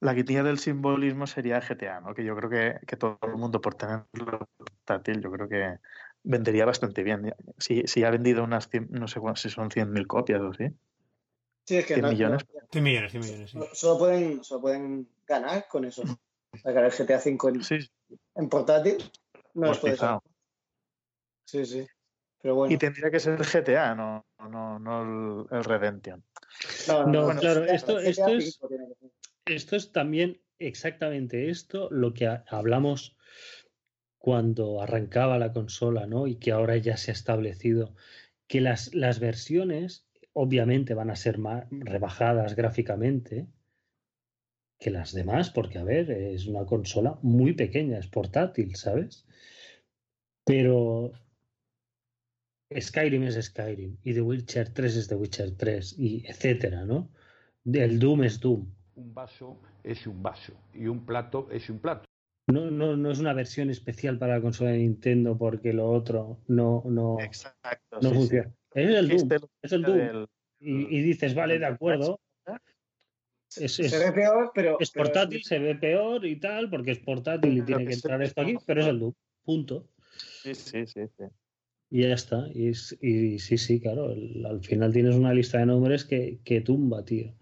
la 0.00 0.14
guitilla 0.14 0.42
del 0.42 0.58
simbolismo 0.58 1.26
sería 1.26 1.60
GTA, 1.60 2.00
¿no? 2.00 2.14
Que 2.14 2.24
yo 2.24 2.34
creo 2.36 2.48
que, 2.50 2.86
que 2.86 2.96
todo 2.96 3.18
el 3.22 3.36
mundo 3.36 3.60
por 3.60 3.74
tenerlo 3.74 4.48
portátil, 4.56 5.20
yo 5.20 5.30
creo 5.30 5.48
que 5.48 5.78
vendería 6.22 6.64
bastante 6.64 7.02
bien. 7.02 7.34
Si, 7.58 7.82
si 7.86 8.04
ha 8.04 8.10
vendido 8.10 8.42
unas 8.42 8.68
100, 8.68 8.88
no 8.90 9.06
sé 9.06 9.20
si 9.36 9.50
son 9.50 9.70
100.000 9.70 10.06
copias 10.06 10.40
o 10.40 10.48
así. 10.50 10.68
sí, 11.66 11.76
es 11.76 11.86
que 11.86 11.94
100 11.94 12.02
no- 12.02 12.10
millones. 12.10 12.46
no- 12.54 12.60
100 12.70 12.84
millones, 12.84 13.10
100 13.12 13.22
millones, 13.22 13.50
sí. 13.50 13.58
solo, 13.72 13.98
pueden, 13.98 14.42
solo 14.44 14.60
pueden 14.62 15.08
ganar 15.26 15.68
con 15.68 15.84
eso. 15.84 16.02
Sacar 16.62 16.84
el 16.84 16.92
GTA 16.92 17.18
V 17.18 17.48
en, 17.50 17.62
Sí, 17.62 17.78
en 18.36 18.48
portátil. 18.48 18.96
No 19.54 19.68
les 19.68 19.78
puede 19.78 19.94
amortizado. 19.94 20.22
Sí, 21.44 21.66
sí. 21.66 21.86
Pero 22.40 22.54
bueno. 22.56 22.74
Y 22.74 22.78
tendría 22.78 23.10
que 23.10 23.20
ser 23.20 23.38
GTA, 23.40 23.94
no, 23.94 24.24
no, 24.48 24.78
no 24.78 25.46
el, 25.50 25.58
el 25.58 25.64
Redemption. 25.64 26.22
No, 26.86 27.24
bueno, 27.24 27.40
claro, 27.40 27.64
esto- 27.64 27.98
esto 27.98 28.28
es-. 28.28 28.60
Esto 29.46 29.76
es 29.76 29.92
también 29.92 30.40
exactamente 30.58 31.50
esto 31.50 31.88
lo 31.90 32.14
que 32.14 32.26
ha- 32.26 32.44
hablamos 32.48 33.16
cuando 34.18 34.80
arrancaba 34.80 35.38
la 35.38 35.52
consola, 35.52 36.06
¿no? 36.06 36.26
Y 36.26 36.36
que 36.36 36.52
ahora 36.52 36.76
ya 36.78 36.96
se 36.96 37.10
ha 37.10 37.14
establecido 37.14 37.94
que 38.46 38.60
las, 38.62 38.94
las 38.94 39.20
versiones 39.20 40.06
obviamente 40.32 40.94
van 40.94 41.10
a 41.10 41.16
ser 41.16 41.38
más 41.38 41.66
rebajadas 41.70 42.56
gráficamente 42.56 43.46
que 44.78 44.90
las 44.90 45.12
demás, 45.12 45.50
porque 45.50 45.78
a 45.78 45.84
ver, 45.84 46.10
es 46.10 46.46
una 46.46 46.64
consola 46.64 47.18
muy 47.22 47.52
pequeña, 47.52 47.98
es 47.98 48.06
portátil, 48.08 48.76
¿sabes? 48.76 49.26
Pero 50.44 51.12
Skyrim 52.80 53.22
es 53.24 53.34
Skyrim 53.46 53.96
y 54.02 54.14
The 54.14 54.20
Witcher 54.20 54.68
3 54.70 54.96
es 54.96 55.08
The 55.08 55.14
Witcher 55.14 55.52
3 55.56 55.94
y 55.98 56.24
etcétera, 56.26 56.84
¿no? 56.84 57.08
El 57.72 57.98
Doom 57.98 58.24
es 58.24 58.40
Doom. 58.40 58.66
Un 58.96 59.14
vaso 59.14 59.58
es 59.82 60.06
un 60.06 60.22
vaso 60.22 60.52
y 60.72 60.86
un 60.86 61.04
plato 61.04 61.48
es 61.50 61.68
un 61.70 61.78
plato. 61.78 62.04
No, 62.46 62.70
no, 62.70 62.96
no 62.96 63.10
es 63.10 63.18
una 63.20 63.32
versión 63.32 63.70
especial 63.70 64.18
para 64.18 64.34
la 64.36 64.42
consola 64.42 64.70
de 64.70 64.78
Nintendo 64.78 65.36
porque 65.38 65.72
lo 65.72 65.88
otro 65.90 66.38
no, 66.48 66.82
no, 66.86 67.18
Exacto. 67.20 67.96
no 68.00 68.00
sí, 68.02 68.08
sí. 68.08 68.14
funciona. 68.14 68.52
Es 68.74 68.90
el 68.90 69.08
Doom, 69.08 69.28
lo 69.28 69.50
es 69.62 69.72
el 69.72 69.82
Doom. 69.82 69.98
del- 69.98 70.26
Y, 70.60 70.96
y 70.98 71.02
dices, 71.02 71.34
vale, 71.34 71.58
de 71.58 71.66
acuerdo, 71.66 72.20
es, 73.56 73.78
es- 73.78 73.90
Se 73.90 73.98
ve 73.98 74.12
peor, 74.12 74.50
pero. 74.54 74.78
es 74.80 74.90
pero 74.90 75.04
portátil, 75.04 75.42
se 75.44 75.58
ve 75.58 75.74
peor 75.74 76.24
y 76.26 76.36
tal, 76.40 76.70
porque 76.70 76.92
es 76.92 76.98
portátil 76.98 77.58
y 77.58 77.62
tiene 77.62 77.84
que 77.86 77.92
entrar 77.94 78.20
esto 78.22 78.40
aquí, 78.40 78.56
pero 78.66 78.80
es 78.82 78.86
el 78.88 78.98
Doom, 78.98 79.12
punto. 79.44 79.88
Sí, 80.42 80.54
sí, 80.54 80.86
sí, 80.86 81.02
sí. 81.16 81.24
Y 81.90 82.02
ya 82.02 82.14
está. 82.14 82.48
Y, 82.52 82.74
sí, 82.74 83.38
sí, 83.58 83.80
claro, 83.80 84.10
el- 84.12 84.44
al 84.46 84.60
final 84.62 84.92
tienes 84.92 85.14
una 85.14 85.32
lista 85.32 85.58
de 85.58 85.66
nombres 85.66 86.04
que, 86.04 86.40
que 86.44 86.60
tumba, 86.60 87.04
tío. 87.04 87.34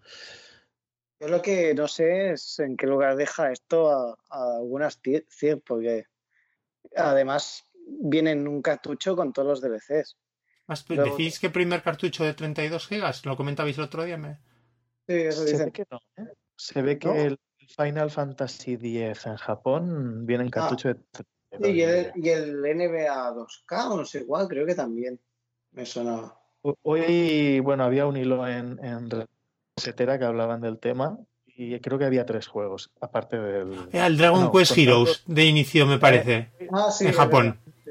Yo 1.21 1.29
lo 1.29 1.41
que 1.41 1.73
no 1.75 1.87
sé 1.89 2.33
es 2.33 2.59
en 2.59 2.77
qué 2.77 2.87
lugar 2.87 3.17
deja 3.17 3.53
esto 3.53 3.89
a, 3.91 4.19
a 4.29 4.57
algunas 4.57 5.01
CIR, 5.29 5.63
porque 5.63 6.05
además 6.97 7.65
viene 7.87 8.33
en 8.33 8.49
un 8.49 8.61
cartucho 8.61 9.15
con 9.17 9.33
todos 9.33 9.49
los 9.49 9.61
DLCs. 9.61 10.17
Más, 10.67 10.85
Luego- 10.89 11.17
¿Decís 11.17 11.39
que 11.39 11.51
primer 11.51 11.83
cartucho 11.83 12.25
de 12.25 12.35
32 12.35 12.87
gigas? 12.89 13.25
Lo 13.25 13.37
comentabais 13.37 13.79
el 13.79 13.85
otro 13.85 14.05
día. 14.05 14.17
Me... 14.17 14.39
Sí, 15.07 15.15
eso 15.15 15.45
Se 15.45 15.53
dicen. 15.53 15.67
ve 15.67 15.73
que 15.73 15.85
no, 15.91 16.01
¿eh? 16.17 16.33
Se 16.57 16.83
ve 16.83 16.99
que 16.99 17.09
¿No? 17.09 17.15
el 17.15 17.39
Final 17.77 18.11
Fantasy 18.11 18.75
X 18.75 19.27
en 19.27 19.37
Japón 19.37 20.27
viene 20.27 20.45
en 20.45 20.51
cartucho 20.51 20.89
de 20.89 20.97
Sí, 21.61 21.71
y, 21.71 21.83
el, 21.83 22.13
y 22.15 22.29
el 22.31 22.63
NBA 22.63 23.35
2K, 23.35 23.91
o 23.91 23.97
no 23.99 24.05
sé 24.05 24.21
igual, 24.21 24.49
creo 24.49 24.67
que 24.67 24.75
también 24.75 25.21
me 25.73 25.85
sonaba. 25.85 26.39
Hoy, 26.83 27.61
bueno, 27.61 27.85
había 27.85 28.07
un 28.07 28.17
hilo 28.17 28.47
en, 28.47 28.83
en 28.85 29.11
Resetera 29.77 30.19
que 30.19 30.25
hablaban 30.25 30.61
del 30.61 30.79
tema 30.79 31.19
y 31.47 31.79
creo 31.81 31.99
que 31.99 32.05
había 32.07 32.25
tres 32.25 32.47
juegos, 32.47 32.91
aparte 33.01 33.39
del... 33.39 33.89
Era 33.93 34.07
el 34.07 34.17
Dragon 34.17 34.43
No, 34.45 34.53
Quest 34.53 34.79
Heroes 34.79 35.23
de 35.27 35.45
inicio, 35.45 35.87
me 35.87 35.99
parece. 35.99 36.51
Ah, 36.73 36.91
sí, 36.91 37.05
en 37.05 37.11
es 37.11 37.17
Japón. 37.17 37.61
sí. 37.85 37.91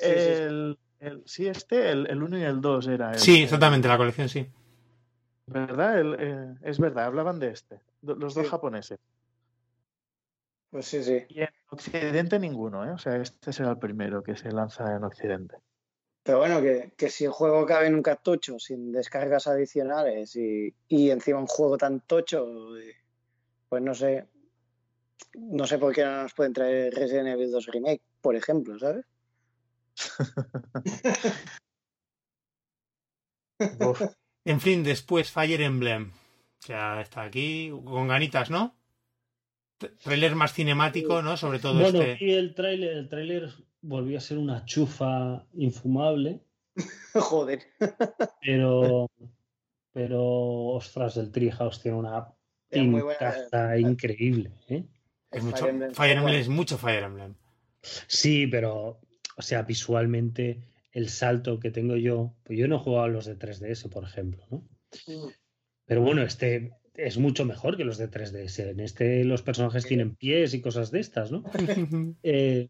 El, 0.00 0.78
el- 1.00 1.22
sí, 1.26 1.46
este, 1.48 1.90
el, 1.90 2.06
el 2.08 2.22
1 2.22 2.38
y 2.38 2.42
el 2.42 2.60
2 2.60 2.86
era. 2.88 3.12
el- 3.12 3.18
Sí, 3.18 3.42
exactamente, 3.42 3.88
la 3.88 3.96
colección 3.96 4.28
sí. 4.28 4.46
¿Verdad? 5.46 5.98
El, 5.98 6.16
eh, 6.18 6.54
es 6.62 6.78
verdad, 6.78 7.06
hablaban 7.06 7.38
de 7.40 7.48
este, 7.50 7.80
los 8.02 8.34
dos 8.34 8.44
Sí. 8.44 8.50
japoneses. 8.50 8.98
Pues 10.72 10.86
sí, 10.86 11.04
sí. 11.04 11.22
Y 11.28 11.42
en 11.42 11.50
Occidente 11.68 12.38
ninguno, 12.38 12.86
¿eh? 12.86 12.92
O 12.92 12.98
sea, 12.98 13.16
este 13.16 13.52
será 13.52 13.72
el 13.72 13.78
primero 13.78 14.22
que 14.22 14.34
se 14.36 14.50
lanza 14.50 14.96
en 14.96 15.04
Occidente. 15.04 15.56
Pero 16.22 16.38
bueno, 16.38 16.62
que, 16.62 16.94
que 16.96 17.10
si 17.10 17.26
el 17.26 17.30
juego 17.30 17.66
cabe 17.66 17.88
en 17.88 17.94
un 17.94 18.02
cartucho 18.02 18.58
sin 18.58 18.90
descargas 18.90 19.46
adicionales 19.46 20.34
y, 20.34 20.74
y 20.88 21.10
encima 21.10 21.40
un 21.40 21.46
juego 21.46 21.76
tan 21.76 22.00
tocho, 22.00 22.78
eh, 22.78 22.96
pues 23.68 23.82
no 23.82 23.94
sé. 23.94 24.26
No 25.34 25.66
sé 25.66 25.76
por 25.76 25.94
qué 25.94 26.04
no 26.04 26.22
nos 26.22 26.32
pueden 26.32 26.54
traer 26.54 26.94
Resident 26.94 27.28
Evil 27.28 27.50
2 27.50 27.66
Remake, 27.66 28.02
por 28.22 28.34
ejemplo, 28.34 28.78
¿sabes? 28.78 29.04
En 34.44 34.60
fin, 34.60 34.82
después 34.82 35.30
Fire 35.30 35.60
Emblem. 35.60 36.10
Ya 36.66 37.00
está 37.00 37.22
aquí, 37.22 37.70
con 37.84 38.08
ganitas, 38.08 38.50
¿no? 38.50 38.74
T- 39.88 39.88
Trailer 40.02 40.34
más 40.34 40.52
cinemático, 40.52 41.22
¿no? 41.22 41.36
Sobre 41.36 41.58
todo 41.58 41.74
Bueno, 41.80 42.00
este. 42.02 42.24
y 42.24 42.32
el 42.32 42.54
tráiler, 42.54 42.96
el 42.96 43.08
tráiler 43.08 43.50
volvió 43.80 44.18
a 44.18 44.20
ser 44.20 44.38
una 44.38 44.64
chufa 44.64 45.44
infumable, 45.54 46.40
Joder. 47.14 47.60
pero, 48.40 49.10
pero 49.92 50.22
ostras, 50.68 51.16
el 51.16 51.30
Treehouse 51.32 51.80
tiene 51.82 51.98
una 51.98 52.28
Es 52.70 52.82
muy 52.84 53.02
buena. 53.02 53.18
pintaza 53.18 53.78
increíble, 53.78 54.52
¿eh? 54.68 54.84
Es 55.30 55.42
mucho, 55.42 55.56
Fire 55.58 55.70
Emblem, 55.70 55.94
Fire 55.94 56.16
Emblem 56.18 56.40
es 56.40 56.48
mucho 56.48 56.78
Fire 56.78 57.02
Emblem. 57.04 57.34
Sí, 58.06 58.46
pero, 58.46 59.00
o 59.36 59.42
sea, 59.42 59.62
visualmente 59.62 60.60
el 60.92 61.08
salto 61.08 61.58
que 61.58 61.70
tengo 61.70 61.96
yo, 61.96 62.34
pues 62.44 62.58
yo 62.58 62.68
no 62.68 62.76
he 62.76 62.78
jugado 62.80 63.04
a 63.04 63.08
los 63.08 63.24
de 63.26 63.38
3DS, 63.38 63.88
por 63.90 64.04
ejemplo, 64.04 64.44
¿no? 64.50 64.62
Pero 65.86 66.02
bueno, 66.02 66.22
este 66.22 66.72
es 66.94 67.18
mucho 67.18 67.44
mejor 67.44 67.76
que 67.76 67.84
los 67.84 67.98
de 67.98 68.10
3DS. 68.10 68.70
En 68.70 68.80
este 68.80 69.24
los 69.24 69.42
personajes 69.42 69.86
tienen 69.86 70.14
pies 70.16 70.54
y 70.54 70.60
cosas 70.60 70.90
de 70.90 71.00
estas, 71.00 71.30
¿no? 71.32 71.42
Eh, 72.22 72.68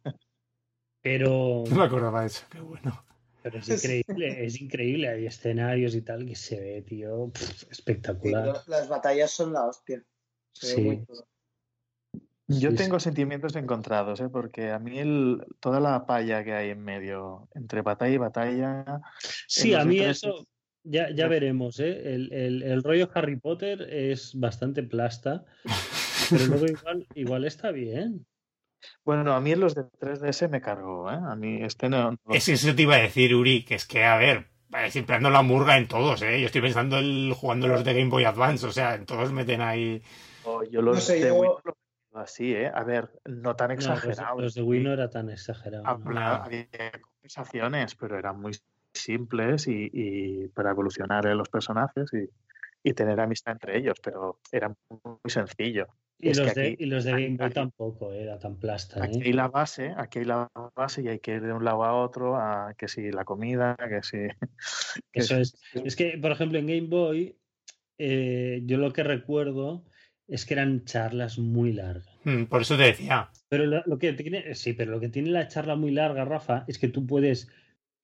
pero, 1.01 1.65
No 1.69 1.77
me 1.77 1.85
acordaba 1.85 2.21
de 2.21 2.29
eso, 2.29 2.45
qué 2.51 2.61
bueno. 2.61 3.05
pero 3.43 3.59
es 3.59 3.69
increíble, 3.69 4.45
es 4.47 4.61
increíble. 4.61 5.09
Hay 5.09 5.27
escenarios 5.27 5.95
y 5.97 6.03
tal 6.03 6.25
que 6.25 6.37
se 6.37 6.61
ve, 6.61 6.83
tío, 6.83 7.33
espectacular. 7.71 8.63
las 8.69 8.89
batallas 8.89 9.31
son 9.33 9.53
la 9.53 9.67
hostia. 9.67 10.05
Se 10.53 10.67
ve 10.69 10.73
Sí. 10.75 10.81
muy 10.83 11.05
chulo. 11.07 11.27
Yo 12.49 12.71
Sí, 12.71 12.77
tengo 12.77 13.01
sentimientos 13.01 13.57
encontrados, 13.57 14.21
¿eh? 14.21 14.29
Porque 14.29 14.71
a 14.71 14.79
mí 14.79 14.99
el, 14.99 15.45
toda 15.59 15.81
la 15.81 16.05
palla 16.07 16.45
que 16.45 16.53
hay 16.53 16.71
en 16.71 16.83
medio, 16.85 17.49
entre 17.55 17.81
batalla 17.83 18.13
y 18.15 18.19
batalla, 18.19 19.01
Sí, 19.49 19.75
a 19.75 19.85
mí 19.85 19.97
3DS 19.97 20.11
eso 20.11 20.47
ya, 20.85 21.11
ya 21.11 21.29
veremos, 21.29 21.79
¿eh? 21.81 22.15
El, 22.15 22.33
el- 22.33 22.63
el 22.63 22.83
rollo 22.83 23.11
Harry 23.15 23.37
Potter 23.37 23.83
es 23.83 24.39
bastante 24.39 24.83
plasta, 24.83 25.45
pero 26.31 26.47
luego 26.47 26.67
igual, 26.67 27.07
igual 27.15 27.45
está 27.45 27.71
bien. 27.71 28.27
Bueno, 29.05 29.33
a 29.33 29.41
mí 29.41 29.53
en 29.53 29.61
los 29.61 29.75
de 29.75 29.85
3DS 29.85 30.49
me 30.49 30.61
cargó, 30.61 31.11
¿eh? 31.11 31.15
A 31.17 31.37
mí 31.37 31.63
este 31.63 31.89
no... 31.89 32.11
no- 32.13 32.19
Es 32.35 32.47
que 32.47 32.53
eso 32.55 32.75
te 32.75 32.83
iba 32.83 32.97
a 32.97 33.01
decir, 33.03 33.35
Uri, 33.35 33.65
que 33.65 33.77
es 33.77 33.87
que, 33.87 34.03
a 34.05 34.17
ver, 34.17 34.49
eh, 34.77 34.91
siempre 34.91 35.15
ando 35.17 35.31
la 35.31 35.43
murga 35.43 35.79
en 35.79 35.87
todos, 35.87 36.21
¿eh? 36.23 36.41
Yo 36.41 36.47
estoy 36.47 36.63
pensando 36.63 36.99
en 36.99 37.33
jugando 37.33 37.69
los 37.69 37.85
de 37.85 37.95
Game 37.95 38.11
Boy 38.11 38.25
Advance, 38.25 38.67
o 38.67 38.73
sea, 38.73 38.95
en 38.97 39.07
todos 39.07 39.33
meten 39.33 39.61
ahí. 39.61 40.03
yo 40.71 40.83
los 40.83 40.97
No 40.97 41.01
sé, 41.01 41.15
de 41.21 41.29
yo- 41.29 41.63
así, 42.15 42.53
¿eh? 42.55 42.71
A 42.75 42.83
ver, 42.83 43.09
no 43.25 43.55
tan 43.55 43.69
No, 43.69 43.75
los, 43.77 43.85
exagerado. 43.85 44.41
los 44.41 44.55
de 44.55 44.63
Wii 44.63 44.83
no 44.83 44.93
era 44.93 45.09
tan 45.09 45.31
exagerado. 45.31 45.85
¿no? 45.85 45.91
Habla- 45.91 46.37
había 46.45 46.67
conversaciones, 47.01 47.95
pero 47.95 48.19
eran 48.19 48.41
muy 48.41 48.53
simples 48.95 49.67
y, 49.69 49.91
y 49.93 50.49
para 50.49 50.71
evolucionar 50.71 51.27
en 51.27 51.39
los 51.39 51.49
personajes 51.49 52.11
y, 52.13 52.29
y 52.89 52.93
tener 52.95 53.21
amistad 53.21 53.53
entre 53.53 53.79
ellos, 53.79 53.97
pero 54.03 54.39
era 54.51 54.75
muy 54.91 55.17
sencillo. 55.31 55.87
Y 56.19 56.29
es 56.31 56.39
los, 56.39 56.53
que 56.53 56.61
de, 56.61 56.67
aquí- 56.73 56.85
y 56.85 56.87
los 56.87 57.05
de 57.05 57.11
Game 57.13 57.37
Boy 57.37 57.47
aquí- 57.47 57.55
tampoco 57.55 58.13
era 58.13 58.39
tan 58.39 58.57
plasta, 58.57 59.03
Aquí 59.03 59.19
¿eh? 59.19 59.23
hay 59.27 59.33
la 59.33 59.49
base, 59.49 59.93
aquí 59.97 60.21
hay 60.21 60.25
la 60.25 60.49
base 60.77 61.03
y 61.03 61.09
hay 61.09 61.19
que 61.19 61.35
ir 61.35 61.43
de 61.43 61.53
un 61.53 61.65
lado 61.65 61.83
a 61.85 61.95
otro, 61.95 62.37
a 62.37 62.75
que 62.79 62.87
si 62.87 63.11
la 63.11 63.25
comida, 63.25 63.77
que 63.77 64.03
si... 64.03 64.19
que 65.13 65.21
Eso 65.21 65.35
si- 65.37 65.41
es. 65.43 65.55
Es 65.85 65.97
que, 65.97 66.19
por 66.19 66.31
ejemplo, 66.31 66.59
en 66.59 66.67
Game 66.69 66.87
Boy, 66.89 67.37
eh, 67.99 68.63
yo 68.65 68.79
lo 68.79 68.93
que 68.93 69.03
recuerdo 69.03 69.85
es 70.29 70.47
que 70.47 70.55
eran 70.55 70.85
charlas 70.85 71.39
muy 71.39 71.73
largas. 71.73 72.09
Mm, 72.25 72.45
Por 72.45 72.63
eso 72.63 72.77
te 72.77 72.85
decía. 72.85 73.31
Pero 73.49 73.67
lo, 73.67 73.83
lo 73.85 73.99
que 73.99 74.13
tiene, 74.13 74.55
sí, 74.55 74.73
pero 74.73 74.93
lo 74.93 75.01
que 75.01 75.09
tiene 75.09 75.31
la 75.31 75.49
charla 75.49 75.75
muy 75.77 75.91
larga, 75.91 76.25
Rafa, 76.25 76.65
es 76.69 76.79
que 76.79 76.89
tú 76.89 77.05
puedes 77.07 77.49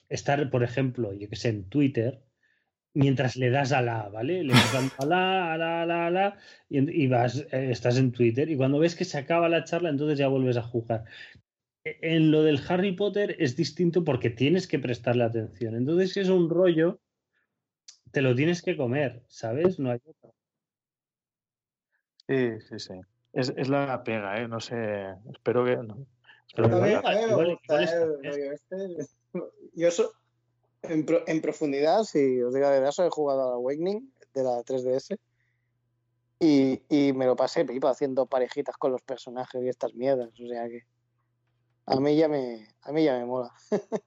estar, 0.09 0.51
por 0.51 0.63
ejemplo, 0.63 1.13
yo 1.13 1.29
que 1.29 1.37
sé, 1.37 1.49
en 1.51 1.69
Twitter, 1.69 2.23
mientras 2.95 3.37
le 3.37 3.51
das 3.51 3.73
a 3.73 3.83
la, 3.83 4.09
¿vale? 4.09 4.43
Le 4.45 4.53
das 4.55 4.75
a 4.99 5.07
la, 5.07 5.53
a 5.53 5.59
la, 5.59 5.83
a 5.83 5.87
la, 5.87 6.07
a 6.07 6.11
la, 6.11 6.39
y, 6.69 7.05
y 7.05 7.07
vas, 7.07 7.47
eh, 7.53 7.71
estás 7.71 7.99
en 7.99 8.13
Twitter, 8.13 8.51
y 8.51 8.57
cuando 8.57 8.79
ves 8.79 8.95
que 8.97 9.05
se 9.05 9.19
acaba 9.19 9.49
la 9.49 9.65
charla, 9.65 9.91
entonces 9.91 10.19
ya 10.19 10.29
vuelves 10.29 10.57
a 10.57 10.63
jugar. 10.63 11.05
E- 11.85 11.99
En 12.03 12.31
lo 12.31 12.43
del 12.43 12.61
Harry 12.69 12.93
Potter 12.93 13.37
es 13.39 13.57
distinto 13.57 14.05
porque 14.05 14.31
tienes 14.31 14.67
que 14.67 14.79
prestarle 14.79 15.25
atención. 15.25 15.75
Entonces, 15.77 16.13
si 16.13 16.21
es 16.21 16.29
un 16.29 16.49
rollo, 16.51 17.01
te 18.11 18.23
lo 18.23 18.35
tienes 18.35 18.63
que 18.63 18.77
comer, 18.77 19.23
¿sabes? 19.29 19.79
No 19.79 19.91
hay 19.91 20.01
otra. 20.05 20.31
Sí, 22.27 22.61
sí, 22.69 22.79
sí. 22.79 22.95
Es, 23.33 23.53
es 23.57 23.69
la 23.69 24.03
pega, 24.03 24.41
¿eh? 24.41 24.49
No 24.49 24.61
sé. 24.61 25.07
Espero 25.33 25.65
que. 25.65 25.77
no. 25.77 26.07
Espero 26.47 26.69
que 26.71 26.75
mí, 26.77 26.93
Yo 29.75 29.91
so- 29.91 30.13
en, 30.83 31.05
pro- 31.05 31.25
en 31.27 31.41
profundidad, 31.41 32.05
si 32.05 32.41
os 32.43 32.53
digo 32.55 32.67
la 32.67 32.71
verdad, 32.81 32.93
he 33.07 33.11
jugado 33.11 33.51
a 33.51 33.55
Awakening 33.55 34.13
de 34.35 34.43
la 34.43 34.63
3DS 34.63 35.17
y, 36.41 36.83
y 36.89 37.13
me 37.13 37.27
lo 37.27 37.35
pasé 37.37 37.65
pipa 37.65 37.91
haciendo 37.91 38.27
parejitas 38.27 38.77
con 38.77 38.93
los 38.93 39.03
personajes 39.03 39.63
y 39.63 39.69
estas 39.69 39.95
mierdas. 39.95 40.29
O 40.41 40.47
sea 40.47 40.69
que 40.69 40.83
a 41.87 41.99
mí 42.01 42.17
ya 42.17 42.29
me, 42.29 42.69
a 42.83 42.93
mí 42.93 43.05
ya 43.05 43.19
me 43.19 43.25
mola. 43.25 43.53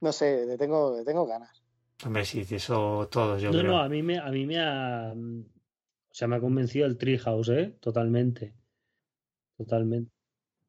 no 0.00 0.12
sé, 0.12 0.44
le 0.46 0.56
tengo, 0.56 0.96
le 0.96 1.04
tengo 1.04 1.26
ganas. 1.26 1.62
Hombre, 2.04 2.24
sí, 2.24 2.46
eso 2.50 3.08
todos, 3.10 3.40
yo 3.42 3.50
No, 3.50 3.58
creo. 3.58 3.72
no, 3.72 3.78
a 3.80 3.88
mí 3.88 4.02
me, 4.02 4.18
a 4.18 4.30
mí 4.30 4.46
me 4.46 4.60
ha. 4.60 5.12
O 5.14 6.14
sea, 6.14 6.28
me 6.28 6.36
ha 6.36 6.40
convencido 6.40 6.86
el 6.86 6.96
Treehouse, 6.98 7.48
¿eh? 7.50 7.76
Totalmente. 7.80 8.54
Totalmente. 9.56 10.10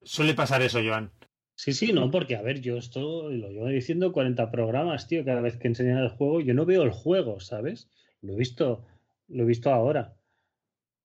Suele 0.01 0.33
pasar 0.33 0.61
eso, 0.61 0.79
Joan. 0.83 1.11
Sí, 1.59 1.73
sí, 1.73 1.91
no, 1.91 2.09
porque 2.09 2.37
a 2.37 2.41
ver, 2.41 2.61
yo 2.61 2.77
esto 2.77 3.29
lo 3.29 3.49
llevo 3.49 3.67
diciendo 3.67 4.13
40 4.13 4.49
programas, 4.49 5.09
tío, 5.09 5.25
cada 5.25 5.41
vez 5.41 5.57
que 5.57 5.67
enseñan 5.67 5.97
el 5.97 6.07
juego, 6.07 6.39
yo 6.39 6.53
no 6.53 6.65
veo 6.65 6.83
el 6.83 6.91
juego, 6.91 7.41
¿sabes? 7.41 7.89
Lo 8.21 8.31
he 8.31 8.37
visto, 8.37 8.85
lo 9.27 9.43
he 9.43 9.45
visto 9.45 9.69
ahora. 9.69 10.15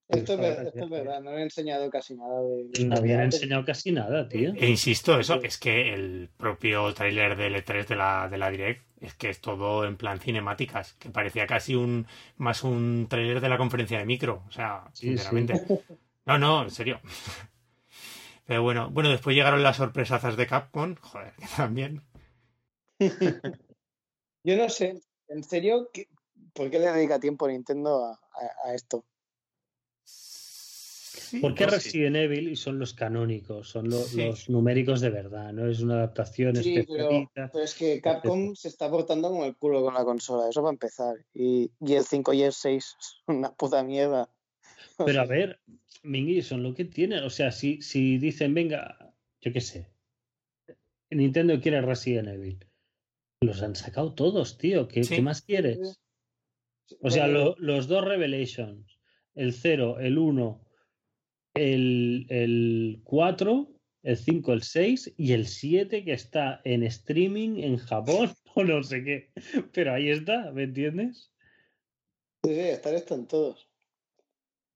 Esto 0.07 0.35
es, 0.35 0.59
esto 0.61 0.89
verdad, 0.89 1.21
no 1.23 1.37
he 1.37 1.43
enseñado 1.43 1.91
casi 1.91 2.15
nada 2.15 2.41
de. 2.41 2.85
No 2.87 2.95
habían 2.95 3.23
enseñado 3.23 3.65
casi 3.65 3.91
nada, 3.91 4.29
tío. 4.29 4.55
E 4.55 4.71
insisto, 4.71 5.19
eso 5.19 5.43
es 5.43 5.59
que 5.59 5.93
el 5.93 6.31
propio 6.37 6.95
tráiler 6.95 7.37
del 7.37 7.57
E3 7.57 7.89
de 7.89 7.97
la, 7.97 8.29
de 8.29 8.39
la 8.39 8.49
Direct 8.49 8.87
es 9.01 9.15
que 9.15 9.31
es 9.31 9.41
todo 9.41 9.85
en 9.85 9.97
plan 9.97 10.21
cinemáticas, 10.21 10.93
que 11.01 11.11
parecía 11.11 11.49
casi 11.49 11.75
un 11.75 12.07
más 12.37 12.63
un 12.63 13.09
tráiler 13.11 13.41
de 13.41 13.49
la 13.49 13.59
conferencia 13.59 13.99
de 13.99 14.07
micro, 14.07 14.45
o 14.47 14.53
sea, 14.53 14.85
Sí, 14.93 15.09
sinceramente. 15.09 15.55
No, 16.27 16.39
no, 16.39 16.63
en 16.63 16.71
serio. 16.71 17.01
Pero 18.47 18.63
bueno, 18.63 18.91
bueno, 18.91 19.09
después 19.11 19.35
llegaron 19.35 19.63
las 19.63 19.77
sorpresazas 19.79 20.37
de 20.37 20.47
Capcom, 20.47 20.95
joder, 21.01 21.35
que 21.37 21.47
también. 21.57 22.03
Yo 24.45 24.57
no 24.57 24.69
sé, 24.69 25.01
en 25.29 25.43
serio, 25.43 25.89
¿qué- 25.93 26.09
¿por 26.53 26.71
qué 26.71 26.79
le 26.79 26.93
dedica 26.93 27.19
tiempo 27.19 27.49
Nintendo 27.49 28.05
a, 28.05 28.11
a- 28.13 28.69
a 28.69 28.75
esto? 28.75 29.05
Sí, 30.05 31.41
¿Por 31.41 31.55
qué 31.55 31.65
no 31.65 31.71
sé. 31.71 31.77
Resident 31.77 32.17
Evil 32.17 32.49
y 32.49 32.57
son 32.57 32.79
los 32.79 32.93
canónicos, 32.93 33.69
son 33.69 33.89
lo- 33.89 33.97
Sí. 34.03 34.19
los 34.27 34.49
numéricos 34.51 35.01
de 35.01 35.11
verdad, 35.11 35.53
no 35.53 35.67
es 35.69 35.81
una 35.81 35.95
adaptación 35.95 36.55
Sí, 36.57 36.75
pero, 36.87 37.05
especialita? 37.05 37.51
pero 37.53 37.65
es 37.65 37.75
que 37.75 38.01
Capcom 38.01 38.55
se 38.55 38.69
está 38.69 38.91
portando 38.91 39.31
como 39.31 39.45
el 39.45 39.57
culo 39.57 39.83
con 39.83 39.95
la 39.95 40.05
consola, 40.05 40.49
eso 40.51 40.63
va 40.63 40.69
a 40.69 40.73
empezar. 40.73 41.17
Y, 41.33 41.71
y 41.81 41.95
el 41.95 42.05
5 42.05 42.33
y 42.35 42.43
el 42.43 42.53
6 42.53 42.95
son 43.27 43.37
una 43.39 43.53
puta 43.53 43.83
mierda. 43.83 44.29
Pero 45.07 45.21
a 45.23 45.27
ver, 45.27 45.61
Mingui, 46.03 46.43
son 46.43 46.63
lo 46.63 46.75
que 46.75 46.85
tienen. 46.85 47.25
O 47.25 47.31
sea, 47.31 47.51
si, 47.53 47.81
si 47.83 48.19
dicen, 48.19 48.55
venga, 48.55 49.15
yo 49.41 49.53
qué 49.53 49.61
sé, 49.61 49.91
Nintendo 51.11 51.61
quiere 51.61 51.81
Resident 51.81 52.29
Evil. 52.29 52.65
Los 53.41 53.63
han 53.63 53.75
sacado 53.77 54.15
todos, 54.15 54.59
tío. 54.59 54.89
¿Qué, 54.89 55.05
Sí. 55.05 55.17
qué 55.17 55.23
más 55.23 55.43
quieres? 55.43 56.01
O 57.01 57.11
sea, 57.11 57.27
lo- 57.29 57.57
los 57.59 57.89
dos 57.89 58.05
Revelations, 58.05 58.99
el 59.35 59.53
0, 59.53 59.99
el 60.01 60.19
1, 60.19 60.67
el, 61.55 62.27
el 62.31 63.01
4, 63.05 63.71
el 64.03 64.17
5, 64.17 64.53
el 64.53 64.63
6 64.63 65.15
y 65.17 65.33
el 65.33 65.47
7 65.47 66.05
que 66.05 66.13
está 66.13 66.61
en 66.65 66.83
streaming 66.83 67.63
en 67.63 67.77
Japón 67.79 68.33
o 68.55 68.65
no 68.65 68.83
sé 68.83 69.03
qué. 69.05 69.33
Pero 69.73 69.93
ahí 69.95 70.11
está, 70.11 70.51
¿me 70.53 70.65
entiendes? 70.65 71.31
Sí, 72.45 72.55
sí, 72.55 72.61
estar 72.61 72.95
están 72.95 73.27
todos. 73.27 73.69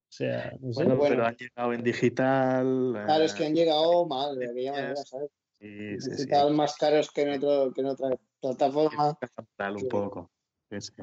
O 0.09 0.13
sea, 0.13 0.53
no 0.61 0.73
sé. 0.73 0.85
Bueno, 0.85 0.97
Bueno. 0.97 1.15
pero 1.17 1.27
han 1.27 1.37
llegado 1.37 1.73
en 1.75 1.83
digital. 1.83 2.93
Claro, 3.05 3.25
es 3.25 3.35
que 3.35 3.43
eh, 3.45 3.47
han 3.47 3.55
llegado 3.55 4.07
mal 4.07 4.39
de 4.39 4.51
aquella 4.51 4.73
manera, 4.73 4.97
¿sabes? 4.97 5.31
sí, 5.61 5.67
sí, 5.69 6.01
sí. 6.01 6.11
Necesitaban 6.11 6.57
más 6.57 6.77
caros 6.77 7.11
que 7.11 7.23
en, 7.23 7.31
otro, 7.43 7.73
que 7.75 7.81
en 7.83 7.87
otra 7.89 8.11
plataforma. 8.41 9.19
Tal 9.57 9.77
un 9.77 9.89
poco. 9.89 10.31
Sí, 10.71 10.81
sí. 10.81 11.03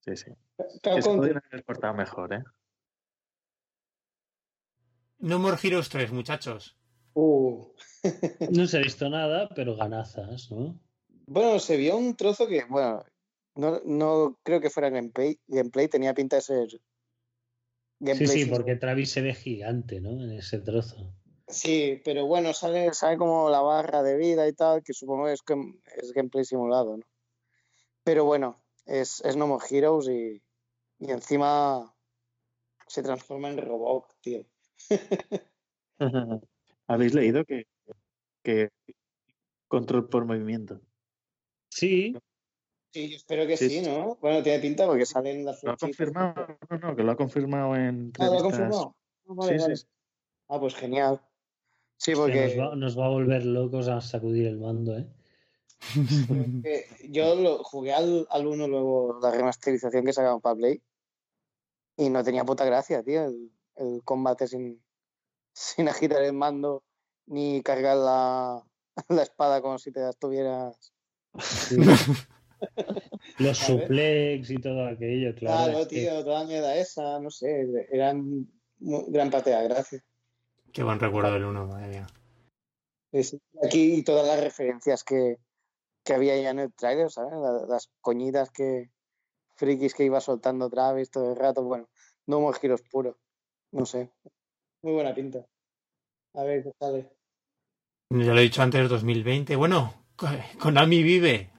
Sí, 0.00 0.16
sí. 0.16 0.30
Eso 0.58 0.80
Capcom, 0.82 1.16
podrían 1.16 1.42
haber 1.50 1.64
portado 1.64 1.94
mejor, 1.94 2.34
¿eh? 2.34 2.44
No 5.18 5.38
More 5.38 5.56
Heroes 5.62 5.88
3, 5.88 6.12
muchachos. 6.12 6.76
uh, 7.14 7.64
No 8.50 8.66
se 8.66 8.78
ha 8.78 8.80
visto 8.80 9.08
nada, 9.08 9.48
pero 9.54 9.76
ganazas, 9.76 10.50
¿no? 10.50 10.78
Bueno, 11.26 11.58
se 11.60 11.76
vio 11.76 11.96
un 11.96 12.16
trozo 12.16 12.48
que, 12.48 12.64
bueno, 12.64 13.04
no, 13.54 13.80
no 13.84 14.38
creo 14.42 14.60
que 14.60 14.70
fuera 14.70 14.90
gameplay, 14.90 15.38
gameplay 15.46 15.88
tenía 15.88 16.14
pinta 16.14 16.36
de 16.36 16.42
ser 16.42 16.68
Sí, 18.02 18.06
gameplay. 18.06 18.44
sí, 18.44 18.50
porque 18.50 18.76
Travis 18.76 19.12
se 19.12 19.22
ve 19.22 19.32
gigante, 19.32 20.00
¿no? 20.00 20.10
En 20.10 20.32
ese 20.32 20.58
trozo. 20.58 21.14
Sí, 21.46 22.00
pero 22.04 22.26
bueno, 22.26 22.52
sale, 22.52 22.92
sale 22.94 23.16
como 23.16 23.48
la 23.48 23.60
barra 23.60 24.02
de 24.02 24.16
vida 24.16 24.48
y 24.48 24.52
tal, 24.52 24.82
que 24.82 24.92
supongo 24.92 25.26
que 25.26 25.34
es, 25.34 25.40
es 25.96 26.12
gameplay 26.12 26.44
simulado, 26.44 26.96
¿no? 26.96 27.04
Pero 28.02 28.24
bueno, 28.24 28.60
es, 28.86 29.20
es 29.24 29.36
No 29.36 29.46
More 29.46 29.64
Heroes 29.70 30.08
y, 30.08 30.42
y 30.98 31.10
encima 31.10 31.94
se 32.88 33.02
transforma 33.02 33.50
en 33.50 33.58
robot, 33.58 34.06
tío. 34.20 34.44
¿Habéis 36.88 37.14
leído 37.14 37.44
que, 37.44 37.66
que 38.42 38.70
control 39.68 40.08
por 40.08 40.24
movimiento? 40.24 40.80
Sí, 41.68 42.16
Sí, 42.92 43.08
yo 43.08 43.16
espero 43.16 43.46
que 43.46 43.56
Sí, 43.56 43.70
sí, 43.70 43.84
sí. 43.84 43.90
¿no? 43.90 44.16
Bueno, 44.20 44.42
tiene 44.42 44.58
pinta 44.58 44.86
porque 44.86 45.06
salen 45.06 45.44
las 45.44 45.62
¿Lo 45.64 45.72
ha 45.72 45.76
confirmado? 45.76 46.58
No, 46.68 46.78
no, 46.78 46.96
que 46.96 47.02
lo 47.02 47.12
ha 47.12 47.16
confirmado 47.16 47.74
en 47.74 48.12
Ah, 48.18 48.26
¿lo 48.26 48.38
ha 48.38 48.42
confirmado? 48.42 48.96
Vale, 49.24 49.52
Sí, 49.52 49.62
vale. 49.62 49.76
sí, 49.76 49.82
sí. 49.82 49.88
Ah, 50.48 50.60
pues 50.60 50.74
genial. 50.74 51.20
Sí, 51.96 52.12
que 52.12 52.16
porque 52.16 52.56
nos, 52.56 52.58
va, 52.58 52.76
nos 52.76 52.98
va 52.98 53.06
a 53.06 53.08
volver 53.08 53.46
locos 53.46 53.88
a 53.88 54.00
sacudir 54.00 54.46
el 54.46 54.58
mando, 54.58 54.98
¿eh? 54.98 55.06
porque 56.28 56.86
yo 57.10 57.34
lo, 57.34 57.62
jugué 57.64 57.94
al, 57.94 58.26
al 58.30 58.46
1 58.46 58.68
luego, 58.68 59.18
la 59.22 59.30
remasterización 59.30 60.04
que 60.04 60.12
sacaron 60.12 60.40
para 60.40 60.56
Play, 60.56 60.82
y 61.96 62.10
no 62.10 62.22
tenía 62.22 62.44
puta 62.44 62.64
gracia, 62.64 63.02
tío, 63.02 63.24
el, 63.24 63.50
el 63.76 64.02
combate 64.04 64.46
sin, 64.46 64.82
sin 65.52 65.88
agitar 65.88 66.22
el 66.22 66.32
mando 66.32 66.84
ni 67.26 67.62
cargar 67.62 67.96
la, 67.96 68.62
la 69.08 69.22
espada 69.22 69.62
como 69.62 69.78
si 69.78 69.92
te 69.92 70.00
la 70.00 70.10
estuvieras. 70.10 70.92
Los 73.38 73.58
suplex 73.58 74.50
y 74.50 74.56
todo 74.56 74.86
aquello, 74.86 75.34
claro. 75.34 75.64
Claro, 75.64 75.78
es 75.80 75.88
que- 75.88 76.00
tío, 76.00 76.24
toda 76.24 76.44
mierda 76.44 76.76
esa, 76.76 77.18
no 77.20 77.30
sé, 77.30 77.66
eran 77.90 78.46
gran 78.78 79.30
parte 79.30 79.50
de 79.50 79.56
la 79.56 79.62
gracia. 79.62 80.02
Qué 80.72 80.82
buen 80.82 80.98
recuerdo 80.98 81.32
del 81.32 81.44
1, 81.44 81.66
madre 81.66 81.88
mía. 81.88 82.06
Sí. 83.22 83.38
Aquí 83.62 83.94
y 83.96 84.02
todas 84.04 84.26
las 84.26 84.40
referencias 84.42 85.04
que, 85.04 85.36
que 86.04 86.14
había 86.14 86.40
ya 86.40 86.50
en 86.50 86.60
el 86.60 86.72
trailer, 86.72 87.10
¿sabes? 87.10 87.32
La- 87.34 87.66
Las 87.68 87.90
coñitas 88.00 88.50
que 88.50 88.90
frikis 89.56 89.94
que 89.94 90.04
iba 90.04 90.20
soltando 90.20 90.70
Travis 90.70 91.10
todo 91.10 91.30
el 91.32 91.36
rato, 91.38 91.62
bueno, 91.62 91.88
no 92.26 92.40
more 92.40 92.58
giros 92.58 92.80
puro, 92.90 93.18
no 93.70 93.84
sé. 93.86 94.10
Muy 94.82 94.94
buena 94.94 95.14
pinta. 95.14 95.44
A 96.34 96.42
ver 96.44 96.62
qué 96.64 96.72
sale. 96.80 97.10
Ya 98.10 98.32
lo 98.32 98.38
he 98.38 98.42
dicho 98.42 98.62
antes, 98.62 98.88
2020. 98.88 99.54
Bueno, 99.56 100.06
Konami 100.58 101.02
vive. 101.02 101.51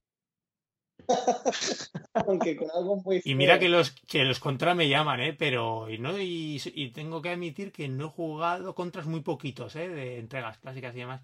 Aunque 2.14 2.56
con 2.56 2.70
algo 2.76 2.97
muy 3.04 3.22
Y 3.24 3.36
mira 3.36 3.60
que 3.60 3.70
los 3.70 3.91
que 3.91 4.24
los 4.24 4.39
contra 4.39 4.76
me 4.76 4.89
llaman, 4.89 5.20
¿eh? 5.22 5.34
Pero 5.34 5.89
y 5.89 5.97
no 5.97 6.20
y, 6.20 6.62
y 6.74 6.89
tengo 6.89 7.22
que 7.22 7.30
admitir 7.30 7.72
que 7.72 7.88
no 7.88 8.06
he 8.06 8.10
jugado 8.10 8.76
contras 8.76 9.06
muy 9.06 9.22
poquitos, 9.22 9.76
¿eh? 9.76 9.89
De 9.89 10.20
entregas 10.20 10.58
clásicas 10.60 10.95
y 10.95 10.99
demás. 10.99 11.22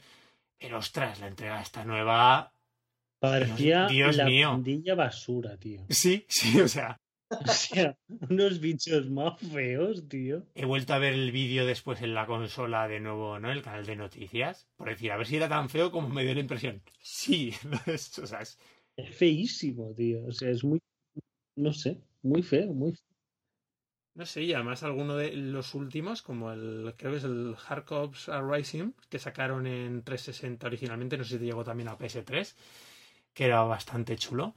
Pero 0.58 0.80
ostras, 0.80 1.20
la 1.20 1.28
entrega 1.28 1.62
esta 1.62 1.86
nueva. 1.86 2.52
Parecía 3.20 3.88
Dios 3.88 4.16
la 4.18 4.26
mío. 4.26 4.52
pandilla 4.52 4.96
basura, 4.96 5.58
tío. 5.58 5.86
Sí, 5.90 6.26
sí, 6.30 6.60
o 6.62 6.68
sea, 6.68 6.98
O 7.30 7.48
sea, 7.48 7.96
unos 8.30 8.60
bichos 8.60 9.10
más 9.10 9.40
feos, 9.40 10.08
tío. 10.08 10.44
he 10.56 10.66
vuelto 10.66 10.94
a 10.94 11.00
ver 11.00 11.14
el 11.14 11.32
vídeo 11.32 11.66
después 11.66 12.02
en 12.02 12.14
la 12.14 12.26
consola 12.26 12.88
de 12.88 13.00
nuevo, 13.00 13.38
¿no? 13.40 13.52
El 13.52 13.62
canal 13.62 13.86
de 13.86 13.96
noticias, 13.96 14.68
por 14.78 14.90
decir, 14.90 15.12
a 15.12 15.18
ver 15.18 15.28
si 15.28 15.36
era 15.36 15.48
tan 15.50 15.70
feo 15.70 15.92
como 15.92 16.10
me 16.10 16.24
dio 16.24 16.34
la 16.34 16.40
impresión. 16.40 16.82
Sí, 17.02 17.54
o 18.24 18.26
sea, 18.26 18.40
es- 18.42 18.58
Es 19.02 19.16
feísimo, 19.22 19.86
tío. 19.95 20.26
O 20.28 20.32
sea, 20.32 20.50
es 20.52 20.64
muy, 20.64 20.80
no 21.58 21.74
sé, 21.74 22.02
muy 22.24 22.43
feo, 22.43 22.74
muy 22.74 22.93
feo. 22.93 23.06
No 24.16 24.26
sé, 24.26 24.43
y 24.43 24.54
además 24.54 24.84
alguno 24.84 25.16
de 25.16 25.32
los 25.34 25.74
últimos, 25.76 26.22
como 26.22 26.52
el, 26.52 26.93
creo 26.97 27.12
que 27.12 27.18
es 27.20 27.24
el 27.24 27.56
Hard 27.68 27.86
Ops 27.93 28.30
Rising, 28.52 28.91
que 29.10 29.18
sacaron 29.20 29.66
en 29.66 30.04
360 30.04 30.68
originalmente, 30.68 31.18
no 31.18 31.24
sé 31.24 31.38
si 31.39 31.45
llegó 31.45 31.64
también 31.64 31.88
a 31.89 31.97
PS3, 31.97 32.56
que 33.34 33.45
era 33.45 33.62
bastante 33.64 34.18
chulo, 34.18 34.56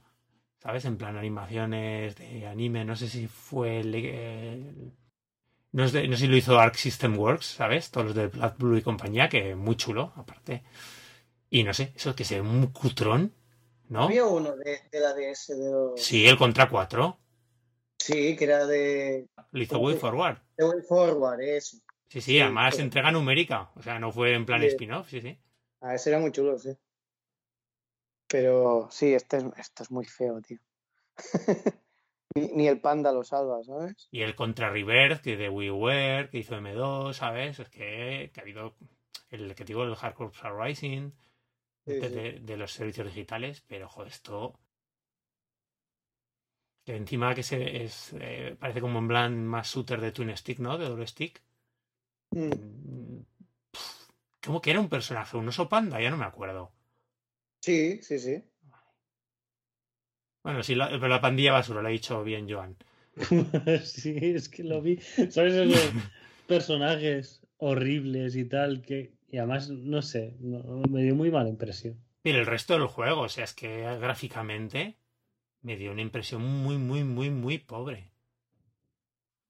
¿sabes? 0.59 0.85
En 0.85 0.97
plan 0.97 1.17
animaciones 1.17 2.15
de 2.17 2.47
anime, 2.47 2.85
no 2.85 2.95
sé 2.95 3.09
si 3.09 3.27
fue 3.27 3.79
el... 3.81 3.95
el- 3.95 4.93
no, 5.73 5.89
de- 5.89 6.07
no 6.07 6.15
sé 6.17 6.23
si 6.25 6.27
lo 6.29 6.37
hizo 6.37 6.59
Arc 6.59 6.75
System 6.75 7.17
Works, 7.19 7.47
¿sabes? 7.47 7.91
Todos 7.91 8.07
los 8.07 8.15
de 8.15 8.27
Black 8.27 8.57
Blue 8.59 8.77
y 8.77 8.81
compañía, 8.83 9.29
que 9.29 9.55
muy 9.55 9.75
chulo, 9.77 10.13
aparte. 10.17 10.63
Y 11.49 11.63
no 11.63 11.73
sé, 11.73 11.93
eso 11.95 12.15
que 12.15 12.25
se 12.25 12.41
un 12.41 12.67
cutrón, 12.67 13.33
¿no? 13.93 14.03
Había 14.03 14.25
uno 14.25 14.55
de, 14.57 14.79
de 14.91 14.99
la 14.99 15.13
DS 15.13 15.47
de 15.57 15.71
los... 15.71 16.01
Sí, 16.01 16.27
el 16.27 16.37
Contra 16.37 16.69
4, 16.69 17.17
Sí, 17.99 18.35
que 18.35 18.43
era 18.43 18.65
de, 18.65 19.27
lo 19.51 19.61
hizo 19.63 19.79
Way 19.79 19.95
Forward. 19.95 20.37
de 20.57 20.65
Way 20.65 20.81
Forward, 20.81 21.39
eso. 21.41 21.77
Sí, 22.09 22.19
sí, 22.19 22.21
Sí, 22.21 22.39
además 22.41 22.73
pero- 22.75 22.83
entrega 22.83 23.11
numérica. 23.11 23.71
O 23.75 23.81
sea, 23.81 23.97
no 23.99 24.11
fue 24.11 24.33
en 24.33 24.45
plan 24.45 24.59
Sí. 24.61 24.67
spin-off, 24.67 25.09
sí, 25.09 25.21
sí. 25.21 25.39
Ah, 25.79 25.95
ese 25.95 26.09
era 26.09 26.19
muy 26.19 26.31
chulo, 26.31 26.57
sí. 26.59 26.75
Pero 28.27 28.87
sí, 28.91 29.13
este 29.13 29.37
es, 29.37 29.45
esto 29.57 29.83
es 29.83 29.91
muy 29.91 30.05
feo, 30.05 30.41
tío. 30.41 30.57
ni, 32.35 32.47
ni 32.53 32.67
el 32.67 32.81
panda 32.81 33.11
lo 33.11 33.23
salva, 33.23 33.63
¿sabes? 33.63 34.07
Y 34.11 34.21
el 34.21 34.35
Contra 34.35 34.69
Reverse, 34.69 35.21
que 35.21 35.37
de 35.37 35.49
WiiWare, 35.49 36.29
que 36.29 36.39
hizo 36.39 36.55
M2, 36.55 37.13
¿sabes? 37.13 37.59
Es 37.59 37.69
que, 37.69 38.31
que 38.33 38.39
ha 38.39 38.43
habido 38.43 38.75
el 39.29 39.55
que 39.55 39.63
digo, 39.65 39.83
el 39.83 39.95
Hardcore 39.95 40.31
Rising, 40.59 41.11
de, 41.85 42.09
sí. 42.09 42.15
de- 42.15 42.39
de 42.41 42.57
los 42.57 42.71
servicios 42.73 43.07
digitales, 43.07 43.61
pero 43.67 43.87
joder, 43.89 44.11
esto. 44.11 44.59
Que 46.85 46.93
encima 47.01 47.35
que 47.35 47.43
se 47.49 47.83
es, 47.83 48.13
eh, 48.27 48.55
parece 48.61 48.79
como 48.79 48.99
en 48.99 49.07
plan 49.09 49.45
más 49.45 49.67
shooter 49.73 49.99
de 50.01 50.13
Twin 50.13 50.35
Stick, 50.37 50.59
¿no? 50.59 50.77
De 50.77 50.87
doble 50.87 51.07
stick. 51.07 51.41
Mm. 52.35 52.49
Mm, 52.51 53.25
¿Cómo 54.45 54.61
que 54.61 54.69
era 54.71 54.79
un 54.79 54.89
personaje? 54.89 55.37
¿Un 55.37 55.47
oso 55.47 55.67
panda? 55.67 55.99
Ya 55.99 56.11
no 56.11 56.17
me 56.17 56.25
acuerdo. 56.25 56.71
Sí, 57.61 57.99
sí, 58.03 58.19
sí. 58.19 58.43
Bueno, 60.43 60.63
sí, 60.63 60.75
la, 60.75 60.87
pero 60.89 61.07
la 61.09 61.19
pandilla 61.21 61.51
basura, 61.53 61.81
lo 61.81 61.87
ha 61.87 61.91
dicho 61.91 62.23
bien 62.23 62.49
Joan. 62.49 62.77
sí, 63.83 64.17
es 64.21 64.49
que 64.49 64.63
lo 64.63 64.81
vi. 64.81 64.97
¿Sabes 65.29 65.53
esos 65.53 65.93
personajes 66.47 67.41
horribles 67.57 68.35
y 68.35 68.45
tal? 68.45 68.81
que 68.81 69.12
Y 69.33 69.39
además, 69.39 69.67
no 69.67 70.03
sé, 70.03 70.35
no- 70.41 70.83
me 70.91 71.01
dio 71.01 71.15
muy 71.15 71.31
mala 71.31 71.49
impresión. 71.49 71.97
Pero 72.21 72.37
el 72.37 72.45
resto 72.45 72.73
del 72.77 72.85
juego, 72.85 73.21
o 73.21 73.29
sea, 73.29 73.45
es 73.45 73.53
que 73.55 73.81
gráficamente 73.97 74.95
me 75.63 75.75
dio 75.75 75.91
una 75.91 76.03
impresión 76.03 76.43
muy, 76.43 76.77
muy, 76.77 77.03
muy, 77.03 77.31
muy 77.31 77.57
pobre. 77.57 78.11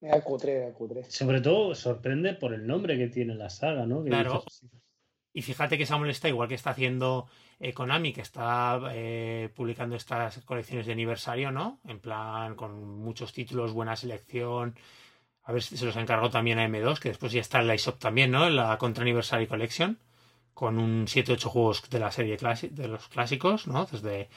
Era 0.00 0.22
cutre, 0.22 0.52
era 0.56 0.72
cutre. 0.72 1.04
Sobre 1.10 1.42
todo 1.42 1.74
sorprende 1.74 2.32
por 2.32 2.54
el 2.54 2.66
nombre 2.66 2.96
que 2.96 3.08
tiene 3.08 3.34
la 3.34 3.50
saga, 3.50 3.84
¿no? 3.84 4.02
Que 4.02 4.08
Claro. 4.08 4.42
dices, 4.46 4.70
Y 5.34 5.42
fíjate 5.42 5.76
que 5.76 5.84
Samuel 5.84 6.10
está 6.12 6.30
igual 6.30 6.48
que 6.48 6.54
está 6.54 6.70
haciendo 6.70 7.26
eh, 7.60 7.74
Konami, 7.74 8.14
que 8.14 8.22
está 8.22 8.80
eh, 8.92 9.50
publicando 9.54 9.96
estas 9.96 10.38
colecciones 10.46 10.86
de 10.86 10.92
aniversario, 10.92 11.50
¿no? 11.50 11.78
En 11.84 12.00
plan, 12.00 12.54
con 12.54 13.00
muchos 13.00 13.34
títulos, 13.34 13.74
buena 13.74 13.96
selección. 13.96 14.76
A 15.44 15.52
ver 15.52 15.62
si 15.62 15.76
se 15.76 15.84
los 15.86 15.96
ha 15.96 16.00
encargado 16.00 16.30
también 16.30 16.58
a 16.58 16.64
M2, 16.66 16.98
que 16.98 17.10
después 17.10 17.32
ya 17.32 17.40
está 17.40 17.60
en 17.60 17.66
la 17.68 17.74
eShop 17.74 17.98
también, 17.98 18.30
¿no? 18.30 18.46
En 18.46 18.56
la 18.56 18.76
Contra 18.78 19.02
Anniversary 19.02 19.46
Collection, 19.46 19.98
con 20.54 20.78
un 20.78 21.06
7-8 21.06 21.48
juegos 21.48 21.88
de 21.90 21.98
la 21.98 22.10
serie 22.12 22.36
de 22.70 22.88
los 22.88 23.08
clásicos, 23.08 23.66
¿no? 23.66 23.86
Desde. 23.86 24.28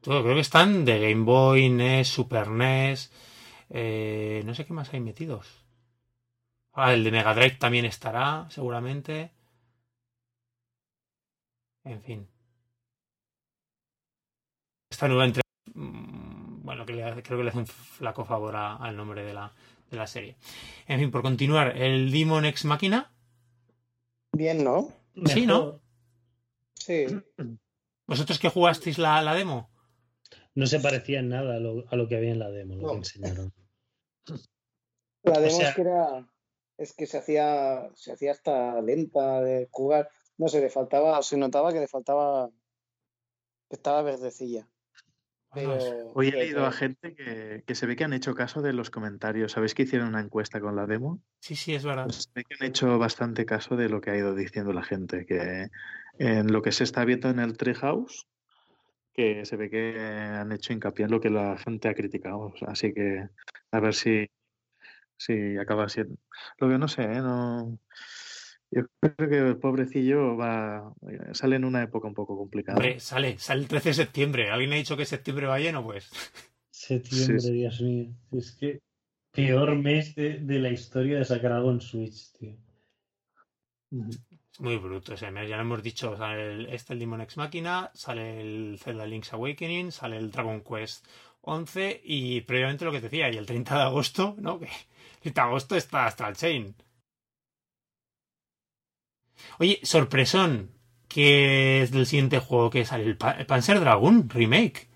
Todo, 0.00 0.22
creo 0.22 0.34
que 0.34 0.40
están 0.40 0.84
de 0.84 1.00
Game 1.00 1.24
Boy, 1.24 1.68
NES, 1.70 2.08
Super 2.08 2.48
NES. 2.48 3.10
eh, 3.70 4.42
no 4.44 4.54
sé 4.54 4.64
qué 4.64 4.72
más 4.72 4.92
hay 4.94 5.00
metidos. 5.00 5.46
Ah, 6.74 6.92
el 6.94 7.02
de 7.04 7.10
Mega 7.10 7.34
Drive 7.34 7.56
también 7.58 7.84
estará, 7.86 8.46
seguramente. 8.50 9.32
En 11.84 12.00
fin. 12.02 12.28
Esta 14.90 15.08
nueva 15.08 15.24
entrega. 15.26 15.42
mm, 15.74 16.62
Bueno, 16.64 16.84
creo 16.84 17.22
que 17.22 17.44
le 17.44 17.50
hace 17.50 17.58
un 17.58 17.66
flaco 17.66 18.24
favor 18.24 18.56
al 18.56 18.96
nombre 18.96 19.24
de 19.24 19.32
la, 19.34 19.52
de 19.90 19.96
la 19.96 20.06
serie. 20.06 20.36
En 20.86 20.98
fin, 21.00 21.10
por 21.10 21.22
continuar, 21.22 21.76
el 21.76 22.10
Demon 22.10 22.44
Ex 22.44 22.64
Machina. 22.64 23.12
Bien, 24.32 24.62
¿no? 24.64 24.92
Sí, 25.26 25.46
¿no? 25.46 25.80
Sí. 26.74 27.06
¿Vosotros 28.06 28.38
que 28.38 28.48
jugasteis 28.48 28.98
la, 28.98 29.20
la 29.22 29.34
demo? 29.34 29.70
No 30.54 30.66
se 30.66 30.80
parecía 30.80 31.20
en 31.20 31.28
nada 31.28 31.56
a 31.56 31.58
lo, 31.58 31.84
a 31.90 31.96
lo 31.96 32.08
que 32.08 32.16
había 32.16 32.30
en 32.32 32.38
la 32.38 32.50
demo, 32.50 32.76
lo 32.76 32.82
No. 32.82 32.88
que 32.92 32.96
enseñaron. 32.98 33.52
La 35.22 35.40
demo 35.40 35.56
sea- 35.56 35.68
es 35.70 35.74
que 35.74 35.80
era. 35.82 36.32
Es 36.78 36.92
que 36.94 37.06
se 37.06 37.18
hacía. 37.18 37.88
Se 37.94 38.12
hacía 38.12 38.32
hasta 38.32 38.80
lenta 38.82 39.40
de 39.42 39.68
jugar. 39.70 40.08
No 40.38 40.48
sé, 40.48 40.60
le 40.60 40.68
faltaba. 40.70 41.20
Se 41.22 41.36
notaba 41.36 41.72
que 41.72 41.80
le 41.80 41.88
faltaba. 41.88 42.50
que 43.68 43.76
estaba 43.76 44.02
verdecilla. 44.02 44.68
Pero. 45.56 46.12
Hoy 46.14 46.28
he 46.28 46.30
pero- 46.30 46.42
leído 46.42 46.66
a 46.66 46.72
gente 46.72 47.14
que, 47.14 47.62
que 47.66 47.74
se 47.74 47.86
ve 47.86 47.96
que 47.96 48.04
han 48.04 48.12
hecho 48.12 48.34
caso 48.34 48.62
de 48.62 48.72
los 48.72 48.90
comentarios. 48.90 49.52
¿Sabéis 49.52 49.74
que 49.74 49.82
hicieron 49.82 50.08
una 50.08 50.20
encuesta 50.20 50.60
con 50.60 50.76
la 50.76 50.86
demo? 50.86 51.20
Sí, 51.40 51.56
sí, 51.56 51.74
es 51.74 51.84
verdad. 51.84 52.04
Pues 52.04 52.24
se 52.24 52.30
ve 52.34 52.44
que 52.44 52.56
han 52.60 52.68
hecho 52.68 52.98
bastante 52.98 53.44
caso 53.46 53.76
de 53.76 53.88
lo 53.88 54.00
que 54.00 54.10
ha 54.10 54.16
ido 54.16 54.34
diciendo 54.34 54.72
la 54.72 54.82
gente, 54.82 55.26
que 55.26 55.68
en 56.18 56.52
lo 56.52 56.62
que 56.62 56.72
se 56.72 56.84
está 56.84 57.04
viendo 57.04 57.28
en 57.30 57.38
el 57.38 57.56
Treehouse, 57.56 58.26
que 59.12 59.44
se 59.46 59.56
ve 59.56 59.70
que 59.70 59.98
han 59.98 60.52
hecho 60.52 60.72
hincapié 60.72 61.06
en 61.06 61.10
lo 61.10 61.20
que 61.20 61.30
la 61.30 61.56
gente 61.58 61.88
ha 61.88 61.94
criticado. 61.94 62.52
Así 62.66 62.92
que 62.92 63.28
a 63.72 63.80
ver 63.80 63.94
si, 63.94 64.28
si 65.16 65.56
acaba 65.56 65.88
siendo. 65.88 66.16
Lo 66.58 66.68
que 66.68 66.78
no 66.78 66.88
sé, 66.88 67.02
¿eh? 67.02 67.20
No... 67.20 67.78
Yo 68.70 68.82
creo 69.00 69.30
que 69.30 69.38
el 69.38 69.56
pobrecillo 69.58 70.36
va 70.36 70.92
sale 71.32 71.56
en 71.56 71.64
una 71.64 71.82
época 71.82 72.08
un 72.08 72.14
poco 72.14 72.36
complicada. 72.36 72.76
Hombre, 72.76 73.00
sale, 73.00 73.38
sale 73.38 73.62
el 73.62 73.68
13 73.68 73.90
de 73.90 73.94
septiembre. 73.94 74.50
¿Alguien 74.50 74.72
ha 74.72 74.76
dicho 74.76 74.96
que 74.96 75.04
septiembre 75.04 75.46
va 75.46 75.58
lleno? 75.58 75.84
Pues. 75.84 76.10
Septiembre, 76.70 77.40
Sí, 77.40 77.48
sí. 77.48 77.52
Dios 77.52 77.80
mío. 77.80 78.08
Es 78.32 78.52
que 78.52 78.80
peor 79.32 79.76
mes 79.76 80.14
de, 80.14 80.40
de 80.40 80.58
la 80.58 80.70
historia 80.70 81.18
de 81.18 81.24
sacar 81.24 81.52
algo 81.52 81.70
en 81.70 81.80
Switch, 81.80 82.32
tío. 82.32 82.56
Es 83.90 84.60
muy 84.60 84.76
bruto 84.76 85.14
ese 85.14 85.30
mes. 85.30 85.48
Ya 85.48 85.56
lo 85.56 85.62
hemos 85.62 85.82
dicho. 85.82 86.16
Sale 86.16 86.52
el, 86.52 86.66
este 86.66 86.92
el 86.92 86.98
Demon 86.98 87.20
Ex 87.20 87.36
Machina, 87.36 87.90
sale 87.94 88.40
el 88.40 88.78
Zelda 88.78 89.06
Link's 89.06 89.32
Awakening, 89.32 89.92
sale 89.92 90.16
el 90.16 90.30
Dragon 90.30 90.62
Quest 90.62 91.06
11 91.42 92.00
y 92.04 92.40
previamente 92.40 92.84
lo 92.84 92.90
que 92.90 93.00
te 93.00 93.08
decía, 93.08 93.30
y 93.30 93.36
el 93.36 93.46
30 93.46 93.76
de 93.76 93.82
agosto, 93.82 94.34
¿no? 94.38 94.58
Que 95.22 95.30
el 95.30 95.34
30 95.34 95.42
de 95.42 95.48
agosto 95.48 95.76
está 95.76 96.06
hasta 96.06 96.28
el 96.28 96.36
Chain. 96.36 96.74
Oye, 99.58 99.80
sorpresón, 99.82 100.70
que 101.08 101.82
es 101.82 101.90
del 101.90 102.06
siguiente 102.06 102.38
juego 102.40 102.70
que 102.70 102.84
sale 102.84 103.04
el, 103.04 103.16
Pa- 103.16 103.32
el 103.32 103.46
Panzer 103.46 103.80
Dragoon 103.80 104.28
Remake. 104.28 104.88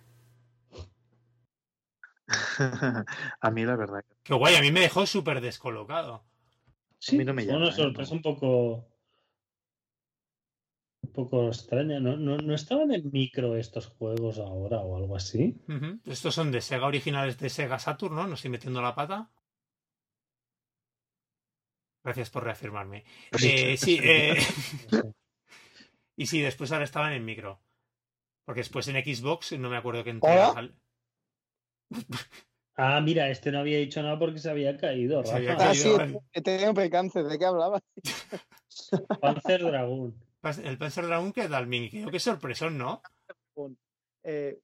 a 3.40 3.50
mí 3.50 3.64
la 3.64 3.76
verdad. 3.76 4.04
Qué 4.22 4.34
guay, 4.34 4.54
a 4.56 4.60
mí 4.60 4.70
me 4.70 4.80
dejó 4.80 5.06
súper 5.06 5.40
descolocado. 5.40 6.24
Sí, 6.98 7.18
mí 7.18 7.24
no 7.24 7.34
me 7.34 7.42
fue 7.42 7.52
llama, 7.52 7.64
una 7.66 7.74
¿eh? 7.74 7.76
sorpresa 7.76 8.10
No. 8.12 8.16
un 8.18 8.22
poco. 8.22 8.86
Un 11.02 11.12
poco 11.12 11.48
extraña. 11.48 11.98
¿No, 11.98 12.16
no, 12.16 12.36
no 12.36 12.54
estaban 12.54 12.92
en 12.92 13.10
micro 13.10 13.56
estos 13.56 13.86
juegos 13.88 14.38
ahora 14.38 14.78
o 14.80 14.96
algo 14.96 15.16
así? 15.16 15.56
Estos 16.04 16.34
son 16.34 16.52
de 16.52 16.60
Sega 16.60 16.86
originales 16.86 17.38
de 17.38 17.48
Sega 17.48 17.78
Saturn, 17.78 18.14
¿no? 18.14 18.26
No 18.26 18.34
estoy 18.34 18.50
metiendo 18.50 18.80
la 18.82 18.94
pata. 18.94 19.30
Gracias 22.02 22.30
por 22.30 22.44
reafirmarme. 22.44 23.04
Eh, 23.42 23.76
sí, 23.76 23.98
eh, 24.02 24.40
sé. 24.40 25.02
y 26.16 26.26
sí, 26.26 26.40
después 26.40 26.72
ahora 26.72 26.84
estaban 26.84 27.12
en 27.12 27.24
micro. 27.24 27.60
Porque 28.46 28.60
después 28.60 28.88
en 28.88 28.96
Xbox, 29.04 29.52
no 29.58 29.70
me 29.70 29.76
acuerdo 29.76 30.02
qué 30.04 30.10
entrega. 30.10 30.52
sal- 30.52 30.74
Ah, 32.82 32.98
mira, 33.02 33.28
este 33.28 33.52
no 33.52 33.58
había 33.58 33.76
dicho 33.76 34.00
nada 34.02 34.18
porque 34.18 34.38
se 34.38 34.48
había 34.48 34.78
caído, 34.78 35.22
Se 35.22 35.34
había 35.34 35.50
Rafa. 35.52 35.64
Ah, 35.64 35.66
caído. 35.74 36.06
sí, 36.08 36.16
he 36.32 36.40
tenido 36.40 36.72
percance. 36.72 37.22
¿De 37.22 37.38
qué 37.38 37.44
hablabas? 37.44 37.82
Panzer 39.20 39.62
Dragoon. 39.62 40.14
El 40.64 40.78
Panzer 40.78 41.06
Dragoon 41.06 41.32
que 41.34 41.46
Ming. 41.66 41.90
Creo 41.90 42.10
que 42.10 42.18
sorpresón, 42.18 42.78
¿no? 42.78 43.02
Eh, 44.22 44.58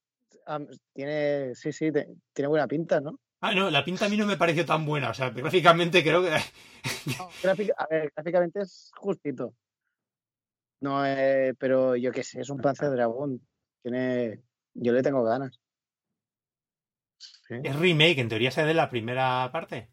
tiene. 0.95 1.55
Sí, 1.55 1.73
sí, 1.73 1.93
te- 1.93 2.09
tiene 2.33 2.49
buena 2.49 2.67
pinta, 2.67 3.01
¿no? 3.03 3.21
Ah, 3.41 3.55
no, 3.55 3.71
la 3.71 3.85
pinta 3.85 4.07
a 4.07 4.09
mí 4.09 4.17
no 4.17 4.27
me 4.27 4.37
pareció 4.37 4.65
tan 4.65 4.85
buena. 4.87 5.11
O 5.11 5.15
sea, 5.15 5.31
gráficamente 5.31 6.03
creo 6.03 6.23
que. 6.23 6.31
No, 7.19 7.29
gráfica- 7.43 7.75
a 7.77 7.87
ver, 7.89 8.13
gráficamente 8.15 8.61
es 8.61 8.91
justito. 8.97 9.55
No, 10.81 11.05
eh, 11.07 11.55
pero 11.59 11.97
yo 11.97 12.13
qué 12.13 12.23
sé, 12.23 12.41
es 12.41 12.51
un 12.51 12.59
Panzer 12.59 12.91
Dragón. 12.91 13.41
Tiene. 13.83 14.43
Yo 14.75 14.93
le 14.93 15.03
tengo 15.03 15.23
ganas. 15.25 15.59
Sí. 17.19 17.55
Es 17.63 17.77
remake, 17.77 18.19
en 18.19 18.29
teoría 18.29 18.51
se 18.51 18.65
de 18.65 18.75
la 18.75 18.89
primera 18.91 19.51
parte. 19.53 19.91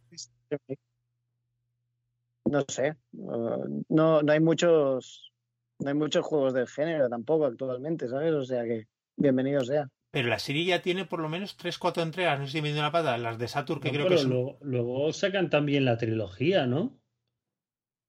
No 2.45 2.61
sé. 2.67 2.95
uh, 3.13 3.83
No, 3.89 4.21
no 4.21 4.31
hay 4.31 4.39
muchos. 4.39 5.31
No 5.79 5.89
hay 5.89 5.95
muchos 5.95 6.25
juegos 6.25 6.53
del 6.53 6.67
género 6.67 7.09
tampoco 7.09 7.45
actualmente, 7.45 8.07
¿sabes? 8.07 8.33
O 8.33 8.43
sea 8.45 8.63
que 8.63 8.87
bienvenido 9.17 9.63
sea. 9.63 9.87
Pero 10.13 10.29
la 10.29 10.37
serie 10.37 10.63
ya 10.63 10.83
tiene 10.83 11.05
por 11.05 11.19
lo 11.19 11.27
menos 11.27 11.57
3-4 11.57 12.03
entregas, 12.03 12.39
no 12.39 12.45
sé 12.45 12.51
si 12.51 12.61
me 12.61 12.71
dio 12.71 12.83
la 12.83 12.91
pata, 12.91 13.17
las 13.17 13.39
de 13.39 13.47
Saturn, 13.47 13.81
que 13.81 13.87
No, 13.87 13.93
creo 13.95 14.05
pero 14.05 14.15
que 14.15 14.21
son. 14.21 14.31
luego, 14.31 14.59
luego 14.61 15.11
sacan 15.11 15.49
también 15.49 15.85
la 15.85 15.97
trilogía, 15.97 16.67
¿no? 16.67 17.01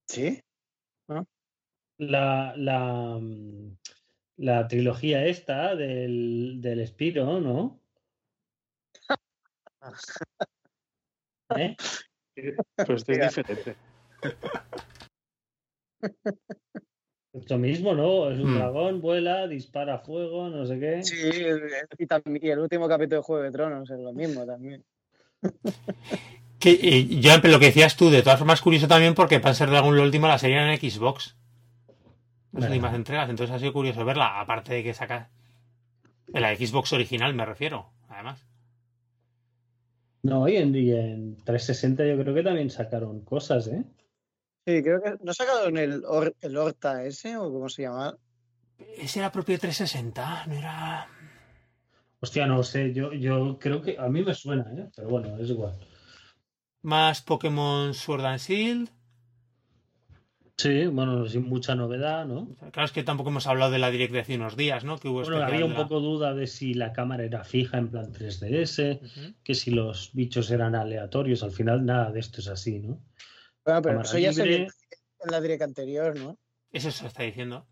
Sí. 0.07 0.39
La, 1.97 2.53
la, 2.59 3.17
mm, 3.19 3.79
la 4.37 4.69
trilogía 4.69 5.25
esta 5.25 5.75
del, 5.77 6.61
del 6.61 6.87
Spiro, 6.87 7.41
¿no? 7.41 7.81
¿Eh? 11.57 11.75
Pero 12.35 12.97
esto 12.97 13.13
es 13.13 13.17
diferente. 13.21 13.77
Esto 17.35 17.59
mismo, 17.59 17.95
¿no? 17.95 18.31
Es 18.31 18.39
un 18.39 18.53
Hmm. 18.53 18.55
dragón, 18.55 19.01
vuela, 19.01 19.47
dispara 19.49 19.99
fuego, 19.99 20.49
no 20.49 20.65
sé 20.65 20.79
qué. 20.79 21.03
Sí, 21.03 21.17
y, 21.99 22.07
tam- 22.07 22.39
y 22.41 22.49
el 22.49 22.61
último 22.61 22.89
capítulo 22.89 23.17
de 23.17 23.23
Juego 23.25 23.43
de 23.43 23.51
Tronos 23.51 23.91
es 23.91 23.99
lo 23.99 24.13
mismo 24.13 24.47
también. 24.47 24.85
Que, 26.61 26.71
eh, 26.81 27.07
yo, 27.21 27.31
lo 27.43 27.59
que 27.59 27.67
decías 27.67 27.95
tú, 27.95 28.09
de 28.09 28.23
todas 28.23 28.39
formas, 28.39 28.63
curioso 28.63 28.89
también 28.89 29.15
porque 29.15 29.39
Panzer 29.39 29.69
Dragon 29.69 29.95
lo 29.95 30.03
último 30.03 30.29
la 30.29 30.39
serie 30.39 30.57
en 30.57 30.79
Xbox. 30.79 31.37
Las 32.53 32.53
Bueno. 32.53 32.67
últimas 32.69 32.95
entregas, 32.95 33.29
entonces 33.29 33.55
ha 33.55 33.59
sido 33.59 33.75
curioso 33.75 34.03
verla, 34.07 34.41
aparte 34.41 34.73
de 34.73 34.83
que 34.83 34.95
saca. 34.95 35.29
En 36.33 36.41
la 36.41 36.57
Xbox 36.57 36.95
original 36.95 37.35
me 37.35 37.45
refiero, 37.45 37.91
además. 38.09 38.47
No, 40.23 40.49
y 40.49 40.57
en, 40.57 40.75
y 40.75 40.91
en 40.93 41.37
360 41.45 42.07
yo 42.07 42.17
creo 42.19 42.35
que 42.35 42.43
también 42.43 42.71
sacaron 42.71 43.21
cosas, 43.21 43.67
¿eh? 43.67 43.85
Sí, 44.67 44.83
creo 44.83 45.03
que. 45.03 45.15
¿No 45.23 45.35
sacaron 45.35 45.77
el, 45.77 46.03
Or- 46.07 46.35
el 46.41 46.57
Horta 46.57 47.05
ese 47.05 47.37
o 47.37 47.53
cómo 47.53 47.69
se 47.69 47.83
llama? 47.83 48.17
Ese 48.99 49.19
era 49.21 49.31
propio 49.31 49.59
360, 49.59 50.47
no 50.47 50.55
era. 50.55 51.07
Hostia, 52.21 52.47
no 52.47 52.63
sé, 52.63 52.93
yo, 52.95 53.13
yo 53.13 53.59
creo 53.61 53.83
que 53.83 53.99
a 53.99 54.09
mí 54.09 54.23
me 54.23 54.35
suena, 54.35 54.65
¿eh? 54.73 54.89
Pero 54.97 55.09
bueno, 55.09 55.37
es 55.39 55.51
igual. 55.51 55.75
Más 56.83 57.21
Pokémon 57.23 57.93
Sword 57.95 58.25
and 58.25 58.41
Shield. 58.41 58.89
Sí, 60.57 60.87
bueno, 60.87 61.27
sin 61.27 61.43
mucha 61.49 61.75
novedad, 61.75 62.25
¿no? 62.27 62.55
Claro, 62.71 62.85
es 62.87 62.93
que 62.93 63.03
tampoco 63.03 63.31
hemos 63.31 63.47
hablado 63.49 63.73
de 63.73 63.79
la 63.81 63.91
Direct 63.91 64.13
de 64.13 64.21
hace 64.21 64.37
unos 64.37 64.57
días, 64.57 64.85
¿no? 64.85 64.99
Que 64.99 65.09
hubo 65.09 65.23
Bueno, 65.23 65.43
había 65.45 65.65
un 65.67 65.73
la- 65.73 65.79
poco 65.83 66.01
duda 66.01 66.33
de 66.33 66.47
si 66.47 66.75
la 66.75 66.93
cámara 66.93 67.25
era 67.25 67.43
fija 67.45 67.77
en 67.77 67.89
plan 67.91 68.13
3DS, 68.13 69.01
Ujú. 69.03 69.35
que 69.43 69.55
si 69.55 69.73
los 69.73 70.11
bichos 70.15 70.51
eran 70.53 70.75
aleatorios. 70.77 71.43
Al 71.43 71.51
final 71.51 71.85
nada 71.85 72.13
de 72.13 72.21
esto 72.21 72.41
es 72.41 72.47
así, 72.49 72.79
¿no? 72.79 73.01
Bueno, 73.65 73.83
pero 73.83 74.03
eso 74.03 74.19
ya 74.19 74.31
vio 74.31 74.45
en 74.45 74.69
la 75.31 75.41
direct 75.41 75.63
anterior, 75.63 76.19
¿no? 76.19 76.39
Eso 76.71 76.91
se 76.91 77.07
está 77.07 77.23
diciendo. 77.23 77.67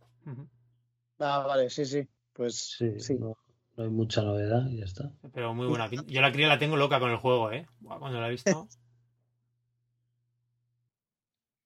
Ah, 1.19 1.45
vale, 1.47 1.69
sí, 1.71 1.85
sí. 1.85 2.09
Pues 2.33 2.77
Sí, 2.79 2.99
sí. 2.99 3.15
No, 3.19 3.37
no 3.77 3.85
hay 3.85 3.91
mucha 3.91 4.23
novedad 4.23 4.67
y 4.69 4.79
ya 4.79 4.85
está. 4.85 5.13
Pero 5.35 5.55
muy 5.55 5.67
buena 5.67 5.91
pinta. 5.91 6.07
Yo 6.11 6.21
la 6.21 6.33
cría 6.33 6.49
la 6.49 6.59
tengo 6.59 6.77
loca 6.77 6.99
con 6.99 7.11
el 7.11 7.17
juego, 7.19 7.53
¿eh? 7.53 7.67
Cuando 7.85 8.21
la 8.21 8.29
he 8.29 8.31
visto. 8.31 8.69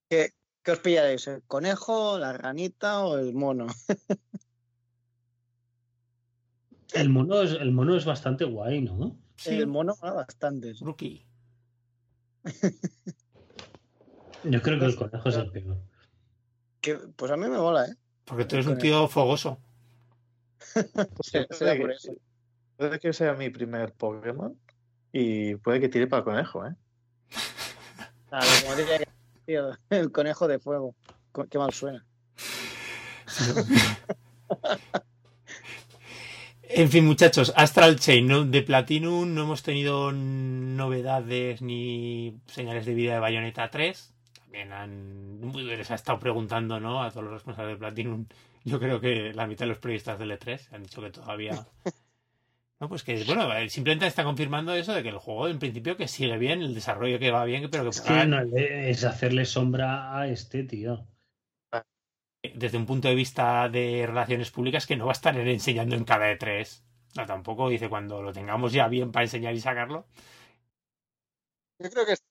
¿Qué, 0.08 0.30
qué 0.62 0.70
os 0.70 0.78
pillaréis? 0.80 1.26
¿El 1.26 1.42
conejo, 1.42 2.18
la 2.18 2.32
ranita 2.32 3.04
o 3.04 3.18
el 3.18 3.34
mono? 3.34 3.66
El 6.94 7.10
mono 7.10 7.42
es, 7.42 7.50
el 7.52 7.72
mono 7.72 7.96
es 7.96 8.04
bastante 8.04 8.44
guay, 8.44 8.80
¿no? 8.80 9.18
Sí, 9.36 9.50
El 9.50 9.66
mono 9.66 9.96
mola 10.00 10.12
bastante. 10.12 10.72
rookie. 10.80 11.26
Yo 14.44 14.62
creo 14.62 14.78
que 14.78 14.84
el 14.86 14.96
conejo 14.96 15.28
es 15.28 15.36
el 15.36 15.50
peor. 15.50 15.78
Que, 16.80 16.94
pues 16.94 17.32
a 17.32 17.36
mí 17.36 17.48
me 17.48 17.58
mola, 17.58 17.86
¿eh? 17.86 17.94
Porque 18.24 18.44
tú 18.44 18.56
eres 18.56 18.66
un 18.66 18.78
tío 18.78 19.08
fogoso. 19.08 19.58
Por 20.74 21.90
eso. 21.92 22.12
Puede 22.76 22.98
que 22.98 23.12
sea 23.12 23.34
mi 23.34 23.50
primer 23.50 23.92
Pokémon 23.92 24.58
y 25.12 25.54
puede 25.56 25.80
que 25.80 25.88
tire 25.88 26.06
para 26.06 26.18
el 26.20 26.24
conejo, 26.24 26.66
¿eh? 26.66 26.74
Claro, 28.28 28.46
como 28.62 28.76
diría 28.76 28.98
que- 28.98 29.08
tío, 29.46 29.70
el 29.90 30.10
conejo 30.12 30.48
de 30.48 30.58
fuego. 30.58 30.94
Qué 31.50 31.58
mal 31.58 31.72
suena. 31.72 32.04
En 36.68 36.90
fin, 36.90 37.06
muchachos, 37.06 37.52
Astral 37.56 37.96
Chain 37.98 38.26
¿no? 38.26 38.44
de 38.44 38.60
Platinum 38.60 39.32
no 39.32 39.42
hemos 39.42 39.62
tenido 39.62 40.10
novedades 40.12 41.62
ni 41.62 42.40
señales 42.46 42.84
de 42.84 42.94
vida 42.94 43.14
de 43.14 43.20
Bayonetta 43.20 43.70
3. 43.70 44.12
También 44.56 44.72
han, 44.72 45.66
les 45.66 45.90
ha 45.90 45.96
estado 45.96 46.18
preguntando 46.18 46.80
¿no? 46.80 47.02
a 47.02 47.10
todos 47.10 47.24
los 47.24 47.34
responsables 47.34 47.74
de 47.74 47.78
Platinum. 47.78 48.26
Yo 48.64 48.80
creo 48.80 49.00
que 49.00 49.34
la 49.34 49.46
mitad 49.46 49.66
de 49.66 49.68
los 49.70 49.78
periodistas 49.78 50.18
del 50.18 50.30
E3 50.30 50.72
han 50.72 50.82
dicho 50.82 51.02
que 51.02 51.10
todavía. 51.10 51.66
No, 52.78 52.90
pues 52.90 53.02
que, 53.04 53.24
bueno, 53.24 53.48
simplemente 53.70 54.06
está 54.06 54.22
confirmando 54.22 54.74
eso 54.74 54.92
de 54.92 55.02
que 55.02 55.08
el 55.08 55.16
juego, 55.16 55.48
en 55.48 55.58
principio, 55.58 55.96
que 55.96 56.08
sigue 56.08 56.36
bien, 56.36 56.60
el 56.60 56.74
desarrollo 56.74 57.18
que 57.18 57.30
va 57.30 57.42
bien, 57.46 57.70
pero 57.70 57.84
que 57.84 57.88
Es 57.88 58.02
que 58.02 58.26
no, 58.26 58.42
es 58.54 59.02
hacerle 59.02 59.46
sombra 59.46 60.18
a 60.18 60.28
este 60.28 60.62
tío. 60.62 61.06
desde 62.42 62.76
un 62.76 62.84
punto 62.84 63.08
de 63.08 63.14
vista 63.14 63.66
de 63.70 64.04
relaciones 64.06 64.50
públicas, 64.50 64.86
que 64.86 64.94
no 64.94 65.06
va 65.06 65.12
a 65.12 65.14
estar 65.14 65.34
enseñando 65.38 65.96
en 65.96 66.04
cada 66.04 66.30
E3. 66.30 66.82
No, 67.16 67.24
tampoco 67.24 67.70
dice 67.70 67.88
cuando 67.88 68.20
lo 68.20 68.34
tengamos 68.34 68.74
ya 68.74 68.88
bien 68.88 69.10
para 69.10 69.24
enseñar 69.24 69.54
y 69.54 69.60
sacarlo. 69.60 70.06
Yo 71.82 71.88
creo 71.88 72.04
que 72.04 72.12
es- 72.12 72.24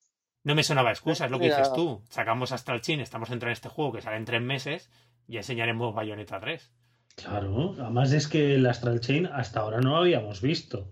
No 0.46 0.56
me 0.56 0.64
sonaba 0.64 0.92
excusa, 0.92 1.26
es 1.26 1.32
lo 1.32 1.40
que 1.40 1.46
Mira. 1.46 1.58
dices 1.58 1.74
tú. 1.74 2.02
Sacamos 2.10 2.52
Astral 2.54 2.80
Chain, 2.80 3.02
estamos 3.02 3.30
entrando 3.30 3.50
en 3.50 3.54
este 3.54 3.68
juego 3.70 3.92
que 3.92 4.02
sale 4.02 4.16
en 4.18 4.26
tres 4.26 4.42
meses 4.42 4.90
y 5.28 5.38
enseñaremos 5.38 5.94
Bayonetta 5.94 6.40
3. 6.40 6.72
Claro, 7.16 7.74
además 7.80 8.12
es 8.14 8.28
que 8.28 8.56
el 8.56 8.66
Astral 8.68 9.00
Chain 9.02 9.26
hasta 9.26 9.60
ahora 9.62 9.82
no 9.82 9.90
lo 9.90 9.98
habíamos 9.98 10.42
visto. 10.42 10.92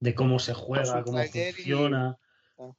De 0.00 0.14
cómo 0.14 0.38
se 0.38 0.52
juega, 0.54 0.92
Pues 1.02 1.04
cómo 1.04 1.22
y- 1.22 1.28
funciona. 1.28 2.18
Ah. 2.58 2.72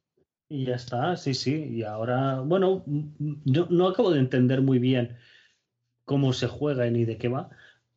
Y 0.47 0.65
ya 0.65 0.75
está, 0.75 1.15
sí, 1.17 1.33
sí. 1.33 1.55
Y 1.55 1.83
ahora, 1.83 2.41
bueno, 2.41 2.83
yo 2.85 3.65
no 3.71 3.87
acabo 3.87 4.11
de 4.11 4.19
entender 4.19 4.61
muy 4.61 4.77
bien 4.79 5.17
cómo 6.03 6.33
se 6.33 6.47
juega 6.47 6.85
ni 6.91 7.03
de 7.03 7.17
qué 7.17 7.29
va, 7.29 7.49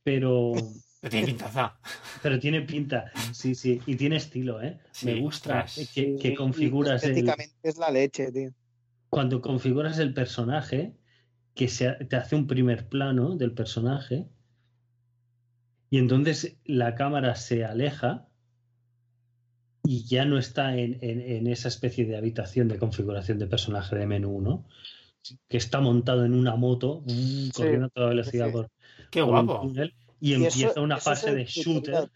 pero, 0.03 0.53
Pero 1.01 1.11
tiene 1.11 1.27
pintaza. 1.27 1.79
pero 2.23 2.39
tiene 2.39 2.63
pinta, 2.63 3.13
sí, 3.33 3.55
sí, 3.55 3.81
y 3.87 3.97
tiene 3.97 4.17
estilo, 4.17 4.61
¿eh? 4.63 4.79
Me 5.05 5.21
gusta 5.21 5.63
ostras. 5.63 5.91
que, 5.95 6.35
configuras 6.35 7.05
el, 7.05 7.11
Estéticamente 7.11 7.55
es 7.63 7.79
la 7.79 7.91
leche, 7.91 8.33
tío. 8.33 8.51
cuando 9.09 9.41
configuras 9.41 9.99
el 9.99 10.13
personaje, 10.13 10.95
que 11.55 11.69
se, 11.69 11.91
te 11.93 12.17
hace 12.17 12.37
un 12.37 12.47
primer 12.47 12.89
plano 12.89 13.37
del 13.37 13.53
personaje, 13.53 14.27
y 15.91 15.99
entonces 15.99 16.57
la 16.65 16.95
cámara 16.95 17.35
se 17.37 17.65
aleja 17.65 18.27
y 19.85 20.05
ya 20.05 20.25
no 20.25 20.37
está 20.39 20.77
en, 20.77 20.99
en- 21.01 21.21
en 21.21 21.47
esa 21.47 21.69
especie 21.69 22.05
de 22.05 22.17
habitación 22.17 22.69
de 22.69 22.79
configuración 22.79 23.39
de 23.39 23.47
personaje 23.47 23.97
de 23.97 24.07
menú, 24.07 24.41
¿no? 24.41 24.67
Que 25.49 25.57
está 25.57 25.81
montado 25.81 26.25
en 26.25 26.35
una 26.35 26.57
moto, 26.57 27.03
mm, 27.07 27.49
corriendo 27.55 27.87
a 27.87 27.91
toda 27.91 28.09
velocidad 28.11 28.47
sí. 28.47 28.53
por, 28.53 28.69
Qué 29.11 29.21
por 29.21 29.35
un 29.35 29.47
guapo. 29.47 29.67
túnel, 29.69 29.95
y, 30.21 30.31
Y 30.33 30.35
empieza 30.35 30.67
eso- 30.71 30.83
una 30.83 30.99
fase 30.99 31.35
de 31.35 31.45
shooter 31.45 32.11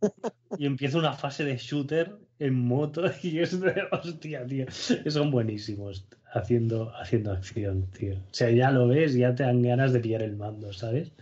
y 0.58 0.66
empieza 0.66 0.98
una 0.98 1.12
fase 1.12 1.44
de 1.44 1.56
shooter 1.56 2.16
en 2.38 2.54
moto 2.54 3.02
y 3.22 3.40
es 3.40 3.60
de 3.60 3.84
hostia, 3.92 4.46
tío. 4.46 4.66
Son 5.08 5.30
buenísimos 5.30 6.06
haciendo, 6.32 6.94
haciendo 6.96 7.32
acción, 7.32 7.90
tío. 7.90 8.16
O 8.16 8.34
sea, 8.34 8.50
ya 8.50 8.70
lo 8.70 8.88
ves 8.88 9.14
y 9.14 9.20
ya 9.20 9.34
te 9.34 9.42
dan 9.44 9.62
ganas 9.62 9.92
de 9.92 10.00
pillar 10.00 10.22
el 10.22 10.36
mando, 10.36 10.72
¿sabes? 10.72 11.12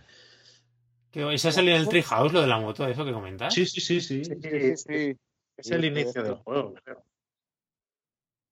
Que 1.11 1.31
¿Ese 1.31 1.49
ha 1.49 1.51
salido 1.51 1.75
en 1.75 1.83
el 1.83 1.89
Treehouse, 1.89 2.33
lo 2.33 2.41
de 2.41 2.47
la 2.47 2.59
moto, 2.59 2.87
eso 2.87 3.05
que 3.05 3.13
comentas? 3.13 3.53
Sí, 3.53 3.65
sí, 3.65 3.79
sí, 3.81 4.01
sí. 4.01 4.23
Sí, 4.25 4.35
sí, 4.41 4.77
sí. 4.77 5.17
Es 5.57 5.67
Sí, 5.67 5.73
el 5.75 5.81
sí, 5.81 5.87
inicio 5.87 6.23
del 6.23 6.33
juego, 6.35 6.73
creo. 6.83 7.03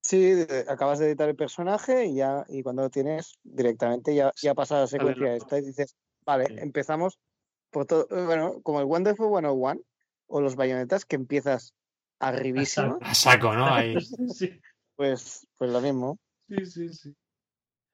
Sí, 0.03 0.45
acabas 0.67 0.99
de 0.99 1.07
editar 1.07 1.29
el 1.29 1.35
personaje 1.35 2.05
y 2.05 2.15
ya, 2.15 2.43
y 2.49 2.63
cuando 2.63 2.83
lo 2.83 2.89
tienes 2.89 3.39
directamente 3.43 4.13
ya, 4.13 4.31
ya 4.41 4.53
pasa 4.53 4.81
la 4.81 4.87
secuencia 4.87 5.35
esta 5.35 5.57
y 5.59 5.61
dices, 5.61 5.95
vale, 6.25 6.47
Sí. 6.47 6.55
empezamos 6.57 7.19
por 7.71 7.85
todo, 7.85 8.07
bueno, 8.25 8.61
como 8.61 8.79
el 8.79 8.85
Wonderful 8.85 9.29
101 9.29 9.81
o 10.27 10.41
los 10.41 10.55
bayonetas 10.55 11.05
que 11.05 11.15
empiezas 11.15 11.73
arribísimo, 12.19 12.99
A 13.01 13.15
saco, 13.15 13.53
¿no? 13.55 13.65
Ahí. 13.73 13.99
Sí, 14.01 14.59
pues, 14.95 15.47
pues 15.57 15.71
lo 15.71 15.81
mismo. 15.81 16.19
sí, 16.47 16.65
sí, 16.65 16.89
sí. 16.93 17.15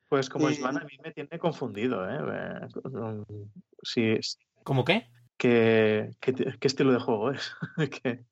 Pues 0.10 0.30
como 0.30 0.50
Y- 0.50 0.58
Joan 0.58 0.78
a 0.78 0.86
mí 0.86 0.98
me 1.04 1.12
tiene 1.12 1.38
confundido, 1.40 2.10
¿eh? 2.10 2.18
Eh, 2.18 2.68
con- 2.82 3.26
Sí, 3.84 4.18
sí, 4.22 4.38
¿Cómo 4.64 4.84
qué? 4.84 5.10
¿qué, 5.38 6.12
qué, 6.20 6.34
qué 6.34 6.68
estilo 6.68 6.92
de 6.92 7.00
juego 7.00 7.32
es? 7.32 7.52
Que- 8.04 8.26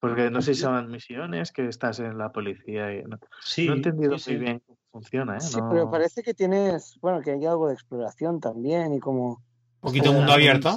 Porque 0.00 0.30
no 0.30 0.40
sé 0.40 0.54
si 0.54 0.62
son 0.62 0.90
misiones, 0.90 1.52
que 1.52 1.68
estás 1.68 2.00
en 2.00 2.16
la 2.16 2.32
policía 2.32 2.94
y 2.94 3.02
no, 3.02 3.18
Sí, 3.42 3.66
no 3.66 3.74
he 3.74 3.76
entendido 3.76 4.18
sí, 4.18 4.30
muy 4.30 4.38
sí. 4.38 4.44
bien 4.44 4.60
cómo 4.60 4.78
funciona, 4.90 5.36
¿eh? 5.36 5.40
Sí, 5.40 5.58
No- 5.60 5.68
pero 5.70 5.90
parece 5.90 6.22
que 6.22 6.32
tienes, 6.34 6.98
bueno, 7.00 7.20
que 7.20 7.32
hay 7.32 7.44
algo 7.46 7.68
de 7.68 7.74
exploración 7.74 8.40
también 8.40 8.92
y 8.94 9.00
como... 9.00 9.42
Un 9.82 9.88
poquito 9.88 10.12
mundo 10.12 10.32
abierto. 10.32 10.76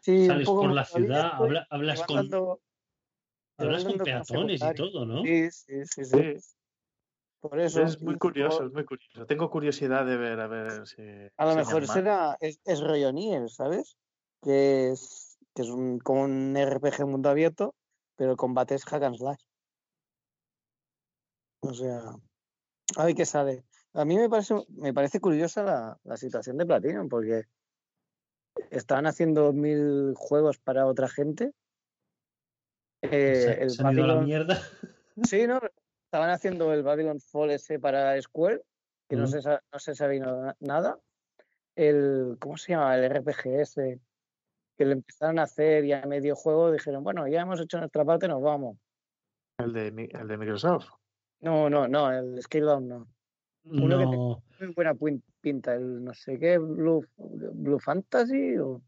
Sí, 0.00 0.26
sales 0.26 0.48
por 0.48 0.72
la 0.72 0.84
ciudad, 0.84 1.32
habla- 1.34 1.66
hablas 1.70 2.02
con, 2.04 2.16
dando- 2.16 2.60
hablas 3.58 3.84
con 3.84 3.98
peatones 3.98 4.62
y 4.62 4.74
todo, 4.74 5.04
¿no? 5.04 5.22
Sí, 5.24 5.50
sí, 5.50 5.84
sí, 5.84 6.04
sí. 6.04 6.34
Por 7.40 7.58
eso. 7.60 7.82
es 7.82 8.00
muy 8.00 8.16
curioso, 8.18 8.64
es 8.66 8.72
muy 8.72 8.84
curioso. 8.84 9.26
Tengo 9.26 9.50
curiosidad 9.50 10.06
de 10.06 10.16
ver, 10.16 10.40
a 10.40 10.46
ver 10.46 10.86
si... 10.86 11.02
A 11.36 11.46
lo 11.46 11.54
mejor 11.56 11.82
será, 11.86 12.36
es, 12.40 12.60
es 12.64 12.80
rollo 12.80 13.12
Nier, 13.12 13.48
¿sabes? 13.50 13.96
Que 14.42 14.90
es, 14.90 15.38
que 15.54 15.62
es 15.62 15.68
un, 15.68 15.98
como 15.98 16.22
un 16.22 16.56
RPG 16.56 17.04
mundo 17.06 17.28
abierto, 17.28 17.74
pero 18.16 18.32
el 18.32 18.36
combate 18.36 18.74
es 18.76 18.84
hack 18.84 19.02
and 19.02 19.16
slash. 19.16 19.40
O 21.60 21.72
sea, 21.74 22.00
a 22.96 23.04
ver 23.04 23.14
qué 23.14 23.24
sale. 23.26 23.64
A 23.94 24.04
mí 24.04 24.16
me 24.16 24.28
parece, 24.28 24.54
me 24.70 24.92
parece 24.94 25.20
curiosa 25.20 25.62
la, 25.62 25.98
la 26.04 26.16
situación 26.16 26.56
de 26.56 26.66
Platinum, 26.66 27.08
porque 27.08 27.44
estaban 28.70 29.06
haciendo 29.06 29.52
mil 29.52 30.14
juegos 30.16 30.58
para 30.58 30.86
otra 30.86 31.08
gente. 31.08 31.52
Eh, 33.02 33.34
Se- 33.34 33.62
el 33.62 33.70
se 33.70 33.82
a 33.82 33.84
la 33.84 33.90
Babylon- 33.90 34.24
mierda. 34.24 34.60
Sí, 35.24 35.46
¿no? 35.46 35.60
Estaban 36.06 36.30
haciendo 36.30 36.72
el 36.72 36.82
Babylon 36.82 37.20
Fall 37.20 37.50
ese 37.50 37.78
para 37.78 38.20
Square, 38.20 38.62
que 39.08 39.16
no, 39.16 39.26
se, 39.26 39.40
no 39.42 39.78
se 39.78 39.94
sabía 39.94 40.24
na- 40.24 40.56
nada. 40.60 40.98
El, 41.76 42.36
¿cómo 42.40 42.56
se 42.56 42.72
llama? 42.72 42.96
El 42.96 43.04
RPG 43.10 43.60
ese, 43.60 44.00
que 44.76 44.84
lo 44.86 44.92
empezaron 44.92 45.38
a 45.38 45.42
hacer 45.42 45.84
y 45.84 45.92
a 45.92 46.04
medio 46.06 46.34
juego 46.34 46.72
dijeron, 46.72 47.04
bueno, 47.04 47.28
ya 47.28 47.42
hemos 47.42 47.60
hecho 47.60 47.78
nuestra 47.78 48.04
parte, 48.04 48.26
nos 48.26 48.42
vamos. 48.42 48.78
El 49.58 49.72
de, 49.72 49.88
el 50.12 50.28
de 50.28 50.36
Microsoft. 50.38 50.88
No, 51.40 51.68
no, 51.68 51.86
no, 51.86 52.10
el 52.10 52.40
Scaledown 52.42 52.88
no. 52.88 53.06
Uno 53.64 53.98
que 53.98 54.04
te- 54.06 54.16
No, 54.16 54.42
Muy 54.60 54.68
buena 54.74 54.94
pinta, 55.40 55.74
el 55.74 56.02
no 56.04 56.14
sé 56.14 56.38
qué, 56.38 56.58
Blue, 56.58 57.06
Blue 57.16 57.78
Fantasy 57.80 58.56
o 58.58 58.82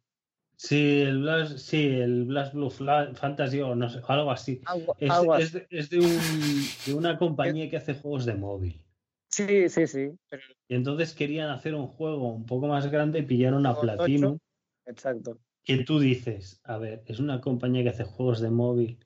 sí, 0.56 1.00
el 1.00 1.22
Blast, 1.22 1.58
sí, 1.58 1.86
el 1.86 2.24
Blast 2.24 2.54
Blue 2.54 2.70
Fantasy 2.70 3.60
o 3.60 3.74
no 3.74 3.88
sé, 3.88 4.00
algo 4.06 4.30
así. 4.30 4.60
algo, 4.66 4.94
Es, 4.98 5.10
algo 5.10 5.34
es 5.34 5.44
así. 5.46 5.58
de, 5.58 5.66
es 5.70 5.90
de 5.90 6.00
un- 6.00 6.72
de 6.84 6.94
una 6.94 7.18
compañía 7.18 7.68
que 7.70 7.76
hace 7.76 7.94
juegos 7.94 8.26
de 8.26 8.34
móvil. 8.34 8.84
Sí, 9.28 9.68
sí, 9.68 9.86
sí, 9.86 10.10
pero 10.28 10.42
Y 10.68 10.74
entonces 10.74 11.14
querían 11.14 11.50
hacer 11.50 11.74
un 11.74 11.86
juego 11.86 12.32
un 12.32 12.46
poco 12.46 12.66
más 12.66 12.90
grande 12.90 13.20
y 13.20 13.22
pillaron 13.22 13.64
a. 13.66 13.78
Platinum. 13.80 14.38
exacto. 14.86 15.38
Que 15.64 15.84
tú 15.84 16.00
dices, 16.00 16.60
a 16.64 16.78
ver, 16.78 17.04
es 17.06 17.20
una 17.20 17.40
compañía 17.40 17.82
que 17.82 17.90
hace 17.90 18.04
juegos 18.04 18.40
de 18.40 18.50
móvil 18.50 18.98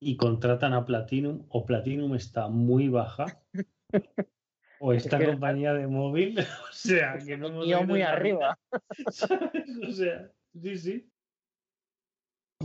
y 0.00 0.16
contratan 0.16 0.74
a 0.74 0.84
Platinum, 0.84 1.46
o 1.48 1.64
Platinum 1.66 2.14
está 2.14 2.48
muy 2.48 2.88
baja, 2.88 3.42
o 4.80 4.92
esta 4.92 5.18
que- 5.18 5.26
compañía 5.26 5.72
de 5.74 5.86
móvil, 5.86 6.38
o 6.70 6.72
sea, 6.72 7.18
que 7.18 7.36
no 7.36 7.48
hemos 7.48 7.66
Yo 7.66 7.82
muy 7.84 8.00
la 8.00 8.12
arriba. 8.12 8.58
O 9.88 9.92
sea, 9.92 10.30
sí, 10.60 10.76
sí. 10.78 11.10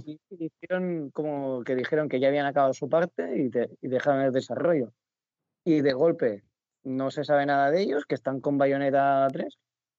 Y 0.05 0.19
hicieron 0.31 1.11
como 1.11 1.63
que 1.63 1.75
dijeron 1.75 2.09
que 2.09 2.19
ya 2.19 2.27
habían 2.27 2.45
acabado 2.47 2.73
su 2.73 2.89
parte 2.89 3.37
y, 3.37 3.49
de- 3.49 3.69
y 3.81 3.87
dejaron 3.87 4.21
el 4.21 4.31
desarrollo. 4.31 4.91
Y 5.65 5.81
de 5.81 5.93
golpe 5.93 6.43
no 6.83 7.11
se 7.11 7.23
sabe 7.23 7.45
nada 7.45 7.71
de 7.71 7.81
ellos, 7.81 8.05
que 8.05 8.15
están 8.15 8.41
con 8.41 8.57
Bayonetta 8.57 9.27
3, 9.31 9.57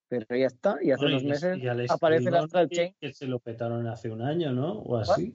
pero 0.09 0.27
ya 0.36 0.47
está. 0.47 0.77
Y 0.82 0.91
hace 0.91 1.07
unos 1.07 1.24
meses 1.24 1.59
y 1.59 1.66
aparece 1.69 2.24
Scalebound 2.24 2.45
Astral 2.45 2.69
Chain. 2.69 2.95
Que 3.01 3.12
se 3.12 3.27
lo 3.27 3.39
petaron 3.39 3.86
hace 3.86 4.11
un 4.11 4.20
año, 4.20 4.53
¿no? 4.53 4.81
O 4.81 4.97
así. 4.99 5.35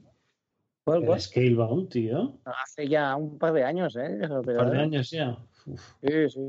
¿Cuál, 0.84 1.04
cuál? 1.04 1.20
Scalebound, 1.20 1.88
tío. 1.88 2.38
Hace 2.44 2.86
ya 2.88 3.16
un 3.16 3.38
par 3.38 3.52
de 3.52 3.64
años, 3.64 3.96
¿eh? 3.96 4.18
Eso, 4.22 4.40
Un 4.40 4.44
par 4.44 4.70
de 4.70 4.78
años 4.78 5.10
ya. 5.10 5.36
Uf, 5.66 5.94
Sí, 6.02 6.28
sí. 6.30 6.40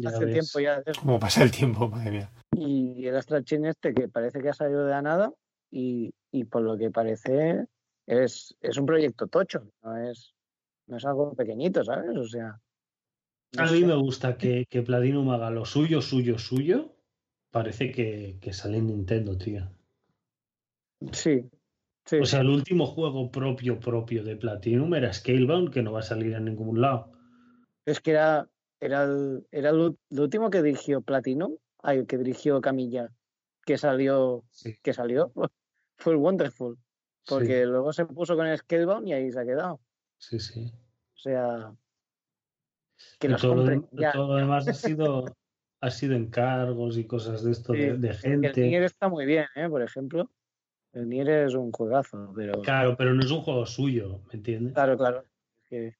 Ya 0.00 0.10
Hace 0.10 0.24
ves. 0.24 0.32
tiempo 0.34 0.60
ya. 0.60 0.82
¿Cómo 1.00 1.18
pasa 1.20 1.42
el 1.42 1.50
tiempo, 1.50 1.88
madre 1.88 2.10
mía? 2.10 2.30
Y 2.52 3.06
el 3.06 3.16
Astral 3.16 3.44
Chain 3.44 3.66
este 3.66 3.94
que 3.94 4.08
parece 4.08 4.40
que 4.40 4.48
ha 4.48 4.54
salido 4.54 4.84
de 4.84 4.90
la 4.90 5.02
nada 5.02 5.32
y, 5.70 6.12
y 6.32 6.44
por 6.44 6.62
lo 6.62 6.76
que 6.76 6.90
parece 6.90 7.66
es, 8.06 8.56
es 8.60 8.76
un 8.76 8.86
proyecto 8.86 9.26
tocho, 9.28 9.70
no 9.82 9.96
es, 9.96 10.34
no 10.86 10.96
es 10.96 11.04
algo 11.04 11.34
pequeñito, 11.34 11.84
¿sabes? 11.84 12.16
O 12.16 12.24
sea. 12.26 12.60
no 13.56 13.62
A 13.62 13.70
mí 13.70 13.80
sé. 13.80 13.86
me 13.86 13.94
gusta 13.94 14.36
que, 14.36 14.66
que 14.68 14.82
Platinum 14.82 15.30
haga 15.30 15.50
lo 15.50 15.64
suyo, 15.64 16.00
suyo, 16.02 16.38
suyo. 16.38 16.96
Parece 17.50 17.90
que, 17.90 18.38
que 18.40 18.52
sale 18.52 18.78
en 18.78 18.86
Nintendo, 18.88 19.36
tío. 19.36 19.68
Sí. 21.12 21.48
sí. 22.04 22.16
O 22.18 22.24
sea, 22.24 22.40
el 22.40 22.48
último 22.48 22.86
juego 22.86 23.30
propio, 23.30 23.80
propio 23.80 24.22
de 24.22 24.36
Platinum 24.36 24.94
era 24.94 25.12
Scalebound, 25.12 25.72
que 25.72 25.82
no 25.82 25.92
va 25.92 26.00
a 26.00 26.04
salir 26.04 26.34
en 26.34 26.44
ningún 26.44 26.80
lado. 26.80 27.12
Es 27.86 28.00
que 28.00 28.12
era, 28.12 28.48
era, 28.80 29.04
el, 29.04 29.46
era 29.50 29.70
el, 29.70 29.96
último 30.10 30.50
que 30.50 30.62
dirigió 30.62 31.02
Platinum, 31.02 31.56
ay, 31.82 32.06
que 32.06 32.18
dirigió 32.18 32.60
Camilla, 32.60 33.10
que 33.64 33.78
salió, 33.78 34.44
Sí. 34.50 34.76
que 34.82 34.92
salió, 34.92 35.32
fue 35.98 36.12
el 36.14 36.18
Wonderful, 36.18 36.78
porque 37.26 37.66
luego 37.66 37.92
se 37.92 38.06
puso 38.06 38.36
con 38.36 38.46
el 38.46 38.58
Scalebound 38.58 39.06
y 39.08 39.12
ahí 39.12 39.30
se 39.30 39.40
ha 39.40 39.44
quedado. 39.44 39.80
Sí, 40.18 40.38
sí. 40.40 40.72
O 41.14 41.18
sea, 41.18 41.74
que 43.18 43.26
Y 43.26 43.30
los 43.30 43.40
todo, 43.42 43.54
lo 43.54 43.60
compren. 43.62 43.82
dem- 43.82 44.00
ya. 44.00 44.12
todo 44.12 44.28
lo 44.28 44.34
demás 44.36 44.66
ha 44.68 44.72
sido, 44.96 45.36
ha 45.80 45.90
sido 45.90 46.14
encargos 46.14 46.96
y 46.96 47.04
cosas 47.06 47.42
de 47.44 47.52
esto, 47.52 47.72
Sí, 47.74 47.78
de, 47.80 47.98
de 47.98 48.08
El 48.08 48.16
gente. 48.16 48.60
Nier 48.66 48.82
está 48.84 49.08
muy 49.08 49.26
bien, 49.26 49.46
¿eh? 49.54 49.68
por 49.68 49.82
ejemplo. 49.82 50.30
El 50.92 51.08
Nier 51.08 51.28
es 51.28 51.54
un 51.54 51.70
juegazo, 51.70 52.32
pero 52.34 52.60
Claro, 52.62 52.96
pero 52.96 53.14
no 53.14 53.20
es 53.20 53.30
un 53.30 53.42
juego 53.42 53.64
suyo, 53.64 54.22
¿me 54.26 54.34
entiendes? 54.34 54.72
claro, 54.74 54.96
claro. 54.96 55.24
es 55.62 55.68
que- 55.68 55.96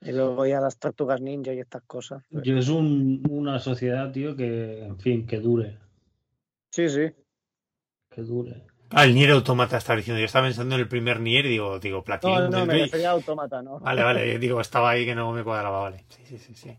Y 0.00 0.12
luego 0.12 0.46
ya 0.46 0.60
las 0.60 0.78
tortugas 0.78 1.20
ninja 1.20 1.52
y 1.52 1.58
estas 1.60 1.82
cosas. 1.82 2.22
pues, 2.30 2.44
Yo 2.44 2.56
es 2.56 2.68
un- 2.68 3.22
una 3.28 3.58
sociedad, 3.58 4.10
tío, 4.12 4.36
que, 4.36 4.84
en 4.84 4.98
fin, 4.98 5.26
que 5.26 5.40
dure. 5.40 5.78
Sí, 6.70 6.88
sí. 6.88 7.10
Que 8.10 8.22
dure. 8.22 8.64
Ah, 8.90 9.04
el 9.04 9.14
Nier 9.14 9.32
Automata 9.32 9.76
está 9.76 9.94
diciendo. 9.96 10.18
Yo 10.20 10.26
estaba 10.26 10.46
pensando 10.46 10.74
en 10.76 10.80
el 10.82 10.88
primer 10.88 11.20
Nier 11.20 11.46
y 11.46 11.50
digo, 11.50 11.78
digo, 11.78 11.98
No, 11.98 12.04
Platinum. 12.04 12.50
no, 12.50 12.64
me 12.66 12.72
del- 12.74 12.82
refería 12.84 13.08
a 13.10 13.12
Automata, 13.12 13.60
¿no? 13.60 13.80
Vale, 13.80 14.02
vale, 14.02 14.38
digo, 14.38 14.60
estaba 14.60 14.90
ahí 14.90 15.04
que 15.04 15.14
no 15.14 15.32
me 15.32 15.42
cuadraba, 15.44 15.80
vale. 15.80 16.04
Sí, 16.08 16.22
sí, 16.24 16.38
sí, 16.38 16.54
sí. 16.54 16.76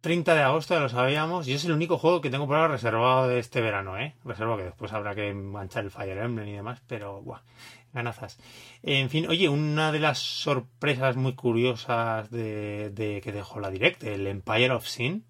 30 0.00 0.34
de 0.36 0.42
agosto, 0.42 0.74
ya 0.74 0.80
lo 0.80 0.88
sabíamos. 0.88 1.48
Y 1.48 1.54
es 1.54 1.64
el 1.64 1.72
único 1.72 1.98
juego 1.98 2.20
que 2.20 2.30
tengo 2.30 2.46
por 2.46 2.56
ahora 2.56 2.68
reservado 2.74 3.26
de 3.26 3.40
este 3.40 3.60
verano, 3.60 3.98
¿eh? 3.98 4.14
Reservo 4.24 4.56
que 4.56 4.62
después 4.64 4.92
habrá 4.92 5.14
que 5.16 5.34
manchar 5.34 5.84
el 5.84 5.90
Fire 5.90 6.18
Emblem 6.18 6.46
y 6.48 6.52
demás, 6.52 6.80
pero, 6.86 7.20
buah, 7.22 7.40
ganazas. 7.96 8.38
En 8.82 9.10
fin, 9.10 9.26
oye, 9.26 9.48
una 9.48 9.90
de 9.90 9.98
las 9.98 10.18
sorpresas 10.18 11.16
muy 11.16 11.34
curiosas 11.34 12.30
de, 12.30 12.90
de 12.90 13.20
que 13.20 13.32
dejó 13.32 13.58
la 13.58 13.70
Direct, 13.70 14.04
el 14.04 14.28
Empire 14.28 14.70
of 14.70 14.86
Sin. 14.86 15.24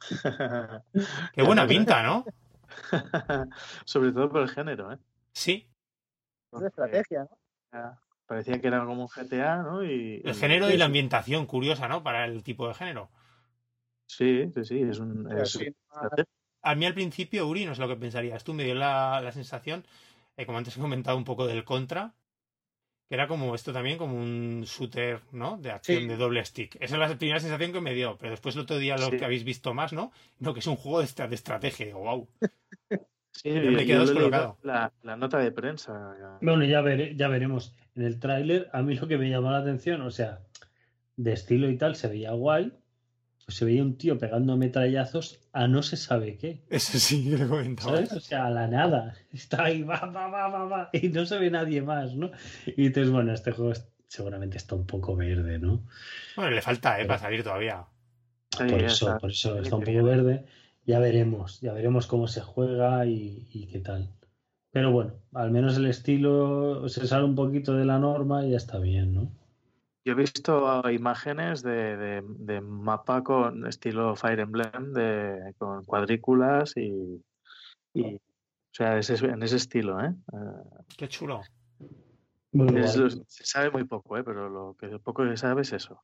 Qué 1.32 1.42
buena 1.42 1.66
pinta, 1.66 2.02
¿no? 2.02 2.24
Sobre 3.86 4.12
todo 4.12 4.28
por 4.28 4.42
el 4.42 4.48
género, 4.48 4.92
¿eh? 4.92 4.98
Sí, 5.32 5.66
Es 6.52 6.62
estrategia, 6.62 7.20
¿no? 7.24 7.38
Ya, 7.72 7.98
Parecía 8.26 8.60
que 8.60 8.66
era 8.66 8.84
como 8.84 9.02
un 9.02 9.08
GTA, 9.08 9.62
¿no? 9.62 9.84
Y, 9.84 10.20
el 10.24 10.34
género 10.34 10.68
y 10.68 10.76
la 10.76 10.86
ambientación 10.86 11.46
curiosa, 11.46 11.88
¿no? 11.88 12.02
Para 12.02 12.24
el 12.26 12.42
tipo 12.42 12.66
de 12.66 12.74
género. 12.74 13.08
Sí, 14.06 14.50
sí, 14.52 14.64
sí, 14.64 14.82
es 14.82 14.98
un... 14.98 15.30
Es. 15.32 15.58
A 16.62 16.74
mí 16.74 16.84
al 16.84 16.94
principio, 16.94 17.46
Uri, 17.46 17.64
no 17.64 17.76
sé 17.76 17.80
lo 17.80 17.88
que 17.88 17.96
pensarías 17.96 18.42
tú, 18.42 18.52
me 18.52 18.64
dio 18.64 18.74
la, 18.74 19.20
la 19.20 19.30
sensación, 19.30 19.84
eh, 20.36 20.46
como 20.46 20.58
antes 20.58 20.76
he 20.76 20.80
comentado 20.80 21.16
un 21.16 21.24
poco 21.24 21.46
del 21.46 21.64
Contra, 21.64 22.14
que 23.08 23.14
era 23.14 23.28
como 23.28 23.54
esto 23.54 23.72
también, 23.72 23.98
como 23.98 24.16
un 24.16 24.62
shooter, 24.64 25.20
¿no? 25.32 25.58
De 25.58 25.70
acción 25.70 26.02
Sí. 26.02 26.06
de 26.08 26.16
doble 26.16 26.44
stick. 26.44 26.76
Esa 26.80 26.94
es 26.96 27.10
la 27.10 27.16
primera 27.16 27.38
sensación 27.40 27.72
que 27.72 27.80
me 27.80 27.94
dio, 27.94 28.16
pero 28.18 28.32
después 28.32 28.54
el 28.56 28.62
otro 28.62 28.78
día 28.78 28.96
lo 28.96 29.10
Sí. 29.10 29.16
que 29.16 29.24
habéis 29.24 29.44
visto 29.44 29.72
más, 29.74 29.92
¿no? 29.92 30.10
No, 30.40 30.52
que 30.54 30.60
es 30.60 30.66
un 30.66 30.76
juego 30.76 31.00
de, 31.02 31.28
de 31.28 31.34
estrategia. 31.34 31.86
Digo, 31.86 32.00
wow. 32.00 32.28
Sí, 33.32 33.50
me 33.50 33.58
he 33.58 33.62
yo 33.64 33.68
he 33.70 33.74
leído, 33.84 34.00
descolocado. 34.06 34.58
la, 34.62 34.92
la 35.02 35.14
nota 35.16 35.38
de 35.38 35.52
prensa. 35.52 36.38
Bueno, 36.40 36.64
ya, 36.64 36.80
vere- 36.80 37.14
ya 37.16 37.28
veremos. 37.28 37.74
En 37.94 38.04
el 38.04 38.18
tráiler, 38.18 38.70
a 38.72 38.80
mí 38.80 38.94
lo 38.94 39.06
que 39.06 39.18
me 39.18 39.28
llamó 39.28 39.50
la 39.50 39.58
atención, 39.58 40.00
o 40.00 40.10
sea, 40.10 40.40
de 41.16 41.34
estilo 41.34 41.68
y 41.68 41.76
tal, 41.76 41.96
se 41.96 42.08
veía 42.08 42.32
guay. 42.32 42.72
Pues 43.46 43.58
se 43.58 43.64
veía 43.64 43.82
un 43.82 43.96
tío 43.96 44.18
pegando 44.18 44.56
metrallazos 44.56 45.38
a 45.52 45.68
no 45.68 45.84
se 45.84 45.96
sabe 45.96 46.36
qué. 46.36 46.64
Eso 46.68 46.98
sí, 46.98 47.30
lo 47.30 47.44
he 47.44 47.48
comentado. 47.48 47.90
¿Sabes? 47.90 48.12
O 48.12 48.20
sea, 48.20 48.46
a 48.46 48.50
la 48.50 48.66
nada. 48.66 49.14
Está 49.32 49.64
ahí, 49.64 49.82
va, 49.82 50.00
va, 50.00 50.26
va, 50.26 50.48
va, 50.48 50.64
va. 50.64 50.90
Y 50.92 51.08
no 51.10 51.24
se 51.26 51.38
ve 51.38 51.48
nadie 51.48 51.80
más, 51.80 52.16
¿no? 52.16 52.32
Y 52.66 52.86
entonces, 52.86 53.12
bueno, 53.12 53.32
este 53.32 53.52
juego 53.52 53.72
seguramente 54.08 54.56
está 54.56 54.74
un 54.74 54.84
poco 54.84 55.14
verde, 55.14 55.60
¿no? 55.60 55.86
Bueno, 56.34 56.50
le 56.50 56.60
falta, 56.60 57.00
¿eh? 57.00 57.06
Para 57.06 57.20
salir 57.20 57.44
todavía. 57.44 57.86
Por 58.50 58.82
eso, 58.82 59.06
está. 59.06 59.18
por 59.18 59.30
eso 59.30 59.58
está 59.60 59.76
un 59.76 59.84
poco 59.84 60.02
verde. 60.02 60.44
Ya 60.84 60.98
veremos, 60.98 61.60
ya 61.60 61.72
veremos 61.72 62.08
cómo 62.08 62.26
se 62.26 62.40
juega 62.40 63.06
y, 63.06 63.48
y 63.52 63.68
qué 63.68 63.78
tal. 63.78 64.10
Pero 64.72 64.90
bueno, 64.90 65.14
al 65.34 65.52
menos 65.52 65.76
el 65.76 65.86
estilo 65.86 66.88
se 66.88 67.06
sale 67.06 67.24
un 67.24 67.36
poquito 67.36 67.74
de 67.74 67.84
la 67.84 68.00
norma 68.00 68.44
y 68.44 68.50
ya 68.50 68.56
está 68.56 68.78
bien, 68.78 69.14
¿no? 69.14 69.30
Yo 70.06 70.12
he 70.12 70.14
visto 70.14 70.88
imágenes 70.92 71.62
de, 71.64 71.96
de, 71.96 72.22
de 72.24 72.60
mapa 72.60 73.24
con 73.24 73.66
estilo 73.66 74.14
Fire 74.14 74.38
Emblem, 74.38 74.92
de, 74.92 75.52
con 75.58 75.84
cuadrículas 75.84 76.76
y, 76.76 77.24
y 77.92 78.14
o 78.14 78.20
sea, 78.70 78.98
ese- 78.98 79.26
en 79.26 79.42
ese 79.42 79.56
estilo, 79.56 80.00
¿eh? 80.00 80.14
Eh, 80.32 80.84
Qué 80.96 81.08
chulo. 81.08 81.40
Es- 82.52 83.18
se 83.26 83.44
sabe 83.44 83.70
muy 83.72 83.82
poco, 83.82 84.16
¿eh? 84.16 84.22
Pero 84.22 84.48
lo 84.48 84.76
que 84.78 84.96
poco 85.00 85.24
que 85.24 85.30
se 85.30 85.38
sabe 85.38 85.62
es 85.62 85.72
eso. 85.72 86.00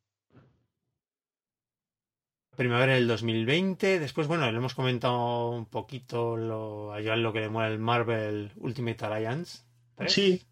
Primavera 2.56 2.94
del 2.94 3.06
2020. 3.06 4.00
Después, 4.00 4.26
bueno, 4.26 4.50
le 4.50 4.58
hemos 4.58 4.74
comentado 4.74 5.50
un 5.50 5.66
poquito 5.66 6.36
lo, 6.36 6.92
a 6.92 7.00
Joan 7.00 7.22
lo 7.22 7.32
que 7.32 7.38
le 7.40 7.48
mola 7.50 7.68
el 7.68 7.78
Marvel 7.78 8.50
Ultimate 8.56 9.04
Alliance. 9.04 9.62
3. 9.94 10.12
Sí. 10.12 10.42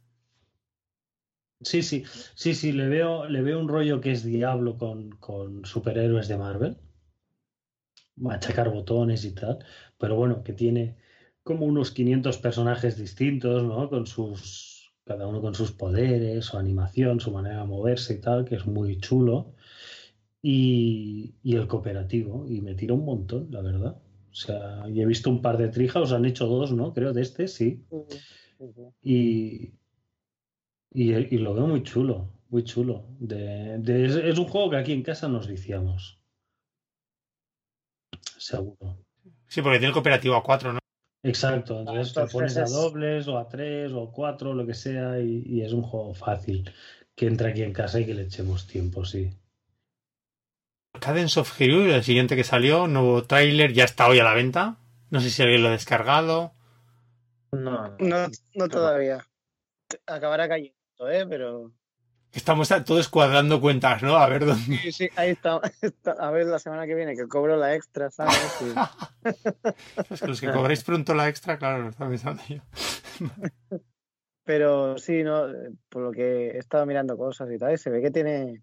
Sí, 1.62 1.82
sí, 1.82 2.04
sí, 2.34 2.54
sí, 2.54 2.72
le 2.72 2.88
veo, 2.88 3.28
le 3.28 3.42
veo 3.42 3.60
un 3.60 3.68
rollo 3.68 4.00
que 4.00 4.12
es 4.12 4.24
diablo 4.24 4.78
con, 4.78 5.10
con 5.12 5.64
superhéroes 5.64 6.26
de 6.28 6.38
Marvel. 6.38 6.76
Machacar 8.16 8.70
botones 8.70 9.24
y 9.24 9.34
tal. 9.34 9.58
Pero 9.98 10.16
bueno, 10.16 10.42
que 10.42 10.54
tiene 10.54 10.96
como 11.42 11.66
unos 11.66 11.90
500 11.90 12.38
personajes 12.38 12.96
distintos, 12.96 13.62
¿no? 13.62 13.90
Con 13.90 14.06
sus, 14.06 14.92
cada 15.04 15.26
uno 15.26 15.40
con 15.42 15.54
sus 15.54 15.72
poderes, 15.72 16.46
su 16.46 16.56
animación, 16.56 17.20
su 17.20 17.30
manera 17.30 17.60
de 17.60 17.66
moverse 17.66 18.14
y 18.14 18.20
tal, 18.20 18.44
que 18.44 18.54
es 18.56 18.66
muy 18.66 18.98
chulo. 18.98 19.54
Y, 20.42 21.34
y 21.42 21.56
el 21.56 21.66
cooperativo, 21.68 22.46
y 22.48 22.62
me 22.62 22.74
tira 22.74 22.94
un 22.94 23.04
montón, 23.04 23.48
la 23.50 23.60
verdad. 23.60 24.00
O 24.30 24.34
sea, 24.34 24.88
y 24.88 25.00
he 25.02 25.06
visto 25.06 25.28
un 25.28 25.42
par 25.42 25.58
de 25.58 25.68
trijaos, 25.68 26.12
han 26.12 26.24
hecho 26.24 26.46
dos, 26.46 26.72
¿no? 26.72 26.94
Creo 26.94 27.12
de 27.12 27.20
este, 27.22 27.48
sí. 27.48 27.84
Y, 29.02 29.74
y, 30.92 31.12
y 31.34 31.38
lo 31.38 31.54
veo 31.54 31.66
muy 31.66 31.82
chulo, 31.82 32.28
muy 32.48 32.64
chulo. 32.64 33.04
De, 33.18 33.78
de- 33.78 34.06
es, 34.06 34.16
es 34.16 34.38
un 34.38 34.46
juego 34.46 34.70
que 34.70 34.76
aquí 34.76 34.92
en 34.92 35.02
casa 35.02 35.28
nos 35.28 35.46
viciamos. 35.48 36.18
Seguro. 38.38 38.98
Sí, 39.46 39.62
porque 39.62 39.78
tiene 39.78 39.88
el 39.88 39.92
cooperativo 39.92 40.36
a 40.36 40.42
4, 40.42 40.72
¿no? 40.72 40.78
Exacto, 41.22 41.80
entonces 41.80 42.14
te 42.14 42.20
entonces 42.20 42.32
pones 42.32 42.56
a 42.56 42.62
es- 42.64 42.72
dobles 42.72 43.28
o 43.28 43.38
a 43.38 43.48
tres 43.48 43.92
o 43.92 44.04
a 44.04 44.10
cuatro, 44.12 44.54
lo 44.54 44.66
que 44.66 44.74
sea, 44.74 45.20
y, 45.20 45.42
y 45.46 45.62
es 45.62 45.72
un 45.72 45.82
juego 45.82 46.14
fácil 46.14 46.70
que 47.14 47.26
entra 47.26 47.50
aquí 47.50 47.62
en 47.62 47.72
casa 47.74 48.00
y 48.00 48.06
que 48.06 48.14
le 48.14 48.22
echemos 48.22 48.66
tiempo, 48.66 49.04
sí. 49.04 49.30
Cadence 50.98 51.38
of 51.40 51.52
Hyrule, 51.60 51.94
el 51.94 52.02
siguiente 52.04 52.36
que 52.36 52.44
salió, 52.44 52.86
nuevo 52.86 53.24
tráiler, 53.24 53.72
ya 53.72 53.84
está 53.84 54.08
hoy 54.08 54.18
a 54.18 54.24
la 54.24 54.34
venta. 54.34 54.76
No 55.10 55.20
sé 55.20 55.30
si 55.30 55.42
alguien 55.42 55.62
lo 55.62 55.68
ha 55.68 55.72
descargado. 55.72 56.52
No, 57.52 57.96
No, 57.98 58.28
no 58.54 58.68
todavía. 58.68 59.26
Acabará 60.06 60.48
cayendo, 60.48 60.74
¿eh? 61.08 61.24
Pero. 61.28 61.72
Estamos 62.32 62.68
todos 62.84 63.08
cuadrando 63.08 63.60
cuentas, 63.60 64.02
¿no? 64.02 64.16
A 64.16 64.28
ver 64.28 64.44
dónde. 64.46 64.76
Sí, 64.76 64.92
sí, 64.92 65.08
ahí 65.16 65.30
está. 65.30 65.60
está- 65.82 66.12
A 66.12 66.30
ver 66.30 66.46
la 66.46 66.58
semana 66.58 66.86
que 66.86 66.94
viene 66.94 67.16
que 67.16 67.26
cobro 67.26 67.56
la 67.56 67.74
extra, 67.74 68.10
¿sabes? 68.10 68.58
Y- 68.62 68.74
Es 70.14 70.20
que 70.20 70.26
los 70.28 70.40
que 70.40 70.50
cobráis 70.52 70.84
pronto 70.84 71.14
la 71.14 71.28
extra, 71.28 71.58
claro, 71.58 71.82
lo 71.82 71.88
estaba 71.90 72.10
pensando 72.10 72.42
yo. 72.48 72.62
Pero 74.44 74.98
sí, 74.98 75.22
no, 75.22 75.46
por 75.88 76.02
lo 76.02 76.10
que 76.12 76.48
he 76.50 76.58
estado 76.58 76.86
mirando 76.86 77.16
cosas 77.16 77.48
y 77.52 77.58
tal, 77.58 77.78
se 77.78 77.90
ve 77.90 78.00
que 78.02 78.10
tiene. 78.10 78.62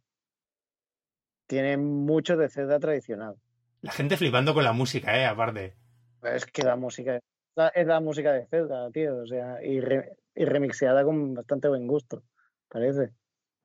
Tiene 1.47 1.77
mucho 1.77 2.35
de 2.35 2.49
Zelda 2.49 2.79
tradicional. 2.79 3.35
La 3.81 3.91
gente 3.91 4.17
flipando 4.17 4.53
con 4.53 4.63
la 4.65 4.73
música, 4.73 5.17
¿eh? 5.17 5.25
Aparte. 5.25 5.75
Es 6.23 6.45
que 6.45 6.63
la 6.63 6.75
música 6.75 7.15
es 7.17 7.21
la, 7.55 7.67
es 7.69 7.87
la 7.87 7.99
música 8.01 8.33
de 8.33 8.45
Zelda, 8.47 8.89
tío. 8.91 9.17
O 9.17 9.27
sea, 9.27 9.63
y, 9.63 9.79
re- 9.79 10.17
y 10.37 10.45
remixeada 10.45 11.03
con 11.03 11.33
bastante 11.33 11.67
buen 11.67 11.87
gusto, 11.87 12.23
parece. 12.69 13.11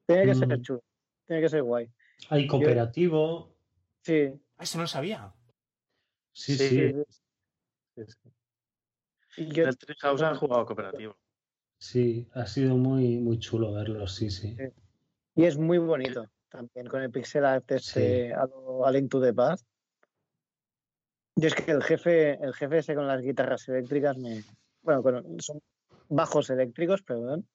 Tiene 0.06 0.24
que 0.26 0.34
ser 0.34 0.48
Mm. 0.58 0.62
chulo. 0.62 0.82
Tiene 1.26 1.42
que 1.42 1.48
ser 1.48 1.62
guay. 1.62 1.88
Hay 2.30 2.46
cooperativo, 2.46 3.52
Sí. 4.04 4.32
Ah, 4.56 4.64
Eso 4.64 4.78
no 4.78 4.82
lo 4.84 4.88
sabía. 4.88 5.32
sí, 6.32 6.56
Sí, 6.56 6.68
sí, 6.68 6.92
sí, 6.92 7.04
Sí, 7.94 8.04
sí. 8.06 9.42
Y 9.42 9.52
yo- 9.54 9.70
Treehouse 9.74 10.22
han 10.22 10.36
jugado 10.36 10.66
cooperativo. 10.66 11.16
sí, 11.78 12.28
ha 12.34 12.46
sido 12.46 12.76
muy, 12.76 13.18
muy 13.18 13.38
chulo 13.38 13.72
verlo, 13.72 14.06
sí, 14.08 14.30
sí. 14.30 14.56
Sí. 14.56 14.64
Y 15.36 15.44
es 15.44 15.56
muy 15.58 15.78
bonito 15.78 16.26
también, 16.48 16.86
con 16.86 17.02
el 17.02 17.10
pixel 17.10 17.44
art 17.44 17.70
este 17.70 18.32
a 18.34 18.46
lo- 18.46 18.84
a 18.86 18.90
Link 18.90 19.10
to 19.10 19.20
the 19.20 19.32
Past. 19.32 19.66
Y 21.36 21.46
es 21.46 21.54
que 21.54 21.70
el 21.70 21.82
jefe, 21.82 22.32
el 22.44 22.52
jefe 22.54 22.78
ese 22.78 22.94
con 22.94 23.06
las 23.06 23.22
guitarras 23.22 23.68
eléctricas 23.68 24.16
me. 24.18 24.42
Bueno, 24.82 25.02
con- 25.02 25.40
son 25.40 25.60
bajos 26.08 26.50
eléctricos, 26.50 27.02
perdón. 27.02 27.48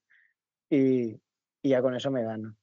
Y, 0.69 1.19
y 1.61 1.69
ya 1.69 1.81
con 1.81 1.95
eso 1.95 2.11
me 2.11 2.23
gana. 2.23 2.55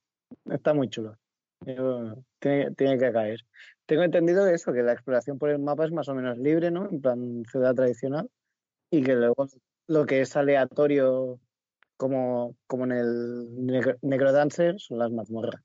Está 0.46 0.74
muy 0.74 0.88
chulo. 0.88 1.16
Yo- 1.64 2.22
tiene, 2.38 2.72
tiene 2.72 2.98
que 2.98 3.12
caer. 3.12 3.40
Tengo 3.86 4.02
entendido 4.02 4.46
eso, 4.46 4.72
que 4.72 4.82
la 4.82 4.92
exploración 4.92 5.38
por 5.38 5.50
el 5.50 5.58
mapa 5.58 5.84
es 5.84 5.92
más 5.92 6.08
o 6.08 6.14
menos 6.14 6.38
libre, 6.38 6.70
¿no? 6.70 6.88
En 6.90 7.00
plan 7.00 7.44
ciudad 7.50 7.74
tradicional. 7.74 8.30
Y 8.90 9.02
que 9.02 9.14
luego 9.14 9.46
lo 9.86 10.06
que 10.06 10.20
es 10.20 10.36
aleatorio, 10.36 11.40
como, 11.96 12.56
como 12.66 12.84
en 12.84 12.92
el 12.92 13.48
Necro- 13.56 13.98
Necrodancer, 14.02 14.78
son 14.78 14.98
las 14.98 15.10
mazmorras. 15.10 15.62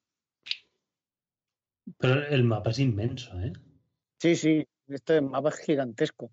Pero 1.97 2.25
el 2.27 2.43
mapa 2.43 2.69
es 2.69 2.79
inmenso, 2.79 3.39
¿eh? 3.39 3.51
Sí, 4.19 4.35
sí, 4.35 4.67
este 4.87 5.21
mapa 5.21 5.49
es 5.49 5.59
gigantesco. 5.59 6.31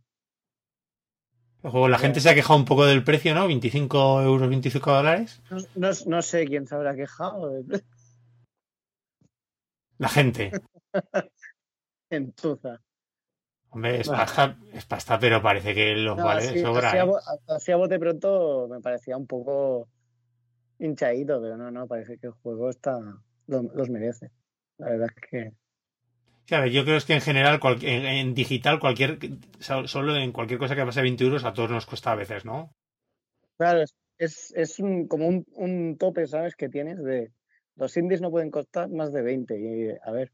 Juego, 1.71 1.89
la 1.89 1.99
gente 1.99 2.21
se 2.21 2.31
ha 2.31 2.35
quejado 2.35 2.59
un 2.59 2.65
poco 2.65 2.87
del 2.87 3.03
precio, 3.05 3.35
¿no? 3.35 3.47
25 3.47 4.23
euros, 4.23 4.49
25 4.49 4.93
dólares. 4.93 5.43
No, 5.51 5.59
no, 5.75 5.89
no 6.07 6.23
sé 6.23 6.47
quién 6.47 6.67
se 6.67 6.75
habrá 6.75 6.95
quejado 6.95 7.63
de- 7.63 7.83
La 9.99 10.09
gente. 10.09 10.53
en 12.11 12.33
Tuza. 12.33 12.81
Hombre, 13.71 14.01
es 14.01 14.09
pasta, 14.09 14.57
es 14.73 14.87
pasta, 14.87 15.19
pero 15.19 15.43
parece 15.43 15.75
que 15.75 15.95
los 15.97 16.17
No, 16.17 16.25
vale 16.27 16.49
así, 16.49 16.61
sobra. 16.61 16.89
así 16.89 16.99
a, 16.99 17.05
bo- 17.05 17.21
así 17.49 17.73
a 17.73 17.77
bote 17.77 17.99
pronto 17.99 18.69
me 18.71 18.81
parecía 18.81 19.17
un 19.17 19.27
poco 19.27 19.89
hinchadito, 20.79 21.41
pero 21.43 21.57
no, 21.57 21.71
no, 21.71 21.87
parece 21.87 22.17
que 22.19 22.29
el 22.29 22.33
juego 22.35 22.71
está 22.71 22.99
lo- 23.47 23.63
los 23.75 23.91
merece. 23.91 24.31
La 24.79 24.91
verdad 24.91 25.09
es 25.15 25.29
que 25.31 25.53
Ver, 26.49 26.71
yo 26.71 26.85
creo 26.85 26.97
es 26.97 27.05
que 27.05 27.15
en 27.15 27.21
general, 27.21 27.59
cual- 27.59 27.83
en, 27.83 28.07
en 28.07 28.35
digital, 28.35 28.79
cualquier 28.79 29.19
so- 29.59 29.89
solo 29.89 30.15
en 30.17 30.33
cualquier 30.33 30.59
cosa 30.61 30.77
que 30.77 30.85
pase 30.85 31.01
a 31.01 31.03
20 31.03 31.25
euros, 31.25 31.45
a 31.45 31.53
todos 31.53 31.71
nos 31.71 31.87
cuesta 31.87 32.13
a 32.13 32.17
veces, 32.17 32.45
¿no? 32.45 32.73
Claro, 33.59 33.83
es, 34.19 34.53
es, 34.55 34.79
un, 34.79 35.09
como 35.09 35.27
un, 35.27 35.45
un 35.55 35.97
tope, 35.99 36.27
¿sabes? 36.27 36.55
Que 36.55 36.69
tienes 36.69 37.03
de 37.03 37.33
los 37.75 37.97
indies 37.97 38.21
no 38.21 38.31
pueden 38.31 38.51
costar 38.51 38.89
más 38.89 39.13
de 39.13 39.23
20. 39.23 39.59
Y 39.59 39.91
a 40.03 40.11
ver, 40.13 40.33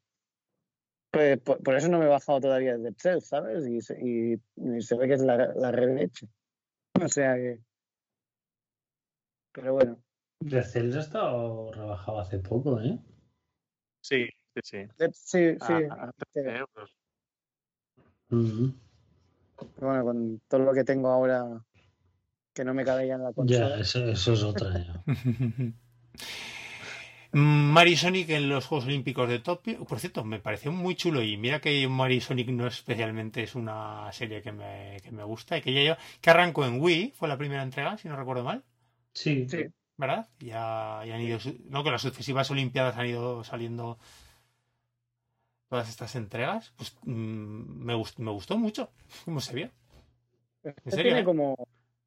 pues, 1.10 1.39
por, 1.40 1.62
por 1.62 1.76
eso 1.76 1.89
no 1.89 1.98
me 1.98 2.05
he 2.05 2.09
bajado 2.09 2.40
todavía 2.40 2.76
de 2.76 2.90
Excel, 2.90 3.20
¿sabes? 3.22 3.66
Y 3.66 3.80
se, 3.80 3.98
y, 4.01 4.34
y 4.56 4.82
se 4.82 4.97
ve 4.97 5.09
que 5.09 5.14
es 5.14 5.22
la, 5.22 5.36
la 5.55 5.72
red 5.72 5.97
leche. 5.97 6.28
O 7.02 7.09
sea 7.09 7.34
que. 7.36 7.59
Pero 9.52 9.74
bueno, 9.74 10.02
De 10.40 10.62
Cells 10.62 10.97
ha 10.97 11.01
estado 11.01 11.72
rebajado 11.72 12.20
hace 12.20 12.39
poco, 12.39 12.80
¿eh? 12.80 12.98
Sí, 14.01 14.28
sí, 14.54 14.60
sí. 14.62 14.76
de- 14.98 15.12
sí, 15.12 15.56
sí. 15.58 15.72
A, 15.90 16.04
a 16.08 16.12
13 16.32 16.56
euros. 16.56 16.96
Pero 18.28 18.72
bueno, 19.88 20.04
con 20.04 20.40
todo 20.48 20.60
lo 20.62 20.72
que 20.72 20.84
tengo 20.84 21.08
ahora 21.08 21.62
que 22.54 22.64
no 22.64 22.74
me 22.74 22.84
cabe 22.84 23.06
ya 23.06 23.14
en 23.14 23.22
la 23.22 23.28
Ya, 23.30 23.34
consola. 23.34 23.78
eso, 23.78 24.04
eso 24.08 24.32
es 24.32 24.42
otra. 24.42 24.78
ya. 24.78 25.04
Mario 27.34 27.94
y 27.94 27.96
Sonic 27.96 28.28
en 28.28 28.50
los 28.50 28.66
Juegos 28.66 28.84
Olímpicos 28.86 29.26
de 29.28 29.38
Tokio. 29.38 29.84
Por 29.86 29.98
cierto, 30.00 30.22
me 30.22 30.38
pareció 30.38 30.70
muy 30.70 30.94
chulo 30.96 31.22
y 31.22 31.38
mira 31.38 31.60
que 31.62 31.88
Mario 31.88 32.18
y 32.18 32.20
Sonic 32.20 32.48
no 32.48 32.66
especialmente 32.66 33.42
es 33.42 33.54
una 33.54 34.12
serie 34.12 34.42
que 34.42 34.52
me, 34.52 34.98
que 35.02 35.10
me 35.12 35.24
gusta 35.24 35.56
y 35.56 35.62
que 35.62 35.72
ya 35.72 35.82
yo, 35.82 35.96
que 36.20 36.28
arrancó 36.28 36.66
en 36.66 36.78
Wii, 36.78 37.12
fue 37.16 37.28
la 37.28 37.38
primera 37.38 37.62
entrega, 37.62 37.96
si 37.96 38.08
no 38.08 38.16
recuerdo 38.16 38.44
mal, 38.44 38.62
Sí, 39.14 39.48
Sí. 39.48 39.64
¿verdad? 39.96 40.28
Ya, 40.40 41.02
ya 41.06 41.14
han 41.14 41.20
ido, 41.22 41.38
no, 41.70 41.82
con 41.82 41.92
las 41.92 42.02
sucesivas 42.02 42.50
Olimpiadas 42.50 42.96
han 42.98 43.06
ido 43.06 43.44
saliendo 43.44 43.98
todas 45.73 45.89
estas 45.89 46.15
entregas. 46.16 46.70
Pues 46.77 46.94
mm, 47.05 47.82
me, 47.82 47.94
gust- 47.94 48.19
me 48.19 48.31
gustó 48.31 48.59
mucho 48.59 48.90
cómo 49.24 49.40
se 49.40 49.55
vio. 49.55 49.70
Este 50.62 50.90
serio, 50.90 51.05
tiene 51.05 51.20
eh? 51.20 51.24
como, 51.24 51.57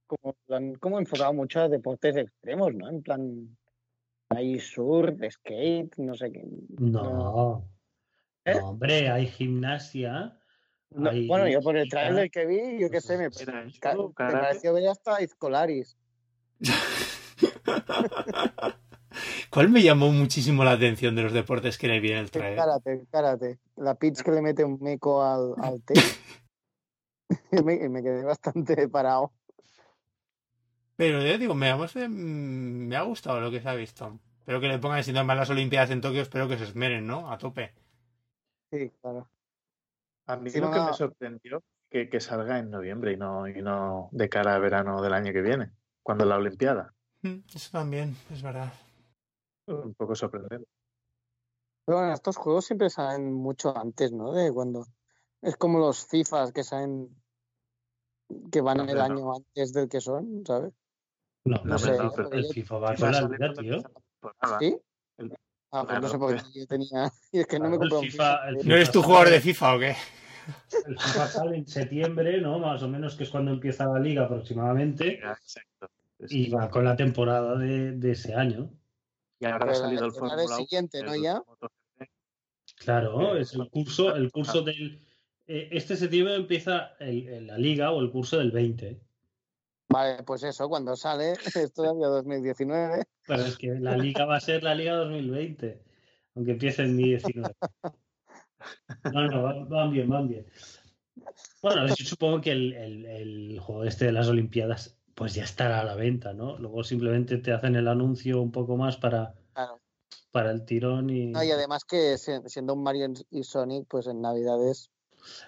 como, 0.05 0.33
plan- 0.45 0.75
como 0.75 0.99
enfocado 0.99 1.33
mucho 1.33 1.61
a 1.61 1.67
deportes 1.67 2.15
extremos, 2.15 2.75
¿no? 2.75 2.87
En 2.87 3.01
plan, 3.01 3.57
hay 4.29 4.59
surf, 4.59 5.19
skate, 5.31 5.97
no 5.97 6.13
sé 6.13 6.31
qué. 6.31 6.43
No. 6.77 7.67
¿Eh? 8.45 8.53
No, 8.53 8.69
hombre, 8.69 9.09
hay 9.09 9.25
gimnasia. 9.25 10.37
No, 10.91 11.09
hay 11.09 11.27
bueno, 11.27 11.47
yo 11.47 11.59
por 11.61 11.75
el 11.75 11.89
trailer 11.89 12.29
que 12.29 12.45
vi, 12.45 12.79
yo 12.79 12.91
qué 12.91 13.01
sé, 13.01 13.17
me, 13.17 13.29
me 13.29 14.09
pareció 14.15 14.75
ver 14.75 14.89
hasta 14.89 15.23
Izcolaris. 15.23 15.97
¿Cuál 19.49 19.69
me 19.69 19.81
llamó 19.81 20.11
muchísimo 20.11 20.63
la 20.63 20.71
atención 20.71 21.15
de 21.15 21.23
los 21.23 21.33
deportes 21.33 21.77
que 21.77 21.87
le 21.87 21.99
vi 21.99 22.11
en 22.11 22.17
el 22.17 22.31
trailer? 22.31 22.57
karate, 22.57 22.93
el 22.93 23.07
karate. 23.09 23.59
La 23.77 23.95
pitch 23.95 24.21
que 24.21 24.31
le 24.31 24.41
mete 24.41 24.63
un 24.63 24.79
meco 24.81 25.23
al, 25.23 25.53
al 25.61 25.81
té. 25.81 25.93
me, 27.63 28.03
quedé 28.03 28.23
bastante 28.23 28.87
parado. 28.87 29.33
Pero 30.95 31.21
yo 31.21 31.37
digo, 31.37 31.55
me 31.55 31.69
ha, 31.69 31.77
me 32.07 32.95
ha 32.95 33.01
gustado 33.01 33.39
lo 33.39 33.51
que 33.51 33.61
se 33.61 33.69
ha 33.69 33.75
visto. 33.75 34.19
Espero 34.39 34.61
que 34.61 34.67
le 34.67 34.79
pongan, 34.79 35.03
si 35.03 35.11
no 35.11 35.25
más 35.25 35.37
las 35.37 35.49
Olimpiadas 35.49 35.89
en 35.89 36.01
Tokio, 36.01 36.21
espero 36.21 36.47
que 36.47 36.57
se 36.57 36.65
esmeren, 36.65 37.07
¿no? 37.07 37.31
A 37.31 37.37
tope. 37.37 37.73
Sí, 38.71 38.91
claro. 39.01 39.27
A 40.27 40.37
mí 40.37 40.49
lo 40.51 40.71
que 40.71 40.79
me 40.79 40.93
sorprendió 40.93 41.63
que, 41.89 42.09
que 42.09 42.19
salga 42.19 42.59
en 42.59 42.69
noviembre 42.69 43.13
y 43.13 43.17
no, 43.17 43.47
y 43.47 43.61
no 43.61 44.09
de 44.11 44.29
cara 44.29 44.55
a 44.55 44.59
verano 44.59 45.01
del 45.01 45.13
año 45.13 45.33
que 45.33 45.41
viene, 45.41 45.71
cuando 46.03 46.25
la 46.25 46.37
Olimpiada. 46.37 46.93
Mm, 47.21 47.39
Eso 47.53 47.69
también, 47.71 48.15
es 48.31 48.41
verdad. 48.41 48.71
Un 49.67 49.93
poco 49.95 50.15
sorprendente. 50.15 50.67
Pero 51.85 51.99
bueno, 51.99 52.13
estos 52.13 52.37
juegos 52.37 52.65
siempre 52.65 52.89
salen 52.89 53.33
mucho 53.33 53.75
antes, 53.77 54.11
¿no? 54.11 54.31
De 54.33 54.51
cuando. 54.51 54.85
Es 55.41 55.55
como 55.57 55.79
los 55.79 56.05
FIFAs 56.07 56.51
que 56.51 56.63
salen. 56.63 57.09
que 58.51 58.61
van 58.61 58.89
el 58.89 58.97
no. 58.97 59.03
año 59.03 59.35
antes 59.35 59.71
del 59.73 59.87
que 59.87 60.01
son, 60.01 60.43
¿sabes? 60.45 60.73
No, 61.45 61.57
No 61.57 61.63
no, 61.63 61.77
sé, 61.77 61.95
no, 61.97 62.11
pero 62.11 62.31
el 62.31 62.45
FIFA 62.45 62.77
va 62.79 62.95
con 62.95 63.07
a 63.09 63.11
la 63.21 63.27
vida, 63.27 63.53
tío. 63.53 63.81
temporada. 63.83 64.59
¿Sí? 64.59 64.77
El- 65.17 65.35
Ah, 65.71 65.83
pues 65.85 66.01
no 66.01 66.07
sé 66.07 66.17
por 66.17 66.33
qué 66.35 66.59
yo 66.59 66.67
tenía. 66.67 67.11
Y 67.33 67.39
es 67.41 67.47
que 67.47 67.59
no 67.59 67.67
me 67.69 67.73
el 67.75 67.79
compró 67.81 67.99
un 67.99 68.05
FIFA- 68.05 68.11
FIFA. 68.11 68.49
el. 68.49 68.67
¿No 68.67 68.75
eres 68.75 68.91
tú 68.91 69.03
jugador 69.03 69.29
de 69.29 69.41
FIFA 69.41 69.75
o 69.75 69.79
qué? 69.79 69.95
El 70.87 70.97
FIFA 70.99 71.27
sale 71.27 71.57
en 71.57 71.67
septiembre, 71.67 72.39
¿no? 72.41 72.59
Más 72.59 72.81
o 72.81 72.87
menos, 72.87 73.15
que 73.15 73.23
es 73.25 73.29
cuando 73.29 73.51
empieza 73.51 73.85
la 73.85 73.99
liga 73.99 74.23
aproximadamente. 74.25 75.19
Exacto. 75.19 75.89
Y 76.29 76.49
va 76.49 76.69
con 76.69 76.85
la 76.85 76.95
temporada 76.95 77.57
de, 77.57 77.91
de 77.91 78.11
ese 78.11 78.33
año. 78.33 78.69
Y 79.39 79.45
ahora 79.45 79.57
ha 79.57 79.59
Pero 79.67 79.75
salido 79.75 80.05
el 80.05 80.11
la- 80.11 80.13
la 80.13 80.19
Fórmula 80.19 80.43
1, 80.45 80.55
siguiente. 80.57 81.01
Claro, 82.77 83.37
Eh, 83.37 83.41
es 83.41 83.53
el 83.53 83.69
curso, 83.69 84.15
el 84.15 84.31
curso 84.31 84.61
del. 84.61 85.01
eh, 85.47 85.69
Este 85.71 85.95
septiembre 85.95 86.35
empieza 86.35 86.93
el- 86.99 87.27
el- 87.27 87.47
la 87.47 87.57
liga 87.57 87.91
o 87.91 88.01
el 88.01 88.11
curso 88.11 88.37
del 88.37 88.51
20. 88.51 88.99
Vale, 89.89 90.23
pues 90.23 90.43
eso, 90.43 90.67
cuando 90.67 90.95
sale, 90.95 91.33
es 91.69 91.73
todavía 91.73 92.07
2019. 92.07 93.03
Pero 93.27 93.43
es 93.43 93.57
que 93.57 93.67
la 93.79 93.97
liga 93.97 94.25
va 94.25 94.37
a 94.37 94.41
ser 94.41 94.63
la 94.63 94.75
liga 94.75 94.95
2020, 94.95 95.81
aunque 96.35 96.51
empiece 96.51 96.83
en 96.83 96.89
2019. 96.97 97.55
No, 99.11 99.27
no, 99.27 99.43
van, 99.43 99.69
van 99.69 99.91
bien, 99.91 100.09
van 100.09 100.27
bien. 100.27 100.45
Bueno, 101.61 101.87
supongo 101.95 102.41
que 102.41 102.51
el, 102.51 102.73
el- 102.73 103.05
el 103.05 103.59
juego 103.59 103.83
este 103.83 104.05
de 104.05 104.11
las 104.11 104.27
Olimpiadas 104.27 104.97
pues 105.15 105.33
ya 105.33 105.43
estará 105.43 105.79
a 105.81 105.83
la 105.85 105.95
venta, 105.95 106.33
¿no? 106.33 106.57
Luego 106.57 106.83
simplemente 106.83 107.37
te 107.37 107.51
hacen 107.53 107.75
el 107.75 107.87
anuncio 107.87 108.41
un 108.41 108.51
poco 108.51 108.75
más 108.77 108.97
para, 108.97 109.33
Claro. 109.53 109.79
para 110.31 110.51
el 110.51 110.65
tirón 110.65 111.09
y 111.09 111.27
No, 111.27 111.43
y 111.43 111.51
además 111.51 111.83
que 111.85 112.17
si- 112.17 112.31
siendo 112.47 112.73
un 112.73 112.83
Mario 112.83 113.07
y 113.31 113.43
Sonic, 113.43 113.87
pues 113.89 114.07
en 114.07 114.21
Navidades. 114.21 114.91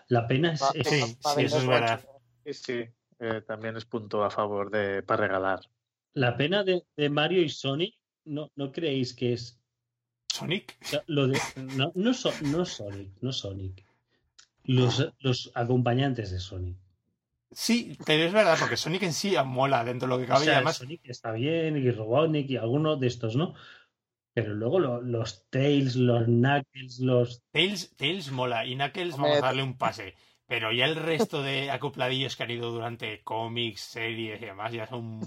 la 0.07 0.25
pena 0.27 0.53
es, 0.53 0.61
va- 0.61 0.71
es- 0.73 0.87
Sí, 0.87 1.01
va- 1.01 1.07
va 1.29 1.31
a 1.31 1.35
sí, 1.35 1.41
eso 1.43 1.57
es 1.57 1.63
mucho. 1.65 1.73
verdad. 1.79 2.01
Sí, 2.45 2.53
sí. 2.53 2.83
Eh, 3.19 3.41
también 3.45 3.75
es 3.77 3.85
punto 3.85 4.23
a 4.23 4.29
favor 4.29 4.69
de 4.71 5.03
para 5.03 5.27
regalar. 5.27 5.59
la 6.13 6.35
pena 6.37 6.63
de, 6.63 6.83
de 6.95 7.09
Mario 7.09 7.41
y 7.43 7.49
Sonic, 7.49 7.93
¿no, 8.25 8.49
no 8.55 8.71
creéis 8.71 9.13
que 9.13 9.33
es 9.33 9.59
Sonic. 10.33 10.75
lo 11.07 11.27
de 11.27 11.39
no, 11.75 11.91
no, 11.93 12.13
So- 12.13 12.31
no 12.43 12.65
Sonic, 12.65 13.11
no 13.21 13.31
Sonic. 13.33 13.85
Los, 14.63 15.11
los 15.19 15.51
acompañantes 15.55 16.31
de 16.31 16.39
Sonic. 16.39 16.77
Sí, 17.51 17.97
pero 18.05 18.23
es 18.23 18.33
verdad, 18.33 18.57
porque 18.59 18.77
Sonic 18.77 19.03
en 19.03 19.13
sí 19.13 19.35
mola 19.45 19.83
dentro 19.85 20.07
de 20.07 20.13
lo 20.13 20.17
que 20.19 20.25
O 20.25 20.27
cabe 20.27 20.41
y 20.41 20.45
sea, 20.45 20.55
además 20.57 20.77
Sonic 20.77 21.01
está 21.05 21.31
bien, 21.31 21.77
y 21.77 21.89
Robotnik 21.91 22.49
y 22.49 22.57
algunos 22.57 22.99
de 22.99 23.07
estos, 23.07 23.35
¿no? 23.35 23.53
Pero 24.33 24.53
luego 24.53 24.79
lo- 24.79 25.01
los 25.01 25.47
Tails, 25.49 25.95
los 25.95 26.25
Knuckles, 26.25 26.99
los... 26.99 27.41
Tails, 27.51 27.95
Tails 27.95 28.31
mola 28.31 28.65
y 28.65 28.75
Knuckles 28.75 29.13
Hombre, 29.15 29.29
vamos 29.29 29.43
a 29.43 29.45
darle 29.47 29.63
un 29.63 29.77
pase. 29.77 30.13
Pero 30.45 30.71
ya 30.71 30.85
el 30.85 30.95
resto 30.95 31.41
de 31.41 31.71
acopladillos 31.71 32.35
que 32.35 32.43
han 32.43 32.51
ido 32.51 32.71
durante 32.71 33.21
cómics, 33.23 33.81
series 33.81 34.41
y 34.41 34.45
demás 34.45 34.71
ya 34.73 34.85
son 34.87 35.19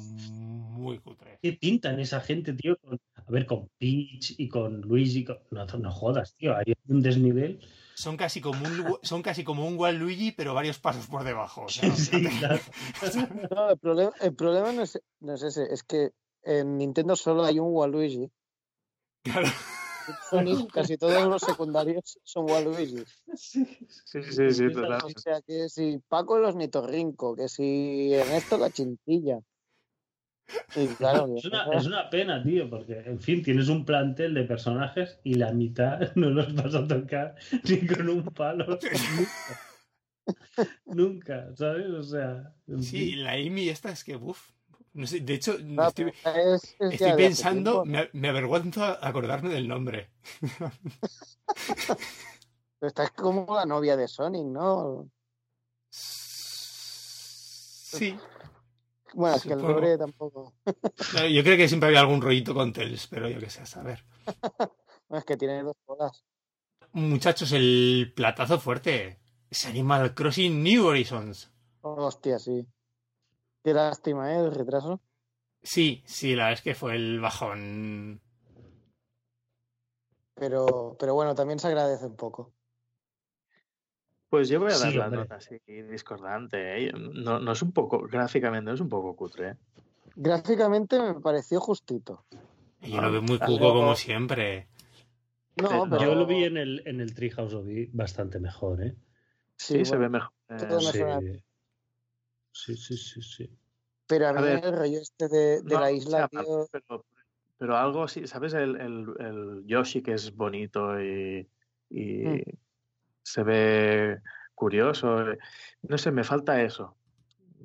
muy 0.72 0.98
cutres. 0.98 1.38
¿Qué 1.42 1.54
pintan 1.54 1.98
esa 2.00 2.20
gente, 2.20 2.52
tío? 2.52 2.76
Con- 2.78 3.00
a 3.14 3.30
ver, 3.30 3.46
con 3.46 3.68
Peach 3.78 4.34
y 4.38 4.48
con 4.48 4.80
Luigi. 4.82 5.24
con- 5.24 5.38
No, 5.50 5.64
no 5.66 5.90
jodas, 5.90 6.34
tío. 6.36 6.56
Hay 6.56 6.72
un 6.88 7.02
desnivel. 7.02 7.60
Son 8.00 8.16
casi 8.16 8.40
como 8.40 8.66
un 8.66 8.98
son 9.02 9.20
casi 9.20 9.44
como 9.44 9.66
un 9.66 9.78
Waluigi, 9.78 10.32
pero 10.32 10.54
varios 10.54 10.78
pasos 10.78 11.06
por 11.06 11.22
debajo. 11.22 11.64
o 11.64 11.68
sea, 11.68 11.90
Sí, 11.96 12.24
claro. 12.38 12.58
No, 13.54 13.70
el 13.70 13.78
problema, 13.78 14.12
el 14.22 14.34
problema 14.34 14.72
no, 14.72 14.82
es, 14.82 14.98
no 15.20 15.34
es 15.34 15.42
ese, 15.42 15.70
es 15.70 15.82
que 15.82 16.12
en 16.42 16.78
Nintendo 16.78 17.14
solo 17.14 17.44
hay 17.44 17.58
un 17.58 17.74
Waluigi. 17.74 18.30
claro. 19.22 19.48
En 20.08 20.14
Sonic 20.30 20.72
casi 20.72 20.96
todos 20.96 21.26
los 21.28 21.42
secundarios 21.42 22.18
son 22.24 22.50
Waluigi. 22.50 23.04
Sí, 23.34 23.66
sí, 24.06 24.50
sí, 24.50 24.72
total. 24.72 25.02
O 25.04 25.20
sea, 25.20 25.42
que 25.42 25.68
si 25.68 25.98
Paco 26.08 26.38
el 26.38 26.44
ornitorrinco, 26.46 27.36
que 27.36 27.50
si 27.50 28.14
Ernesto 28.14 28.56
la 28.56 28.70
chintilla. 28.70 29.40
Claro, 30.98 31.34
Es 31.36 31.44
una, 31.44 31.66
es 31.72 31.86
una 31.86 32.10
pena, 32.10 32.42
tío, 32.42 32.68
porque, 32.70 33.00
en 33.04 33.20
fin, 33.20 33.42
tienes 33.42 33.68
un 33.68 33.84
plantel 33.84 34.34
de 34.34 34.44
personajes 34.44 35.18
y 35.24 35.34
la 35.34 35.52
mitad 35.52 36.00
no 36.16 36.30
los 36.30 36.54
vas 36.54 36.74
a 36.74 36.86
tocar 36.86 37.34
ni 37.68 37.86
con 37.86 38.08
un 38.08 38.24
palo. 38.24 38.78
Nunca, 39.16 39.60
Nunca, 40.86 41.56
¿sabes? 41.56 41.88
O 41.90 42.02
sea, 42.02 42.54
en 42.66 42.82
Sí, 42.82 43.16
la 43.16 43.32
Amy 43.32 43.68
esta 43.68 43.90
es 43.90 44.04
que, 44.04 44.16
uff. 44.16 44.50
No 44.92 45.06
sé, 45.06 45.20
de 45.20 45.34
hecho, 45.34 45.56
estoy, 45.56 46.12
es- 46.24 46.76
es 46.80 47.02
pensando, 47.16 47.84
me, 47.84 48.10
me 48.12 48.28
avergüenza 48.28 48.98
acordarme 49.06 49.48
del 49.50 49.68
nombre. 49.68 50.10
Pero 52.80 52.88
Esta 52.88 53.04
es 53.04 53.10
como 53.12 53.54
la 53.54 53.64
novia 53.66 53.96
de 53.96 54.08
Sonic, 54.08 54.46
¿no? 54.46 55.08
Sí. 57.90 58.16
Bueno, 59.14 59.36
es 59.36 59.42
que 59.42 59.52
el 59.52 59.62
nombre 59.62 59.98
tampoco. 59.98 60.54
No, 61.14 61.26
Yo 61.26 61.42
creo 61.42 61.56
que 61.56 61.68
siempre 61.68 61.88
había 61.88 62.00
algún 62.00 62.20
rollito 62.20 62.54
con 62.54 62.72
Tails, 62.72 63.06
pero 63.08 63.28
yo 63.28 63.40
qué 63.40 63.50
sé, 63.50 63.62
a 63.62 63.66
saber. 63.66 64.04
No, 65.08 65.18
es 65.18 65.24
que 65.24 65.36
tiene 65.36 65.64
dos 65.64 65.74
colas. 65.84 66.24
Muchachos, 66.92 67.50
el 67.50 68.12
platazo 68.14 68.60
fuerte. 68.60 69.18
Es 69.50 69.66
Animal 69.66 70.14
Crossing 70.14 70.62
New 70.62 70.86
Horizons. 70.86 71.50
Hostia, 71.80 72.38
sí. 72.38 72.64
Qué 73.64 73.74
lástima, 73.74 74.32
¿eh? 74.32 74.38
El 74.38 74.54
retraso. 74.54 75.00
Sí, 75.62 76.04
sí, 76.06 76.36
la 76.36 76.44
verdad 76.44 76.58
es 76.58 76.62
que 76.62 76.74
fue 76.76 76.94
el 76.94 77.18
bajón. 77.18 78.22
Pero, 80.34 80.96
pero 80.98 81.14
bueno, 81.14 81.34
también 81.34 81.58
se 81.58 81.66
agradece 81.66 82.06
un 82.06 82.16
poco. 82.16 82.54
Pues 84.30 84.48
yo 84.48 84.60
voy 84.60 84.70
a 84.72 84.78
dar 84.78 84.92
Sí, 84.92 84.96
la 84.96 85.06
hombre. 85.06 85.20
nota 85.22 85.34
así 85.34 85.58
discordante. 85.66 86.86
¿eh? 86.86 86.92
No, 86.92 87.40
no 87.40 87.52
es 87.52 87.62
un 87.62 87.72
poco, 87.72 88.02
gráficamente 88.06 88.64
no 88.68 88.74
es 88.74 88.80
un 88.80 88.88
poco 88.88 89.14
cutre. 89.16 89.48
¿eh? 89.50 89.56
Gráficamente 90.14 91.00
me 91.00 91.20
pareció 91.20 91.60
justito. 91.60 92.24
Y 92.80 92.92
yo 92.92 93.00
lo 93.00 93.10
veo 93.12 93.22
muy 93.22 93.38
cuco 93.40 93.74
como 93.74 93.94
siempre. 93.96 94.68
No, 95.56 95.68
Sí, 95.68 95.74
pero 95.90 96.02
Yo 96.02 96.14
lo 96.14 96.26
vi 96.26 96.44
en 96.44 96.56
el, 96.56 96.82
en 96.86 97.00
el 97.00 97.12
Treehouse, 97.12 97.52
lo 97.52 97.62
vi 97.64 97.86
bastante 97.92 98.38
mejor, 98.38 98.82
¿eh? 98.82 98.94
Sí, 99.56 99.84
se 99.84 99.96
bueno, 99.96 100.02
ve 100.04 100.08
mejor. 100.08 100.32
eh, 100.48 101.42
Sí, 102.52 102.76
sí, 102.76 102.96
sí, 102.96 102.96
sí. 102.96 103.22
sí. 103.22 103.50
Pero 104.06 104.26
a 104.26 104.30
A 104.30 104.32
mí 104.34 104.42
ver, 104.42 104.64
el 104.64 104.72
rollo 104.76 104.98
este 105.00 105.28
de, 105.28 105.62
de 105.62 105.74
no, 105.74 105.80
la 105.80 105.92
isla, 105.92 106.18
sea, 106.18 106.28
tío, 106.28 106.66
pero, 106.70 107.04
pero 107.58 107.76
algo 107.76 108.04
así, 108.04 108.26
¿sabes? 108.26 108.54
El, 108.54 108.80
el, 108.80 109.06
el 109.18 109.62
Yoshi 109.66 110.02
que 110.02 110.14
es 110.14 110.34
bonito 110.34 111.00
y, 111.00 111.48
y 111.90 112.24
Mm. 112.24 112.42
Se 113.22 113.42
ve 113.42 114.18
curioso. 114.54 115.30
eh, 115.32 115.38
No 115.82 115.98
sé, 115.98 116.10
me 116.10 116.24
falta 116.24 116.62
eso. 116.62 116.96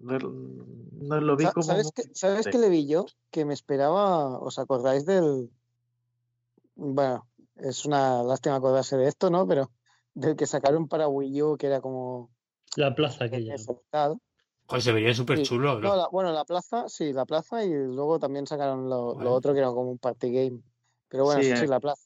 No 0.02 1.20
lo 1.22 1.36
vi 1.36 1.46
como. 1.52 1.64
¿Sabes, 1.64 1.92
qué, 1.96 2.04
¿Sabes 2.14 2.48
qué 2.48 2.58
le 2.58 2.70
vi 2.70 2.88
yo? 2.88 3.06
Que 3.32 3.46
me 3.46 3.54
esperaba, 3.54 4.38
¿os 4.40 4.60
acordáis 4.60 5.06
del... 5.06 5.50
Bueno, 6.76 7.28
es 7.56 7.86
una 7.86 8.22
lástima 8.24 8.56
acordarse 8.58 8.98
de 8.98 9.08
esto, 9.08 9.30
¿no? 9.30 9.48
Pero 9.48 9.72
del 10.14 10.36
que 10.36 10.46
sacaron 10.46 10.88
para 10.88 11.08
Wii 11.08 11.42
U, 11.42 11.58
que 11.58 11.68
era 11.68 11.82
como... 11.82 12.30
La 12.76 12.94
plaza 12.94 13.26
aquella. 13.26 13.56
Joder, 14.68 14.82
se 14.82 14.92
vería 14.92 15.14
súper 15.14 15.38
Sí. 15.40 15.44
chulo. 15.44 15.80
No, 15.80 15.96
la- 15.96 16.08
bueno, 16.10 16.32
la 16.32 16.44
plaza, 16.44 16.90
sí, 16.90 17.14
la 17.14 17.26
plaza 17.26 17.64
y 17.64 17.70
luego 17.70 18.20
también 18.20 18.48
sacaron 18.48 18.90
lo, 18.90 19.14
lo 19.20 19.34
otro 19.34 19.54
que 19.54 19.60
era 19.60 19.70
como 19.70 19.92
un 19.92 19.98
party 20.00 20.32
game. 20.32 20.62
Pero 21.08 21.26
bueno, 21.26 21.42
Sí, 21.42 21.56
sí, 21.56 21.66
eh. 21.66 21.68
la 21.68 21.80
plaza. 21.80 22.02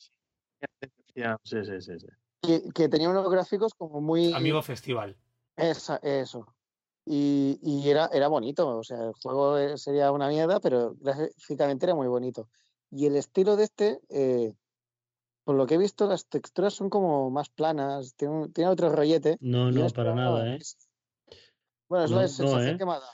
Sí, 1.43 1.63
sí, 1.63 1.81
sí, 1.81 1.99
sí. 1.99 2.07
Que, 2.41 2.69
que 2.73 2.87
tenía 2.89 3.09
unos 3.09 3.29
gráficos 3.29 3.73
como 3.73 4.01
muy... 4.01 4.33
Amigo 4.33 4.61
Festival. 4.61 5.17
Esa, 5.55 5.97
eso. 5.97 6.55
Y, 7.05 7.59
y 7.61 7.89
era, 7.89 8.09
era 8.13 8.27
bonito, 8.27 8.77
o 8.77 8.83
sea, 8.83 9.03
el 9.03 9.13
juego 9.13 9.57
eh, 9.57 9.77
sería 9.77 10.11
una 10.11 10.29
mierda, 10.29 10.59
pero 10.59 10.95
gráficamente 10.99 11.85
era 11.85 11.95
muy 11.95 12.07
bonito. 12.07 12.49
Y 12.91 13.07
el 13.07 13.15
estilo 13.15 13.55
de 13.55 13.63
este, 13.63 13.99
eh, 14.09 14.53
por 15.43 15.55
lo 15.55 15.65
que 15.65 15.75
he 15.75 15.77
visto, 15.77 16.07
las 16.07 16.27
texturas 16.27 16.73
son 16.73 16.89
como 16.89 17.29
más 17.29 17.49
planas, 17.49 18.15
tiene, 18.15 18.33
un- 18.35 18.53
tiene 18.53 18.69
otro 18.69 18.89
rollete. 18.89 19.37
No, 19.41 19.71
no, 19.71 19.89
para 19.89 20.13
nada, 20.15 20.53
¿eh? 20.53 20.57
es- 20.61 20.77
Bueno, 21.89 22.05
es 22.05 22.11
No, 22.11 22.17
la 22.17 22.27
no, 22.27 22.27
sensación 22.27 22.75
¿eh? 22.75 22.77
que 22.77 22.85
me 22.85 22.91
ha 22.91 22.99
dado. 22.99 23.11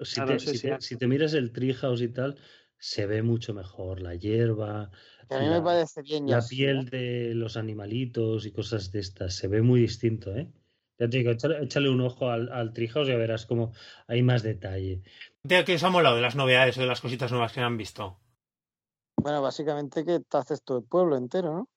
Si, 0.00 0.14
Claro, 0.16 0.32
te, 0.32 0.40
sí, 0.40 0.46
si, 0.50 0.58
sí. 0.58 0.68
te, 0.68 0.80
si 0.80 0.96
te 0.96 1.06
miras 1.06 1.32
el 1.34 1.52
Treehouse 1.52 2.02
y 2.02 2.08
tal, 2.08 2.38
se 2.78 3.06
ve 3.06 3.22
mucho 3.22 3.54
mejor 3.54 4.00
la 4.00 4.14
hierba, 4.14 4.90
a 5.30 5.38
mí 5.38 5.48
la- 5.48 5.58
me 5.58 5.62
parece 5.62 6.02
bien 6.02 6.26
ya 6.26 6.36
la 6.38 6.38
así, 6.38 6.56
piel 6.56 6.86
¿eh? 6.86 6.90
de 6.90 7.34
los 7.34 7.56
animalitos 7.56 8.46
y 8.46 8.52
cosas 8.52 8.90
de 8.92 9.00
estas. 9.00 9.34
Se 9.34 9.48
ve 9.48 9.62
muy 9.62 9.80
distinto, 9.80 10.34
¿eh? 10.36 10.52
Ya 10.98 11.08
te 11.10 11.18
digo, 11.18 11.30
échale, 11.30 11.62
échale 11.64 11.88
un 11.90 12.00
ojo 12.00 12.30
al, 12.30 12.50
al 12.52 12.72
Treehouse 12.72 13.08
y 13.08 13.10
ya 13.12 13.16
verás 13.18 13.46
como 13.46 13.72
hay 14.08 14.22
más 14.22 14.42
detalle. 14.42 15.02
¿De 15.42 15.64
qué 15.64 15.74
os 15.76 15.84
ha 15.84 15.90
molado 15.90 16.16
de 16.16 16.22
las 16.22 16.36
novedades 16.36 16.76
o 16.78 16.80
de 16.80 16.86
las 16.88 17.00
cositas 17.00 17.30
nuevas 17.32 17.52
que 17.52 17.60
han 17.60 17.76
visto? 17.76 18.20
Bueno, 19.18 19.42
básicamente 19.42 20.06
que 20.06 20.20
te 20.20 20.36
haces 20.38 20.62
todo 20.62 20.78
el 20.78 20.84
pueblo 20.84 21.16
entero, 21.18 21.52
¿no? 21.54 21.68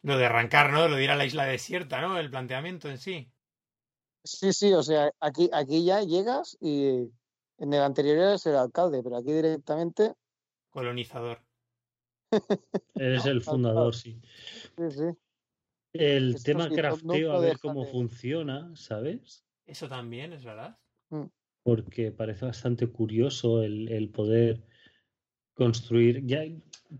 Lo 0.00 0.16
de 0.16 0.24
arrancar, 0.24 0.72
¿no? 0.72 0.88
Lo 0.88 0.96
de 0.96 1.04
ir 1.04 1.10
a 1.10 1.16
la 1.16 1.26
isla 1.26 1.44
desierta, 1.44 2.00
¿no? 2.00 2.18
El 2.18 2.30
planteamiento 2.30 2.88
en 2.88 2.96
sí. 2.96 3.30
Sí, 4.24 4.52
sí, 4.52 4.72
o 4.74 4.82
sea, 4.82 5.10
aquí, 5.20 5.48
aquí 5.52 5.84
ya 5.84 6.00
llegas 6.02 6.56
y 6.60 7.10
en 7.58 7.72
el 7.72 7.82
anterior 7.82 8.16
eres 8.18 8.46
el 8.46 8.56
alcalde, 8.56 9.02
pero 9.02 9.16
aquí 9.16 9.32
directamente, 9.32 10.14
Colonizador. 10.70 11.38
Eres 12.96 13.26
el 13.26 13.40
fundador, 13.40 13.94
sí. 13.94 14.20
sí, 14.76 14.90
sí. 14.90 15.04
El 15.92 16.34
Esto 16.34 16.44
tema 16.44 16.68
sí, 16.68 16.74
crafteo, 16.74 17.32
a 17.32 17.38
ver 17.40 17.58
cómo 17.58 17.84
de- 17.84 17.90
funciona, 17.90 18.72
¿sabes? 18.74 19.44
Eso 19.66 19.88
también, 19.88 20.32
es 20.32 20.44
verdad. 20.44 20.78
porque 21.62 22.12
parece 22.12 22.44
bastante 22.44 22.86
curioso 22.86 23.62
el, 23.62 23.88
el 23.90 24.10
poder 24.10 24.62
construir. 25.54 26.24
Ya 26.26 26.44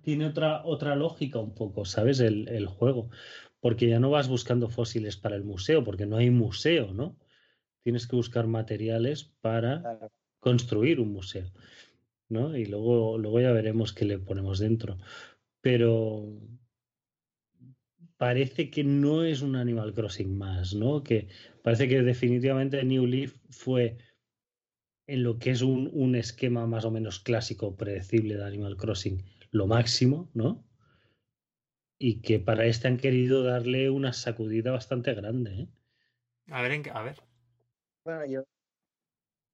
tiene 0.03 0.27
otra, 0.27 0.65
otra 0.65 0.97
lógica 0.97 1.39
un 1.39 1.55
poco, 1.55 1.85
¿sabes? 1.85 2.21
El, 2.21 2.49
el 2.49 2.67
juego. 2.67 3.11
porque 3.61 3.89
ya 3.89 4.01
no 4.01 4.11
vas 4.11 4.29
buscando 4.29 4.69
fósiles 4.69 5.17
para 5.17 5.37
el 5.37 5.45
museo, 5.45 5.85
porque 5.85 6.07
no 6.07 6.17
hay 6.17 6.31
museo, 6.31 6.93
¿no? 6.93 7.17
Tienes 7.83 8.07
que 8.07 8.17
buscar 8.17 8.47
materiales 8.47 9.25
para 9.25 9.81
Claro. 9.83 10.11
Construir 10.49 10.97
un 11.01 11.11
museo, 11.19 11.47
¿no? 12.37 12.45
Y 12.57 12.67
luego, 12.73 13.19
luego 13.19 13.41
ya 13.41 13.53
veremos 13.61 13.93
qué 13.97 14.05
le 14.07 14.19
ponemos 14.29 14.59
dentro. 14.67 14.99
Pero 15.67 15.89
parece 18.17 18.71
que 18.73 18.83
no 18.85 19.15
es 19.25 19.43
un 19.43 19.57
Animal 19.57 19.95
Crossing 19.95 20.33
más, 20.45 20.75
¿no? 20.75 21.03
Que 21.03 21.29
parece 21.63 21.89
que 21.89 22.03
definitivamente 22.03 22.85
New 22.85 23.07
Leaf 23.07 23.33
fue 23.51 23.97
en 25.09 25.25
lo 25.25 25.39
que 25.41 25.51
es 25.51 25.63
un, 25.63 25.91
un 25.93 26.15
esquema 26.15 26.67
más 26.67 26.85
o 26.85 26.91
menos 26.93 27.19
clásico, 27.19 27.77
predecible 27.77 28.37
de 28.37 28.45
Animal 28.45 28.77
Crossing, 28.77 29.25
lo 29.51 29.67
máximo, 29.67 30.31
¿no? 30.35 30.65
Y 31.99 32.21
que 32.23 32.39
para 32.39 32.65
este 32.67 32.89
han 32.89 32.97
querido 32.97 33.43
darle 33.43 33.91
una 33.91 34.13
sacudida 34.13 34.71
bastante 34.71 35.13
grande, 35.15 35.51
¿eh? 35.63 35.69
A 36.51 36.63
ver, 36.63 36.73
en 36.73 36.83
qué- 36.83 36.91
a 36.91 37.03
ver. 37.03 37.17
Bueno, 38.05 38.27
yo, 38.27 38.45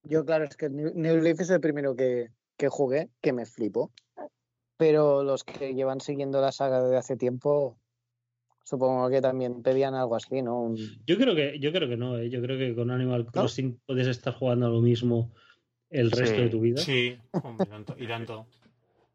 yo 0.05 0.25
claro, 0.25 0.45
es 0.45 0.57
que 0.57 0.69
New, 0.69 1.21
Leaf 1.21 1.41
es 1.41 1.51
el 1.51 1.61
primero 1.61 1.95
que, 1.97 2.31
que 2.57 2.69
jugué, 2.69 3.09
que 3.21 3.33
me 3.33 3.47
flipó. 3.47 3.93
Pero 4.77 5.23
los 5.23 5.45
que 5.45 5.75
llevan 5.75 6.01
siguiendo 6.01 6.41
la 6.41 6.51
saga 6.53 6.83
desde 6.83 6.97
hace 6.97 7.17
tiempo, 7.17 7.79
supongo 8.65 9.09
que 9.11 9.21
también 9.21 9.63
pedían 9.63 9.95
algo 9.95 10.17
así, 10.17 10.43
¿no? 10.43 10.61
Un- 10.61 10.77
Yo 11.07 11.17
creo 11.17 11.35
que, 11.37 11.59
yo 11.61 11.73
creo 11.73 11.89
que 11.89 11.97
no, 11.97 12.19
¿eh? 12.19 12.31
Yo 12.31 12.43
creo 12.43 12.59
que 12.59 12.75
con 12.75 12.91
Animal 12.91 13.27
Crossing 13.27 13.81
puedes 13.87 14.07
estar 14.09 14.35
jugando 14.35 14.67
a 14.67 14.71
lo 14.71 14.81
mismo 14.81 15.31
el 15.91 16.11
resto 16.11 16.37
Sí, 16.37 16.43
de 16.43 16.49
tu 16.49 16.61
vida. 16.61 16.79
Sí, 16.81 17.17
hombre, 17.43 17.67
tanto- 17.67 17.95
y 17.99 18.09
tanto. 18.09 18.47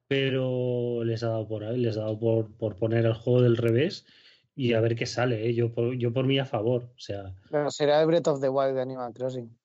pero 0.07 1.03
les 1.03 1.23
ha 1.23 1.30
dado 1.30 1.47
por 1.47 1.64
ahí, 1.64 1.77
les 1.77 1.97
ha 1.97 2.01
dado 2.01 2.19
por, 2.19 2.51
por 2.55 2.76
poner 2.77 3.05
el 3.05 3.14
juego 3.14 3.41
del 3.41 3.57
revés 3.57 4.05
y 4.55 4.73
a 4.73 4.80
ver 4.80 4.95
qué 4.95 5.05
sale. 5.05 5.47
¿eh? 5.49 5.53
Yo, 5.53 5.73
por, 5.73 5.95
yo 5.95 6.14
por 6.14 6.26
mí 6.26 6.39
a 6.39 6.45
favor. 6.45 6.84
O 6.95 6.99
sea, 6.99 7.34
Bueno, 7.49 7.72
será 7.72 7.99
el 8.01 8.07
Breath 8.07 8.27
of 8.27 8.39
the 8.41 8.49
Wild 8.49 8.76
de 8.76 8.81
Animal 8.81 9.14
Crossing. 9.14 9.56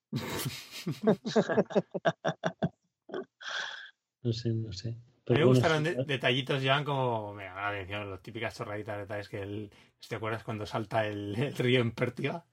No 4.23 4.33
sé, 4.33 4.51
no 4.51 4.73
sé. 4.73 4.97
Pero 5.25 5.39
me 5.39 5.45
bueno, 5.45 5.61
gustaron 5.61 5.85
sí, 5.85 5.95
de- 5.95 6.05
detallitos, 6.05 6.63
Joan, 6.65 6.85
como 6.85 7.33
me 7.35 7.45
llama 7.45 7.61
la 7.63 7.69
atención, 7.69 8.11
las 8.11 8.23
típicas 8.23 8.57
chorraditas 8.57 8.99
detalles 8.99 9.29
que 9.29 9.41
el, 9.41 9.73
¿te 10.09 10.17
acuerdas 10.17 10.43
cuando 10.45 10.67
salta 10.67 11.07
el, 11.07 11.35
el 11.39 11.55
río 11.55 11.81
en 11.81 11.93
pértiga? 11.93 12.45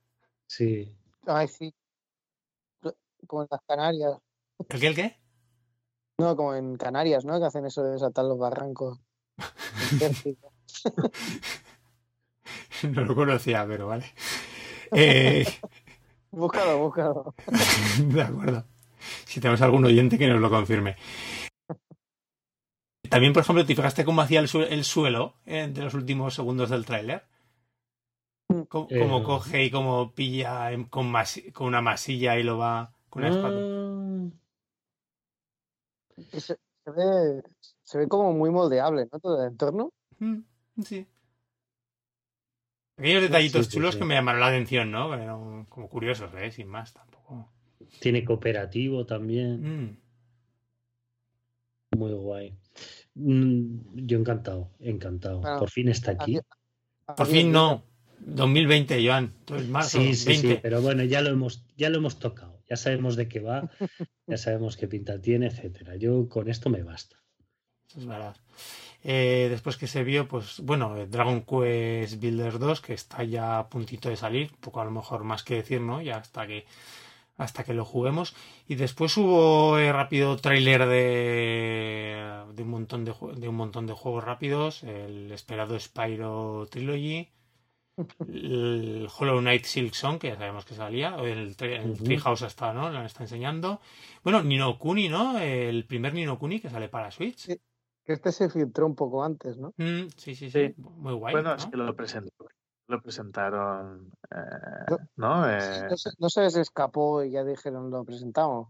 sí. 0.46 0.96
Ay, 1.26 1.48
sí. 1.48 1.74
Como 3.26 3.42
en 3.42 3.48
las 3.50 3.60
Canarias. 3.66 4.12
¿El 4.68 4.80
qué, 4.80 4.86
el 4.86 4.94
qué? 4.94 5.20
No, 6.18 6.34
como 6.36 6.54
en 6.54 6.76
Canarias, 6.76 7.24
¿no? 7.26 7.38
Que 7.38 7.44
hacen 7.46 7.66
eso 7.66 7.82
de 7.82 7.98
saltar 7.98 8.24
los 8.24 8.38
barrancos. 8.38 8.98
No 12.90 13.04
lo 13.04 13.14
conocía, 13.14 13.66
pero 13.66 13.88
vale. 13.88 14.06
Eh, 14.92 15.44
Búscalo, 16.32 16.78
búscalo. 16.78 17.34
de 17.98 18.22
acuerdo. 18.22 18.64
Si 19.26 19.40
tenemos 19.40 19.60
algún 19.62 19.84
oyente 19.84 20.18
que 20.18 20.28
nos 20.28 20.40
lo 20.40 20.50
confirme. 20.50 20.96
También, 23.08 23.32
por 23.32 23.42
ejemplo, 23.42 23.64
¿te 23.66 23.74
fijaste 23.74 24.04
cómo 24.04 24.20
hacía 24.22 24.40
el, 24.40 24.46
sue- 24.48 24.72
el 24.72 24.84
suelo 24.84 25.34
eh, 25.46 25.68
de 25.72 25.82
los 25.82 25.94
últimos 25.94 26.34
segundos 26.34 26.70
del 26.70 26.86
tráiler? 26.86 27.24
Cómo, 28.68 28.86
Eh, 28.90 28.98
cómo 29.00 29.20
no. 29.20 29.24
coge 29.24 29.64
y 29.64 29.70
cómo 29.70 30.12
pilla 30.12 30.70
en- 30.72 30.84
con, 30.84 31.12
una 31.60 31.80
masilla 31.80 32.38
y 32.38 32.42
lo 32.42 32.58
va 32.58 32.92
con 33.08 33.24
una 33.24 33.30
espada. 33.34 33.58
Ah, 33.58 34.28
se, 36.32 36.40
se 36.40 36.56
ve, 36.86 37.42
se 37.82 37.98
ve 37.98 38.08
como 38.08 38.32
muy 38.32 38.50
moldeable, 38.50 39.08
¿no? 39.10 39.18
Todo 39.18 39.42
el 39.42 39.48
entorno. 39.52 39.92
Mm, 40.18 40.40
sí. 40.84 41.06
Pequeños 43.00 43.22
detallitos 43.22 43.66
Sí, 43.66 43.70
sí, 43.72 43.76
chulos 43.76 43.94
sí. 43.94 43.98
que 44.00 44.04
me 44.04 44.14
llamaron 44.14 44.40
la 44.40 44.48
atención, 44.48 44.90
¿no? 44.90 45.10
Pero 45.10 45.66
como 45.68 45.88
curiosos, 45.88 46.30
¿eh? 46.38 46.50
Sin 46.50 46.68
más, 46.68 46.92
tampoco. 46.92 47.50
tiene 48.00 48.24
cooperativo 48.24 49.06
también. 49.06 49.86
Mm. 49.86 49.96
Muy 51.96 52.12
guay. 52.12 52.54
Mm, 53.14 54.06
Yo 54.06 54.18
encantado, 54.18 54.70
encantado. 54.80 55.40
Bueno, 55.40 55.58
Por 55.58 55.70
fin 55.70 55.88
está 55.88 56.12
aquí. 56.12 56.38
Por 57.16 57.26
fin 57.26 57.50
no. 57.52 57.84
2020, 58.20 59.04
Joan. 59.06 59.32
Entonces, 59.40 59.68
marzo, 59.68 59.98
Sí, 59.98 60.14
sí, 60.14 60.26
20. 60.28 60.48
sí, 60.48 60.58
pero 60.62 60.82
bueno, 60.82 61.02
ya 61.04 61.22
lo 61.22 61.30
hemos, 61.30 61.64
ya 61.76 61.88
lo 61.88 61.96
hemos 61.98 62.18
tocado. 62.18 62.60
Ya 62.68 62.76
sabemos 62.76 63.16
de 63.16 63.28
qué 63.28 63.40
va, 63.40 63.68
ya 64.26 64.36
sabemos 64.36 64.76
qué 64.76 64.86
pinta 64.86 65.20
tiene, 65.20 65.46
etcétera. 65.46 65.96
Yo 65.96 66.28
con 66.28 66.48
esto 66.50 66.68
me 66.70 66.82
basta. 66.82 67.16
Eso 67.88 67.98
es 68.00 68.06
verdad. 68.06 68.36
Eh, 69.02 69.48
después 69.50 69.76
que 69.76 69.86
se 69.86 70.04
vio, 70.04 70.28
pues 70.28 70.60
bueno, 70.60 70.96
eh, 70.96 71.06
Dragon 71.06 71.42
Quest 71.42 72.20
Builders 72.20 72.58
2, 72.58 72.80
que 72.82 72.92
está 72.94 73.24
ya 73.24 73.58
a 73.58 73.68
puntito 73.68 74.08
de 74.10 74.16
salir, 74.16 74.52
poco 74.60 74.80
a 74.80 74.84
lo 74.84 74.90
mejor 74.90 75.24
más 75.24 75.42
que 75.42 75.56
decir, 75.56 75.80
¿no? 75.80 76.02
Ya 76.02 76.16
hasta 76.18 76.46
que 76.46 76.66
hasta 77.36 77.64
que 77.64 77.74
lo 77.74 77.84
juguemos. 77.86 78.34
Y 78.68 78.74
después 78.74 79.16
hubo 79.16 79.78
eh, 79.78 79.92
rápido 79.92 80.36
tráiler 80.36 80.86
de, 80.86 82.44
de 82.54 82.62
un 82.62 82.68
montón 82.70 83.04
de, 83.04 83.12
un 83.48 83.54
montón 83.56 83.86
de 83.86 83.94
juegos 83.94 84.24
rápidos, 84.24 84.82
el 84.84 85.32
esperado 85.32 85.78
Spyro 85.80 86.68
Trilogy, 86.70 87.30
el 88.28 89.08
Hollow 89.16 89.40
Knight 89.40 89.64
Silk 89.64 89.94
Song, 89.94 90.18
que 90.18 90.28
ya 90.28 90.36
sabemos 90.36 90.64
que 90.64 90.74
salía, 90.74 91.16
el, 91.16 91.56
el. 91.60 92.02
Treehouse 92.02 92.42
hasta, 92.42 92.72
¿no? 92.72 92.90
Lo 92.90 93.04
está 93.04 93.24
enseñando. 93.24 93.80
Bueno, 94.22 94.42
Nino 94.42 94.78
Kuni, 94.78 95.08
¿no? 95.08 95.38
El 95.38 95.84
primer 95.86 96.14
Nino 96.14 96.38
Kuni 96.38 96.60
que 96.60 96.70
sale 96.70 96.88
para 96.88 97.10
Switch. 97.10 97.48
Este 98.12 98.32
se 98.32 98.48
filtró 98.50 98.86
un 98.86 98.94
poco 98.96 99.22
antes, 99.24 99.56
¿no? 99.58 99.72
Mm, 99.76 100.08
sí, 100.16 100.34
sí, 100.34 100.50
sí, 100.50 100.50
Sí. 100.50 100.74
Muy 100.78 101.14
guay. 101.14 101.32
bueno, 101.34 101.50
¿no? 101.50 101.56
es 101.56 101.66
que 101.66 101.76
lo, 101.76 101.94
presentó, 101.94 102.46
lo 102.88 103.00
presentaron, 103.00 104.10
eh, 104.30 104.36
No. 104.88 104.98
¿no? 105.16 105.48
Eh, 105.50 105.86
No 105.90 105.96
se, 105.96 106.10
no 106.18 106.28
se 106.28 106.42
les 106.42 106.56
escapó 106.56 107.22
y 107.22 107.30
ya 107.32 107.44
dijeron 107.44 107.90
lo 107.90 108.04
presentamos. 108.04 108.68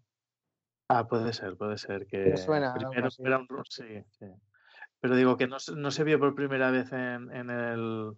ah, 0.88 1.06
puede 1.08 1.32
ser, 1.32 1.56
puede 1.56 1.78
ser 1.78 2.06
que 2.06 2.36
suena 2.36 2.74
primero 2.74 3.08
era 3.18 3.38
un 3.38 3.48
sí, 3.68 3.84
sí. 4.18 4.26
Pero 5.00 5.16
digo 5.16 5.36
que 5.36 5.46
no, 5.48 5.58
se- 5.58 5.74
no 5.76 5.90
se 5.90 6.04
vio 6.04 6.18
por 6.18 6.34
primera 6.34 6.70
vez 6.70 6.92
en, 6.92 7.30
en 7.34 7.48
el 7.50 8.12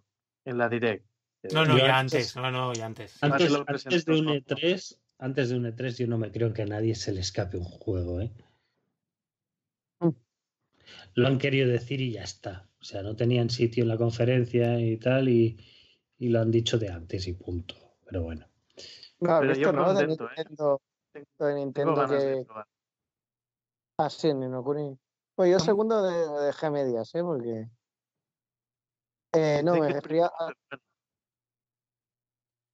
en 0.45 0.57
la 0.57 0.67
direct. 0.67 1.05
No, 1.53 1.65
no, 1.65 1.77
ya 1.77 1.99
antes- 1.99 2.33
antes. 2.33 2.35
No, 2.35 2.51
no, 2.51 2.73
ya 2.73 2.85
antes. 2.85 3.21
Antes, 3.23 3.51
lo 3.51 3.63
antes 3.67 4.05
de 4.05 4.19
un 4.19 4.25
¿no? 4.25 4.33
E3, 4.33 4.97
antes 5.19 5.49
de 5.49 5.55
un 5.57 5.65
E3, 5.65 5.97
yo 5.97 6.07
no 6.07 6.17
me 6.17 6.31
creo 6.31 6.53
que 6.53 6.63
a 6.63 6.65
nadie 6.65 6.95
se 6.95 7.11
le 7.13 7.21
escape 7.21 7.57
un 7.57 7.63
juego, 7.63 8.19
¿eh? 8.21 8.31
Lo 11.15 11.27
han 11.27 11.37
querido 11.37 11.69
decir 11.69 12.01
y 12.01 12.13
ya 12.13 12.23
está. 12.23 12.69
O 12.79 12.83
sea, 12.83 13.01
no 13.03 13.15
tenían 13.15 13.49
sitio 13.49 13.83
en 13.83 13.89
la 13.89 13.97
conferencia 13.97 14.79
y 14.79 14.97
tal, 14.97 15.29
y, 15.29 15.57
y 16.17 16.29
lo 16.29 16.41
han 16.41 16.51
dicho 16.51 16.77
de 16.77 16.89
antes 16.89 17.27
y 17.27 17.33
punto. 17.33 17.75
Pero 18.05 18.23
bueno. 18.23 18.47
No, 19.19 19.39
Pero 19.39 19.53
visto, 19.53 19.61
yo 19.61 19.71
¿no? 19.71 19.93
De 19.93 20.17
contento, 20.17 20.25
¿eh? 20.25 20.33
Nintendo, 20.37 20.81
de 21.39 21.55
Nintendo 21.55 21.95
ganas 21.95 22.11
de 22.11 22.17
que... 22.39 22.45
probar. 22.45 22.67
Ah, 23.99 24.09
sí, 24.09 24.33
Nino 24.33 24.63
Kuni. 24.63 24.97
Pues 25.35 25.51
yo 25.51 25.59
segundo 25.59 26.03
de, 26.03 26.25
lo 26.25 26.41
dejé 26.41 26.65
a 26.65 26.71
medias, 26.71 27.15
¿eh? 27.15 27.21
Porque... 27.21 27.69
Eh, 29.33 29.61
no, 29.63 29.73
¿De 29.73 29.81
me 29.81 29.89
refería 29.89 30.25
a... 30.25 30.51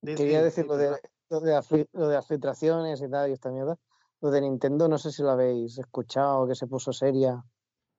Quería 0.02 0.41
decir 0.41 0.66
lo 0.66 0.78
de, 0.78 0.98
lo, 1.30 1.41
de 1.41 1.88
lo 1.91 2.08
de 2.08 2.16
las 2.16 2.28
filtraciones 2.28 3.02
y 3.02 3.10
tal 3.10 3.30
y 3.30 3.34
esta 3.34 3.52
mierda. 3.52 3.78
Lo 4.22 4.32
de 4.32 4.41
Nintendo, 4.41 4.88
no 4.88 4.98
sé 4.98 5.12
si 5.12 5.22
lo 5.22 5.30
habéis 5.30 5.78
escuchado, 5.78 6.48
que 6.48 6.56
se 6.56 6.68
puso 6.68 6.91
seria. 6.91 7.44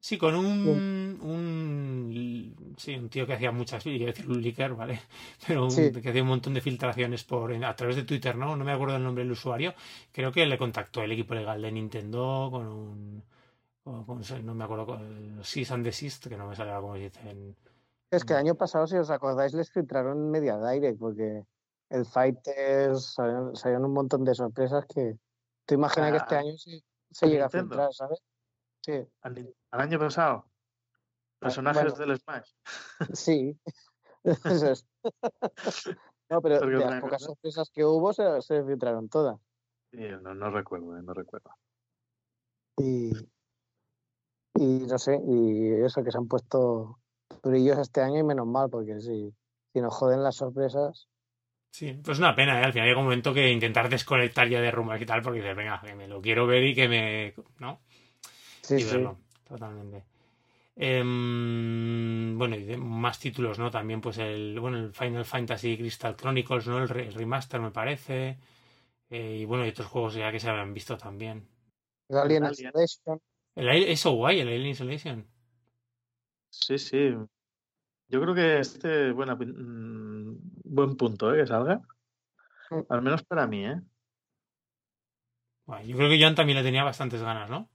Sí, 0.02 0.16
con 0.16 0.34
un, 0.34 1.18
un 1.22 2.74
sí, 2.78 2.94
un 2.96 3.10
tío 3.10 3.26
que 3.26 3.34
hacía 3.34 3.52
muchas, 3.52 3.84
iba 3.86 4.04
a 4.04 4.06
decir 4.12 4.26
un 4.28 4.40
leaker, 4.40 4.74
¿vale? 4.74 5.00
Pero 5.46 5.64
un- 5.64 5.70
Sí. 5.70 5.92
que 5.92 6.08
hacía 6.08 6.22
un 6.22 6.28
montón 6.28 6.54
de 6.54 6.60
filtraciones 6.62 7.24
por 7.24 7.52
a 7.52 7.76
través 7.76 7.96
de 7.96 8.04
Twitter, 8.04 8.34
¿no? 8.36 8.56
No 8.56 8.64
me 8.64 8.72
acuerdo 8.72 8.96
el 8.96 9.02
nombre 9.04 9.24
del 9.24 9.32
usuario. 9.32 9.74
Creo 10.12 10.32
que 10.32 10.46
le 10.46 10.56
contactó 10.58 11.02
el 11.02 11.12
equipo 11.12 11.34
legal 11.34 11.60
de 11.60 11.70
Nintendo 11.72 12.48
con 12.50 12.66
un 12.66 13.24
o 13.84 14.04
con- 14.06 14.22
no 14.44 14.54
me 14.54 14.64
acuerdo 14.64 14.86
con 14.86 15.40
cease 15.42 15.72
and 15.74 15.84
desist, 15.84 16.26
que 16.28 16.36
no 16.36 16.46
me 16.48 16.54
sale 16.56 16.70
ahora 16.70 16.80
cómo 16.82 16.94
se 16.96 17.00
dice 17.02 17.30
en 17.30 17.56
Es 18.10 18.24
que 18.24 18.32
el 18.34 18.38
año 18.40 18.54
pasado, 18.54 18.86
si 18.86 18.96
os 18.96 19.10
acordáis, 19.10 19.52
les 19.54 19.70
filtraron 19.70 20.30
media 20.30 20.58
direct, 20.58 20.98
porque 20.98 21.44
el 21.90 22.04
Fighters 22.06 23.14
salieron, 23.14 23.56
salieron 23.56 23.84
un 23.86 23.92
montón 23.92 24.24
de 24.24 24.34
sorpresas 24.34 24.84
que 24.86 25.16
tú 25.66 25.74
imaginas 25.74 26.10
que 26.12 26.16
este 26.18 26.34
Ah, 26.36 26.38
año 26.38 26.56
se, 26.56 26.82
se 27.10 27.26
llega 27.28 27.46
a 27.46 27.50
filtrar, 27.50 27.92
¿sabes? 27.92 28.18
Sí, 28.82 28.92
al, 29.22 29.54
al 29.72 29.80
año 29.80 29.98
pasado. 29.98 30.46
Personajes 31.38 31.92
Ah, 31.92 31.96
bueno. 31.96 32.06
del 32.06 32.18
Smash. 32.20 32.50
sí. 33.16 33.58
Eso 34.24 34.70
es. 34.72 34.86
No, 36.30 36.40
pero 36.40 36.60
Porque 36.60 36.76
de 36.76 36.76
otra 36.76 36.90
las 36.90 37.00
pocas 37.00 37.16
cosa- 37.22 37.26
sorpresas 37.26 37.70
que 37.70 37.84
hubo, 37.84 38.12
se, 38.12 38.40
se 38.42 38.62
filtraron 38.62 39.08
todas. 39.08 39.40
Sí, 39.90 39.98
no, 40.22 40.32
no 40.32 40.48
recuerdo, 40.50 40.96
eh, 40.96 41.02
no 41.02 41.12
recuerdo. 41.12 41.50
Y, 42.76 43.10
y 44.54 44.86
no 44.86 44.96
sé, 44.96 45.20
y 45.26 45.72
eso 45.84 46.04
que 46.04 46.12
se 46.12 46.18
han 46.18 46.28
puesto 46.28 47.00
brillos 47.42 47.78
este 47.78 48.00
año 48.00 48.20
y 48.20 48.22
menos 48.22 48.46
mal, 48.46 48.70
porque 48.70 49.00
si, 49.00 49.34
si 49.72 49.80
nos 49.80 49.92
joden 49.92 50.22
las 50.22 50.36
sorpresas. 50.36 51.08
Sí, 51.72 51.94
pues 51.94 52.20
una 52.20 52.36
pena, 52.36 52.60
¿eh? 52.60 52.64
Al 52.64 52.72
final 52.72 52.86
llega 52.86 53.00
un 53.00 53.06
momento 53.06 53.34
que 53.34 53.50
intentar 53.50 53.88
desconectar 53.88 54.48
ya 54.48 54.60
de 54.60 54.70
rumores 54.70 55.02
y 55.02 55.06
tal, 55.06 55.22
porque 55.22 55.40
dices, 55.40 55.56
venga, 55.56 55.80
que 55.84 55.96
me 55.96 56.06
lo 56.06 56.20
quiero 56.20 56.46
ver 56.46 56.62
y 56.62 56.74
que 56.76 56.88
me. 56.88 57.34
¿No? 57.58 57.80
Sí, 58.62 58.76
y 58.76 58.80
sí. 58.82 58.94
verlo, 58.94 59.18
totalmente. 59.50 60.04
Em, 60.76 62.38
bueno, 62.38 62.56
y 62.56 62.64
de 62.64 62.76
más 62.76 63.18
títulos, 63.18 63.58
¿no? 63.58 63.70
También, 63.70 64.00
pues 64.00 64.16
el, 64.18 64.58
bueno, 64.60 64.78
el 64.78 64.92
Final 64.94 65.24
Fantasy 65.24 65.76
Crystal 65.76 66.16
Chronicles, 66.16 66.66
¿no? 66.68 66.78
El, 66.78 66.88
re- 66.88 67.08
el 67.08 67.14
remaster, 67.14 67.60
me 67.60 67.70
parece. 67.70 68.38
Eh, 69.10 69.38
y 69.42 69.44
bueno, 69.44 69.66
y 69.66 69.70
otros 69.70 69.88
juegos 69.88 70.14
ya 70.14 70.30
que 70.30 70.40
se 70.40 70.48
habían 70.48 70.72
visto 70.72 70.96
también. 70.96 71.46
El 72.08 72.18
Alien. 72.18 72.44
Isolation. 72.50 73.20
El, 73.56 73.68
eso 73.68 74.12
guay, 74.12 74.40
el 74.40 74.48
Alien 74.48 74.68
Isolation. 74.68 75.26
Sí, 76.48 76.78
sí. 76.78 77.14
Yo 78.08 78.20
creo 78.20 78.34
que 78.34 78.58
este 78.60 79.12
buena, 79.12 79.34
mm, 79.34 80.38
buen 80.64 80.96
punto, 80.96 81.34
¿eh? 81.34 81.38
Que 81.40 81.46
salga. 81.46 81.80
Mm. 82.70 82.80
Al 82.88 83.02
menos 83.02 83.24
para 83.24 83.46
mí, 83.46 83.66
¿eh? 83.66 83.80
Guay, 85.66 85.88
Yo 85.88 85.96
creo 85.96 86.08
que 86.08 86.20
Joan 86.20 86.34
también 86.36 86.56
le 86.58 86.64
tenía 86.64 86.84
bastantes 86.84 87.22
ganas, 87.22 87.50
¿no? 87.50 87.68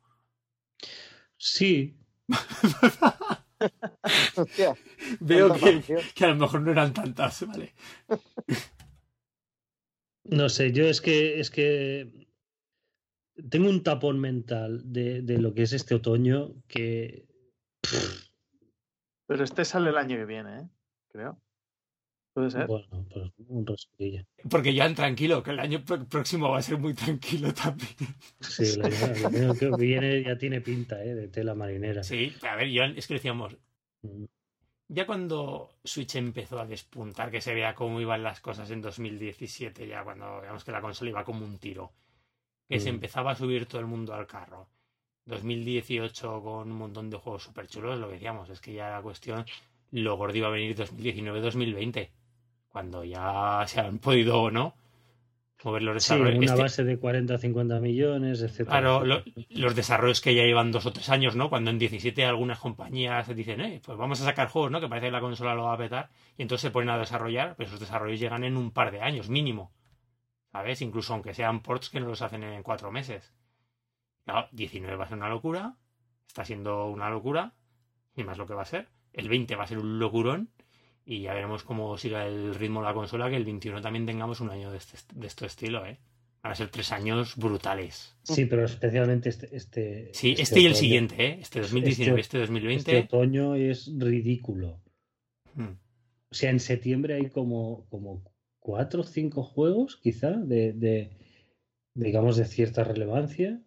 Sí, 1.38 1.98
Hostia, 4.36 4.76
Veo 5.20 5.53
que, 5.53 5.82
que 6.14 6.26
a 6.26 6.30
lo 6.30 6.36
mejor 6.36 6.62
no 6.62 6.72
eran 6.72 6.94
tantas, 6.94 7.45
¿vale? 7.48 7.74
no 10.24 10.49
sé, 10.49 10.72
yo 10.72 10.86
es 10.86 11.02
que 11.02 11.40
es 11.40 11.52
que 11.52 12.28
tengo 13.49 13.70
un 13.70 13.84
tapón 13.84 14.20
mental 14.20 14.82
de, 14.86 15.22
de 15.22 15.38
lo 15.38 15.53
que 15.53 15.64
es 15.64 15.74
este 15.74 15.95
otoño 15.95 16.56
que 16.68 17.28
Pero 19.28 19.44
este 19.44 19.66
sale 19.66 19.90
el 19.90 19.98
año 19.98 20.18
que 20.18 20.26
viene, 20.26 20.60
¿eh? 20.60 20.70
Creo. 21.10 21.41
Puede 22.36 22.52
ser. 22.52 22.68
bueno, 22.68 22.86
pues 23.12 23.32
un 23.48 23.66
rosquillo. 23.66 24.26
Porque 24.49 24.78
Joan, 24.78 24.94
tranquilo, 24.94 25.41
que 25.41 25.52
el 25.52 25.60
año 25.60 25.80
pr- 25.80 26.06
próximo 26.07 26.49
va 26.49 26.57
a 26.57 26.62
ser 26.62 26.78
muy 26.78 26.94
tranquilo 26.94 27.53
también. 27.53 27.95
Sí, 28.41 28.64
el 28.76 28.84
año, 28.86 29.06
el 29.16 29.26
año 29.26 29.53
que 29.56 29.70
viene 29.78 30.22
ya 30.22 30.38
tiene 30.38 30.60
pinta, 30.60 31.02
¿eh? 31.02 31.16
De 31.16 31.30
tela 31.30 31.56
marinera. 31.56 32.03
Sí, 32.03 32.34
a 32.48 32.56
ver, 32.57 32.70
Joan, 32.76 32.98
es 32.98 33.07
que 33.07 33.14
decíamos, 33.16 33.56
Mm. 34.02 34.26
ya 34.90 35.06
cuando 35.07 35.72
Switch 35.84 36.16
empezó 36.18 36.60
a 36.60 36.66
despuntar, 36.68 37.32
que 37.32 37.40
se 37.40 37.53
vea 37.56 37.74
cómo 37.74 38.02
iban 38.02 38.22
las 38.22 38.41
cosas 38.41 38.70
en 38.70 38.82
2017, 38.82 39.88
ya 39.88 40.03
cuando 40.03 40.41
digamos 40.41 40.64
que 40.66 40.72
la 40.74 40.82
consola 40.82 41.12
iba 41.12 41.24
como 41.24 41.45
un 41.45 41.57
tiro, 41.57 41.94
que 42.68 42.82
se 42.82 42.91
Mm. 42.91 42.95
empezaba 42.95 43.32
a 43.32 43.36
subir 43.36 43.66
todo 43.66 43.80
el 43.80 43.88
mundo 43.88 44.14
al 44.14 44.28
carro. 44.28 44.68
2018 45.26 46.41
con 46.44 46.70
un 46.72 46.78
montón 46.78 47.10
de 47.10 47.18
juegos 47.18 47.44
súper 47.44 47.68
chulos, 47.68 47.98
lo 47.98 48.07
que 48.07 48.14
decíamos, 48.16 48.49
es 48.49 48.60
que 48.60 48.74
ya 48.74 48.90
la 48.91 49.02
cuestión, 49.02 49.45
lo 49.91 50.18
gordo 50.18 50.38
iba 50.38 50.48
a 50.49 50.52
venir 50.52 50.76
2019-2020, 50.76 52.10
cuando 52.76 53.06
ya 53.06 53.64
se 53.68 53.80
han 53.80 54.00
podido 54.00 54.42
o 54.42 54.52
no 54.52 54.76
mover 55.64 55.82
los 55.82 56.04
Sí, 56.04 56.14
desarrollos. 56.14 56.38
una 56.38 56.46
Este- 56.48 56.62
base 56.62 56.84
de 56.84 57.00
40 57.00 57.38
50 57.38 57.80
millones, 57.80 58.42
etcétera. 58.42 58.70
Claro, 58.82 59.06
lo- 59.06 59.24
los 59.50 59.76
desarrollos 59.76 60.20
que 60.22 60.36
ya 60.36 60.44
llevan 60.44 60.72
dos 60.74 60.86
o 60.86 60.92
tres 60.92 61.08
años, 61.10 61.36
¿no? 61.38 61.50
Cuando 61.50 61.72
en 61.72 61.80
17 61.80 62.24
algunas 62.26 62.60
compañías 62.60 63.34
dicen, 63.34 63.62
eh, 63.62 63.82
pues 63.84 63.98
vamos 63.98 64.20
a 64.22 64.26
sacar 64.26 64.50
juegos, 64.50 64.70
¿no? 64.72 64.80
Que 64.82 64.90
parece 64.90 65.08
que 65.08 65.12
la 65.14 65.22
consola 65.22 65.56
lo 65.56 65.64
va 65.64 65.74
a 65.74 65.78
petar. 65.78 66.10
Y 66.38 66.42
entonces 66.44 66.64
se 66.64 66.72
ponen 66.72 66.90
a 66.90 66.98
desarrollar, 67.00 67.56
pero 67.56 67.68
esos 67.70 67.80
desarrollos 67.80 68.20
llegan 68.20 68.44
en 68.44 68.58
un 68.58 68.70
par 68.72 68.92
de 68.92 69.02
años, 69.02 69.30
mínimo. 69.30 69.72
¿Sabes? 70.52 70.82
Incluso 70.84 71.14
aunque 71.14 71.34
sean 71.34 71.62
ports 71.62 71.90
que 71.90 72.00
no 72.02 72.08
los 72.10 72.22
hacen 72.22 72.44
en 72.44 72.62
cuatro 72.62 72.92
meses. 72.92 73.34
Claro, 74.26 74.48
19 74.52 74.98
va 74.98 75.06
a 75.06 75.08
ser 75.08 75.18
una 75.18 75.30
locura. 75.30 75.78
Está 76.28 76.46
siendo 76.46 76.86
una 76.90 77.10
locura. 77.10 77.54
Y 78.16 78.24
más 78.24 78.38
lo 78.38 78.46
que 78.46 78.54
va 78.54 78.62
a 78.64 78.66
ser. 78.66 78.90
El 79.14 79.30
20 79.30 79.56
va 79.56 79.64
a 79.64 79.68
ser 79.68 79.80
un 79.80 79.98
locurón. 79.98 80.50
Y 81.06 81.22
ya 81.22 81.34
veremos 81.34 81.64
cómo 81.64 81.98
siga 81.98 82.26
el 82.26 82.56
ritmo 82.56 82.82
de 82.82 82.88
la 82.88 82.94
consola. 82.94 83.30
Que 83.30 83.36
el 83.36 83.45
21 83.45 83.82
también 83.82 84.06
tengamos 84.06 84.41
un 84.41 84.49
año 84.49 84.72
de 84.72 84.77
este, 84.77 84.98
de 85.14 85.27
este 85.27 85.45
estilo, 85.45 85.86
¿eh? 85.86 85.99
Van 86.41 86.52
a 86.52 86.56
ser 86.56 86.69
tres 86.69 86.91
años 86.91 87.36
brutales. 87.36 88.15
Sí, 88.23 88.45
pero 88.45 88.65
especialmente 88.65 89.30
este. 89.30 89.56
este 89.56 90.10
Sí, 90.14 90.36
este, 90.38 90.60
y 90.60 90.65
el 90.65 90.76
siguiente, 90.76 91.15
¿eh? 91.26 91.38
Este 91.41 91.61
2019, 91.61 92.22
este, 92.22 92.40
2020. 92.40 92.76
Este 92.76 92.98
otoño 93.06 93.56
es 93.56 93.91
ridículo. 93.98 94.82
Mm. 95.53 95.73
O 96.32 96.34
sea, 96.36 96.49
en 96.49 96.60
septiembre 96.60 97.15
hay 97.15 97.30
como, 97.30 97.86
como 97.90 98.23
cuatro 98.60 99.02
o 99.02 99.03
cinco 99.03 99.44
juegos, 99.44 99.95
quizá, 99.95 100.32
de, 100.32 100.73
de, 100.73 101.11
digamos, 101.94 102.36
de 102.36 102.45
cierta 102.45 102.84
relevancia. 102.84 103.61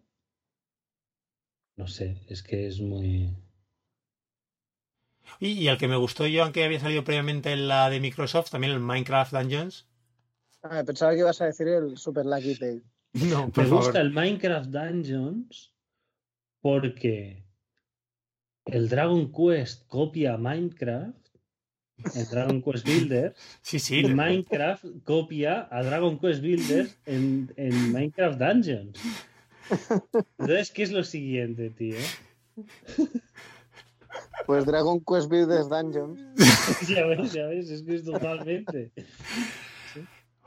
No 1.77 1.87
sé, 1.87 2.21
es 2.27 2.43
que 2.43 2.67
es 2.67 2.81
muy. 2.81 3.33
Y, 5.39 5.49
y 5.51 5.67
el 5.67 5.77
que 5.77 5.87
me 5.87 5.95
gustó 5.97 6.25
yo, 6.27 6.43
aunque 6.43 6.63
había 6.63 6.79
salido 6.79 7.03
previamente 7.03 7.51
en 7.51 7.67
la 7.67 7.89
de 7.89 7.99
Microsoft, 7.99 8.51
también 8.51 8.73
el 8.73 8.79
Minecraft 8.79 9.31
Dungeons. 9.33 9.87
Ah, 10.63 10.83
pensaba 10.85 11.13
que 11.13 11.19
ibas 11.19 11.39
a 11.41 11.45
decir 11.45 11.67
el 11.67 11.97
Super 11.97 12.25
Lucky 12.25 12.55
Day. 12.55 12.81
No, 13.13 13.49
por 13.51 13.63
Me 13.63 13.69
favor. 13.69 13.83
gusta 13.85 14.01
el 14.01 14.11
Minecraft 14.11 14.69
Dungeons 14.69 15.73
porque 16.61 17.43
el 18.65 18.87
Dragon 18.89 19.31
Quest 19.31 19.87
copia 19.87 20.33
a 20.35 20.37
Minecraft, 20.37 21.15
el 22.15 22.27
Dragon 22.29 22.61
Quest 22.61 22.85
Builder, 22.85 23.33
Sí, 23.61 23.79
sí. 23.79 23.95
y 23.97 24.01
le- 24.03 24.13
Minecraft 24.15 24.85
copia 25.03 25.67
a 25.71 25.81
Dragon 25.83 26.19
Quest 26.19 26.41
Builder 26.41 26.87
en, 27.07 27.51
en 27.55 27.91
Minecraft 27.93 28.39
Dungeons. 28.39 28.99
Entonces, 30.37 30.71
¿qué 30.71 30.83
es 30.83 30.91
lo 30.91 31.03
siguiente, 31.03 31.69
tío? 31.71 31.95
Pues 34.45 34.65
Dragon 34.65 34.99
Quest 35.01 35.29
Builders 35.29 35.69
Dungeons. 35.69 36.19
ya 36.87 37.05
ves, 37.05 37.33
ya 37.33 37.45
ves, 37.47 37.69
es 37.69 37.83
que 37.83 37.95
es 37.95 38.03
totalmente. 38.03 38.91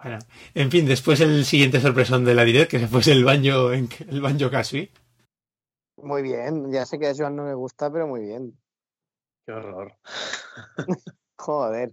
Bueno, 0.02 0.18
en 0.54 0.70
fin, 0.70 0.86
después 0.86 1.20
el 1.20 1.44
siguiente 1.44 1.80
sorpresón 1.80 2.24
de 2.24 2.34
la 2.34 2.44
Direct, 2.44 2.70
que 2.70 2.80
se 2.80 2.88
fue 2.88 3.00
el 3.12 3.24
baño, 3.24 3.72
en, 3.72 3.88
el 4.08 4.20
banjo 4.20 4.50
Kazooie. 4.50 4.90
Muy 5.98 6.22
bien, 6.22 6.72
ya 6.72 6.84
sé 6.84 6.98
que 6.98 7.06
a 7.06 7.14
Joan 7.14 7.36
no 7.36 7.44
me 7.44 7.54
gusta, 7.54 7.92
pero 7.92 8.08
muy 8.08 8.22
bien. 8.22 8.58
Qué 9.46 9.52
horror. 9.52 9.94
Joder, 11.36 11.92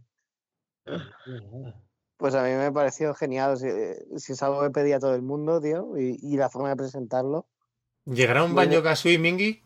pues 2.17 2.35
a 2.35 2.43
mí 2.43 2.49
me 2.51 2.71
pareció 2.71 3.13
genial. 3.13 3.57
Si, 3.57 3.67
si 4.17 4.33
es 4.33 4.43
algo 4.43 4.61
que 4.61 4.71
pedía 4.71 4.99
todo 4.99 5.15
el 5.15 5.21
mundo, 5.21 5.61
tío, 5.61 5.97
y, 5.97 6.17
y 6.21 6.37
la 6.37 6.49
forma 6.49 6.69
de 6.69 6.75
presentarlo. 6.75 7.47
¿Llegará 8.05 8.43
un 8.43 8.55
banjo 8.55 8.81
Kazooie, 8.81 9.19
Mingy? 9.19 9.61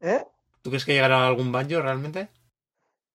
¿Eh? 0.00 0.24
¿Tú 0.62 0.70
crees 0.70 0.84
que 0.84 0.92
llegará 0.92 1.26
algún 1.26 1.52
banjo 1.52 1.80
realmente? 1.80 2.28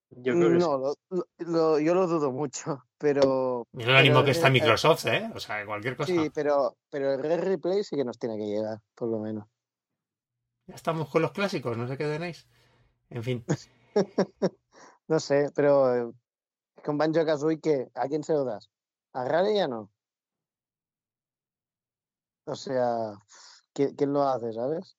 Yo 0.09 0.34
creo 0.34 0.49
que 0.51 0.55
no, 0.57 0.77
lo- 0.77 0.95
lo- 1.09 1.27
lo- 1.38 1.80
yo 1.80 1.93
lo 1.93 2.07
dudo 2.07 2.31
mucho, 2.31 2.84
pero 2.97 3.67
Mira 3.72 3.91
el 3.91 3.97
ánimo 3.97 4.23
que 4.23 4.31
está 4.31 4.49
Microsoft, 4.49 5.05
¿eh? 5.07 5.30
O 5.35 5.39
sea, 5.39 5.65
cualquier 5.65 5.97
cosa. 5.97 6.11
sí, 6.13 6.30
pero, 6.34 6.77
pero 6.89 7.13
el 7.13 7.22
Red 7.23 7.41
Replay 7.43 7.84
sí 7.84 7.95
que 7.95 8.05
nos 8.05 8.17
tiene 8.17 8.38
que 8.38 8.45
llegar, 8.45 8.80
por 8.95 9.09
lo 9.09 9.19
menos. 9.19 9.47
Ya 10.67 10.76
estamos 10.76 11.09
con 11.09 11.22
los 11.22 11.31
clásicos, 11.31 11.77
no 11.77 11.88
sé 11.88 11.97
qué 11.97 12.05
tenéis. 12.05 12.47
En 13.09 13.23
fin. 13.23 13.45
No 15.07 15.19
sé, 15.19 15.51
pero 15.53 15.95
eh, 15.95 16.11
con 16.84 16.97
Banjo 16.97 17.23
Kazooie, 17.23 17.59
¿qué? 17.61 17.89
¿A 17.93 18.07
quién 18.07 18.23
se 18.23 18.34
lo 18.34 18.43
das? 18.43 18.72
¿A 19.13 19.23
Rare 19.23 19.53
ya 19.53 19.67
no? 19.67 19.91
O 22.45 22.55
sea, 22.55 23.13
¿quién, 23.73 23.95
quién 23.95 24.13
lo 24.13 24.23
hace, 24.23 24.51
sabes? 24.51 24.97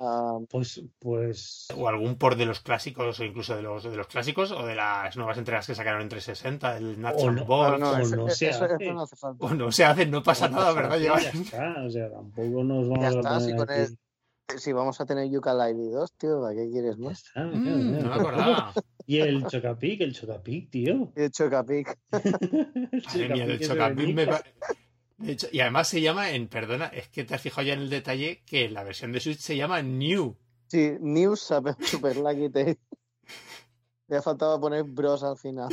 Ah, 0.00 0.38
Pues, 0.50 0.82
pues. 0.98 1.68
O 1.76 1.88
algún 1.88 2.16
por 2.16 2.36
de 2.36 2.46
los 2.46 2.60
clásicos, 2.60 3.20
o 3.20 3.24
incluso 3.24 3.54
de 3.54 3.62
los, 3.62 3.84
de 3.84 3.96
los 3.96 4.06
clásicos, 4.08 4.50
o 4.50 4.66
de 4.66 4.74
las 4.74 5.16
nuevas 5.16 5.38
entregas 5.38 5.66
que 5.66 5.74
sacaron 5.74 6.02
en 6.02 6.08
360, 6.08 6.76
el 6.78 7.00
Nuts 7.00 7.22
O 7.22 7.30
no, 7.30 7.42
o 7.44 7.78
no 7.78 8.28
se 8.30 8.48
hace. 8.50 8.64
eso 8.64 8.92
no 8.92 9.02
hace 9.02 9.16
falta. 9.16 9.44
O 9.46 9.54
no 9.54 9.70
se 9.72 9.84
hace, 9.84 10.06
no 10.06 10.22
pasa 10.22 10.48
nada, 10.48 10.72
¿verdad? 10.72 10.98
Ya 10.98 11.14
está, 11.14 11.82
o 11.84 11.90
sea, 11.90 12.10
tampoco 12.10 12.64
nos 12.64 12.88
vamos 12.88 13.00
Ya 13.02 13.06
a 13.08 13.10
está, 13.10 13.40
si 13.40 13.52
poner 13.54 13.66
con 13.66 13.70
el- 13.76 13.98
Si 14.58 14.72
vamos 14.72 15.00
a 15.00 15.06
tener 15.06 15.30
Yooka-Laylee 15.30 15.90
2, 15.92 16.12
tío, 16.18 16.40
¿para 16.42 16.54
qué 16.54 16.68
quieres 16.70 16.98
más? 16.98 17.24
está, 17.24 17.44
Mm, 17.44 18.02
no 18.02 18.08
me 18.08 18.14
acordaba. 18.14 18.72
Y 19.06 19.18
el 19.20 19.46
Chocapic, 19.46 20.00
el 20.00 20.14
Chocapic, 20.14 20.70
tío. 20.70 21.12
Y 21.14 21.22
el 21.24 21.30
Chocapic. 21.30 21.98
El 22.12 23.02
Madre 23.04 23.28
mía, 23.34 23.46
del 23.46 23.60
es 23.60 23.68
Chocapic 23.68 24.14
me. 24.14 24.26
De 25.16 25.32
hecho, 25.32 25.46
y 25.52 25.60
además 25.60 25.88
se 25.88 26.00
llama, 26.00 26.30
en 26.30 26.48
perdona, 26.48 26.86
es 26.86 27.08
que 27.08 27.24
te 27.24 27.34
has 27.34 27.40
fijado 27.40 27.66
ya 27.66 27.74
en 27.74 27.80
el 27.80 27.90
detalle 27.90 28.42
que 28.46 28.68
la 28.68 28.82
versión 28.82 29.12
de 29.12 29.20
Switch 29.20 29.38
se 29.38 29.56
llama 29.56 29.80
New. 29.82 30.36
Sí, 30.68 30.92
News 31.00 31.40
Super, 31.40 31.76
Super 31.80 32.16
Lucky 32.16 32.48
Day. 32.48 32.76
Le 34.08 34.16
ha 34.16 34.22
faltado 34.22 34.60
poner 34.60 34.82
bros 34.84 35.22
al 35.22 35.36
final. 35.36 35.68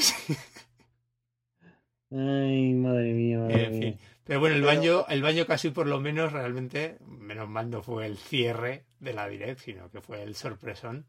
Ay, 2.11 2.73
madre 2.73 3.13
mía, 3.13 3.39
madre 3.39 3.65
En 3.65 3.71
fin. 3.71 3.79
mía. 3.79 3.97
Pero 4.23 4.39
bueno, 4.39 4.55
el 4.55 4.61
Pero- 4.63 4.75
baño, 4.75 5.05
el 5.09 5.21
baño 5.21 5.45
casi 5.47 5.69
por 5.71 5.87
lo 5.87 5.99
menos 5.99 6.31
realmente, 6.31 6.97
menos 7.05 7.49
mal 7.49 7.69
no 7.69 7.81
fue 7.81 8.05
el 8.05 8.17
cierre 8.17 8.85
de 8.99 9.13
la 9.13 9.27
Direct, 9.27 9.59
sino 9.61 9.89
que 9.89 10.01
fue 10.01 10.21
el 10.23 10.35
sorpresón. 10.35 11.07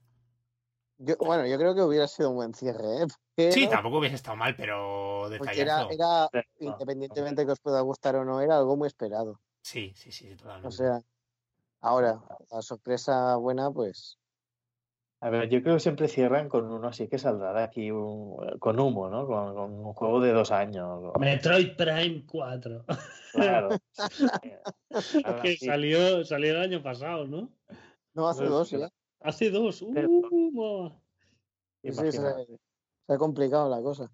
Yo, 1.05 1.17
bueno, 1.19 1.45
yo 1.47 1.59
creo 1.59 1.75
que 1.75 1.83
hubiera 1.83 2.07
sido 2.07 2.31
un 2.31 2.37
buen 2.37 2.55
cierre, 2.55 3.03
¿eh? 3.03 3.07
Pero- 3.35 3.53
Sí, 3.53 3.67
tampoco 3.69 3.99
hubiese 3.99 4.15
estado 4.17 4.37
mal, 4.37 4.55
pero 4.55 5.27
era, 5.27 5.39
detallazo. 5.39 5.91
era, 5.91 6.29
Pero- 6.31 6.45
independientemente 6.61 7.45
que 7.45 7.53
os 7.53 7.61
pueda 7.61 7.81
gustar 7.81 8.15
o 8.17 8.25
no, 8.25 8.41
era 8.41 8.59
algo 8.59 8.77
muy 8.77 8.87
esperado. 8.87 9.41
Sí, 9.63 9.93
sí, 9.97 10.13
sí, 10.13 10.35
totalmente. 10.37 10.69
O 10.69 10.71
sea, 10.71 11.01
ahora, 11.81 12.21
la 12.51 12.63
sorpresa 12.63 13.35
buena, 13.37 13.71
pues. 13.71 14.19
A 15.21 15.31
ver, 15.31 15.49
yo 15.49 15.63
creo 15.63 15.75
que 15.75 15.81
siempre 15.81 16.09
cierran 16.09 16.49
con 16.49 16.71
uno 16.71 16.89
así 16.89 17.09
que 17.09 17.19
saldrá 17.19 17.53
de 17.53 17.63
aquí 17.63 17.91
un- 17.91 18.59
con 18.59 18.79
humo, 18.79 19.09
¿no? 19.09 19.27
Con, 19.27 19.55
con 19.55 19.73
un 19.73 19.93
juego 19.95 20.21
de 20.21 20.33
dos 20.33 20.51
años. 20.51 21.13
Metroid 21.19 21.77
Prime 21.77 22.25
4. 22.31 22.85
Claro. 23.33 23.69
que 25.43 25.57
salió, 25.57 26.25
salió 26.25 26.51
el 26.53 26.61
año 26.63 26.83
pasado, 26.83 27.27
¿no? 27.27 27.51
No 28.15 28.29
hace 28.29 28.45
dos, 28.45 28.73
¿eh? 28.73 28.89
Hace 29.25 29.51
dos. 29.51 29.85
Pero- 29.95 30.09
Uh, 30.11 30.91
Sí, 31.83 31.91
sí, 31.93 32.13
se, 32.13 32.21
ha 33.09 33.19
complicado 33.19 33.69
la 33.69 33.83
cosa. 33.83 34.09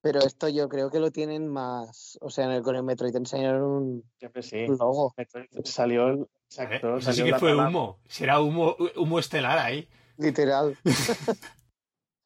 Pero 0.00 0.18
esto 0.18 0.48
yo 0.48 0.68
creo 0.68 0.90
que 0.90 0.98
lo 0.98 1.12
tienen 1.12 1.46
más. 1.46 2.18
O 2.20 2.28
sea, 2.28 2.46
en 2.46 2.50
el, 2.50 2.62
con 2.62 2.74
el 2.74 2.82
Metroid 2.82 3.12
te 3.12 3.18
enseñaron 3.18 3.62
un 3.62 4.04
sí. 4.40 4.66
logo, 4.66 5.14
Salió 5.62 6.08
el. 6.08 6.20
Eh, 6.22 6.26
Exacto. 6.48 7.00
Sí 7.00 7.22
que 7.22 7.38
fue 7.38 7.54
humo. 7.54 8.00
Será 8.08 8.40
humo, 8.40 8.76
humo 8.96 9.18
estelar 9.20 9.58
ahí. 9.58 9.88
literal. 10.16 10.76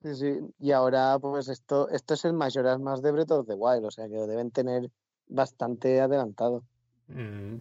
Sí, 0.02 0.14
sí. 0.14 0.38
Y 0.60 0.70
ahora, 0.70 1.18
pues 1.18 1.48
esto, 1.48 1.88
esto 1.88 2.14
es 2.14 2.24
el 2.26 2.32
Majora's 2.32 2.78
más 2.78 3.02
de 3.02 3.10
Breath 3.10 3.30
of 3.32 3.46
the 3.48 3.54
Wild, 3.54 3.84
o 3.86 3.90
sea 3.90 4.06
que 4.06 4.14
lo 4.14 4.26
deben 4.28 4.52
tener 4.52 4.88
bastante 5.26 6.00
adelantado. 6.00 6.62
Mm. 7.08 7.56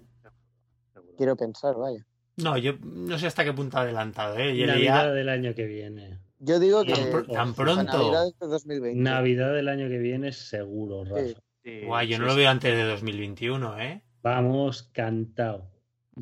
Quiero 1.18 1.36
pensar, 1.36 1.76
vaya. 1.76 2.06
No, 2.38 2.58
yo 2.58 2.74
no 2.84 3.18
sé 3.18 3.28
hasta 3.28 3.44
qué 3.44 3.54
punto 3.54 3.78
adelantado, 3.78 4.38
¿eh? 4.38 4.56
Yo 4.58 4.68
Navidad 4.68 5.14
del 5.14 5.30
año 5.30 5.54
que 5.56 5.66
viene. 5.66 6.20
Yo 6.40 6.60
digo 6.60 6.84
que 6.84 6.92
tan, 6.94 7.04
pr- 7.12 7.32
tan 7.32 7.50
la 7.50 7.54
pronto. 7.56 7.84
Navidad 7.98 8.26
de 8.40 8.48
2020. 8.48 9.00
Navidad 9.02 9.54
del 9.54 9.70
año 9.70 9.88
que 9.88 9.98
viene 9.98 10.32
seguro, 10.34 11.06
Rafa. 11.06 11.24
Sí. 11.28 11.36
Sí, 11.64 11.82
Guay, 11.86 12.08
yo 12.10 12.16
sí, 12.18 12.20
no 12.20 12.26
lo 12.28 12.34
sí. 12.34 12.38
veo 12.40 12.50
antes 12.50 12.76
de 12.76 12.84
2021, 12.84 13.80
¿eh? 13.80 14.04
Vamos, 14.22 14.84
cantado. 14.92 15.72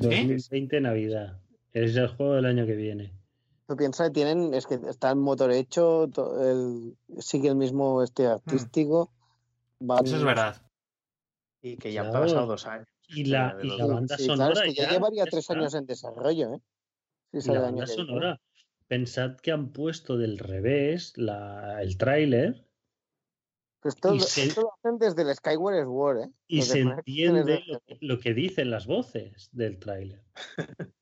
2020 0.08 0.80
Navidad. 0.80 1.38
Es 1.72 1.96
el 1.96 2.08
juego 2.08 2.34
del 2.34 2.46
año 2.46 2.64
que 2.64 2.76
viene. 2.76 3.12
Tú 3.66 3.76
piensas 3.76 4.08
que 4.08 4.14
tienen, 4.14 4.54
es 4.54 4.66
que 4.66 4.74
está 4.88 5.10
el 5.10 5.16
motor 5.16 5.50
hecho, 5.50 6.04
el, 6.40 6.96
sigue 7.20 7.48
el 7.48 7.56
mismo 7.56 8.02
este 8.02 8.26
artístico. 8.26 9.10
van- 9.80 9.98
Hmm. 10.02 10.06
Eso 10.06 10.16
es 10.16 10.24
verdad. 10.24 10.62
Y 11.60 11.76
que 11.76 11.92
ya 11.92 12.02
han 12.02 12.12
pasado 12.12 12.46
dos 12.46 12.66
años. 12.66 12.86
Y 13.08 13.24
la, 13.24 13.56
y 13.62 13.68
la 13.76 13.86
banda 13.86 14.16
sí, 14.16 14.26
sonora 14.26 14.52
claro, 14.52 14.52
es 14.52 14.62
que 14.62 14.74
ya, 14.74 14.82
ya 14.84 14.90
llevaría 14.92 15.24
tres 15.24 15.40
está. 15.40 15.54
años 15.54 15.74
en 15.74 15.86
desarrollo, 15.86 16.54
¿eh? 16.54 16.60
Sí, 17.32 17.50
la 17.50 17.60
banda 17.60 17.86
sonora. 17.86 18.40
Pensad 18.86 19.36
que 19.36 19.50
han 19.50 19.72
puesto 19.72 20.18
del 20.18 20.38
revés 20.38 21.16
la, 21.16 21.82
el 21.82 21.96
tráiler 21.96 22.66
y 23.82 24.18
lo- 24.18 24.18
se- 24.20 24.44
esto 24.48 24.62
lo 24.62 24.72
hacen 24.74 24.98
desde 24.98 25.22
el 25.22 25.34
Skyward 25.34 25.84
Sword, 25.84 26.20
¿eh? 26.22 26.30
y 26.46 26.62
se 26.62 26.80
entiende 26.80 27.62
lo, 27.66 27.82
lo 28.00 28.18
que 28.20 28.34
dicen 28.34 28.70
las 28.70 28.86
voces 28.86 29.48
del 29.52 29.78
tráiler. 29.78 30.22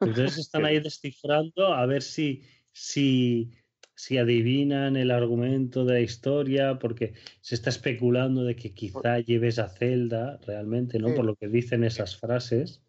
Entonces 0.00 0.38
están 0.38 0.64
ahí 0.64 0.80
descifrando 0.80 1.74
a 1.74 1.86
ver 1.86 2.02
si, 2.02 2.42
si, 2.72 3.52
si 4.00 4.16
adivinan 4.16 4.96
el 4.96 5.10
argumento 5.10 5.84
de 5.84 5.92
la 5.92 6.00
historia, 6.00 6.78
porque 6.78 7.12
se 7.42 7.54
está 7.54 7.68
especulando 7.68 8.44
de 8.44 8.56
que 8.56 8.72
quizá 8.72 9.18
lleves 9.18 9.58
a 9.58 9.68
Zelda 9.68 10.38
realmente, 10.46 10.98
¿no? 10.98 11.08
Sí. 11.08 11.14
Por 11.16 11.26
lo 11.26 11.36
que 11.36 11.48
dicen 11.48 11.84
esas 11.84 12.16
frases. 12.16 12.80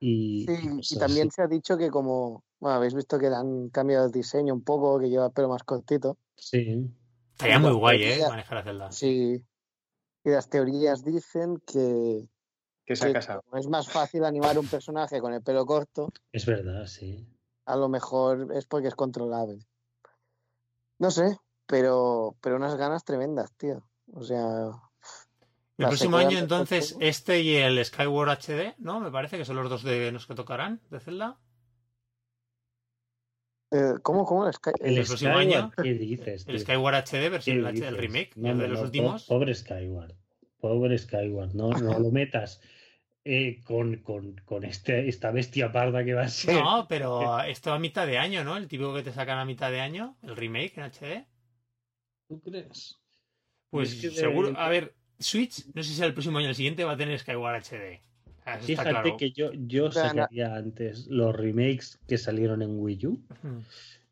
Y, 0.00 0.44
Sí, 0.46 0.52
y 0.92 0.96
y 0.96 0.98
también 0.98 1.28
así. 1.28 1.36
se 1.36 1.42
ha 1.42 1.46
dicho 1.46 1.78
que 1.78 1.88
como, 1.90 2.42
bueno, 2.58 2.76
habéis 2.78 2.94
visto 2.94 3.16
que 3.16 3.30
le 3.30 3.36
han 3.36 3.68
cambiado 3.68 4.06
el 4.06 4.12
diseño 4.12 4.54
un 4.54 4.64
poco, 4.64 4.98
que 4.98 5.08
lleva 5.08 5.26
el 5.26 5.32
pelo 5.32 5.48
más 5.50 5.62
cortito. 5.62 6.18
Sí. 6.36 6.90
Estaría 7.32 7.60
muy 7.60 7.72
guay, 7.72 8.02
¿eh? 8.02 8.18
Manejar 8.28 8.58
a 8.58 8.62
Zelda. 8.64 8.90
Sí. 8.90 9.44
Y 10.24 10.30
las 10.30 10.50
teorías 10.50 11.04
dicen 11.04 11.62
que, 11.64 12.28
Que 12.84 12.96
se 12.96 13.04
ha 13.04 13.06
que 13.08 13.12
casado. 13.14 13.42
como 13.42 13.56
es 13.60 13.68
más 13.68 13.88
fácil 13.88 14.24
animar 14.24 14.58
un 14.58 14.66
personaje 14.66 15.20
con 15.20 15.32
el 15.32 15.42
pelo 15.42 15.64
corto, 15.64 16.12
Es 16.32 16.44
verdad, 16.44 16.86
sí. 16.86 17.24
a 17.66 17.76
lo 17.76 17.88
mejor 17.88 18.48
es 18.52 18.66
porque 18.66 18.88
es 18.88 18.96
controlable. 18.96 19.60
No 20.98 21.10
sé, 21.10 21.38
pero, 21.66 22.36
pero 22.40 22.56
unas 22.56 22.76
ganas 22.76 23.04
tremendas, 23.04 23.52
tío. 23.56 23.82
O 24.12 24.22
sea, 24.22 24.70
El 25.76 25.86
próximo 25.86 26.16
año, 26.16 26.38
entonces, 26.38 26.96
este 27.00 27.40
y 27.40 27.56
el 27.56 27.84
Skyward 27.84 28.30
HD, 28.30 28.74
¿no? 28.78 29.00
Me 29.00 29.10
parece 29.10 29.36
que 29.38 29.44
son 29.44 29.56
los 29.56 29.68
dos 29.70 29.82
de 29.82 30.10
los 30.12 30.26
que 30.26 30.34
tocarán 30.34 30.80
de 30.90 31.00
Zelda. 31.00 31.38
eh, 33.70 33.94
¿cómo, 34.02 34.24
cómo? 34.24 34.46
El 34.46 34.54
Sky- 34.54 34.70
El 34.80 34.98
el 34.98 35.04
próximo 35.06 35.32
Skyward, 35.34 35.40
año, 35.58 35.70
¿qué 35.82 35.92
dices? 35.94 36.44
El? 36.48 36.58
Skyward 36.60 36.94
HD, 37.04 37.10
¿Qué 37.10 37.28
versión 37.28 37.66
HD, 37.66 37.86
el 37.88 37.96
remake, 37.98 38.30
No, 38.36 38.50
el 38.50 38.56
no, 38.56 38.62
de 38.62 38.68
los 38.68 38.78
no, 38.80 38.84
últimos. 38.86 39.24
Pobre 39.26 39.54
Skyward. 39.54 40.14
Pobre 40.60 40.98
Skyward. 40.98 41.54
No, 41.54 41.70
no 41.70 41.98
lo 41.98 42.10
metas 42.10 42.60
eh, 43.30 43.60
con, 43.64 43.96
con, 43.98 44.40
con 44.46 44.64
este, 44.64 45.06
esta 45.08 45.30
bestia 45.30 45.70
parda 45.70 46.02
que 46.04 46.14
va 46.14 46.22
a 46.22 46.28
ser. 46.28 46.54
No, 46.54 46.86
pero 46.88 47.40
esto 47.42 47.72
a 47.72 47.78
mitad 47.78 48.06
de 48.06 48.16
año, 48.18 48.42
¿no? 48.44 48.56
El 48.56 48.68
típico 48.68 48.94
que 48.94 49.02
te 49.02 49.12
sacan 49.12 49.38
a 49.38 49.44
mitad 49.44 49.70
de 49.70 49.80
año, 49.80 50.16
el 50.22 50.34
remake 50.34 50.78
en 50.78 50.84
HD. 50.84 51.26
¿Tú 52.28 52.40
crees? 52.40 52.98
Pues 53.70 53.92
Es 53.92 54.00
que 54.00 54.08
de- 54.08 54.14
seguro, 54.16 54.52
a 54.58 54.68
ver, 54.68 54.94
Switch, 55.18 55.66
no 55.74 55.82
sé 55.82 55.92
si 55.92 56.02
el 56.02 56.14
próximo 56.14 56.38
año 56.38 56.48
el 56.48 56.54
siguiente 56.54 56.84
va 56.84 56.92
a 56.92 56.96
tener 56.96 57.18
Skyward 57.18 57.56
HD. 57.62 58.00
Eso 58.00 58.02
está 58.44 58.58
Fíjate 58.60 58.90
claro. 58.90 59.16
que 59.18 59.30
yo, 59.32 59.50
yo 59.52 59.92
sacaría 59.92 60.54
antes 60.54 61.06
los 61.08 61.36
remakes 61.36 61.98
que 62.08 62.16
salieron 62.16 62.62
en 62.62 62.78
Wii 62.80 63.06
U 63.06 63.22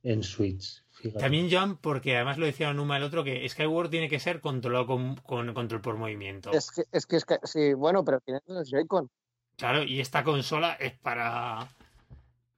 en 0.02 0.22
Switch. 0.22 0.82
Fíjate. 0.96 1.20
También 1.20 1.48
John, 1.50 1.76
porque 1.76 2.16
además 2.16 2.38
lo 2.38 2.46
decía 2.46 2.72
Numa 2.72 2.96
el 2.96 3.02
otro, 3.02 3.22
que 3.22 3.46
Skyward 3.48 3.90
tiene 3.90 4.08
que 4.08 4.18
ser 4.18 4.40
controlado 4.40 4.86
con, 4.86 5.16
con 5.16 5.52
control 5.52 5.80
por 5.82 5.96
movimiento. 5.96 6.50
Es 6.52 6.70
que, 6.70 6.84
es 6.90 7.06
que, 7.06 7.16
es 7.16 7.24
que- 7.24 7.38
sí, 7.44 7.74
bueno, 7.74 8.04
pero 8.04 8.20
tienes 8.20 8.42
los 8.46 8.70
Joy-Con. 8.70 9.10
Claro, 9.56 9.82
y 9.82 10.00
esta 10.00 10.24
consola 10.24 10.72
es 10.74 10.98
para... 10.98 11.58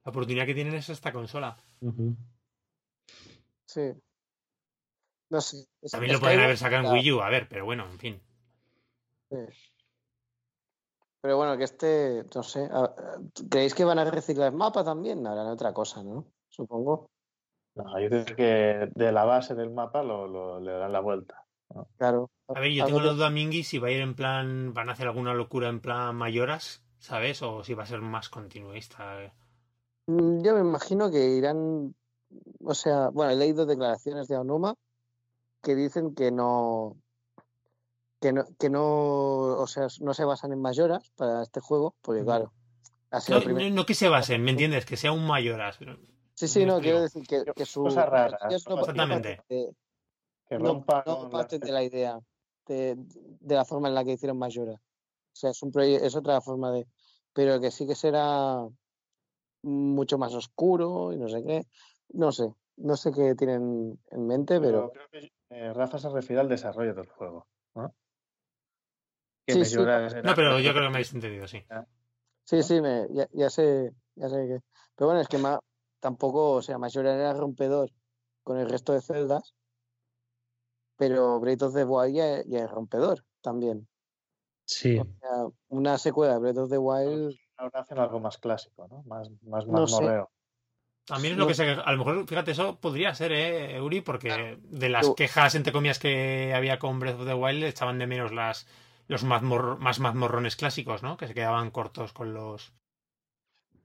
La 0.05 0.11
oportunidad 0.11 0.45
que 0.45 0.53
tienen 0.55 0.73
es 0.75 0.87
esta 0.89 1.11
consola. 1.11 1.57
Sí. 3.65 3.91
No 5.29 5.41
sé. 5.41 5.65
es- 5.81 5.91
También 5.91 6.13
lo 6.13 6.17
Skyward 6.17 6.33
pueden 6.33 6.39
haber 6.45 6.57
sacado 6.57 6.87
en 6.87 6.93
Wii 6.93 7.11
U, 7.11 7.21
a 7.21 7.29
ver, 7.29 7.47
pero 7.49 7.65
bueno, 7.65 7.85
en 7.91 7.99
fin. 7.99 8.21
sí. 9.29 9.37
Pero 11.21 11.35
bueno, 11.35 11.57
que 11.57 11.65
este, 11.65 12.23
no 12.33 12.43
sé. 12.43 12.69
¿Creéis 13.49 13.75
que 13.75 13.83
van 13.83 13.99
a 13.99 14.09
reciclar 14.09 14.53
mapa 14.53 14.85
también? 14.85 15.27
Harán 15.27 15.47
otra 15.47 15.73
cosa, 15.73 16.01
¿no? 16.01 16.25
Supongo. 16.47 17.09
No, 17.83 17.99
yo 17.99 18.09
creo 18.09 18.25
que 18.35 18.89
de 18.95 19.11
la 19.11 19.25
base 19.25 19.55
del 19.55 19.69
mapa 19.71 20.03
lo, 20.03 20.27
lo- 20.27 20.59
le 20.59 20.71
dan 20.73 20.91
la 20.91 20.99
vuelta. 20.99 21.45
Claro. 21.97 22.29
A 22.47 22.59
ver, 22.59 22.71
yo 22.71 22.85
tengo 22.85 22.99
la 22.99 23.11
duda, 23.13 23.29
Mingy, 23.29 23.63
si 23.63 23.77
va 23.77 23.89
a 23.89 23.91
ir 23.91 24.01
en 24.01 24.15
plan... 24.15 24.73
Van 24.73 24.89
a 24.89 24.93
hacer 24.93 25.07
alguna 25.07 25.33
locura 25.35 25.69
en 25.69 25.79
plan 25.79 26.15
mayoras, 26.15 26.83
¿sabes? 26.97 27.41
O 27.43 27.63
si 27.63 27.73
va 27.75 27.83
a 27.83 27.87
ser 27.87 28.01
más 28.01 28.29
continuista. 28.29 29.31
Mm, 30.07 30.41
Yo 30.41 30.55
me 30.55 30.61
imagino 30.61 31.11
que 31.11 31.27
irán, 31.35 31.93
o 32.63 32.73
sea, 32.73 33.09
bueno, 33.09 33.31
he 33.31 33.35
leído 33.35 33.65
declaraciones 33.67 34.27
de 34.27 34.37
Onuma 34.37 34.73
que 35.61 35.75
dicen 35.75 36.15
que 36.15 36.31
no, 36.31 36.97
que 38.19 38.33
no, 38.33 38.45
que 38.57 38.69
no, 38.71 38.81
o 38.83 39.67
sea, 39.67 39.87
no 40.01 40.13
se 40.13 40.25
basan 40.25 40.51
en 40.51 40.61
mayoras 40.61 41.11
para 41.15 41.43
este 41.43 41.59
juego, 41.59 41.95
porque 42.01 42.23
claro, 42.23 42.51
ha 43.11 43.21
sido 43.21 43.35
No, 43.37 43.41
el 43.41 43.45
primer- 43.45 43.69
no- 43.69 43.75
no 43.75 43.85
que 43.85 43.93
se 43.93 44.09
basen, 44.09 44.41
¿me 44.43 44.51
entiendes? 44.51 44.85
Que 44.85 44.97
sea 44.97 45.11
un 45.11 45.27
mayoras. 45.27 45.77
Sí, 46.39 46.47
sí, 46.47 46.65
no, 46.65 46.79
quiero 46.79 47.01
decir 47.01 47.27
que, 47.27 47.43
que 47.53 47.65
su 47.65 47.83
Cosas 47.83 48.07
raras, 48.07 48.39
no, 48.65 48.75
no 48.75 48.79
Exactamente. 48.79 49.41
Que 49.49 50.57
no- 50.57 50.69
rompa 50.69 51.03
no 51.05 51.29
parten 51.29 51.59
de 51.59 51.71
la 51.73 51.83
idea 51.83 52.17
de, 52.65 52.95
de 52.97 53.55
la 53.55 53.65
forma 53.65 53.89
en 53.89 53.95
la 53.95 54.05
que 54.05 54.13
hicieron 54.13 54.37
Mayora. 54.37 54.71
O 54.71 55.35
sea, 55.35 55.49
es 55.49 55.61
un 55.63 55.73
proye- 55.73 55.99
es 56.01 56.15
otra 56.15 56.39
forma 56.39 56.71
de, 56.71 56.87
pero 57.33 57.59
que 57.59 57.71
sí 57.71 57.85
que 57.85 57.93
será 57.93 58.65
mucho 59.63 60.17
más 60.17 60.33
oscuro 60.33 61.11
y 61.11 61.17
no 61.17 61.27
sé 61.27 61.43
qué, 61.43 61.65
no 62.13 62.31
sé, 62.31 62.53
no 62.77 62.95
sé 62.95 63.11
qué 63.11 63.35
tienen 63.35 63.99
en 64.09 64.25
mente, 64.25 64.61
pero 64.61 64.93
Pero 64.93 65.09
creo 65.09 65.09
que 65.09 65.31
eh, 65.49 65.73
Rafa 65.73 65.97
se 65.97 66.07
refiere 66.07 66.39
al 66.39 66.47
desarrollo 66.47 66.93
del 66.93 67.07
juego. 67.07 67.47
¿no? 67.75 67.93
Que 69.45 69.55
Sí, 69.55 69.65
sí. 69.65 69.75
No, 69.75 70.35
pero 70.35 70.57
yo 70.59 70.71
creo 70.71 70.85
que 70.85 70.89
me 70.89 70.95
habéis 70.95 71.13
entendido, 71.13 71.49
sí. 71.49 71.65
Sí, 72.45 72.63
sí, 72.63 72.79
me, 72.79 73.07
ya, 73.11 73.27
ya 73.33 73.49
sé, 73.49 73.91
ya 74.15 74.29
sé 74.29 74.37
que. 74.47 74.59
Pero 74.95 75.07
bueno, 75.07 75.19
es 75.19 75.27
que 75.27 75.37
ma- 75.37 75.59
tampoco, 75.99 76.51
o 76.53 76.61
sea, 76.61 76.77
Majora 76.77 77.13
era 77.13 77.33
rompedor 77.33 77.91
con 78.43 78.57
el 78.57 78.69
resto 78.69 78.93
de 78.93 79.01
celdas, 79.01 79.53
pero 80.97 81.39
Breath 81.39 81.61
of 81.63 81.73
the 81.73 81.85
Wild 81.85 82.15
ya, 82.15 82.43
ya 82.45 82.63
es 82.65 82.69
rompedor 82.71 83.25
también. 83.41 83.87
Sí. 84.65 84.97
O 84.99 85.05
sea, 85.19 85.47
una 85.69 85.97
secuela 85.97 86.33
de 86.33 86.39
Breath 86.39 86.57
of 86.57 86.69
the 86.69 86.77
Wild, 86.77 87.35
Ahora 87.57 87.81
hacen 87.81 87.99
algo 87.99 88.19
más 88.21 88.37
clásico, 88.37 88.87
¿no? 88.87 89.03
Más, 89.03 89.29
más 89.41 89.67
No 89.67 89.85
sé. 89.85 89.93
mazmorreo. 89.95 90.31
También 91.05 91.33
es 91.33 91.37
No 91.37 91.43
lo 91.43 91.47
que 91.49 91.55
se... 91.55 91.69
A 91.69 91.91
lo 91.91 91.97
mejor, 91.97 92.25
fíjate, 92.27 92.51
eso 92.51 92.79
podría 92.79 93.13
ser, 93.15 93.31
¿eh, 93.33 93.75
Euri? 93.75 93.99
Porque 93.99 94.57
de 94.61 94.89
las 94.89 95.07
Yo- 95.07 95.15
quejas, 95.15 95.55
entre 95.55 95.73
comillas, 95.73 95.99
que 95.99 96.53
había 96.53 96.79
con 96.79 96.99
Breath 96.99 97.19
of 97.19 97.25
the 97.27 97.33
Wild, 97.33 97.63
echaban 97.63 97.99
de 97.99 98.07
menos 98.07 98.31
las 98.31 98.65
los 99.07 99.25
mazmor- 99.25 99.77
más 99.79 99.99
mazmorrones 99.99 100.55
clásicos, 100.55 101.01
¿no? 101.03 101.17
Que 101.17 101.27
se 101.27 101.33
quedaban 101.33 101.71
cortos 101.71 102.13
con 102.13 102.33
los... 102.33 102.73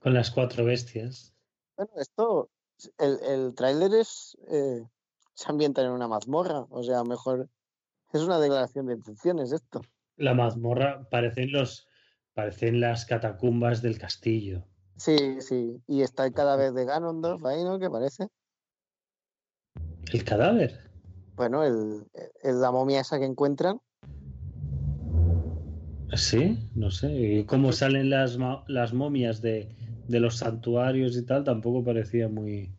Con 0.00 0.12
las 0.14 0.30
cuatro 0.30 0.64
bestias. 0.66 1.33
Bueno, 1.76 1.92
esto, 1.96 2.50
el, 2.98 3.18
el 3.22 3.54
tráiler 3.54 3.94
es, 3.94 4.36
eh, 4.48 4.82
se 5.34 5.50
ambienta 5.50 5.82
en 5.82 5.90
una 5.90 6.08
mazmorra, 6.08 6.66
o 6.70 6.82
sea, 6.82 7.04
mejor 7.04 7.48
es 8.12 8.22
una 8.22 8.38
declaración 8.38 8.86
de 8.86 8.94
intenciones 8.94 9.52
esto. 9.52 9.80
La 10.16 10.34
mazmorra 10.34 11.08
parecen 11.10 11.52
los 11.52 11.88
parecen 12.34 12.80
las 12.80 13.06
catacumbas 13.06 13.80
del 13.82 13.98
castillo. 13.98 14.64
Sí, 14.96 15.40
sí, 15.40 15.82
y 15.86 16.02
está 16.02 16.24
el 16.26 16.32
cadáver 16.32 16.72
de 16.72 16.84
Ganondorf 16.84 17.44
ahí, 17.44 17.62
¿no? 17.64 17.78
Que 17.78 17.90
parece. 17.90 18.28
El 20.12 20.24
cadáver. 20.24 20.80
Bueno, 21.36 21.64
el, 21.64 22.06
el- 22.42 22.60
la 22.60 22.70
momia 22.70 23.00
esa 23.00 23.18
que 23.18 23.24
encuentran. 23.24 23.80
Sí, 26.12 26.70
no 26.74 26.90
sé. 26.90 27.12
¿Y 27.12 27.44
cómo 27.44 27.72
salen 27.72 28.10
las, 28.10 28.38
las 28.68 28.92
momias 28.92 29.42
de, 29.42 29.68
de 30.08 30.20
los 30.20 30.38
santuarios 30.38 31.16
y 31.16 31.24
tal 31.24 31.44
tampoco 31.44 31.84
parecía 31.84 32.28
muy. 32.28 32.70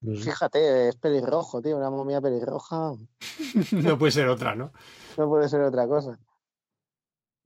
no 0.00 0.14
sé. 0.16 0.22
Fíjate, 0.24 0.88
es 0.88 0.96
pelirrojo, 0.96 1.60
tío, 1.62 1.76
una 1.76 1.90
momia 1.90 2.20
pelirroja. 2.20 2.92
no 3.72 3.98
puede 3.98 4.12
ser 4.12 4.28
otra, 4.28 4.54
¿no? 4.54 4.72
No 5.16 5.28
puede 5.28 5.48
ser 5.48 5.60
otra 5.62 5.86
cosa. 5.86 6.18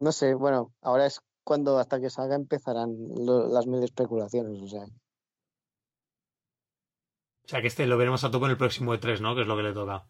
No 0.00 0.10
sé, 0.12 0.34
bueno, 0.34 0.72
ahora 0.82 1.06
es 1.06 1.20
cuando 1.44 1.78
hasta 1.78 2.00
que 2.00 2.10
salga 2.10 2.34
empezarán 2.34 2.94
lo- 3.24 3.48
las 3.48 3.66
mil 3.66 3.82
especulaciones, 3.82 4.60
o 4.62 4.66
sea. 4.68 4.84
O 7.44 7.48
sea 7.48 7.60
que 7.60 7.66
este 7.68 7.86
lo 7.86 7.96
veremos 7.98 8.24
a 8.24 8.30
tope 8.30 8.46
en 8.46 8.52
el 8.52 8.56
próximo 8.56 8.94
E3, 8.94 9.20
¿no? 9.20 9.34
Que 9.34 9.42
es 9.42 9.46
lo 9.46 9.56
que 9.56 9.62
le 9.64 9.72
toca. 9.72 10.06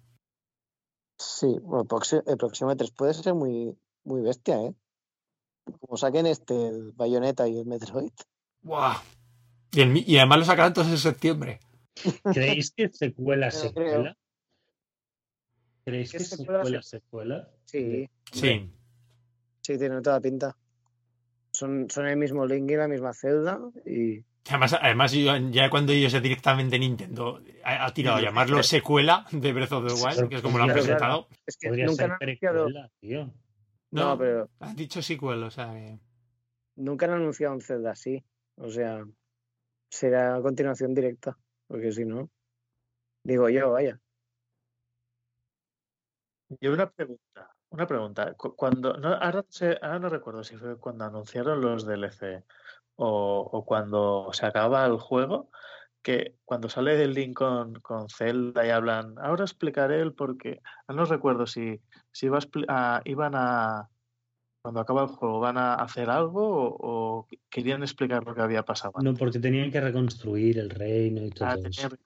Sí, 1.18 1.58
bueno, 1.62 1.82
el 1.82 1.88
proxi- 1.88 2.22
el 2.26 2.36
próximo 2.36 2.70
E3 2.72 2.92
puede 2.94 3.14
ser 3.14 3.34
muy, 3.34 3.76
muy 4.04 4.20
bestia, 4.22 4.60
¿eh? 4.62 4.74
Como 5.80 5.96
saquen 5.96 6.26
este, 6.26 6.68
el 6.68 6.92
Bayonetta 6.92 7.48
y 7.48 7.58
el 7.58 7.66
Metroid. 7.66 8.10
¡Buah! 8.62 8.96
Y, 9.72 9.80
el 9.80 9.88
mi- 9.90 10.04
y 10.06 10.16
además 10.18 10.38
lo 10.40 10.44
sacarán 10.44 10.72
todos 10.74 10.88
en 10.88 10.98
septiembre. 10.98 11.60
¿Creéis 12.32 12.72
que 12.72 12.88
secuela, 12.90 13.50
secuela? 13.50 14.16
¿Creéis 15.84 16.12
¿Qué 16.12 16.18
que 16.18 16.24
secuela, 16.24 16.58
secuela, 16.64 16.82
secuela? 16.82 17.48
Sí, 17.64 18.08
Sí. 18.30 18.70
sí, 19.60 19.78
tiene 19.78 20.00
toda 20.00 20.20
pinta. 20.20 20.56
Son, 21.50 21.88
son 21.90 22.06
el 22.06 22.16
mismo 22.16 22.46
Link 22.46 22.70
y 22.70 22.76
la 22.76 22.88
misma 22.88 23.12
Zelda 23.12 23.60
y 23.86 24.24
Además, 24.48 24.72
además 24.74 25.12
yo- 25.12 25.36
ya 25.50 25.70
cuando 25.70 25.92
ellos 25.92 26.12
directamente 26.20 26.76
Nintendo 26.78 27.40
ha, 27.62 27.86
ha 27.86 27.94
tirado 27.94 28.16
a 28.16 28.22
llamarlo 28.22 28.60
secuela 28.64 29.24
de 29.30 29.52
Breath 29.52 29.72
of 29.72 29.86
the 29.86 29.92
Wild, 30.04 30.28
que 30.28 30.36
es 30.36 30.42
como 30.42 30.58
lo 30.58 30.64
han 30.64 30.70
Claro, 30.70 30.82
presentado. 30.82 31.28
es 31.46 31.56
que 31.56 31.68
Podría 31.68 31.86
nunca 31.86 32.02
ser 32.02 32.10
han 32.12 32.18
anunciado, 32.20 32.64
precuela, 32.64 32.90
tío. 33.00 33.32
No, 33.92 34.08
no, 34.10 34.18
pero 34.18 34.50
has 34.58 34.74
dicho 34.74 35.00
sequel, 35.00 35.42
o 35.44 35.50
sea 35.50 35.72
que... 35.72 35.98
nunca 36.76 37.06
han 37.06 37.12
anunciado 37.12 37.54
un 37.54 37.60
Zelda 37.60 37.92
así. 37.92 38.24
O 38.62 38.70
sea, 38.70 39.04
será 39.90 40.36
a 40.36 40.42
continuación 40.42 40.94
directa, 40.94 41.36
porque 41.66 41.90
si 41.90 42.04
no, 42.04 42.30
digo 43.24 43.48
yo, 43.48 43.72
vaya. 43.72 44.00
Y 46.60 46.68
una 46.68 46.88
pregunta, 46.90 47.50
una 47.70 47.86
pregunta. 47.86 48.34
Cu- 48.34 48.54
Cuando, 48.54 48.94
no, 48.98 49.08
ahora, 49.14 49.44
ahora 49.82 49.98
no 49.98 50.08
recuerdo 50.08 50.44
si 50.44 50.56
fue 50.56 50.78
cuando 50.78 51.04
anunciaron 51.04 51.60
los 51.60 51.84
DLC 51.86 52.44
o, 52.96 53.40
o 53.52 53.64
cuando 53.64 54.30
se 54.32 54.46
acaba 54.46 54.86
el 54.86 54.98
juego, 54.98 55.50
que 56.02 56.36
cuando 56.44 56.68
sale 56.68 57.02
el 57.02 57.14
link 57.14 57.36
con, 57.36 57.74
con 57.80 58.08
Zelda 58.08 58.64
y 58.66 58.70
hablan, 58.70 59.16
ahora 59.18 59.44
explicaré 59.44 60.00
el 60.00 60.14
por 60.14 60.36
qué. 60.38 60.60
Ah, 60.86 60.92
No 60.92 61.04
recuerdo 61.04 61.46
si, 61.46 61.80
si 62.12 62.26
iba 62.26 62.38
a 62.38 62.96
a- 62.96 63.02
iban 63.06 63.32
a, 63.34 63.88
cuando 64.62 64.80
acaba 64.80 65.02
el 65.02 65.08
juego, 65.08 65.40
van 65.40 65.58
a 65.58 65.74
hacer 65.74 66.08
algo 66.08 66.46
o, 66.46 66.76
o 67.20 67.28
querían 67.50 67.82
explicar 67.82 68.24
lo 68.24 68.34
que 68.34 68.40
había 68.42 68.62
pasado. 68.62 68.92
No, 69.02 69.12
porque 69.14 69.40
tenían 69.40 69.72
que 69.72 69.80
reconstruir 69.80 70.58
el 70.58 70.70
reino 70.70 71.22
y 71.24 71.30
todo 71.30 71.48
Ah, 71.48 71.56
eso. 71.56 71.88
tenía- 71.88 71.98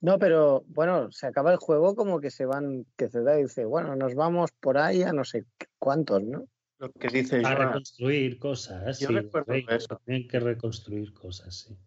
No, 0.00 0.18
pero 0.18 0.64
bueno, 0.66 1.10
se 1.12 1.26
acaba 1.28 1.52
el 1.52 1.58
juego 1.58 1.94
como 1.94 2.20
que 2.20 2.30
se 2.30 2.44
van, 2.44 2.84
que 2.96 3.08
Zelda 3.08 3.36
dice, 3.36 3.64
bueno, 3.64 3.94
nos 3.96 4.14
vamos 4.14 4.50
por 4.60 4.76
ahí 4.76 5.02
a 5.02 5.12
no 5.12 5.24
sé 5.24 5.44
cuántos, 5.78 6.22
¿no? 6.22 6.44
lo 6.78 6.90
que 6.90 7.08
dice 7.08 7.40
A 7.44 7.54
reconstruir 7.54 8.38
cosas, 8.38 8.98
Yo 8.98 9.08
sí. 9.08 9.14
recuerdo 9.14 9.52
reino, 9.52 9.70
eso. 9.72 9.96
Tenían 10.04 10.28
que 10.28 10.40
reconstruir 10.40 11.14
cosas, 11.14 11.54
sí. 11.54 11.78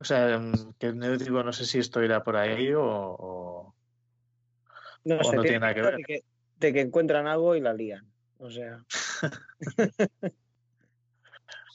O 0.00 0.04
sea, 0.04 0.36
mm, 0.38 0.74
que 0.78 0.92
no 0.92 1.16
digo, 1.16 1.42
no 1.44 1.52
sé 1.52 1.64
si 1.64 1.78
esto 1.78 2.02
irá 2.02 2.22
por 2.24 2.36
ahí 2.36 2.72
o- 2.74 2.82
o... 2.84 3.74
No 5.04 5.20
O 5.20 5.24
sé, 5.24 5.36
no 5.36 5.42
tiene 5.42 5.42
tiene 5.42 5.58
nada 5.60 5.74
que 5.74 5.82
ver. 5.82 5.96
De 5.96 6.02
que, 6.02 6.24
de 6.56 6.72
que 6.72 6.80
encuentran 6.80 7.26
algo 7.28 7.54
y 7.54 7.60
la 7.60 7.72
lían. 7.72 8.09
O 8.40 8.50
sea, 8.50 8.84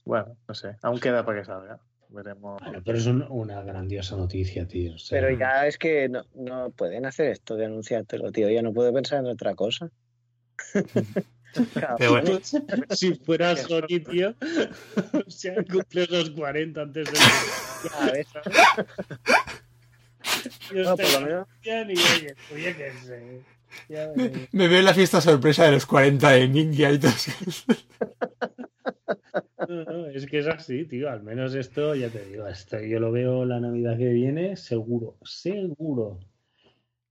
Bueno, 0.05 0.37
no 0.47 0.53
sé, 0.53 0.75
aún 0.83 0.99
queda 0.99 1.25
para 1.25 1.39
que 1.39 1.45
salga. 1.45 1.79
Veremos. 2.09 2.61
Bueno, 2.61 2.81
pero 2.85 2.97
es 2.99 3.07
un- 3.07 3.25
una 3.29 3.61
grandiosa 3.63 4.15
noticia, 4.15 4.67
tío. 4.67 4.93
o 4.93 4.97
sea, 4.99 5.19
pero 5.19 5.35
ya 5.37 5.65
es 5.67 5.77
que 5.79 6.07
no, 6.07 6.23
no 6.35 6.69
pueden 6.69 7.05
hacer 7.07 7.31
esto 7.31 7.55
de 7.55 7.65
anunciártelo, 7.65 8.31
tío. 8.31 8.47
Ya 8.49 8.61
no 8.61 8.71
puedo 8.73 8.93
pensar 8.93 9.19
en 9.19 9.25
otra 9.27 9.55
cosa. 9.55 9.89
Pero 11.97 12.11
bueno, 12.11 12.37
si 12.91 13.15
fuera 13.15 13.55
Sony, 13.55 14.01
tío, 14.09 14.35
o 15.25 15.29
sea, 15.31 15.55
cumple 15.63 16.05
los 16.09 16.29
40 16.31 16.81
antes 16.81 17.09
de 17.11 17.17
ya 17.89 18.11
ves. 18.11 18.27
Ellos 20.71 20.87
No, 20.87 20.97
por 20.97 21.11
lo 21.13 21.21
menos- 21.21 21.47
anuncian 21.65 21.91
y 21.91 21.93
oye, 21.93 22.35
oye, 22.53 22.75
que 22.75 22.91
sé. 23.05 23.41
Ya 23.89 24.11
me 24.51 24.67
veo 24.67 24.79
en 24.79 24.85
la 24.85 24.93
fiesta 24.93 25.21
sorpresa 25.21 25.65
de 25.65 25.71
los 25.71 25.85
40 25.85 26.29
de 26.31 26.47
Ninja 26.47 26.91
y 26.91 26.99
todo 26.99 27.11
eso. 27.11 27.31
No, 29.67 29.83
no, 29.83 30.05
es 30.07 30.25
que 30.25 30.39
es 30.39 30.47
así, 30.47 30.85
tío. 30.85 31.09
Al 31.09 31.23
menos 31.23 31.55
esto, 31.55 31.95
ya 31.95 32.09
te 32.09 32.25
digo, 32.25 32.47
esto 32.47 32.79
yo 32.81 32.99
lo 32.99 33.11
veo 33.11 33.45
la 33.45 33.59
Navidad 33.59 33.97
que 33.97 34.09
viene, 34.09 34.55
seguro, 34.55 35.17
seguro. 35.23 36.19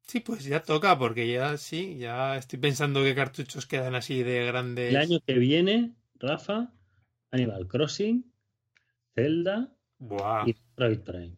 Sí, 0.06 0.20
pues 0.20 0.44
ya 0.44 0.62
toca, 0.62 0.98
porque 0.98 1.30
ya 1.30 1.56
sí, 1.56 1.96
ya 1.98 2.36
estoy 2.36 2.58
pensando 2.58 3.02
qué 3.02 3.14
cartuchos 3.14 3.66
quedan 3.66 3.94
así 3.94 4.22
de 4.22 4.46
grandes. 4.46 4.90
El 4.90 4.96
año 4.96 5.18
que 5.26 5.34
viene, 5.34 5.92
Rafa, 6.18 6.72
Animal 7.30 7.66
Crossing, 7.66 8.24
Zelda 9.14 9.72
Buah. 9.98 10.44
y 10.46 10.54
Metroid 10.54 11.00
Prime. 11.00 11.36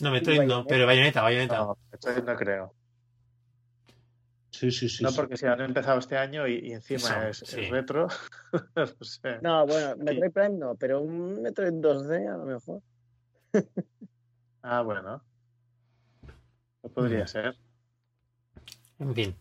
No, 0.00 0.12
Metroid 0.12 0.42
no, 0.42 0.64
pero 0.66 0.86
Bayonetta, 0.86 1.22
Bayonetta. 1.22 1.58
No, 1.58 1.78
esto 1.92 2.22
no 2.22 2.36
creo. 2.36 2.74
Sí, 4.58 4.70
sí, 4.72 4.88
sí. 4.88 5.04
No, 5.04 5.10
sí. 5.10 5.16
porque 5.16 5.36
si 5.36 5.46
han 5.46 5.60
empezado 5.60 5.98
este 5.98 6.16
año 6.16 6.46
y, 6.48 6.58
y 6.58 6.72
encima 6.72 7.28
Eso, 7.28 7.44
es, 7.44 7.50
sí. 7.50 7.60
es 7.60 7.70
retro. 7.70 8.08
no 8.76 8.86
sé. 9.04 9.38
No, 9.40 9.66
bueno, 9.66 9.94
Metroid 9.98 10.32
Prime 10.32 10.56
no, 10.58 10.74
pero 10.74 11.00
un 11.00 11.40
Metroid 11.42 11.74
2D 11.74 12.26
a 12.32 12.36
lo 12.38 12.44
mejor. 12.44 12.82
Ah, 14.62 14.82
bueno. 14.82 15.22
No 16.82 16.88
podría 16.90 17.24
Mm. 17.24 17.28
ser. 17.28 17.56
En 18.98 19.14
fin. 19.14 19.36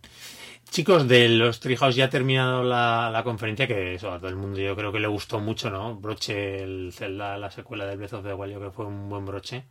Chicos, 0.70 1.08
de 1.08 1.30
los 1.30 1.60
Treehouse 1.60 1.96
ya 1.96 2.06
ha 2.06 2.10
terminado 2.10 2.62
la, 2.64 3.10
la 3.12 3.24
conferencia, 3.24 3.68
que 3.68 3.96
eso 3.96 4.12
a 4.12 4.18
todo 4.20 4.30
el 4.30 4.36
mundo 4.36 4.60
yo 4.60 4.76
creo 4.76 4.92
que 4.92 5.00
le 5.00 5.08
gustó 5.08 5.40
mucho, 5.40 5.70
¿no? 5.72 5.96
Broche, 5.96 6.62
el 6.62 6.92
Zelda, 6.94 7.38
la 7.38 7.50
secuela 7.50 7.86
del 7.86 7.98
Breath 7.98 8.14
of 8.14 8.24
the 8.26 8.34
Wild, 8.34 8.54
yo 8.54 8.60
creo 8.60 8.72
que 8.72 8.76
fue 8.76 8.86
un 8.86 9.10
buen 9.10 9.26
broche. 9.26 9.64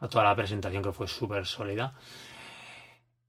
A 0.00 0.08
toda 0.08 0.24
la 0.24 0.34
presentación 0.36 0.82
que 0.82 0.92
fue 0.92 1.06
súper 1.08 1.44
sólida. 1.46 1.94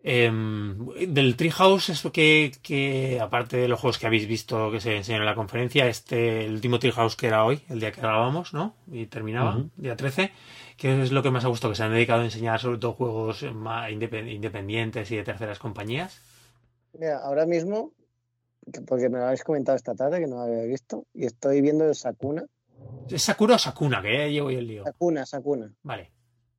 Em, 0.08 0.86
del 1.08 1.36
Treehouse, 1.36 1.90
es 1.90 2.04
que, 2.14 2.52
que 2.62 3.20
aparte 3.20 3.58
de 3.58 3.68
los 3.68 3.80
juegos 3.80 3.98
que 3.98 4.06
habéis 4.06 4.28
visto 4.28 4.70
que 4.70 4.80
se 4.80 4.96
enseñaron 4.98 5.24
en 5.26 5.32
la 5.32 5.36
conferencia, 5.36 5.88
este, 5.88 6.46
el 6.46 6.54
último 6.54 6.78
Treehouse 6.78 7.16
que 7.16 7.26
era 7.26 7.44
hoy, 7.44 7.62
el 7.70 7.80
día 7.80 7.92
que 7.92 8.02
grabamos, 8.02 8.54
¿no? 8.54 8.76
Y 8.92 9.08
terminaba, 9.08 9.64
día 9.78 9.96
13, 9.96 10.32
que 10.78 11.02
es 11.02 11.12
lo 11.12 11.24
que 11.24 11.32
más 11.32 11.44
ha 11.44 11.48
gustado, 11.48 11.72
que 11.74 11.78
se 11.78 11.84
han 11.84 11.92
dedicado 11.92 12.22
a 12.22 12.26
enseñar 12.26 12.60
sobre 12.60 12.78
todo 12.78 12.94
juegos 12.94 13.42
más 13.52 13.90
independ- 13.90 14.32
independientes 14.32 15.10
y 15.10 15.16
de 15.16 15.24
terceras 15.24 15.58
compañías. 15.58 16.22
Mira, 16.94 17.18
ahora 17.24 17.48
mismo, 17.48 17.92
que- 18.72 18.82
porque 18.82 19.10
me 19.10 19.18
lo 19.18 19.26
habéis 19.26 19.44
comentado 19.44 19.76
esta 19.76 19.96
tarde 19.96 20.20
que 20.20 20.28
no 20.28 20.36
lo 20.36 20.42
había 20.44 20.66
visto, 20.66 21.08
y 21.16 21.26
estoy 21.26 21.62
viendo 21.62 21.84
el 21.84 21.96
Sakuna. 21.96 22.46
¿Es 23.10 23.24
Sakura 23.24 23.56
o 23.56 23.58
Sakuna? 23.58 24.04
Que 24.04 24.14
ya 24.16 24.28
llevo 24.28 24.52
yo 24.52 24.60
el 24.60 24.68
lío. 24.68 24.84
Sakuna, 24.84 25.26
Sakuna. 25.26 25.74
Vale. 25.82 26.12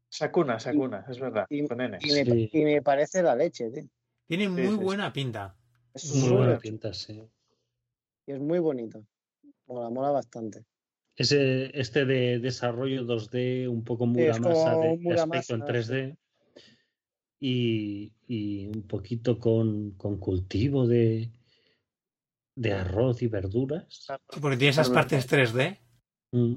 Sakuna, 0.09 0.59
Sakuna, 0.59 1.05
es 1.09 1.19
verdad. 1.19 1.47
Y- 1.51 1.67
Con 1.67 1.81
N. 1.81 1.99
Y 2.01 2.13
me, 2.13 2.25
Sí. 2.25 2.51
y 2.53 2.65
me 2.65 2.83
parece 2.83 3.23
la 3.23 3.35
leche, 3.37 3.71
tío. 3.71 3.85
Tiene 4.27 4.49
muy 4.49 4.63
sí, 4.63 4.69
sí. 4.69 4.75
buena 4.77 5.13
pinta. 5.13 5.57
Es 5.95 6.15
Muy 6.15 6.31
buena 6.31 6.59
pinta, 6.59 6.93
sí. 6.93 7.23
y 8.27 8.33
es 8.33 8.41
muy 8.41 8.59
bonito. 8.59 9.05
Mola, 9.67 9.89
mola 9.91 10.11
bastante. 10.11 10.65
Ese, 11.17 11.71
este 11.79 12.05
de 12.05 12.39
desarrollo 12.41 13.05
2D, 13.05 13.69
un 13.69 13.83
poco 13.85 14.05
Muramasa 14.07 14.77
de, 14.77 14.99
de 14.99 15.15
aspecto 15.15 15.55
en 15.55 15.61
sí. 15.61 15.67
3D. 15.93 16.17
Y, 17.39 18.13
y 18.27 18.67
un 18.69 18.83
poquito 18.87 19.39
con, 19.39 19.93
con 19.93 20.19
cultivo 20.19 20.87
de, 20.87 21.31
de 22.55 22.73
arroz 22.73 23.23
y 23.23 23.29
verduras. 23.29 24.07
Porque 24.41 24.57
tiene 24.57 24.71
esas 24.71 24.89
Es 24.89 24.93
partes 24.93 25.27
3D. 25.31 25.79
Mm. 26.33 26.55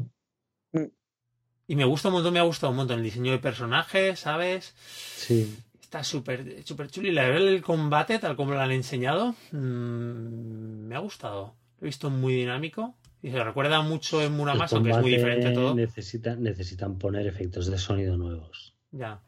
Y 1.69 1.75
me 1.75 1.85
gusta 1.85 2.07
un 2.07 2.15
montón, 2.15 2.33
me 2.33 2.39
ha 2.39 2.43
gustado 2.43 2.71
un 2.71 2.77
montón 2.77 2.97
el 2.97 3.03
diseño 3.05 3.31
de 3.31 3.37
personajes, 3.37 4.19
¿sabes? 4.21 4.73
Sí. 5.15 5.55
Está 5.79 6.03
súper 6.03 6.63
súper 6.65 6.89
chulo. 6.89 7.07
Y 7.09 7.11
la 7.11 7.23
verdad, 7.29 7.47
el 7.47 7.61
combate, 7.61 8.17
tal 8.17 8.35
como 8.35 8.53
lo 8.53 8.59
han 8.59 8.71
enseñado, 8.71 9.35
mm, 9.51 10.87
me 10.87 10.95
ha 10.95 10.99
gustado. 10.99 11.53
Lo 11.79 11.85
he 11.85 11.89
visto 11.89 12.09
muy 12.09 12.33
dinámico. 12.33 12.95
Y 13.21 13.29
se 13.29 13.43
recuerda 13.43 13.81
mucho 13.81 14.19
en 14.23 14.31
Muramasa, 14.33 14.77
aunque 14.77 14.91
es 14.91 14.97
muy 14.97 15.11
diferente 15.11 15.51
todo. 15.51 15.75
Necesitan, 15.75 16.41
necesitan 16.41 16.97
poner 16.97 17.27
efectos 17.27 17.67
de 17.67 17.77
sonido 17.77 18.17
nuevos. 18.17 18.75
Ya. 18.91 19.21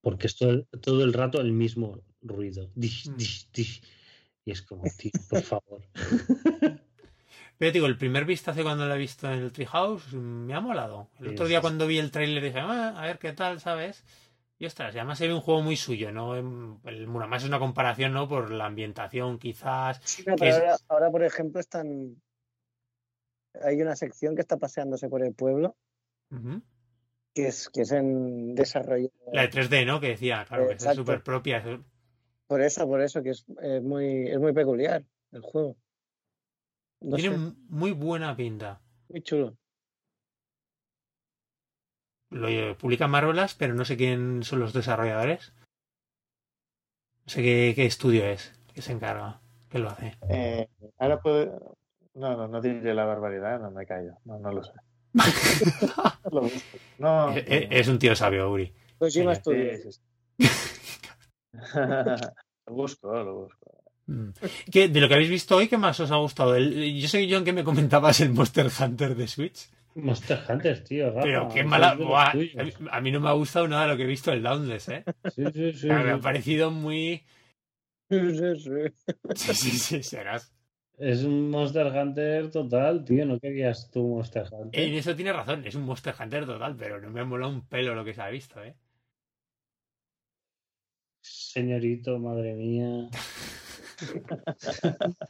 Porque 0.00 0.26
es 0.28 0.36
todo 0.36 0.50
el, 0.50 0.66
todo 0.80 1.04
el 1.04 1.12
rato 1.12 1.40
el 1.40 1.52
mismo 1.52 2.00
ruido. 2.22 2.70
Dish, 2.74 3.08
Mm. 3.10 3.16
dish, 3.16 3.48
dish. 3.52 3.82
Y 4.46 4.52
es 4.52 4.62
como, 4.62 4.84
tío, 4.96 5.10
por 5.28 5.42
favor. 5.42 5.82
Pero 7.58 7.72
digo, 7.72 7.86
el 7.86 7.98
primer 7.98 8.24
vistazo 8.24 8.62
cuando 8.62 8.86
lo 8.86 8.94
he 8.94 8.98
visto 8.98 9.26
en 9.30 9.40
el 9.40 9.52
Treehouse 9.52 10.12
me 10.14 10.54
ha 10.54 10.60
molado. 10.60 11.08
El 11.18 11.26
Sí, 11.26 11.32
otro 11.32 11.46
día 11.48 11.58
sí. 11.58 11.62
cuando 11.62 11.86
vi 11.88 11.98
el 11.98 12.10
trailer 12.12 12.42
dije, 12.42 12.60
"Ah, 12.60 12.94
a 12.96 13.02
ver 13.06 13.18
qué 13.18 13.32
tal, 13.32 13.58
¿sabes? 13.60 14.04
Y 14.60 14.66
ostras, 14.66 14.94
y 14.94 14.98
además 14.98 15.18
se 15.18 15.26
ve 15.28 15.34
un 15.34 15.40
juego 15.40 15.62
muy 15.62 15.76
suyo, 15.76 16.10
¿no? 16.12 16.36
Em, 16.36 16.78
El 16.84 17.06
Muramasa 17.06 17.44
es 17.44 17.48
una 17.48 17.58
comparación, 17.58 18.12
¿no? 18.12 18.28
Por 18.28 18.50
la 18.50 18.66
ambientación, 18.66 19.38
quizás. 19.38 20.00
Sí, 20.04 20.22
no, 20.26 20.34
que 20.36 20.40
pero 20.40 20.50
es- 20.50 20.56
ahora, 20.62 20.76
ahora, 20.88 21.10
por 21.10 21.24
ejemplo, 21.24 21.60
están. 21.60 22.16
hay 23.62 23.80
una 23.82 23.96
sección 23.96 24.34
que 24.36 24.42
está 24.42 24.56
paseándose 24.56 25.08
por 25.08 25.22
el 25.24 25.34
pueblo, 25.34 25.76
que 27.34 27.48
es, 27.48 27.68
que 27.70 27.82
es 27.82 27.90
en 27.92 28.54
desarrollo. 28.54 29.10
La 29.32 29.42
de 29.42 29.48
3D, 29.48 29.84
¿no? 29.84 29.98
Que 30.00 30.08
decía, 30.10 30.44
claro, 30.46 30.68
que 30.68 30.74
es 30.74 30.82
súper 30.94 31.22
propia. 31.22 31.62
Por 32.46 32.62
eso, 32.62 32.86
por 32.86 33.00
eso, 33.00 33.22
que 33.22 33.30
es, 33.30 33.44
es 33.62 33.82
muy, 33.82 34.28
es 34.28 34.38
muy 34.38 34.52
peculiar 34.52 35.02
el 35.32 35.40
juego. 35.40 35.76
No 37.00 37.16
Tiene 37.16 37.36
sé, 37.36 37.52
muy 37.68 37.92
buena 37.92 38.36
pinta. 38.36 38.80
muy 39.08 39.22
chulo. 39.22 39.56
Lo 42.30 42.48
eh, 42.48 42.74
publica 42.78 43.08
Marvelas, 43.08 43.54
pero 43.54 43.74
no 43.74 43.84
sé 43.84 43.96
quién 43.96 44.42
son 44.42 44.60
los 44.60 44.72
desarrolladores. 44.72 45.52
No 47.24 47.32
sé 47.32 47.42
qué, 47.42 47.72
qué 47.74 47.86
estudio 47.86 48.24
es 48.26 48.52
que 48.74 48.82
se 48.82 48.92
encarga, 48.92 49.40
que 49.70 49.78
lo 49.78 49.88
hace. 49.88 50.14
Eh, 50.28 50.68
ahora 50.98 51.20
puede. 51.20 51.50
No, 52.14 52.36
no, 52.36 52.48
no 52.48 52.60
diré 52.60 52.94
la 52.94 53.04
barbaridad, 53.04 53.60
no 53.60 53.70
me 53.70 53.86
callo. 53.86 54.14
No, 54.24 54.38
no 54.38 54.52
lo 54.52 54.62
sé. 54.64 54.72
No, 56.98 57.34
Eh, 57.34 57.44
eh, 57.46 57.68
Es 57.70 57.88
un 57.88 57.98
tío 57.98 58.14
sabio, 58.14 58.50
Uri. 58.50 58.74
Studios. 59.00 59.40
sí, 59.44 59.92
sí. 59.92 60.00
lo 62.66 62.74
busco, 62.74 63.12
lo 63.12 63.34
busco. 63.44 63.77
Mm. 64.08 64.30
¿Qué- 64.72 64.88
de 64.88 65.00
lo 65.00 65.06
que 65.08 65.14
habéis 65.14 65.28
visto 65.30 65.56
hoy, 65.56 65.68
¿qué 65.68 65.76
más 65.78 66.00
os 66.00 66.10
ha 66.10 66.16
gustado? 66.16 66.56
El- 66.56 66.98
yo 66.98 67.06
sé, 67.08 67.28
John, 67.30 67.44
que 67.44 67.52
me 67.52 67.62
comentabas 67.62 68.20
el 68.20 68.30
Monster 68.30 68.68
Hunter 68.80 69.14
de 69.14 69.28
Switch. 69.28 69.68
Monster 69.94 70.40
Hunter, 70.48 70.82
tío. 70.82 71.08
Rafa, 71.10 71.22
Pero 71.22 71.48
qué 71.48 71.62
mala. 71.64 71.94
Buah, 71.94 72.30
a, 72.30 72.34
mí, 72.34 72.50
a 72.90 73.00
mí 73.00 73.10
no 73.12 73.20
me 73.20 73.28
ha 73.28 73.32
gustado 73.32 73.68
nada 73.68 73.86
lo 73.86 73.96
que 73.96 74.04
he 74.04 74.06
visto 74.06 74.32
el 74.32 74.42
Downless, 74.42 74.88
¿eh? 74.88 75.04
Sí, 75.34 75.44
sí, 75.52 75.72
sí. 75.72 75.86
me 75.88 76.12
ha 76.12 76.18
parecido 76.18 76.70
muy. 76.70 77.22
Sí, 78.10 78.18
sí. 78.56 78.70
Sí, 79.34 79.54
sí, 79.54 79.70
sí, 79.78 80.02
serás. 80.02 80.54
Es 80.96 81.22
un 81.24 81.50
Monster 81.50 81.86
Hunter 81.86 82.50
total, 82.50 83.04
tío. 83.04 83.26
¿No 83.26 83.38
querías 83.38 83.90
tú 83.90 84.06
Monster 84.08 84.46
Hunter? 84.50 84.80
En 84.82 84.94
eso 84.94 85.14
tiene 85.14 85.32
razón, 85.32 85.66
es 85.66 85.74
un 85.74 85.82
Monster 85.82 86.14
Hunter 86.18 86.46
total, 86.46 86.74
pero 86.76 87.00
no 87.00 87.10
me 87.10 87.20
ha 87.20 87.24
molado 87.24 87.52
un 87.52 87.66
pelo 87.66 87.94
lo 87.94 88.04
que 88.04 88.14
se 88.14 88.22
ha 88.22 88.28
visto, 88.30 88.62
¿eh? 88.64 88.74
Señorito, 91.20 92.18
madre 92.18 92.54
mía. 92.54 93.08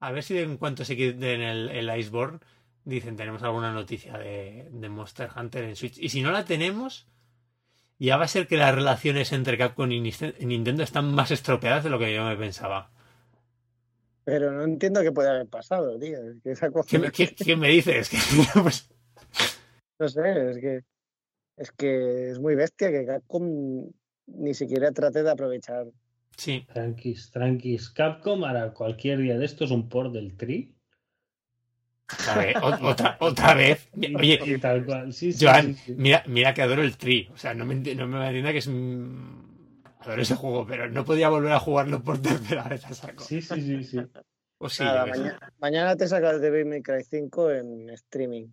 A 0.00 0.12
ver 0.12 0.22
si 0.22 0.38
en 0.38 0.56
cuanto 0.58 0.84
se 0.84 0.96
quiten 0.96 1.40
el, 1.42 1.68
el 1.70 1.98
Iceborne, 1.98 2.38
dicen 2.84 3.16
tenemos 3.16 3.42
alguna 3.42 3.72
noticia 3.72 4.16
de, 4.16 4.68
de 4.70 4.88
Monster 4.88 5.28
Hunter 5.36 5.64
en 5.64 5.74
Switch. 5.76 5.98
Y 5.98 6.08
si 6.10 6.22
no 6.22 6.30
la 6.30 6.44
tenemos, 6.44 7.08
ya 7.98 8.16
va 8.16 8.24
a 8.24 8.28
ser 8.28 8.46
que 8.46 8.56
las 8.56 8.72
relaciones 8.74 9.32
entre 9.32 9.58
Capcom 9.58 9.90
y 9.90 10.00
Nintendo 10.00 10.82
están 10.84 11.12
más 11.14 11.32
estropeadas 11.32 11.82
de 11.82 11.90
lo 11.90 11.98
que 11.98 12.14
yo 12.14 12.24
me 12.24 12.36
pensaba. 12.36 12.92
Pero 14.24 14.52
no 14.52 14.62
entiendo 14.62 15.00
qué 15.02 15.10
puede 15.10 15.30
haber 15.30 15.48
pasado, 15.48 15.98
tío. 15.98 16.18
Es 16.30 16.36
que 16.44 16.52
esa 16.52 16.70
cosa- 16.70 16.88
¿Qué, 16.88 16.98
me- 17.00 17.10
qué- 17.10 17.34
qué 17.34 17.56
me 17.56 17.68
dices? 17.68 18.10
Pues, 18.62 18.88
No 19.98 20.08
sé, 20.08 20.50
es 20.50 20.58
que 20.58 20.84
es 21.56 21.72
que 21.72 22.30
es 22.30 22.38
muy 22.38 22.54
bestia 22.54 22.92
que 22.92 23.04
Capcom 23.04 23.90
ni 24.28 24.54
siquiera 24.54 24.92
trate 24.92 25.24
de 25.24 25.30
aprovechar. 25.32 25.86
Sí, 26.38 26.64
Tranquis, 26.72 27.30
tranquis. 27.30 27.90
Capcom 27.90 28.44
hará 28.44 28.72
cualquier 28.72 29.18
día 29.18 29.36
de 29.36 29.44
estos 29.44 29.70
un 29.70 29.88
port 29.90 30.12
del 30.14 30.34
Tri. 30.38 30.74
otra 32.10 32.36
vez. 32.38 32.56
o- 32.62 32.86
Otra, 32.88 33.16
otra 33.20 33.54
vez. 33.54 33.88
Oye, 34.16 34.40
Y 34.46 34.58
tal 34.58 34.86
cual. 34.86 35.12
Sí, 35.12 35.32
sí, 35.34 35.44
Joan, 35.44 35.74
sí, 35.74 35.82
sí. 35.84 35.94
mira, 35.98 36.22
mira 36.26 36.54
que 36.54 36.62
adoro 36.62 36.82
el 36.82 36.96
Tree. 36.96 37.28
O 37.34 37.36
sea, 37.36 37.52
no 37.52 37.66
me, 37.66 37.74
no 37.74 38.06
me 38.08 38.26
entienda 38.26 38.52
que 38.52 38.58
es. 38.58 38.68
Adoro 40.00 40.22
ese 40.22 40.36
juego, 40.36 40.64
pero 40.66 40.88
no 40.88 41.04
podía 41.04 41.28
volver 41.28 41.52
a 41.52 41.58
jugarlo 41.60 42.02
por 42.02 42.22
tercera 42.22 42.62
vez 42.64 42.86
a 42.86 42.94
saco. 42.94 43.22
Sí, 43.24 43.42
sí, 43.42 43.60
sí, 43.60 43.84
sí. 43.84 43.98
O 44.58 44.68
sí, 44.68 44.82
Nada, 44.84 45.04
mañana, 45.06 45.52
mañana 45.58 45.96
te 45.96 46.08
sacas 46.08 46.40
de 46.40 46.64
May 46.64 46.82
Cry 46.82 47.04
5 47.04 47.50
en 47.50 47.90
streaming. 47.90 48.46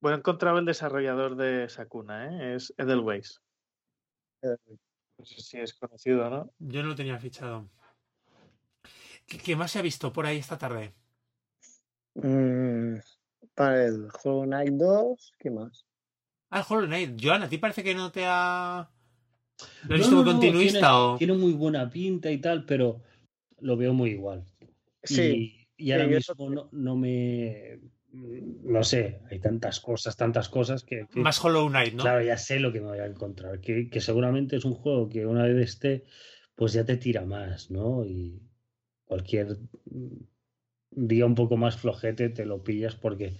Bueno, 0.00 0.16
he 0.16 0.20
encontrado 0.20 0.58
el 0.58 0.64
desarrollador 0.66 1.34
de 1.36 1.68
Sakuna, 1.68 2.26
¿eh? 2.52 2.54
es 2.56 2.72
Edelweiss. 2.76 3.40
No 5.18 5.24
sé 5.24 5.40
si 5.40 5.58
es 5.58 5.74
conocido, 5.74 6.28
¿no? 6.28 6.52
Yo 6.58 6.82
no 6.82 6.88
lo 6.90 6.94
tenía 6.94 7.18
fichado. 7.18 7.68
¿Qué, 9.26 9.38
qué 9.38 9.56
más 9.56 9.70
se 9.72 9.78
ha 9.78 9.82
visto 9.82 10.12
por 10.12 10.26
ahí 10.26 10.38
esta 10.38 10.58
tarde? 10.58 10.94
Mm, 12.14 12.96
para 13.54 13.84
el 13.86 14.08
Hollow 14.22 14.44
Knight 14.44 14.74
2, 14.74 15.32
¿qué 15.38 15.50
más? 15.50 15.86
Ah, 16.50 16.60
el 16.60 16.64
Hollow 16.68 16.86
Knight. 16.86 17.18
Joan, 17.22 17.42
¿a 17.42 17.48
ti 17.48 17.58
parece 17.58 17.82
que 17.82 17.94
no 17.94 18.12
te 18.12 18.24
ha. 18.26 18.90
¿Lo 19.58 19.64
has 19.82 19.88
No, 19.88 19.96
visto 19.98 20.10
no, 20.16 20.16
muy 20.16 20.24
no, 20.24 20.30
continuista 20.32 20.78
tiene, 20.80 20.88
o.? 20.92 21.18
tiene 21.18 21.32
muy 21.34 21.52
buena 21.52 21.90
pinta 21.90 22.30
y 22.30 22.38
tal, 22.38 22.64
pero 22.66 23.02
lo 23.60 23.76
veo 23.76 23.92
muy 23.92 24.10
igual. 24.10 24.44
Sí, 25.02 25.66
Y, 25.76 25.84
y 25.88 25.92
ahora 25.92 26.04
sí, 26.04 26.10
yo 26.12 26.16
eso- 26.18 26.34
mismo 26.34 26.50
no, 26.50 26.68
no 26.72 26.96
me. 26.96 27.80
No 28.18 28.82
sé, 28.82 29.20
hay 29.30 29.38
tantas 29.40 29.80
cosas, 29.80 30.16
tantas 30.16 30.48
cosas 30.48 30.84
que. 30.84 31.06
que- 31.10 31.20
Más 31.20 31.42
Hollow 31.44 31.68
Knight, 31.68 31.94
¿no? 31.94 32.02
Claro, 32.02 32.22
ya 32.22 32.36
sé 32.38 32.58
lo 32.60 32.72
que 32.72 32.80
me 32.80 32.88
voy 32.88 32.98
a 32.98 33.06
encontrar. 33.06 33.60
Que, 33.60 33.88
que 33.90 34.00
seguramente 34.00 34.56
es 34.56 34.64
un 34.64 34.74
juego 34.74 35.08
que 35.08 35.26
una 35.26 35.44
vez 35.44 35.56
esté, 35.56 36.04
pues 36.54 36.72
ya 36.72 36.84
te 36.84 36.96
tira 36.96 37.24
más, 37.24 37.70
¿no? 37.70 38.04
Y 38.04 38.40
cualquier 39.04 39.58
mm, 39.84 40.16
día 40.90 41.26
un 41.26 41.34
poco 41.34 41.56
más 41.56 41.76
flojete 41.76 42.28
te 42.30 42.46
lo 42.46 42.62
pillas 42.64 42.96
porque 42.96 43.36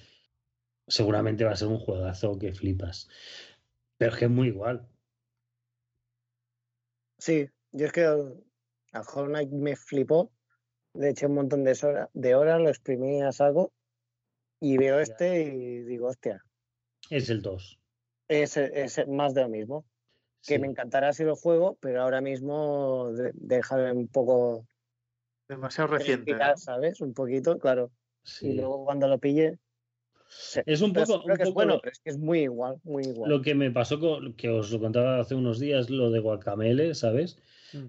seguramente 0.87 1.45
va 1.45 1.53
a 1.53 1.57
ser 1.57 1.69
un 1.69 1.79
juegazo 1.79 2.39
que 2.39 2.53
flipas. 2.53 3.09
Pero 3.97 4.13
es 4.13 4.19
que 4.19 4.25
es 4.27 4.31
muy 4.31 4.49
igual. 4.49 4.87
sí. 7.19 7.49
Yo 7.73 7.87
es 7.87 7.93
que 7.93 8.05
al, 8.05 8.43
al 8.93 9.05
Hollow 9.13 9.29
Knight 9.29 9.51
me 9.51 9.77
flipó. 9.77 10.33
Le 10.95 11.11
eché 11.11 11.27
un 11.27 11.35
montón 11.35 11.63
de, 11.65 11.73
hora- 11.83 12.09
de 12.15 12.35
horas, 12.35 12.59
lo 12.61 12.69
exprimí 12.71 13.21
a 13.23 13.33
saco. 13.33 13.73
Y 14.61 14.79
veo 14.79 14.99
este 15.01 15.43
y 15.43 15.83
digo, 15.83 16.09
hostia, 16.09 16.43
Es 17.11 17.29
el 17.31 17.43
2. 17.43 17.79
es, 18.29 18.57
es 18.57 19.07
más 19.09 19.35
de 19.35 19.43
lo 19.43 19.49
mismo. 19.49 19.85
Que 20.47 20.59
me 20.61 20.69
encantará 20.69 21.13
si 21.13 21.25
lo 21.25 21.35
juego, 21.35 21.77
pero 21.81 22.03
ahora 22.03 22.21
mismo 22.21 23.11
de- 23.13 23.33
déjame 23.35 23.91
un 23.93 24.07
poco 24.09 24.67
Demasiado 25.49 25.89
reciente. 25.89 26.37
¿sabes? 26.57 27.01
Un 27.01 27.15
poquito, 27.15 27.59
claro. 27.59 27.91
Sí. 28.23 28.49
Y 28.49 28.53
luego 28.55 28.85
cuando 28.85 29.09
lo 29.09 29.19
pille. 29.19 29.59
se- 30.29 30.63
Es 30.67 30.83
un 30.83 30.93
poco, 30.93 31.07
seguro 31.07 31.33
un 31.33 31.37
que 31.37 31.43
es 31.45 31.53
bueno, 31.53 31.75
lo- 31.75 31.81
pero 31.81 31.93
es 31.93 32.01
que 32.01 32.11
es 32.11 32.19
muy 32.19 32.41
igual, 32.41 32.81
muy 32.85 33.05
igual. 33.05 33.31
lo 33.31 33.43
que 33.43 33.55
me 33.55 33.71
pasó 33.71 34.01
con, 34.01 34.35
que 34.35 34.49
os 34.49 34.71
lo 34.73 34.81
contaba 34.81 35.21
hace 35.21 35.35
unos 35.37 35.59
días, 35.61 35.89
lo 35.91 36.11
de 36.11 36.19
Guacamele, 36.21 36.95
¿sabes? 36.95 37.39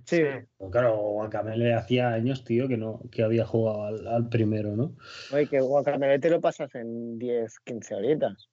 Sí, 0.06 0.22
Pues 0.58 0.72
claro, 0.72 0.98
Guacamele 0.98 1.74
hacía 1.74 2.10
años, 2.10 2.44
tío, 2.44 2.68
que 2.68 2.78
no, 2.78 3.02
que 3.12 3.24
había 3.24 3.46
jugado 3.46 3.84
al, 3.86 4.08
al 4.08 4.30
primero, 4.30 4.76
¿no? 4.76 4.96
oye, 5.34 5.48
que 5.48 5.60
Guacamele 5.60 6.20
te 6.20 6.30
lo 6.30 6.42
pasas 6.42 6.74
en 6.76 7.20
10, 7.20 7.60
15 7.60 7.96
horitas. 7.96 8.50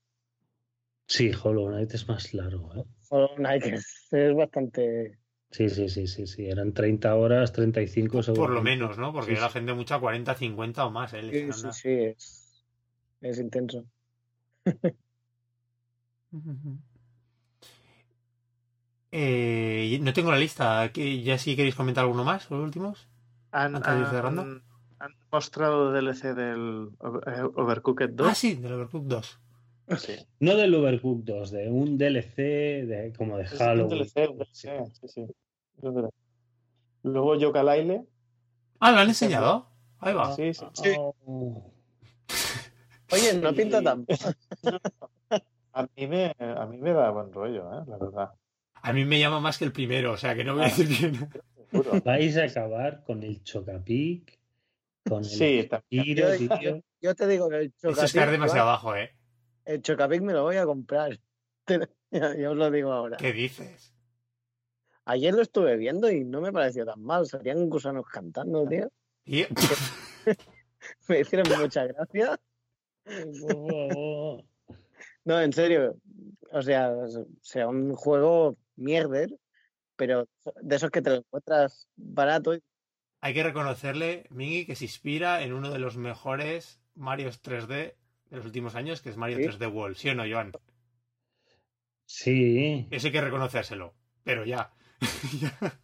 Sí, 1.07 1.31
Hollow 1.43 1.69
Knight 1.69 1.93
es 1.95 2.09
más 2.09 2.33
largo, 2.35 2.75
¿eh? 2.77 2.85
Hollow 3.11 3.37
Knight 3.37 3.65
es, 3.67 4.09
es 4.11 4.35
bastante. 4.35 5.19
Sí, 5.51 5.69
sí, 5.69 5.89
sí, 5.89 6.07
sí, 6.07 6.27
sí. 6.27 6.49
Eran 6.49 6.73
30 6.73 7.15
horas, 7.15 7.53
35 7.53 8.21
Por 8.35 8.51
lo 8.51 8.63
menos, 8.63 8.99
¿no? 8.99 9.13
Porque 9.13 9.37
Sí, 9.37 9.41
la 9.41 9.49
sí. 9.49 9.53
gente 9.55 9.75
mucha 9.75 10.01
40, 10.01 10.35
50 10.35 10.87
o 10.87 10.91
más, 10.91 11.13
¿eh? 11.15 11.21
Sí, 11.31 11.53
sí, 11.53 11.69
sí, 11.73 11.91
es, 11.91 12.65
es 13.21 13.39
intenso. 13.39 13.85
Eh, 19.17 19.97
no 20.03 20.13
tengo 20.13 20.33
la 20.33 20.39
lista. 20.39 20.91
¿Qué- 20.93 21.23
¿Ya 21.23 21.39
si 21.39 21.55
queréis 21.55 21.77
comentar 21.77 22.03
alguno 22.03 22.25
más, 22.25 22.51
los 22.51 22.61
últimos? 22.61 23.07
Han, 23.53 23.77
Antes 23.77 23.95
de 23.95 24.01
ir 24.01 24.07
cerrando. 24.09 24.43
han- 24.43 24.63
han 24.99 25.13
mostrado 25.31 25.93
DLC 25.93 26.35
del 26.35 26.89
eh, 27.27 27.43
Overcooked 27.55 28.11
2. 28.11 28.29
Ah, 28.29 28.35
sí, 28.35 28.55
del 28.57 28.73
Overcooked 28.73 29.07
2. 29.09 29.41
Sí. 29.99 30.15
No 30.41 30.57
del 30.57 30.75
Overcooked 30.75 31.25
2, 31.25 31.51
de 31.53 31.71
un 31.71 31.97
DLC 31.97 32.37
de, 32.87 33.13
como 33.17 33.37
de 33.37 33.45
Es 33.45 33.53
un 33.53 33.59
Halloween. 33.59 33.89
DLC, 34.03 34.29
un 34.31 34.39
DLC, 34.39 34.93
sí, 35.01 35.09
sí. 35.09 35.27
Es. 35.81 36.11
Luego. 37.05 37.35
Ah, 38.81 38.91
¿lo 38.91 38.99
han 38.99 39.09
enseñado? 39.09 39.69
Ahí 40.01 40.15
va. 40.15 40.35
Sí, 40.35 40.53
sí. 40.55 40.65
Sí. 40.73 40.91
Oh. 40.99 41.71
Oye, 43.13 43.35
no 43.41 43.55
pinta 43.55 43.81
tan. 43.81 44.07
A 45.77 45.83
mí 45.97 46.07
me, 46.07 46.33
a 46.39 46.67
mí 46.67 46.79
me 46.79 46.93
da 46.93 47.11
buen 47.11 47.33
rollo, 47.33 47.63
¿eh? 47.73 47.83
la 47.89 47.97
verdad. 47.99 48.31
A 48.87 48.93
mí 48.93 49.05
me 49.05 49.19
llama 49.19 49.41
más 49.41 49.57
que 49.59 49.65
el 49.65 49.73
primero, 49.73 50.13
o 50.13 50.17
sea 50.17 50.35
que 50.35 50.45
no 50.45 50.55
voy 50.55 50.63
a 50.63 50.67
decir 50.67 50.87
bien. 50.89 51.29
Vais 52.05 52.37
a 52.37 52.45
acabar 52.45 53.03
con 53.03 53.23
el 53.23 53.43
Chocapic, 53.43 54.39
con 55.09 55.19
el 55.21 55.25
Sí. 55.25 55.69
Giro, 55.91 56.35
Yo, 56.37 56.59
tío. 56.59 56.83
yo 57.01 57.15
te 57.15 57.27
digo 57.27 57.49
que 57.49 57.57
el 57.57 57.67
Eso 57.77 57.89
es 57.91 57.95
Chocapic, 57.97 58.15
caer 58.15 58.31
demasiado 58.31 58.69
abajo, 58.69 58.95
¿eh? 58.95 59.11
el 59.65 59.81
Chocapic 59.83 60.21
me 60.23 60.33
lo 60.35 60.43
voy 60.43 60.57
a 60.57 60.65
comprar. 60.67 61.19
Ya 62.11 62.51
os 62.51 62.57
lo 62.57 62.71
digo 62.71 62.93
ahora. 62.93 63.17
¿Qué 63.17 63.33
dices? 63.33 63.93
Ayer 65.07 65.35
lo 65.35 65.43
estuve 65.43 65.77
viendo 65.77 66.09
y 66.11 66.23
no 66.25 66.41
me 66.41 66.53
pareció 66.53 66.87
tan 66.87 67.03
mal. 67.03 67.27
Salían 67.27 67.69
gusanos 67.69 68.07
cantando, 68.07 68.65
tío. 68.69 68.89
Y- 69.25 69.47
Me 71.09 71.21
hicieron 71.21 71.47
mucha 71.61 71.87
gracia. 71.87 72.39
No, 75.25 75.41
en 75.41 75.53
serio. 75.53 75.97
O 76.53 76.63
sea, 76.63 76.93
sea 77.41 77.67
un 77.69 77.95
juego 77.95 78.57
mierder, 78.77 79.37
pero 79.97 80.29
de 80.63 80.77
esos 80.77 80.91
que 80.91 81.03
te 81.03 81.11
lo 81.11 81.17
encuentras 81.17 81.89
barato. 81.97 82.53
hay 83.21 83.35
que 83.35 83.43
reconocerle, 83.43 84.27
Mingy, 84.31 84.67
que 84.67 84.77
se 84.77 84.85
inspira 84.85 85.43
en 85.43 85.53
uno 85.53 85.71
de 85.71 85.79
los 85.79 85.97
mejores 85.97 86.81
Marios 86.95 87.43
3D 87.43 87.67
de 87.69 87.97
los 88.37 88.45
últimos 88.47 88.75
años, 88.75 89.01
que 89.03 89.11
es 89.11 89.17
Mario 89.17 89.39
Sí. 89.39 89.45
3D 89.45 89.73
World. 89.73 89.97
¿Sí 89.97 90.09
o 90.11 90.15
no, 90.15 90.25
Joan? 90.29 90.53
Sí, 92.07 92.87
Eso 92.91 93.07
hay 93.07 93.13
que 93.13 93.21
reconocérselo. 93.21 93.95
Pero 94.25 94.45
ya. 94.45 94.71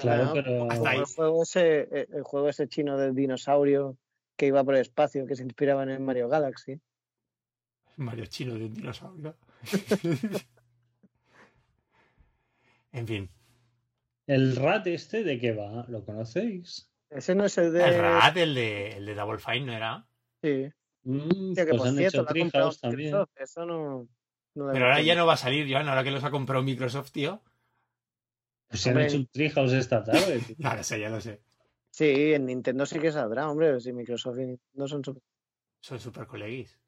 claro, 0.00 0.30
pero 0.34 0.58
como 0.58 0.70
Hasta 0.72 0.90
ahí. 0.90 0.98
el 0.98 1.04
juego 1.04 1.42
ese, 1.42 2.06
el 2.12 2.22
juego 2.22 2.48
ese 2.48 2.68
chino 2.68 2.96
del 2.98 3.14
dinosaurio 3.14 3.96
que 4.36 4.46
iba 4.46 4.64
por 4.64 4.74
el 4.74 4.80
espacio, 4.82 5.26
que 5.26 5.36
se 5.36 5.42
inspiraba 5.42 5.82
en 5.82 5.90
el 5.90 6.00
Mario 6.00 6.28
Galaxy. 6.28 6.80
Mario 7.96 8.26
chino 8.26 8.54
de 8.54 8.64
un 8.66 8.74
dinosaurio. 8.74 9.36
en 12.92 13.06
fin. 13.06 13.30
el 14.26 14.56
rat 14.56 14.86
este 14.86 15.24
de 15.24 15.38
qué 15.38 15.52
va, 15.52 15.84
¿lo 15.88 16.04
conocéis? 16.04 16.90
Ese 17.10 17.34
no 17.34 17.44
es 17.44 17.58
el 17.58 17.72
de. 17.72 17.84
El 17.84 17.98
Rat, 17.98 18.36
el 18.36 18.54
de, 18.54 18.92
el 18.98 19.06
de 19.06 19.14
Double 19.14 19.38
Fine, 19.38 19.66
¿no 19.66 19.72
era? 19.72 20.06
Sí. 20.42 20.70
Mm, 21.02 21.48
Hostia, 21.50 21.64
que 21.64 21.70
pues 21.70 21.78
por 21.80 21.88
han 21.88 21.96
cierto, 21.96 22.08
hecho 22.08 22.22
lo 22.22 22.66
ha 22.68 22.72
también. 22.80 23.16
Eso 23.36 23.66
no. 23.66 24.08
no 24.54 24.72
Pero 24.72 24.84
ahora 24.84 25.00
ya 25.02 25.14
no 25.16 25.26
va 25.26 25.32
a 25.32 25.36
salir, 25.36 25.66
Joan, 25.68 25.88
ahora 25.88 26.04
que 26.04 26.12
los 26.12 26.22
ha 26.22 26.30
comprado 26.30 26.62
Microsoft, 26.62 27.10
tío. 27.10 27.42
Pues 28.68 28.82
se 28.82 28.90
han 28.90 29.00
hecho 29.00 29.16
un 29.16 29.26
Treehouse 29.26 29.72
esta 29.72 30.04
tarde. 30.04 30.38
tío. 30.38 30.56
Lo 30.76 30.84
sé, 30.84 31.00
ya 31.00 31.10
lo 31.10 31.20
sé. 31.20 31.42
Sí, 31.90 32.34
en 32.34 32.46
Nintendo 32.46 32.86
sí 32.86 33.00
que 33.00 33.10
saldrá, 33.10 33.50
hombre. 33.50 33.80
Si 33.80 33.92
Microsoft 33.92 34.38
y 34.38 34.46
Nintendo 34.46 34.86
son 34.86 35.04
super- 35.04 35.22
Son 35.80 35.98
súper 35.98 36.26
coleguis. 36.28 36.78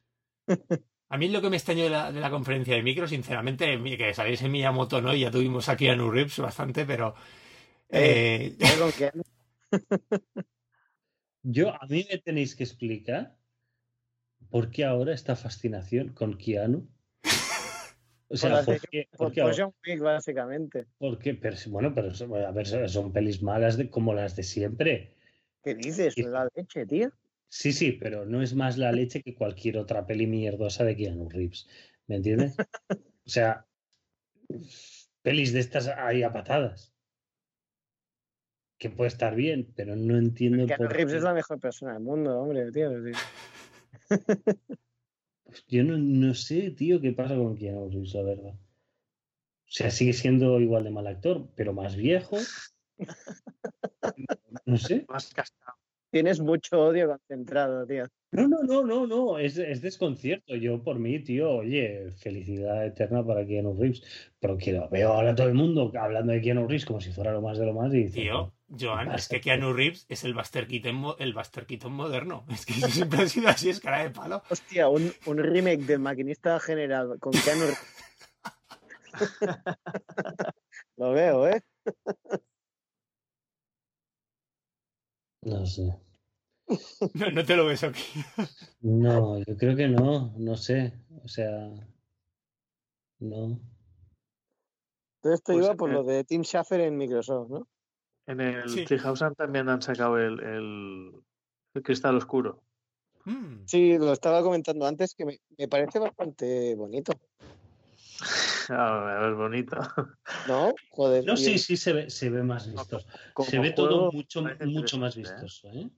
A 1.13 1.19
mí 1.19 1.29
lo 1.29 1.43
que 1.43 1.51
me 1.51 1.57
extrañó 1.59 1.85
de 1.85 1.91
la, 1.91 2.11
de 2.11 2.21
la 2.21 2.31
conferencia 2.31 2.75
de 2.75 2.83
micro, 2.83 3.07
sinceramente, 3.07 3.79
que 3.99 4.15
saliese 4.15 4.49
Miyamoto, 4.49 5.03
¿no? 5.03 5.15
Ya 5.15 5.31
tuvimos 5.31 5.69
aquí 5.69 5.87
a 5.89 5.95
Reeves 5.95 6.39
bastante, 6.39 6.87
pero... 6.87 7.15
eh, 7.91 8.57
¿Sabes 8.59 8.79
con 8.79 8.91
quién? 8.93 9.23
Yo, 11.43 11.75
a 11.75 11.87
mí 11.87 12.07
me 12.11 12.17
tenéis 12.17 12.57
que 12.57 12.65
explicar 12.65 13.37
por 14.49 14.71
qué 14.71 14.87
ahora 14.87 15.13
esta 15.13 15.37
fascinación 15.37 16.15
con 16.15 16.39
Keanu. 16.39 16.89
O 18.29 18.37
sea, 18.39 18.63
¿por 18.63 18.81
qué? 18.81 19.09
Por, 19.11 19.19
por 19.19 19.33
qué 19.35 19.41
por 19.43 19.51
ahora? 19.51 19.65
John 19.65 19.75
Wick, 19.87 20.01
básicamente. 20.01 20.87
¿Por 20.97 21.19
qué? 21.19 21.35
Pero, 21.35 21.57
bueno, 21.69 21.93
pero 21.95 22.15
son- 22.15 22.35
a 22.35 22.51
ver, 22.53 22.67
son- 22.89 23.13
pelis 23.13 23.43
malas 23.43 23.77
de, 23.77 23.91
como 23.91 24.15
las 24.15 24.35
de 24.35 24.45
siempre. 24.45 25.15
¿Qué 25.63 25.75
dices? 25.75 26.15
Sí. 26.15 26.23
Es 26.23 26.27
la 26.29 26.49
leche, 26.55 26.87
tío. 26.87 27.11
Sí, 27.55 27.75
sí, 27.75 27.93
pero 27.93 28.25
no 28.25 28.41
es 28.41 28.55
más 28.55 28.79
la 28.79 28.93
leche 28.93 29.23
que 29.23 29.35
cualquier 29.35 29.77
otra 29.77 30.07
peli 30.07 30.27
mierdosa 30.27 30.85
de 30.85 30.97
Keanu 30.97 31.29
Reeves. 31.29 31.69
¿Me 32.07 32.17
entiendes? 32.17 32.57
O 33.25 33.29
sea, 33.29 33.67
pelis 35.21 35.53
de 35.53 35.61
estas 35.61 35.87
hay 35.87 36.23
a 36.23 36.33
patadas. 36.33 36.95
Que 38.79 38.89
puede 38.89 39.09
estar 39.09 39.35
bien, 39.35 39.71
pero 39.77 39.95
no 39.97 40.17
entiendo 40.17 40.67
Keanu 40.67 40.85
por 40.85 40.97
Reeves 40.97 41.13
qué. 41.13 41.19
es 41.19 41.25
la 41.25 41.35
mejor 41.35 41.61
persona 41.61 41.93
del 41.93 42.03
mundo, 42.03 42.41
hombre, 42.41 42.73
tío. 42.73 42.91
sí. 43.05 43.13
Yo 45.69 45.85
no, 45.85 45.99
no 45.99 46.33
sé, 46.33 46.71
tío, 46.71 47.03
qué 47.03 47.13
pasa 47.13 47.37
con 47.37 47.55
Keanu 47.55 47.91
Reeves, 47.91 48.15
la 48.15 48.23
verdad. 48.23 48.55
O 48.55 49.71
sea, 49.75 49.91
sigue 49.91 50.15
siendo 50.15 50.59
igual 50.59 50.85
de 50.85 50.91
mal 50.91 51.07
actor, 51.07 51.51
pero 51.55 51.75
más 51.75 51.97
viejo. 51.97 52.39
No 54.65 54.77
sé. 54.77 55.05
Más 55.09 55.33
cascado. 55.35 55.82
Tienes 56.13 56.41
mucho 56.41 56.79
odio 56.79 57.09
concentrado, 57.09 57.87
tío. 57.87 58.05
No, 58.33 58.47
no, 58.47 58.63
no, 58.63 58.85
no, 58.85 59.07
no, 59.07 59.39
es, 59.39 59.57
es 59.57 59.81
desconcierto. 59.81 60.55
Yo 60.55 60.83
por 60.83 60.99
mí, 60.99 61.19
tío, 61.21 61.51
oye, 61.51 62.11
felicidad 62.19 62.85
eterna 62.85 63.25
para 63.25 63.47
Keanu 63.47 63.75
Reeves. 63.75 64.03
Pero 64.39 64.59
que 64.59 64.73
lo 64.73 64.91
veo 64.91 65.11
ahora 65.11 65.35
todo 65.35 65.49
el 65.49 65.55
mundo 65.55 65.91
hablando 65.99 66.35
de 66.35 66.43
Keanu 66.43 66.69
Reeves 66.69 66.85
como 66.85 67.01
si 67.01 67.11
fuera 67.13 67.33
lo 67.33 67.41
más 67.41 67.57
de 67.57 67.65
lo 67.65 67.73
más 67.73 67.95
y 67.95 68.05
dice, 68.05 68.21
Tío, 68.21 68.53
Joan, 68.79 69.11
es 69.13 69.27
que 69.27 69.41
Keanu 69.41 69.73
Reeves 69.73 70.05
es 70.11 70.23
el 70.25 70.35
Buster 70.35 70.67
Keaton, 70.67 71.15
el 71.19 71.33
Buster 71.33 71.65
Keaton 71.65 71.93
moderno. 71.95 72.45
Es 72.53 72.67
que 72.67 72.75
siempre 72.75 73.23
ha 73.23 73.27
sido 73.27 73.49
así, 73.49 73.71
es 73.71 73.81
cara 73.81 74.03
de 74.03 74.11
palo. 74.11 74.43
Hostia, 74.51 74.91
un, 74.91 75.11
un 75.25 75.39
remake 75.39 75.85
del 75.85 76.01
Maquinista 76.01 76.61
General 76.61 77.19
con 77.21 77.33
Keanu 77.33 77.63
Reeves. 77.63 78.05
Lo 80.99 81.13
veo, 81.13 81.49
¿eh? 81.49 81.63
No 85.43 85.67
sé. 85.67 85.97
No, 87.15 87.31
no 87.31 87.45
te 87.45 87.57
lo 87.57 87.67
ves 87.67 87.85
aquí. 87.85 88.03
No, 88.81 89.39
yo 89.39 89.57
creo 89.57 89.77
que 89.77 89.89
no, 89.89 90.33
no 90.39 90.57
sé. 90.57 90.93
O 91.23 91.29
sea, 91.29 91.69
no. 93.19 93.61
Todo 95.21 95.35
esto 95.35 95.53
Pues, 95.53 95.65
iba 95.65 95.75
por 95.75 95.91
eh, 95.91 95.93
lo 95.93 96.05
de 96.05 96.25
Tim 96.25 96.43
Schafer 96.43 96.81
en 96.81 96.97
Microsoft, 96.97 97.51
¿no? 97.51 97.69
En 98.27 98.41
el 98.41 98.69
Sí. 98.69 98.87
También 99.37 99.69
han 99.69 99.83
sacado 99.83 100.17
el, 100.17 100.41
el, 100.41 101.13
el 101.75 101.83
cristal 101.83 102.17
oscuro. 102.17 102.63
Mm, 103.25 103.67
Sí, 103.67 103.99
lo 103.99 104.13
estaba 104.13 104.43
comentando 104.43 104.87
antes 104.87 105.15
que 105.15 105.25
me, 105.25 105.41
me 105.59 105.69
parece 105.69 105.99
bastante 105.99 106.75
bonito, 106.75 107.13
A 108.71 109.21
ver, 109.21 109.35
bonito. 109.35 109.77
¿no? 110.49 110.75
Joder. 110.91 111.25
No, 111.25 111.37
sí, 111.37 111.59
sí, 111.59 111.77
se 111.77 111.93
ve, 111.93 112.11
se 112.11 112.31
ve 112.31 112.43
más 112.43 112.71
vistoso. 112.71 113.07
Como 113.35 113.49
Se 113.49 113.59
ve 113.59 113.73
juego, 113.75 113.89
todo 113.89 114.13
mucho, 114.13 114.43
mucho 114.67 114.99
más 114.99 115.17
¿eh? 115.17 115.21
vistoso, 115.21 115.69
¿eh? 115.73 115.91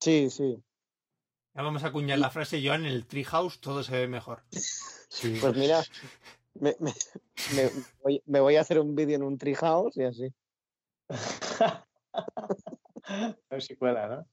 Sí, 0.00 0.30
sí. 0.30 0.62
Ya 1.54 1.62
vamos 1.62 1.84
a 1.84 1.88
acuñar 1.88 2.18
la 2.18 2.30
frase, 2.30 2.60
Joan, 2.64 2.86
en 2.86 2.92
el 2.92 3.06
Treehouse 3.06 3.60
todo 3.60 3.82
se 3.82 3.92
ve 3.92 4.08
mejor. 4.08 4.42
Sí. 4.50 5.36
Pues 5.40 5.54
mira, 5.56 5.82
me, 6.54 6.74
me- 6.80 6.94
me 7.54 7.70
voy, 8.02 8.22
me 8.26 8.40
voy 8.40 8.56
a 8.56 8.62
hacer 8.62 8.78
un 8.80 8.94
vídeo 8.94 9.16
en 9.16 9.22
un 9.22 9.36
treehouse 9.38 9.96
y 9.96 10.04
así. 10.04 10.32
A 13.04 13.36
ver 13.50 13.62
si 13.62 13.76
cuela, 13.76 14.08
¿no? 14.08 14.26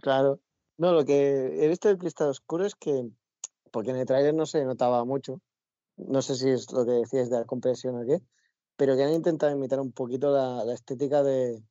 Claro. 0.00 0.40
No, 0.78 0.92
lo 0.92 1.04
que 1.04 1.64
he 1.64 1.68
visto 1.68 1.88
del 1.88 1.98
cristal 1.98 2.28
oscuro 2.28 2.66
es 2.66 2.74
que, 2.74 3.08
porque 3.70 3.90
en 3.90 3.96
el 3.96 4.06
trailer 4.06 4.34
no 4.34 4.44
se 4.46 4.64
notaba 4.64 5.04
mucho, 5.04 5.40
no 5.96 6.22
sé 6.22 6.34
si 6.34 6.50
es 6.50 6.72
lo 6.72 6.84
que 6.84 6.92
decías 6.92 7.30
de 7.30 7.38
la 7.38 7.44
compresión 7.44 7.96
o 7.96 8.06
qué, 8.06 8.20
pero 8.76 8.96
que 8.96 9.04
han 9.04 9.14
intentado 9.14 9.52
imitar 9.52 9.80
un 9.80 9.92
poquito 9.92 10.30
la, 10.30 10.64
la 10.64 10.74
estética 10.74 11.22
de, 11.22 11.62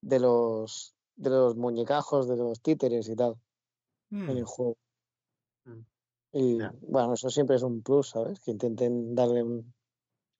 de 0.00 0.20
los 0.20 0.94
de 1.16 1.30
los 1.30 1.56
muñecajos, 1.56 2.28
de 2.28 2.36
los 2.36 2.60
títeres 2.60 3.08
y 3.08 3.14
tal 3.14 3.36
Mm, 4.14 4.30
en 4.30 4.38
el 4.38 4.44
juego. 4.44 4.76
Mm. 5.64 5.80
Y 6.32 6.58
bueno, 6.82 7.14
eso 7.14 7.30
siempre 7.30 7.56
es 7.56 7.62
un 7.62 7.82
plus, 7.82 8.10
¿sabes? 8.10 8.40
Que 8.40 8.50
intenten 8.50 9.14
darle 9.14 9.42
un... 9.42 9.74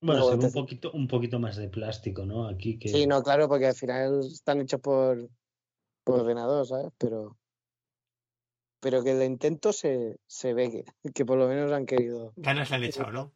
Bueno, 0.01 0.29
un 0.29 0.53
poquito, 0.53 0.93
un 0.93 1.09
poquito 1.09 1.39
más 1.39 1.57
de 1.57 1.69
plástico, 1.69 2.27
¿no? 2.27 2.47
Aquí 2.47 2.79
que. 2.79 2.89
Sí, 2.91 3.07
no, 3.07 3.23
claro, 3.23 3.49
porque 3.49 3.69
al 3.69 3.75
final 3.75 4.21
están 4.21 4.61
hechos 4.61 4.81
por, 4.81 5.31
por 6.05 6.21
ordenador, 6.21 6.67
¿sabes? 6.67 6.93
Pero, 6.99 7.39
pero 8.85 9.03
que 9.03 9.13
el 9.13 9.23
intento 9.23 9.73
se, 9.73 10.19
se 10.27 10.53
ve 10.53 10.71
que, 10.71 10.85
que 11.15 11.25
por 11.25 11.39
lo 11.39 11.49
menos 11.49 11.73
han 11.73 11.87
querido. 11.87 12.35
Ganas 12.37 12.69
le 12.69 12.77
han 12.77 12.85
echado, 12.85 13.11
¿no? 13.11 13.33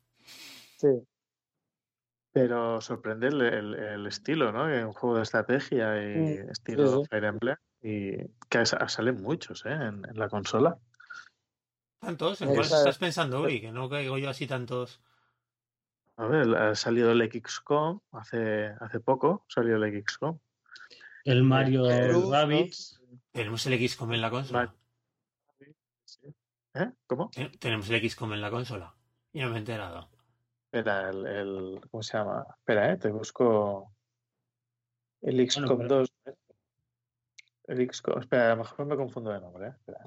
Sí, 0.76 0.88
Pero 2.32 2.80
sorprende 2.82 3.28
el, 3.28 3.40
el- 3.40 3.74
el 3.74 4.06
estilo, 4.06 4.52
¿no? 4.52 4.64
Un 4.64 4.92
juego 4.92 5.16
de 5.16 5.22
estrategia 5.22 5.96
y 6.02 6.38
estilo 6.50 6.86
sí, 6.98 7.02
sí. 7.02 7.08
Fire 7.10 7.24
Emblem. 7.24 7.56
Y 7.80 8.16
que 8.50 8.66
sa- 8.66 8.88
salen 8.88 9.22
muchos, 9.22 9.64
¿eh? 9.64 9.70
En, 9.72 10.04
en 10.08 10.18
la 10.18 10.28
consola. 10.28 10.76
¿Tantos? 12.00 12.42
¿En 12.42 12.48
cuáles 12.48 12.70
estás 12.72 12.98
pensando, 12.98 13.40
Uri? 13.42 13.60
Que 13.62 13.72
no 13.72 13.88
caigo 13.88 14.18
yo 14.18 14.28
así 14.28 14.46
tantos. 14.46 15.00
A 16.16 16.26
ver, 16.26 16.54
ha 16.56 16.74
salido 16.74 17.10
el 17.12 17.22
XCOM 17.30 18.00
hace, 18.12 18.66
hace 18.80 19.00
poco, 19.00 19.44
salió 19.48 19.76
el 19.82 20.04
XCOM. 20.04 20.38
El 21.24 21.42
Mario 21.42 21.84
Cruz, 21.84 22.24
¿no? 22.26 22.30
Rabbids. 22.32 23.00
Tenemos 23.32 23.66
el 23.66 23.88
XCOM 23.88 24.12
en 24.12 24.20
la 24.20 24.30
consola. 24.30 24.74
¿Eh? 26.78 26.90
¿Cómo? 27.06 27.30
Ten- 27.30 27.52
Tenemos 27.58 27.88
el 27.90 28.08
XCOM 28.10 28.32
en 28.34 28.40
la 28.40 28.50
consola. 28.50 28.94
Y 29.32 29.40
no 29.40 29.50
me 29.50 29.56
he 29.56 29.58
enterado. 29.58 30.08
Espera, 30.70 31.10
el, 31.10 31.26
el- 31.26 31.80
¿cómo 31.90 32.02
se 32.02 32.16
llama? 32.18 32.46
Espera, 32.58 32.92
¿eh? 32.92 32.96
Te 32.98 33.08
busco 33.10 33.92
el 35.22 35.48
XCOM 35.50 35.78
pero- 35.78 35.88
2. 36.00 36.12
¿eh? 36.26 36.34
El 37.68 37.90
XCOM, 37.90 38.20
espera, 38.20 38.46
a 38.46 38.50
lo 38.50 38.56
mejor 38.58 38.86
me 38.86 38.96
confundo 38.96 39.30
de 39.30 39.40
nombre, 39.40 39.66
¿eh? 39.68 39.70
Espera. 39.70 40.06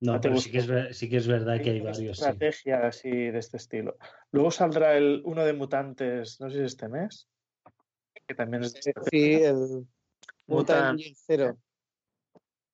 No, 0.00 0.20
te 0.20 0.28
pero 0.28 0.40
sí 0.40 0.50
que, 0.52 0.58
es, 0.58 0.96
sí 0.96 1.08
que 1.08 1.16
es 1.16 1.26
verdad 1.26 1.60
que 1.60 1.70
hay 1.70 1.80
varios. 1.80 2.18
sí. 2.18 2.24
Estrategia 2.24 2.86
así 2.86 3.10
de 3.10 3.38
este 3.38 3.56
estilo. 3.56 3.96
Luego 4.30 4.50
saldrá 4.52 4.96
el 4.96 5.22
uno 5.24 5.44
de 5.44 5.52
mutantes, 5.54 6.40
no 6.40 6.48
sé 6.50 6.58
si 6.58 6.62
este 6.64 6.88
mes. 6.88 7.28
Que 8.26 8.34
también 8.34 8.62
es 8.62 8.74
de 8.74 8.80
sí, 9.10 9.32
el 9.42 9.86
Mutant 10.46 10.68
Mutant- 10.80 10.90
Engine 10.92 11.16
Zero, 11.26 11.58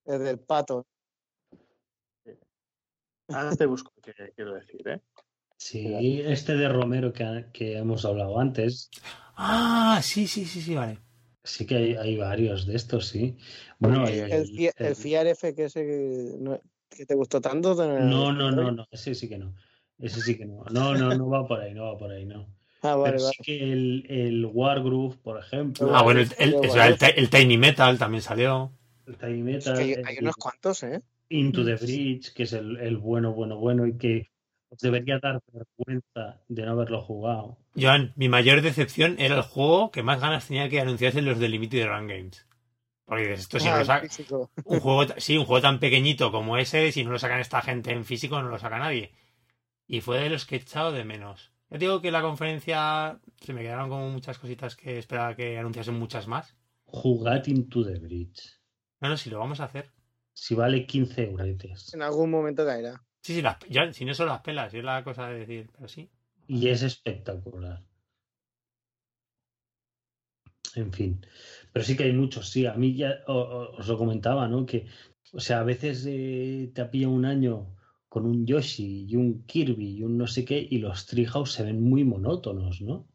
el 0.07 0.25
del 0.25 0.39
pato. 0.41 0.87
Ahora 3.29 3.55
te 3.57 3.67
busco 3.67 3.93
qué 4.03 4.13
quiero 4.35 4.55
decir, 4.55 4.87
¿eh? 4.89 5.01
Sí, 5.57 6.21
este 6.25 6.57
de 6.57 6.69
Romero 6.69 7.13
que, 7.13 7.47
que 7.53 7.79
hemos 7.79 8.05
hablado 8.05 8.39
antes. 8.39 8.91
Ah, 9.37 10.01
sí, 10.03 10.27
sí, 10.27 10.45
sí, 10.45 10.61
sí, 10.61 10.75
vale. 10.75 10.99
Sí 11.43 11.67
que 11.67 11.77
hay, 11.77 11.95
hay 11.95 12.17
varios 12.17 12.67
de 12.67 12.77
estos, 12.77 13.07
sí. 13.09 13.37
Bueno, 13.79 14.07
El, 14.09 14.33
el, 14.33 14.33
el 14.33 14.73
el- 14.77 14.97
FIARF 14.97 15.41
que, 15.55 15.65
ese 15.65 15.85
que, 15.85 16.37
no- 16.39 16.61
que 16.89 17.07
te 17.07 17.15
gustó 17.15 17.41
tanto. 17.41 17.75
No, 17.75 18.33
no, 18.33 18.51
no, 18.51 18.71
no, 18.71 18.87
ese 18.91 19.15
sí 19.15 19.29
que 19.29 19.39
no. 19.39 19.55
Ese 19.99 20.21
sí 20.21 20.37
que 20.37 20.45
no. 20.45 20.65
No, 20.71 20.95
no, 20.95 21.15
no 21.15 21.29
va 21.29 21.47
por 21.47 21.61
ahí, 21.61 21.73
no 21.75 21.85
va 21.85 21.99
por 21.99 22.11
ahí, 22.11 22.25
no. 22.27 22.49
Ah, 22.83 22.97
vale, 22.97 23.13
Pero 23.13 23.23
vale. 23.25 23.35
sí 23.37 23.43
que 23.43 23.73
el, 23.73 24.07
el 24.09 24.47
Wargroove, 24.47 25.17
por 25.19 25.39
ejemplo, 25.39 25.95
Ah, 25.95 26.03
bueno, 26.03 26.21
el, 26.21 26.29
el- 26.39 26.55
el, 27.17 27.31
Tiny 27.31 27.57
Metal 27.57 27.99
también 27.99 28.23
salió. 28.23 28.73
el 29.07 29.17
Tiny 29.17 29.41
Es 29.53 29.65
Metal, 29.67 29.77
que 29.77 29.83
hay, 29.83 29.93
el 29.93 30.07
hay 30.07 30.19
unos 30.21 30.37
cuantos, 30.37 30.83
¿eh? 30.83 31.03
Into 31.39 31.65
the 31.65 31.75
Bridge, 31.77 32.33
que 32.35 32.45
es 32.45 32.53
el, 32.53 32.77
el 32.79 32.97
bueno, 32.99 33.33
bueno, 33.33 33.57
bueno, 33.59 33.87
y 33.87 33.97
que 33.97 34.31
os 34.71 34.79
debería 34.81 35.19
dar 35.19 35.41
vergüenza 35.53 36.41
de 36.49 36.65
no 36.65 36.73
haberlo 36.73 37.01
jugado. 37.01 37.59
Joan, 37.77 38.13
mi 38.17 38.29
mayor 38.29 38.63
decepción 38.63 39.17
era 39.19 39.37
el 39.37 39.43
juego 39.43 39.91
que 39.91 40.03
más 40.03 40.21
ganas 40.21 40.47
tenía 40.47 40.69
que 40.69 40.81
anunciarse 40.81 41.19
en 41.19 41.25
los 41.27 41.39
de 41.39 41.49
Limited 41.49 41.87
Run 41.89 42.07
Games. 42.07 42.47
Porque 43.05 43.23
dices, 43.25 43.41
esto 43.41 43.59
si 43.59 43.67
no 43.67 43.73
Ah, 43.73 43.75
lo 43.77 43.81
el 43.81 43.87
sa- 43.87 44.01
físico. 44.01 44.51
un 44.65 44.81
juego, 44.81 45.13
sí, 45.19 45.37
un 45.37 45.45
juego 45.45 45.61
tan 45.63 45.79
pequeñito 45.81 46.31
como 46.33 46.57
ese, 46.57 46.91
si 46.93 47.05
no 47.05 47.11
lo 47.11 47.19
sacan 47.19 47.41
esta 47.41 47.61
gente 47.63 47.91
en 47.93 48.05
físico, 48.05 48.41
no 48.41 48.49
lo 48.49 48.59
saca 48.59 48.79
nadie. 48.79 49.13
Y 49.87 50.01
fue 50.01 50.21
de 50.21 50.31
los 50.31 50.47
que 50.47 50.55
he 50.57 50.59
echado 50.61 50.93
de 50.93 51.05
menos. 51.05 51.53
Ya 51.71 51.79
digo 51.79 52.01
que 52.01 52.11
la 52.13 52.23
conferencia 52.23 53.19
se 53.41 53.53
me 53.53 53.63
quedaron 53.63 53.89
como 53.91 54.09
muchas 54.09 54.39
cositas 54.39 54.77
que 54.77 54.99
esperaba 54.99 55.35
que 55.35 55.59
anunciasen 55.59 55.99
muchas 55.99 56.27
más. 56.29 56.57
Jugad 56.87 57.45
Into 57.47 57.85
the 57.85 57.99
Bridge. 57.99 58.61
No, 59.01 59.09
no, 59.09 59.17
si 59.17 59.29
lo 59.31 59.39
vamos 59.41 59.61
a 59.61 59.65
hacer. 59.65 59.91
Si 60.35 60.55
vale 60.55 60.87
15 60.87 61.25
euretes. 61.31 61.95
En 61.95 62.03
algún 62.03 62.31
momento 62.31 62.65
caerá. 62.67 63.03
Sí, 63.23 63.35
sí, 63.35 63.43
las, 63.43 63.57
ya, 63.71 63.91
si 63.93 64.05
no 64.05 64.13
son 64.15 64.29
las 64.29 64.41
pelas, 64.43 64.75
es 64.75 64.85
la 64.85 65.03
cosa 65.03 65.29
de 65.29 65.39
decir, 65.41 65.71
pero 65.73 65.89
sí. 65.89 66.11
Y 66.47 66.69
es 66.69 66.83
espectacular. 66.83 67.83
En 70.83 70.93
fin. 70.93 71.25
Pero 71.73 71.85
sí 71.85 71.97
que 71.97 72.05
hay 72.05 72.13
muchos, 72.13 72.49
sí. 72.51 72.67
A 72.67 72.75
mí 72.75 72.95
ya 72.97 73.11
o- 73.27 73.33
o- 73.35 73.77
os 73.79 73.87
lo 73.89 73.97
comentaba, 73.99 74.49
¿no? 74.49 74.67
Que, 74.67 74.87
o 75.33 75.41
sea, 75.41 75.61
a 75.61 75.65
veces 75.65 76.05
eh, 76.09 76.71
te 76.75 76.85
pilla 76.87 77.09
un 77.09 77.25
año 77.25 77.77
con 78.09 78.27
un 78.27 78.47
Yoshi 78.47 79.07
y 79.09 79.17
un 79.17 79.45
Kirby 79.47 79.97
y 79.99 80.03
un 80.05 80.17
no 80.19 80.27
sé 80.27 80.45
qué, 80.45 80.59
y 80.71 80.79
los 80.79 81.07
Treehouse 81.07 81.53
se 81.53 81.65
ven 81.65 81.81
muy 81.81 82.05
monótonos, 82.05 82.81
¿no? 82.83 83.09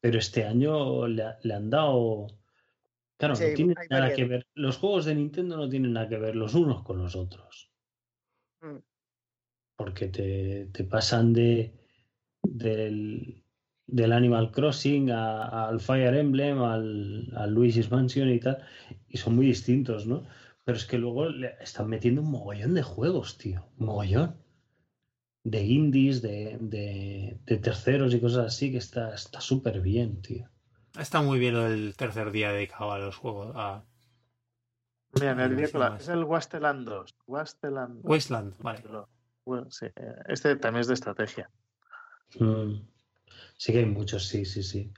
Pero 0.00 0.18
este 0.18 0.44
año 0.44 1.06
le, 1.08 1.24
le 1.42 1.54
han 1.54 1.70
dado. 1.70 2.28
Claro, 3.16 3.34
Sí, 3.36 3.44
no 3.44 3.54
tienen 3.54 3.74
nada 3.88 4.00
variedad. 4.02 4.16
que 4.16 4.24
ver. 4.24 4.46
Los 4.54 4.76
juegos 4.78 5.04
de 5.04 5.14
Nintendo 5.14 5.56
no 5.56 5.68
tienen 5.68 5.92
nada 5.92 6.08
que 6.08 6.18
ver 6.18 6.36
los 6.36 6.54
unos 6.54 6.82
con 6.82 6.98
los 6.98 7.14
otros. 7.16 7.70
Mm. 8.62 8.78
Porque 9.76 10.08
te, 10.08 10.66
te 10.72 10.84
pasan 10.84 11.32
de 11.32 11.74
del, 12.42 13.42
del 13.86 14.12
Animal 14.12 14.50
Crossing 14.52 15.10
a- 15.10 15.68
al 15.68 15.80
Fire 15.80 16.14
Emblem, 16.14 16.60
al, 16.62 17.32
al 17.36 17.52
Luigi's 17.52 17.90
Mansion 17.90 18.28
y 18.30 18.40
tal, 18.40 18.58
y 19.08 19.16
son 19.16 19.36
muy 19.36 19.46
distintos, 19.46 20.06
¿no? 20.06 20.24
Pero 20.64 20.76
es 20.78 20.86
que 20.86 20.98
luego 20.98 21.28
le 21.28 21.54
están 21.60 21.88
metiendo 21.88 22.22
un 22.22 22.30
mogollón 22.30 22.74
de 22.74 22.82
juegos, 22.82 23.38
tío, 23.38 23.66
un 23.78 23.86
mogollón. 23.86 24.36
De 25.44 25.62
indies, 25.64 26.22
de, 26.22 26.56
de, 26.60 27.38
de 27.44 27.56
terceros 27.58 28.14
y 28.14 28.20
cosas 28.20 28.46
así, 28.46 28.70
que 28.72 28.78
está 28.78 29.14
está 29.14 29.40
súper 29.40 29.80
bien, 29.80 30.22
tío. 30.22 30.50
Está 30.98 31.22
muy 31.22 31.38
bien 31.38 31.54
lo 31.54 31.64
del 31.64 31.96
tercer 31.96 32.30
día 32.30 32.52
dedicado 32.52 32.92
a 32.92 32.98
los 32.98 33.16
juegos. 33.16 33.52
A 33.54 33.84
Mira, 35.14 35.34
me 35.34 35.44
olvidé 35.44 35.70
la- 35.78 35.96
es 35.96 36.08
el 36.08 36.24
Wasteland 36.24 36.88
2. 36.88 37.14
Wasteland 37.26 38.02
2. 38.02 38.04
Wasteland, 38.10 38.54
vale. 38.58 38.82
Lo- 38.88 39.08
bueno, 39.46 39.70
sí, 39.70 39.86
eh, 39.86 40.14
este 40.28 40.56
también 40.56 40.80
es 40.80 40.88
de 40.88 40.94
estrategia. 40.94 41.50
Mm. 42.40 42.80
Sí 43.56 43.72
que 43.72 43.78
hay 43.78 43.86
muchos, 43.86 44.26
sí, 44.26 44.44
sí, 44.44 44.62
sí. 44.62 44.92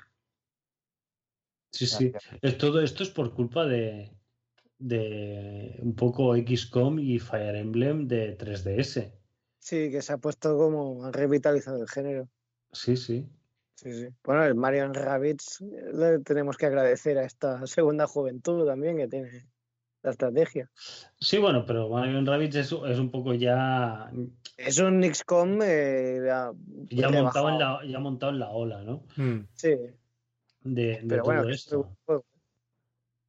Sí, 1.70 1.86
sí. 1.86 2.12
Es, 2.40 2.56
todo 2.56 2.80
esto 2.80 3.02
es 3.02 3.10
por 3.10 3.34
culpa 3.34 3.66
de, 3.66 4.16
de 4.78 5.76
un 5.82 5.94
poco 5.94 6.34
XCOM 6.34 6.98
y 6.98 7.18
Fire 7.18 7.56
Emblem 7.56 8.08
de 8.08 8.38
3DS. 8.38 9.12
Sí, 9.58 9.90
que 9.90 10.00
se 10.00 10.12
ha 10.14 10.18
puesto 10.18 10.56
como 10.56 11.04
ha 11.04 11.12
revitalizado 11.12 11.82
el 11.82 11.88
género. 11.88 12.28
Sí, 12.72 12.96
sí. 12.96 13.28
Sí, 13.76 13.92
sí. 13.92 14.08
Bueno, 14.24 14.44
el 14.44 14.54
Marion 14.54 14.94
Rabbits 14.94 15.60
eh, 15.60 15.90
le 15.92 16.18
tenemos 16.20 16.56
que 16.56 16.66
agradecer 16.66 17.18
a 17.18 17.24
esta 17.24 17.66
segunda 17.66 18.06
juventud 18.06 18.66
también 18.66 18.96
que 18.96 19.06
tiene 19.06 19.46
la 20.02 20.12
estrategia. 20.12 20.70
Sí, 21.18 21.38
bueno, 21.38 21.66
pero 21.66 21.88
Mario 21.88 22.24
Rabbids 22.24 22.56
es, 22.56 22.72
es 22.72 22.98
un 22.98 23.10
poco 23.10 23.34
ya, 23.34 24.10
Es 24.56 24.78
un 24.78 25.02
XCOM 25.02 25.60
eh, 25.62 26.22
ya, 26.24 26.52
ya, 26.90 27.10
montado 27.10 27.48
en 27.50 27.58
la, 27.58 27.80
ya 27.84 27.98
montado 27.98 28.32
en 28.32 28.38
la 28.38 28.50
ola, 28.50 28.82
¿no? 28.82 29.04
Mm. 29.16 29.48
Sí, 29.52 29.74
De, 30.62 30.82
de 30.82 31.04
pero 31.08 31.22
todo 31.22 31.34
bueno, 31.34 31.50
esto. 31.50 31.96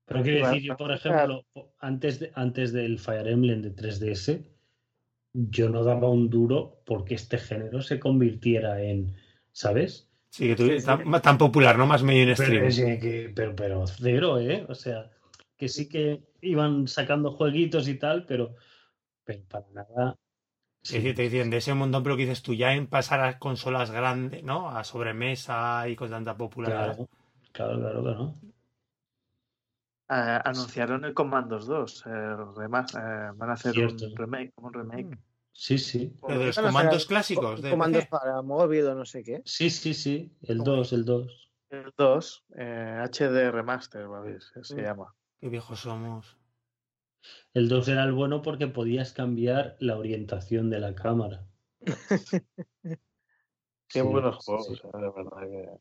Pero 0.05 0.23
quiero 0.23 0.47
decir, 0.47 0.61
yo, 0.61 0.77
por 0.77 0.97
claro. 0.99 1.43
ejemplo, 1.43 1.73
antes, 1.79 2.19
de, 2.19 2.31
antes 2.35 2.71
del 2.71 2.99
Fire 2.99 3.27
Emblem 3.27 3.61
de 3.61 3.75
3DS, 3.75 4.45
yo 5.33 5.69
no 5.69 5.83
daba 5.83 6.09
un 6.09 6.29
duro 6.29 6.81
porque 6.85 7.15
este 7.15 7.37
género 7.37 7.81
se 7.81 7.99
convirtiera 7.99 8.81
en, 8.81 9.15
¿sabes? 9.51 10.06
Sí, 10.29 10.47
que 10.47 10.55
tú, 10.55 10.65
Sí, 10.67 10.79
sí. 10.79 10.85
Tan, 11.21 11.37
popular, 11.37 11.77
¿no? 11.77 11.87
Más 11.87 12.03
mainstream. 12.03 12.51
Pero, 12.53 12.67
es 12.67 12.75
que- 13.01 13.31
pero, 13.35 13.55
pero 13.55 13.87
cero, 13.87 14.39
¿eh? 14.39 14.65
O 14.69 14.75
sea, 14.75 15.09
que 15.55 15.67
sí 15.67 15.87
que 15.89 16.21
iban 16.41 16.87
sacando 16.87 17.31
jueguitos 17.31 17.87
y 17.87 17.95
tal, 17.95 18.25
pero, 18.25 18.55
pero 19.23 19.43
para 19.47 19.65
nada. 19.73 20.15
Sí, 20.83 21.01
sí, 21.01 21.13
te 21.13 21.23
dicen 21.23 21.49
de 21.49 21.57
ese 21.57 21.73
montón, 21.73 22.03
pero 22.03 22.15
que 22.15 22.21
dices 22.23 22.41
tú, 22.43 22.53
ya 22.53 22.73
en 22.73 22.87
pasar 22.87 23.19
a 23.21 23.39
consolas 23.39 23.91
grandes, 23.91 24.43
¿no? 24.43 24.69
A 24.69 24.83
sobremesa 24.83 25.87
y 25.89 25.95
con 25.95 26.09
tanta 26.09 26.37
popularidad. 26.37 26.95
Claro, 26.95 27.09
claro, 27.51 27.79
claro, 27.79 28.03
claro. 28.03 28.33
Eh, 30.09 30.39
anunciaron 30.45 31.03
el 31.03 31.13
Commandos 31.13 31.65
2. 31.67 32.05
eh, 32.05 32.09
remas- 32.09 32.93
eh, 32.95 33.31
van 33.35 33.49
a 33.49 33.53
hacer 33.53 33.73
Cierto. 33.73 34.05
un 34.05 34.15
remake, 34.15 34.51
como 34.55 34.67
un 34.67 34.73
remake. 34.73 35.17
Sí, 35.59 35.79
sí. 35.79 36.13
Pero 36.25 36.39
de 36.39 36.45
los 36.45 36.55
comandos 36.55 37.01
sacar 37.01 37.07
clásicos. 37.07 37.55
co- 37.55 37.61
De 37.63 37.69
comandos 37.71 38.03
PC. 38.03 38.09
para 38.11 38.41
móvil 38.43 38.85
o 38.85 38.93
no 38.93 39.05
sé 39.05 39.23
qué. 39.23 39.41
Sí, 39.43 39.71
sí, 39.71 39.95
sí. 39.95 40.31
El 40.43 40.59
Como 40.59 40.71
2, 40.77 40.93
el 40.93 41.03
2. 41.03 41.49
El 41.71 41.91
2, 41.97 42.45
eh, 42.55 42.99
HD 43.01 43.51
Remaster, 43.51 44.07
¿vale? 44.07 44.39
se, 44.39 44.63
se 44.63 44.75
Mm. 44.75 44.79
llama. 44.83 45.15
Qué 45.39 45.49
viejos 45.49 45.79
somos. 45.79 46.37
El 47.55 47.69
2 47.69 47.87
era 47.87 48.03
el 48.03 48.13
bueno 48.13 48.43
porque 48.43 48.67
podías 48.67 49.13
cambiar 49.13 49.75
la 49.79 49.97
orientación 49.97 50.69
de 50.69 50.79
la 50.79 50.93
cámara. 50.93 51.47
Qué 53.89 54.01
Sí, 54.01 54.01
buenos 54.01 54.35
juegos, 54.45 54.67
sí. 54.67 54.73
eh, 54.75 54.91
de 54.93 55.09
verdad. 55.09 55.41
que- 55.41 55.79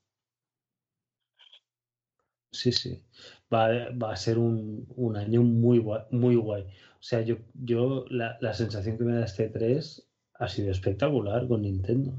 Sí, 2.52 2.72
sí. 2.72 3.04
Va, 3.52 3.68
va 3.92 4.12
a 4.12 4.16
ser 4.16 4.38
un, 4.38 4.86
un 4.96 5.16
año 5.16 5.42
muy 5.42 5.78
guay, 5.78 6.02
muy 6.10 6.36
guay. 6.36 6.66
O 7.06 7.08
sea, 7.08 7.20
yo, 7.20 7.36
yo 7.54 8.04
la, 8.10 8.36
la 8.40 8.52
sensación 8.52 8.98
que 8.98 9.04
me 9.04 9.14
da 9.14 9.24
este 9.26 9.48
3 9.48 10.10
ha 10.34 10.48
sido 10.48 10.72
espectacular 10.72 11.46
con 11.46 11.62
Nintendo. 11.62 12.10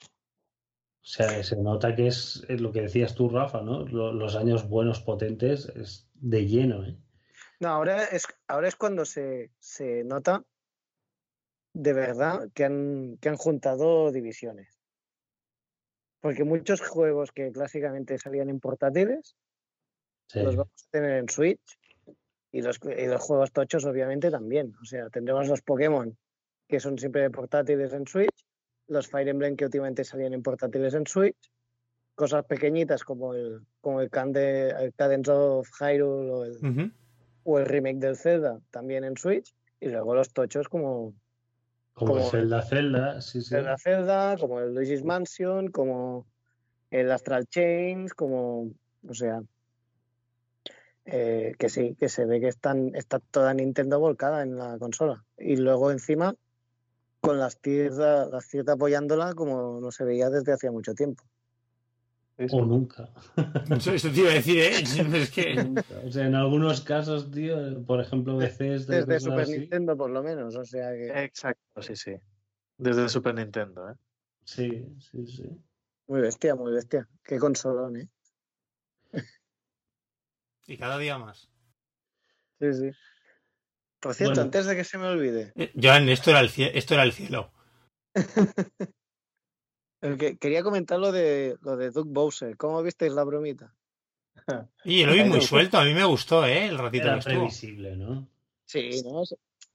O 0.00 0.08
sea, 1.02 1.42
se 1.42 1.56
nota 1.56 1.94
que 1.94 2.06
es, 2.06 2.42
es 2.48 2.62
lo 2.62 2.72
que 2.72 2.80
decías 2.80 3.14
tú, 3.14 3.28
Rafa, 3.28 3.60
¿no? 3.60 3.84
Lo- 3.86 4.10
los 4.14 4.36
años 4.36 4.66
buenos, 4.66 5.00
potentes, 5.02 5.68
es 5.76 6.08
de 6.14 6.46
lleno, 6.46 6.82
¿eh? 6.86 6.96
No, 7.58 7.68
ahora 7.68 8.04
es, 8.06 8.26
ahora 8.48 8.68
es 8.68 8.76
cuando 8.76 9.04
se, 9.04 9.50
se 9.58 10.02
nota 10.02 10.42
de 11.74 11.92
verdad 11.92 12.48
que 12.54 12.64
han, 12.64 13.18
que 13.20 13.28
han 13.28 13.36
juntado 13.36 14.10
divisiones. 14.12 14.80
Porque 16.20 16.44
muchos 16.44 16.80
juegos 16.80 17.32
que 17.32 17.52
clásicamente 17.52 18.16
salían 18.16 18.48
en 18.48 18.60
portátiles 18.60 19.36
Sí. 20.26 20.40
los 20.40 20.56
vamos 20.56 20.86
a 20.86 20.90
tener 20.90 21.18
en 21.18 21.28
Switch 21.28 21.78
y 22.52 22.62
los, 22.62 22.78
y 22.84 23.06
los 23.06 23.20
juegos 23.20 23.52
tochos 23.52 23.84
obviamente 23.84 24.30
también. 24.30 24.74
O 24.82 24.84
sea, 24.84 25.08
tendremos 25.10 25.48
los 25.48 25.62
Pokémon 25.62 26.16
que 26.68 26.80
son 26.80 26.98
siempre 26.98 27.22
de 27.22 27.30
portátiles 27.30 27.92
en 27.92 28.06
Switch, 28.06 28.46
los 28.88 29.08
Fire 29.08 29.28
Emblem 29.28 29.56
que 29.56 29.64
últimamente 29.64 30.04
salían 30.04 30.34
en 30.34 30.42
portátiles 30.42 30.94
en 30.94 31.06
Switch, 31.06 31.36
cosas 32.14 32.44
pequeñitas 32.44 33.02
como 33.04 33.34
el, 33.34 33.60
como 33.80 34.00
el, 34.00 34.10
Cande- 34.10 34.74
el 34.80 34.92
Cadence 34.94 35.30
of 35.30 35.68
Hyrule 35.80 36.30
o 36.30 36.44
el, 36.44 36.92
o 37.44 37.58
el 37.58 37.66
remake 37.66 37.98
del 37.98 38.16
Zelda 38.16 38.60
también 38.70 39.04
en 39.04 39.16
Switch 39.16 39.54
y 39.80 39.88
luego 39.88 40.14
los 40.14 40.32
tochos 40.32 40.68
como 40.68 41.14
Como 41.94 42.16
el 42.16 42.18
como- 42.20 42.30
Zelda, 42.30 42.62
Zelda, 42.62 43.20
sí, 43.20 43.40
sí. 43.42 43.48
Zelda 43.50 43.76
Zelda, 43.78 44.36
como 44.38 44.60
el 44.60 44.74
Luigi's 44.74 45.02
Mansion, 45.04 45.68
como 45.70 46.26
el 46.90 47.10
Astral 47.10 47.46
Chains, 47.46 48.12
como, 48.14 48.70
o 49.08 49.14
sea, 49.14 49.40
eh, 51.04 51.54
que 51.58 51.68
sí, 51.68 51.96
que 51.98 52.08
se 52.08 52.26
ve 52.26 52.40
que 52.40 52.48
están, 52.48 52.94
está 52.94 53.18
toda 53.18 53.54
Nintendo 53.54 53.98
volcada 53.98 54.42
en 54.42 54.56
la 54.56 54.78
consola. 54.78 55.24
Y 55.38 55.56
luego 55.56 55.90
encima 55.90 56.34
con 57.20 57.38
las 57.38 57.58
tiers, 57.58 57.96
las 57.96 58.48
tiers 58.48 58.68
apoyándola 58.68 59.34
como 59.34 59.80
no 59.80 59.90
se 59.90 60.04
veía 60.04 60.30
desde 60.30 60.52
hacía 60.52 60.70
mucho 60.70 60.94
tiempo. 60.94 61.24
Sí. 62.38 62.46
O 62.52 62.64
nunca. 62.64 63.10
Eso, 63.76 63.92
eso 63.92 64.10
te 64.10 64.20
iba 64.20 64.30
a 64.30 64.34
decir, 64.34 64.58
¿eh? 64.60 64.70
Es 65.22 65.30
que. 65.30 65.72
O 66.06 66.10
sea, 66.10 66.26
en 66.26 66.34
algunos 66.34 66.80
casos, 66.80 67.30
tío, 67.30 67.84
por 67.84 68.00
ejemplo, 68.00 68.38
veces 68.38 68.86
de 68.86 68.96
Desde 68.96 69.06
cosas 69.06 69.22
Super 69.24 69.40
así. 69.40 69.58
Nintendo 69.58 69.94
por 69.94 70.10
lo 70.10 70.22
menos, 70.22 70.56
o 70.56 70.64
sea 70.64 70.90
que 70.92 71.24
Exacto, 71.24 71.82
sí, 71.82 71.96
sí. 71.96 72.14
Desde 72.78 73.10
Super 73.10 73.34
Nintendo, 73.34 73.90
¿eh? 73.90 73.94
Sí, 74.44 74.86
sí, 74.98 75.26
sí. 75.26 75.44
muy 76.08 76.22
bestia, 76.22 76.54
muy 76.54 76.72
bestia. 76.72 77.06
Qué 77.22 77.38
consolón, 77.38 77.98
¿eh? 77.98 78.08
Y 80.66 80.76
cada 80.76 80.98
día 80.98 81.18
más. 81.18 81.50
Sí, 82.60 82.72
sí. 82.74 82.90
Por 84.00 84.14
cierto, 84.14 84.32
Bueno. 84.34 84.42
antes 84.42 84.66
de 84.66 84.76
que 84.76 84.84
se 84.84 84.98
me 84.98 85.06
olvide, 85.08 85.52
Eh, 85.56 85.72
Joan, 85.80 86.08
esto 86.08 86.30
era 86.30 86.40
el, 86.40 86.50
esto 86.56 86.94
era 86.94 87.02
el 87.02 87.12
cielo. 87.12 87.52
El 90.02 90.16
que, 90.16 90.38
quería 90.38 90.62
comentar 90.62 90.98
lo 90.98 91.12
de 91.12 91.58
lo 91.60 91.76
de 91.76 91.90
Doug 91.90 92.08
Bowser. 92.08 92.56
¿Cómo 92.56 92.82
visteis 92.82 93.12
la 93.12 93.22
bromita? 93.24 93.74
Y 94.84 95.04
lo 95.04 95.12
vi 95.12 95.24
muy 95.24 95.42
suelto, 95.42 95.76
a 95.76 95.84
mí 95.84 95.92
me 95.92 96.04
gustó, 96.04 96.46
¿eh? 96.46 96.66
El 96.68 96.78
ratito 96.78 97.04
Era 97.04 97.12
que 97.14 97.18
estuvo. 97.18 97.34
previsible, 97.34 97.96
¿no? 97.96 98.26
Sí, 98.64 99.02
¿no? 99.04 99.24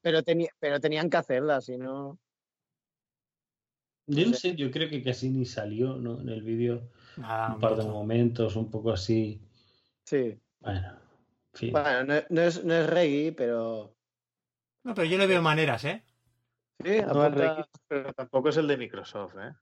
Pero, 0.01 0.23
tenía, 0.23 0.49
pero 0.59 0.79
tenían 0.79 1.11
que 1.11 1.17
hacerla, 1.17 1.61
si 1.61 1.77
no. 1.77 2.17
Yo 4.07 4.25
no 4.27 4.33
sé, 4.33 4.55
yo 4.55 4.71
creo 4.71 4.89
que 4.89 5.03
casi 5.03 5.29
ni 5.29 5.45
salió, 5.45 5.95
¿no? 5.97 6.21
En 6.21 6.29
el 6.29 6.41
vídeo 6.41 6.89
un 7.17 7.59
par 7.59 7.75
de 7.75 7.83
momentos, 7.83 8.55
un 8.55 8.69
poco 8.71 8.91
así. 8.91 9.39
Sí. 10.05 10.39
Bueno, 10.65 10.99
fin. 11.53 11.71
Bueno, 11.71 12.03
no, 12.03 12.13
no 12.29 12.41
es, 12.41 12.63
no 12.63 12.73
es 12.73 12.89
reggae, 12.89 13.31
pero. 13.31 13.95
No, 14.83 14.93
pero 14.93 15.05
yo 15.07 15.17
le 15.17 15.27
veo 15.27 15.41
maneras, 15.41 15.85
¿eh? 15.85 16.03
Sí, 16.83 16.89
No 16.89 16.95
es 16.95 17.05
apunta- 17.05 17.55
Reiki, 17.55 17.69
pero 17.87 18.13
tampoco 18.13 18.49
es 18.49 18.57
el 18.57 18.67
de 18.67 18.77
Microsoft, 18.77 19.35
¿eh? 19.37 19.53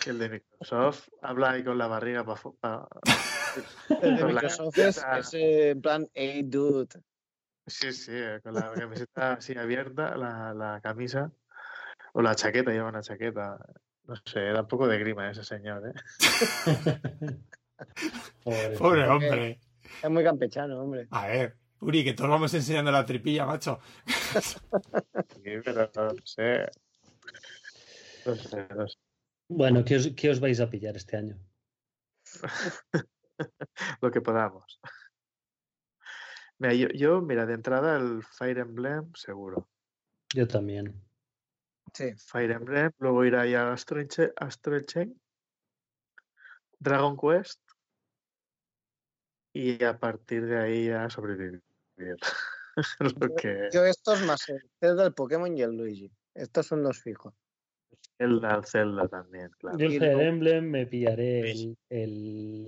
Que 0.00 0.10
el 0.10 0.18
de 0.18 0.28
Microsoft 0.30 1.08
habla 1.22 1.50
ahí 1.52 1.62
con 1.62 1.78
la 1.78 1.86
barriga 1.86 2.24
para... 2.24 2.88
el 4.02 4.16
de 4.16 4.24
Microsoft 4.24 4.78
es, 4.78 5.04
eh, 5.34 5.70
en 5.70 5.80
plan, 5.80 6.08
hey, 6.14 6.42
dude. 6.44 6.88
Sí, 7.66 7.92
sí, 7.92 8.12
eh, 8.14 8.40
con 8.42 8.54
la 8.54 8.72
camiseta 8.72 9.34
así 9.34 9.56
abierta, 9.56 10.16
la, 10.16 10.54
la 10.54 10.80
camisa, 10.80 11.30
o 12.14 12.22
la 12.22 12.34
chaqueta, 12.34 12.72
lleva 12.72 12.88
una 12.88 13.02
chaqueta. 13.02 13.58
No 14.04 14.16
sé, 14.24 14.40
da 14.40 14.62
un 14.62 14.68
poco 14.68 14.88
de 14.88 14.98
grima 14.98 15.30
ese 15.30 15.44
señor, 15.44 15.86
¿eh? 15.86 15.92
Pobre. 18.42 18.78
Pobre 18.78 19.06
hombre. 19.08 19.60
Es 20.02 20.10
muy 20.10 20.24
campechano, 20.24 20.82
hombre. 20.82 21.08
A 21.10 21.26
ver, 21.26 21.56
Uri, 21.80 22.04
que 22.04 22.12
todos 22.12 22.30
vamos 22.30 22.52
enseñando 22.54 22.90
la 22.90 23.06
tripilla, 23.06 23.46
macho. 23.46 23.80
Sí, 25.42 25.54
pero 25.64 25.90
no 25.94 26.10
sé. 26.24 26.66
No 28.26 28.34
sé, 28.34 28.68
no 28.74 28.88
sé. 28.88 28.98
Bueno, 29.48 29.84
¿qué 29.84 29.96
os, 29.96 30.08
qué 30.14 30.30
os 30.30 30.40
vais 30.40 30.60
a 30.60 30.68
pillar 30.68 30.96
este 30.96 31.16
año? 31.16 31.38
Lo 34.02 34.10
que 34.10 34.20
podamos. 34.20 34.80
Mira, 36.58 36.74
yo, 36.74 36.88
yo, 36.88 37.20
mira, 37.22 37.46
de 37.46 37.54
entrada 37.54 37.96
el 37.96 38.22
Fire 38.24 38.58
Emblem, 38.58 39.12
seguro. 39.14 39.68
Yo 40.34 40.46
también. 40.46 41.02
Sí. 41.94 42.12
Fire 42.16 42.50
Emblem, 42.50 42.90
luego 42.98 43.24
irá 43.24 43.46
ya 43.46 43.72
Astral 43.72 44.08
Chain, 44.08 44.32
Astral 44.36 44.84
Chain, 44.84 45.20
Dragon 46.78 47.16
Quest 47.16 47.67
y 49.58 49.82
a 49.82 49.98
partir 49.98 50.46
de 50.46 50.56
ahí 50.56 50.86
ya 50.86 51.10
sobrevivir. 51.10 51.60
Lo 53.00 53.34
que 53.34 53.68
Yo 53.72 53.84
estos 53.84 54.22
más 54.22 54.48
el 54.48 54.62
Zelda, 54.78 55.04
el 55.04 55.12
Pokémon 55.12 55.56
y 55.56 55.62
el 55.62 55.76
Luigi. 55.76 56.12
Estos 56.34 56.66
son 56.66 56.84
los 56.84 57.02
fijos. 57.02 57.34
Zelda, 58.16 58.54
el 58.54 58.64
Zelda 58.66 59.08
también, 59.08 59.50
claro. 59.58 59.78
Yo 59.78 59.86
el 59.86 59.98
Fire 59.98 60.20
Emblem 60.20 60.64
me 60.70 60.86
pillaré 60.86 61.50
el, 61.50 61.76
el 61.90 62.10
Oye, 62.10 62.14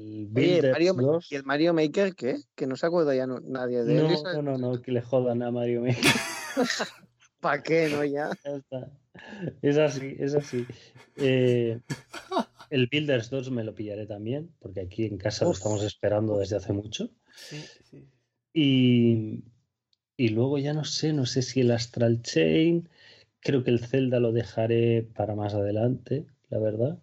¿y 0.03 0.23
el 0.23 0.27
Builders 0.33 0.73
Mario, 0.73 0.95
2. 0.95 1.33
¿y 1.33 1.37
el 1.37 1.45
Mario 1.45 1.75
Maker 1.75 2.15
qué? 2.17 2.39
Que 2.57 2.67
no 2.67 2.75
se 2.75 2.87
acuerda 2.87 3.15
ya 3.15 3.27
no- 3.27 3.41
nadie 3.41 3.85
de 3.85 3.99
él. 3.99 4.03
No, 4.25 4.33
no, 4.33 4.43
no, 4.43 4.59
no, 4.59 4.83
que 4.83 4.91
le 4.91 5.03
jodan 5.03 5.43
a 5.45 5.53
Mario 5.53 5.83
Maker. 5.83 6.13
¿Para 7.41 7.63
qué, 7.63 7.89
no? 7.89 8.05
Ya. 8.05 8.31
Ya 8.45 8.51
está. 8.57 8.91
Es 9.63 9.79
así, 9.79 10.17
es 10.19 10.35
así. 10.35 10.67
Eh, 11.17 11.81
el 12.71 12.87
Builders 12.87 13.31
2 13.31 13.51
me 13.51 13.65
lo 13.65 13.75
pillaré 13.75 14.07
también, 14.07 14.55
porque 14.61 14.81
aquí 14.81 15.05
en 15.05 15.19
casa 15.19 15.45
lo 15.45 15.53
estamos 15.53 15.83
esperando 15.83 16.39
desde 16.39 16.57
hace 16.57 16.73
mucho. 16.73 17.11
Sí, 17.37 17.63
sí. 17.91 18.09
Y, 18.53 19.45
y 20.17 20.29
luego 20.31 20.59
ya 20.59 20.73
no 20.73 20.85
sé, 20.85 21.13
no 21.13 21.27
sé 21.27 21.43
si 21.43 21.61
el 21.61 21.71
Astral 21.71 22.23
Chain, 22.23 22.89
creo 23.41 23.63
que 23.65 23.71
el 23.71 23.85
Zelda 23.85 24.21
lo 24.21 24.33
dejaré 24.33 25.03
para 25.03 25.35
más 25.35 25.55
adelante, 25.55 26.27
la 26.49 26.59
verdad. 26.59 27.03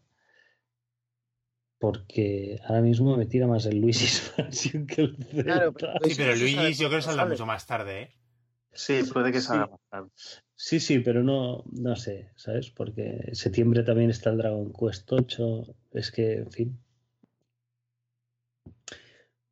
Porque 1.79 2.59
ahora 2.65 2.81
mismo 2.81 3.15
me 3.15 3.27
tira 3.27 3.45
más 3.45 3.65
el 3.67 3.79
Luigi's 3.81 4.33
Mansion 4.37 4.87
que 4.87 5.01
el 5.01 5.17
Zelda. 5.17 5.43
Claro, 5.43 5.73
pero 5.73 5.91
Sí, 6.03 6.13
pero 6.17 6.31
Eso 6.31 6.41
Luigi 6.41 6.55
sabe 6.55 6.73
yo 6.73 6.87
creo 6.87 6.99
que 6.99 7.05
saldrá 7.05 7.25
mucho 7.25 7.45
más 7.45 7.67
tarde, 7.67 8.01
¿eh? 8.01 8.15
Sí, 8.73 9.01
puede 9.13 9.31
que 9.31 9.41
Sí. 9.41 9.47
salga 9.47 9.67
más 9.67 9.79
tarde. 9.89 10.09
Sí, 10.59 10.79
sí, 10.79 10.97
pero 10.99 11.21
no, 11.21 11.63
no 11.71 11.95
sé, 11.95 12.31
¿sabes? 12.35 12.71
Porque 12.71 13.21
en 13.27 13.35
septiembre 13.35 13.83
también 13.83 14.09
está 14.09 14.31
el 14.31 14.37
Dragon 14.39 14.73
Quest 14.73 15.11
8. 15.13 15.63
Es 15.93 16.11
que, 16.11 16.37
en 16.39 16.51
fin. 16.51 16.79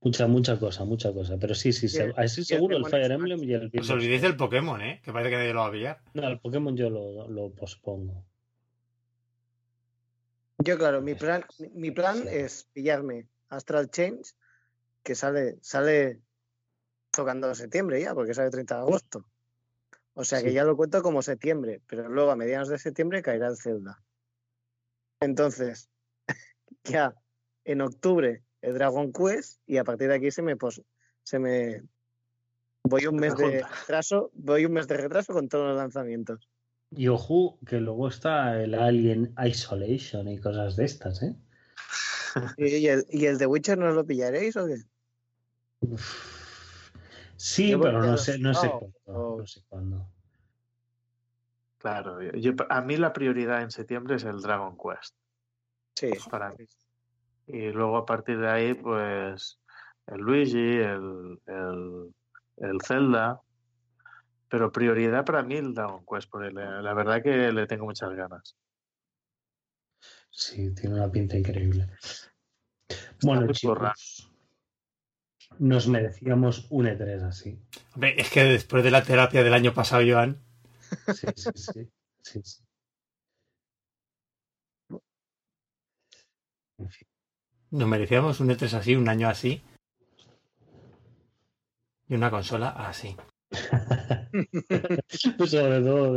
Mucha, 0.02 0.26
mucha 0.28 0.58
cosa, 0.60 0.84
mucha 0.84 1.14
cosa. 1.14 1.38
Pero 1.38 1.54
sí, 1.54 1.74
sí, 1.74 1.88
se- 1.90 2.12
así 2.18 2.44
seguro 2.44 2.78
el 2.78 2.86
Fire 2.88 3.12
Emblem 3.12 3.44
y 3.44 3.54
el 3.54 3.72
os 3.80 3.90
olvidéis 3.92 4.22
2. 4.22 4.30
del 4.32 4.38
Pokémon, 4.38 4.82
¿eh? 4.82 5.00
Que 5.04 5.14
parece 5.14 5.30
que 5.30 5.36
nadie 5.38 5.54
lo 5.54 5.60
va 5.62 5.68
a 5.68 5.72
pillar. 5.72 6.02
No, 6.16 6.28
el 6.28 6.40
Pokémon 6.40 6.76
yo 6.76 6.90
lo, 6.90 7.28
lo 7.30 7.52
pospongo. 7.52 8.26
Yo, 10.60 10.78
claro, 10.80 11.02
mi 11.02 11.14
plan, 11.14 11.44
mi- 11.60 11.70
mi 11.70 11.92
plan 11.92 12.28
es 12.28 12.68
pillarme 12.74 13.28
Astral 13.50 13.92
Change, 13.92 14.32
que 15.04 15.14
sale, 15.14 15.58
sale 15.62 16.22
tocando 17.12 17.54
septiembre 17.54 18.02
ya, 18.02 18.16
porque 18.16 18.34
sale 18.34 18.50
30 18.50 18.76
de 18.76 18.82
agosto. 18.82 19.26
O 20.16 20.24
sea 20.24 20.42
que 20.42 20.50
Sí. 20.50 20.56
ya 20.56 20.64
lo 20.64 20.76
cuento 20.76 21.02
como 21.04 21.22
septiembre, 21.22 21.82
pero 21.88 22.10
luego 22.10 22.32
a 22.32 22.36
mediados 22.36 22.70
de 22.70 22.80
septiembre 22.80 23.22
caerá 23.22 23.48
el 23.48 23.58
Zelda. 23.58 24.02
Entonces, 25.20 25.90
ya 26.84 27.14
en 27.66 27.82
octubre 27.82 28.44
el 28.62 28.74
Dragon 28.74 29.12
Quest 29.12 29.62
y 29.68 29.78
a 29.78 29.84
partir 29.84 30.08
de 30.08 30.16
aquí 30.16 30.32
se 30.32 30.42
me 30.42 30.56
pos- 30.56 30.82
se 31.24 31.38
me 31.40 31.84
voy 32.84 33.06
un 33.08 33.18
mes 33.18 33.36
de 33.36 33.62
retraso, 33.64 34.32
voy 34.34 34.66
un 34.66 34.74
mes 34.74 34.88
de 34.88 34.98
retraso 34.98 35.34
con 35.34 35.50
todos 35.50 35.68
los 35.68 35.78
lanzamientos. 35.78 36.50
Y 36.92 37.08
ojo, 37.10 37.60
que 37.68 37.82
luego 37.82 38.08
está 38.08 38.62
el 38.62 38.74
Alien 38.74 39.34
Isolation 39.44 40.28
y 40.30 40.40
cosas 40.40 40.76
de 40.76 40.86
estas, 40.86 41.22
¿eh? 41.24 41.36
¿Y 42.58 42.88
el, 42.88 43.06
y 43.10 43.26
el 43.26 43.38
de 43.38 43.48
Witcher 43.48 43.78
no 43.78 43.92
lo 43.92 44.06
pillaréis 44.06 44.56
o 44.56 44.66
qué? 44.66 44.78
Sí, 47.38 47.72
Yo 47.72 47.82
pero 47.82 48.02
no 48.02 48.18
sé, 48.18 48.38
no 48.40 48.54
sé 48.54 48.70
cuándo. 48.70 49.38
No 49.38 49.46
sé 49.48 49.62
cuándo. 49.68 50.08
Claro, 51.78 52.22
yo- 52.22 52.32
yo- 52.32 52.54
a 52.70 52.82
mí 52.82 52.98
la 52.98 53.14
prioridad 53.14 53.62
en 53.62 53.72
septiembre 53.72 54.16
es 54.16 54.24
el 54.24 54.42
Dragon 54.42 54.78
Quest, 54.78 55.16
Sí. 55.96 56.10
para 56.30 56.50
mí. 56.52 56.66
Y 57.48 57.70
luego 57.72 57.98
a 57.98 58.06
partir 58.06 58.40
de 58.40 58.50
ahí, 58.50 58.74
pues 58.74 59.60
el 60.08 60.18
Luigi, 60.22 60.78
el, 60.78 61.40
el, 61.46 62.14
el 62.58 62.82
Zelda. 62.82 63.42
Pero 64.48 64.72
prioridad 64.72 65.26
para 65.26 65.44
mí 65.44 65.56
el 65.56 65.74
Dragon 65.74 66.04
Quest, 66.10 66.30
porque 66.30 66.52
la, 66.52 66.82
la 66.82 66.94
verdad 66.94 67.22
que 67.22 67.52
le 67.52 67.68
tengo 67.68 67.86
muchas 67.86 68.12
ganas. 68.16 68.56
Sí, 70.32 70.74
tiene 70.74 70.96
una 70.96 71.12
pinta 71.12 71.38
increíble. 71.38 71.88
Bueno, 73.22 73.52
chicos. 73.52 74.32
Nos 75.60 75.88
merecíamos 75.88 76.68
un 76.70 76.86
E3 76.88 77.22
así. 77.24 77.60
Hombre, 77.94 78.16
es 78.20 78.30
que 78.30 78.44
después 78.44 78.84
de 78.84 78.92
la 78.92 79.04
terapia 79.04 79.44
del 79.44 79.54
año 79.54 79.74
pasado, 79.74 80.04
Joan, 80.08 80.38
Sí, 81.14 81.28
sí, 81.36 81.50
sí. 81.56 81.90
sí, 82.22 82.42
sí. 82.44 82.64
En 86.78 86.90
fin. 86.90 87.08
nos 87.72 87.88
merecíamos 87.88 88.40
un 88.40 88.50
E3 88.50 88.74
así, 88.74 88.96
un 88.96 89.08
año 89.10 89.28
así. 89.30 89.62
Y 92.08 92.16
una 92.16 92.30
consola 92.30 92.70
así. 92.70 93.16
Sobre 95.48 95.82
todo, 95.82 96.16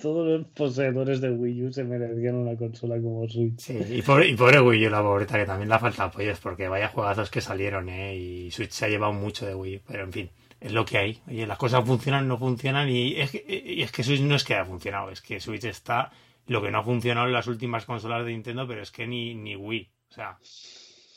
todos 0.00 0.26
los 0.28 0.46
poseedores 0.48 1.20
de 1.20 1.30
Wii 1.30 1.64
U 1.66 1.72
se 1.72 1.84
merecían 1.84 2.36
una 2.36 2.56
consola 2.56 3.00
como 3.00 3.28
Switch. 3.28 3.58
Sí, 3.58 3.78
y 3.90 4.02
pobre, 4.02 4.28
y 4.28 4.36
pobre 4.36 4.60
Wii 4.60 4.86
U, 4.86 4.90
la 4.90 5.02
pobreta, 5.02 5.38
que 5.38 5.44
también 5.46 5.68
le 5.68 5.78
falta 5.78 6.04
apoyos, 6.04 6.38
porque 6.40 6.68
vaya 6.68 6.88
juegazos 6.88 7.30
que 7.30 7.40
salieron, 7.40 7.88
¿eh? 7.88 8.16
Y 8.16 8.50
Switch 8.50 8.70
se 8.70 8.86
ha 8.86 8.88
llevado 8.88 9.12
mucho 9.12 9.46
de 9.46 9.54
Wii 9.54 9.76
U, 9.76 9.80
pero 9.86 10.04
en 10.04 10.12
fin, 10.12 10.30
es 10.60 10.72
lo 10.72 10.84
que 10.84 10.98
hay. 10.98 11.20
Oye, 11.28 11.46
las 11.46 11.58
cosas 11.58 11.84
funcionan, 11.84 12.28
no 12.28 12.38
funcionan, 12.38 12.88
y 12.88 13.20
es 13.20 13.30
que, 13.30 13.62
y 13.66 13.82
es 13.82 13.92
que 13.92 14.02
Switch 14.02 14.20
no 14.20 14.34
es 14.36 14.44
que 14.44 14.54
haya 14.54 14.64
funcionado, 14.64 15.10
es 15.10 15.20
que 15.20 15.40
Switch 15.40 15.64
está 15.64 16.10
lo 16.46 16.62
que 16.62 16.70
no 16.70 16.78
ha 16.78 16.84
funcionado 16.84 17.26
en 17.26 17.32
las 17.32 17.46
últimas 17.46 17.84
consolas 17.84 18.24
de 18.24 18.32
Nintendo, 18.32 18.66
pero 18.66 18.82
es 18.82 18.90
que 18.90 19.06
ni, 19.06 19.34
ni 19.34 19.56
Wii, 19.56 19.90
o 20.10 20.14
sea, 20.14 20.38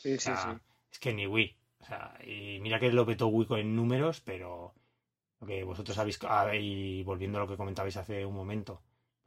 Sí, 0.06 0.14
o 0.14 0.18
sí, 0.18 0.18
sea, 0.20 0.36
sí. 0.36 0.48
es 0.92 0.98
que 0.98 1.12
ni 1.12 1.26
Wii. 1.26 1.56
O 1.80 1.84
sea, 1.84 2.14
y 2.24 2.58
mira 2.60 2.78
que 2.78 2.90
lo 2.92 3.06
petó 3.06 3.26
Wii 3.28 3.60
en 3.60 3.76
números, 3.76 4.20
pero 4.20 4.74
lo 5.40 5.46
que 5.46 5.64
vosotros 5.64 5.98
habéis. 5.98 6.18
ah, 6.24 6.54
y 6.54 7.02
volviendo 7.02 7.38
a 7.38 7.42
lo 7.42 7.48
que 7.48 7.56
comentabais 7.56 7.96
hace 7.96 8.24
un 8.24 8.34
momento, 8.34 8.82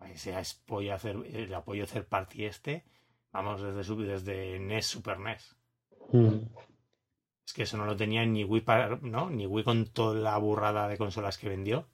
ese 0.08 0.34
apoyo, 0.36 0.94
hacer, 0.94 1.18
el 1.32 1.54
apoyo 1.54 1.86
third 1.86 2.06
party 2.06 2.46
este, 2.46 2.86
vamos 3.32 3.62
desde, 3.62 3.96
desde 4.06 4.60
NES, 4.60 4.86
Super 4.86 5.20
NES. 5.20 5.56
Mm. 6.12 6.40
Es 7.46 7.54
que 7.54 7.64
eso 7.64 7.78
no 7.78 7.86
lo 7.86 7.98
tenía 7.98 8.26
ni 8.26 8.44
Wii, 8.44 8.62
para, 8.62 8.96
¿no? 8.98 9.30
Ni 9.30 9.46
Wii 9.48 9.64
con 9.64 9.86
toda 9.88 10.20
la 10.20 10.38
burrada 10.38 10.88
de 10.88 10.98
consolas 10.98 11.38
que 11.38 11.50
vendió. 11.50 11.88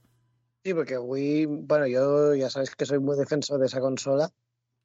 Sí, 0.64 0.74
porque 0.74 0.98
Wii, 0.98 1.46
bueno, 1.46 1.88
yo 1.88 2.36
ya 2.36 2.50
sabes 2.50 2.76
que 2.76 2.86
soy 2.86 3.00
muy 3.00 3.18
defensor 3.18 3.60
de 3.60 3.68
esa 3.68 3.80
consola, 3.80 4.30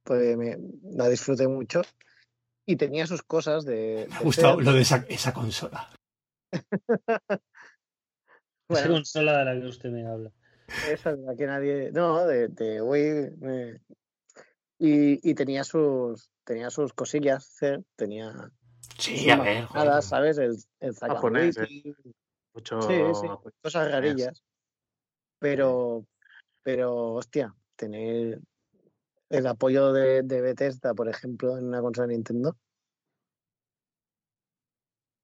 pues 0.05 0.37
me, 0.37 0.59
la 0.83 1.09
disfruté 1.09 1.49
mucho. 1.49 1.83
Y 2.67 2.77
tenía 2.77 3.07
sus 3.07 3.23
cosas 3.23 3.65
de. 3.65 4.07
Me 4.09 4.17
ha 4.17 4.21
gustado 4.21 4.57
ser- 4.57 4.65
lo 4.65 4.73
de 4.73 4.81
esa, 4.83 5.05
esa 5.09 5.33
consola. 5.33 5.91
Esa 8.71 8.83
Bueno, 8.83 8.95
consola 8.95 9.39
de 9.39 9.45
la 9.47 9.61
que 9.61 9.67
usted 9.67 9.91
me 9.91 10.07
habla. 10.07 10.33
esa 10.81 11.17
de 11.17 11.23
la 11.27 11.35
que 11.35 11.47
nadie. 11.47 11.91
No, 11.93 12.25
de, 12.27 12.49
de 12.49 12.81
Wii. 12.81 13.37
me- 13.39 13.81
Y, 14.79 15.29
y 15.29 15.35
tenía 15.35 15.65
sus 15.65 16.31
tenía 16.45 16.71
sus 16.71 16.93
cosillas, 16.93 17.63
¿eh? 17.63 17.83
tenía 17.97 18.51
Sí, 18.99 19.29
a 19.31 19.37
ver. 19.43 19.63
majadas, 19.65 20.07
¿sabes? 20.07 20.39
El, 20.39 20.57
el 20.81 20.95
Japonés, 20.95 21.57
Mucho... 22.55 22.81
Sí, 22.83 23.03
sí, 23.15 23.27
cosas 23.63 23.91
rarillas. 23.91 24.43
Pero, 25.39 26.07
pero, 26.63 27.13
hostia, 27.15 27.55
tener 27.77 28.41
el 29.31 29.47
apoyo 29.47 29.93
de, 29.93 30.23
de 30.23 30.41
Bethesda, 30.41 30.95
por 30.95 31.09
ejemplo, 31.09 31.57
en 31.59 31.67
una 31.67 31.81
consola 31.81 32.07
de 32.09 32.15
Nintendo. 32.15 32.57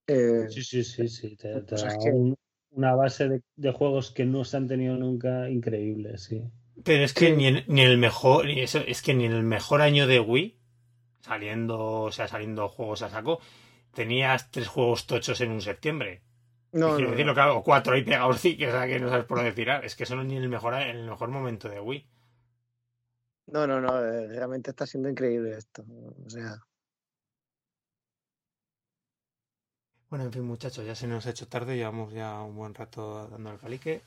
eh, 0.07 0.47
Sí, 0.51 0.63
sí, 0.63 0.85
sí, 0.85 1.09
sí. 1.09 1.37
Te, 1.37 1.49
te 1.61 1.61
Pues 1.61 1.83
es 1.85 1.95
da 1.95 2.11
un- 2.11 2.37
una 2.77 2.95
base 2.95 3.29
de, 3.29 3.43
de 3.57 3.73
juegos 3.73 4.13
que 4.13 4.25
no 4.25 4.45
se 4.45 4.57
han 4.57 4.69
tenido 4.69 4.97
nunca 4.97 5.51
increíble, 5.51 6.19
sí. 6.19 6.43
Pero 6.85 7.05
es 7.05 7.13
que 7.15 7.33
ni 7.33 7.47
en, 7.49 7.65
ni 7.69 7.83
el 7.83 7.99
mejor, 7.99 8.47
ni 8.47 8.61
eso, 8.61 8.79
es 8.81 9.03
que 9.03 9.15
ni 9.15 9.25
en 9.25 9.33
el 9.33 9.43
mejor 9.43 9.83
año 9.83 10.07
de 10.07 10.21
Wii, 10.21 10.59
saliendo, 11.21 11.79
o 12.03 12.13
sea, 12.13 12.29
saliendo 12.29 12.69
juegos 12.69 13.03
a 13.03 13.11
saco, 13.11 13.41
tenías 13.95 14.51
tres 14.51 14.69
juegos 14.69 15.07
tochos 15.07 15.41
en 15.41 15.51
un 15.51 15.61
septiembre. 15.63 16.23
no, 16.73 16.95
Quiero 16.95 17.11
no, 17.11 17.11
decir, 17.13 17.27
no. 17.27 17.33
lo 17.33 17.35
que 17.35 17.41
hago, 17.43 17.63
cuatro 17.65 17.95
ahí 17.95 18.05
pegados, 18.05 18.41
sí, 18.41 18.57
que, 18.57 18.69
o 18.69 18.73
sea, 18.73 18.87
que 18.87 19.01
no 19.01 19.09
sabes 19.11 19.25
por 19.27 19.39
dónde 19.39 19.53
tirar. 19.53 19.85
Es 19.85 19.97
que 19.97 20.05
eso 20.05 20.17
no 20.17 20.23
es 20.23 20.29
ni 20.29 20.37
en 20.37 20.43
el 20.45 20.49
mejor, 20.49 20.75
el 20.75 21.07
mejor 21.09 21.31
momento 21.31 21.69
de 21.69 21.81
Wii. 21.81 22.09
No, 23.47 23.67
no, 23.67 23.81
no, 23.81 24.05
eh, 24.05 24.29
realmente 24.29 24.71
está 24.71 24.87
siendo 24.87 25.09
increíble 25.09 25.57
esto. 25.57 25.85
O 26.25 26.31
sea, 26.31 26.59
Bueno, 30.09 30.25
en 30.25 30.33
fin, 30.33 30.43
muchachos, 30.45 30.87
ya 30.87 30.95
se 30.95 31.09
nos 31.09 31.27
ha 31.27 31.31
hecho 31.31 31.49
tarde, 31.49 31.77
llevamos 31.77 32.13
ya 32.13 32.41
un 32.41 32.55
buen 32.55 32.75
rato 32.75 33.29
dando 33.29 33.51
el 33.51 33.59
palique. 33.59 34.03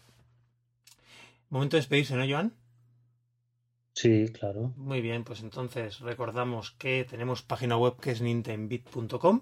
Momento 1.49 1.75
de 1.75 1.81
despedirse, 1.81 2.15
¿no, 2.15 2.25
Joan? 2.27 2.53
Sí, 3.93 4.27
claro. 4.31 4.71
Muy 4.77 5.01
bien, 5.01 5.25
pues 5.25 5.41
entonces 5.41 5.99
recordamos 5.99 6.71
que 6.71 7.03
tenemos 7.03 7.41
página 7.41 7.75
web 7.75 7.97
que 7.99 8.11
es 8.11 8.21
nintendbit.com, 8.21 9.41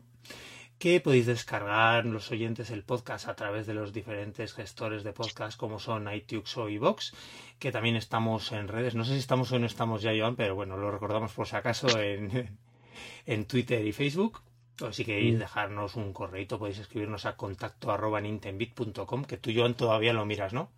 que 0.79 0.99
podéis 0.99 1.27
descargar 1.27 2.07
los 2.07 2.31
oyentes 2.31 2.71
el 2.71 2.83
podcast 2.83 3.27
a 3.27 3.35
través 3.35 3.67
de 3.67 3.75
los 3.75 3.93
diferentes 3.93 4.53
gestores 4.53 5.03
de 5.03 5.13
podcast 5.13 5.59
como 5.59 5.77
son 5.77 6.11
iTunes 6.11 6.57
o 6.57 6.69
iVoox, 6.69 7.13
que 7.59 7.71
también 7.71 7.95
estamos 7.95 8.51
en 8.51 8.67
redes. 8.67 8.95
No 8.95 9.05
sé 9.05 9.13
si 9.13 9.19
estamos 9.19 9.51
o 9.51 9.59
no 9.59 9.67
estamos 9.67 10.01
ya, 10.01 10.11
Joan, 10.17 10.35
pero 10.35 10.55
bueno, 10.55 10.75
lo 10.75 10.89
recordamos 10.89 11.33
por 11.33 11.47
si 11.47 11.55
acaso 11.55 11.87
en, 11.99 12.57
en 13.27 13.45
Twitter 13.45 13.85
y 13.85 13.91
Facebook. 13.91 14.41
O 14.81 14.91
si 14.91 15.05
queréis 15.05 15.35
Mm. 15.35 15.39
dejarnos 15.39 15.95
un 15.95 16.13
correito, 16.13 16.59
podéis 16.59 16.79
escribirnos 16.79 17.25
a 17.25 17.35
contacto 17.35 17.91
arroba 17.91 18.21
nintendbit.com, 18.21 19.25
que 19.25 19.37
tú, 19.37 19.51
Joan, 19.55 19.73
todavía 19.75 20.13
lo 20.13 20.25
miras, 20.25 20.53
¿no? 20.53 20.71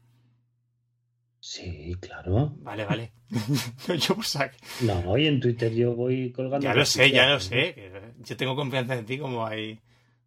Sí, 1.41 1.95
claro. 2.01 2.53
Vale, 2.57 2.85
vale. 2.85 3.11
Yo 4.07 4.15
por 4.15 4.25
sac- 4.25 4.57
No, 4.81 5.17
y 5.17 5.27
en 5.27 5.39
Twitter 5.39 5.73
yo 5.73 5.93
voy 5.95 6.31
colgando. 6.31 6.63
Ya 6.65 6.73
lo 6.73 6.85
sé, 6.85 7.11
ya 7.11 7.27
lo 7.29 7.39
sé. 7.39 7.91
Yo 8.19 8.35
tengo 8.37 8.55
confianza 8.55 8.95
en 8.95 9.05
ti 9.05 9.17
como 9.17 9.45
hay 9.45 9.79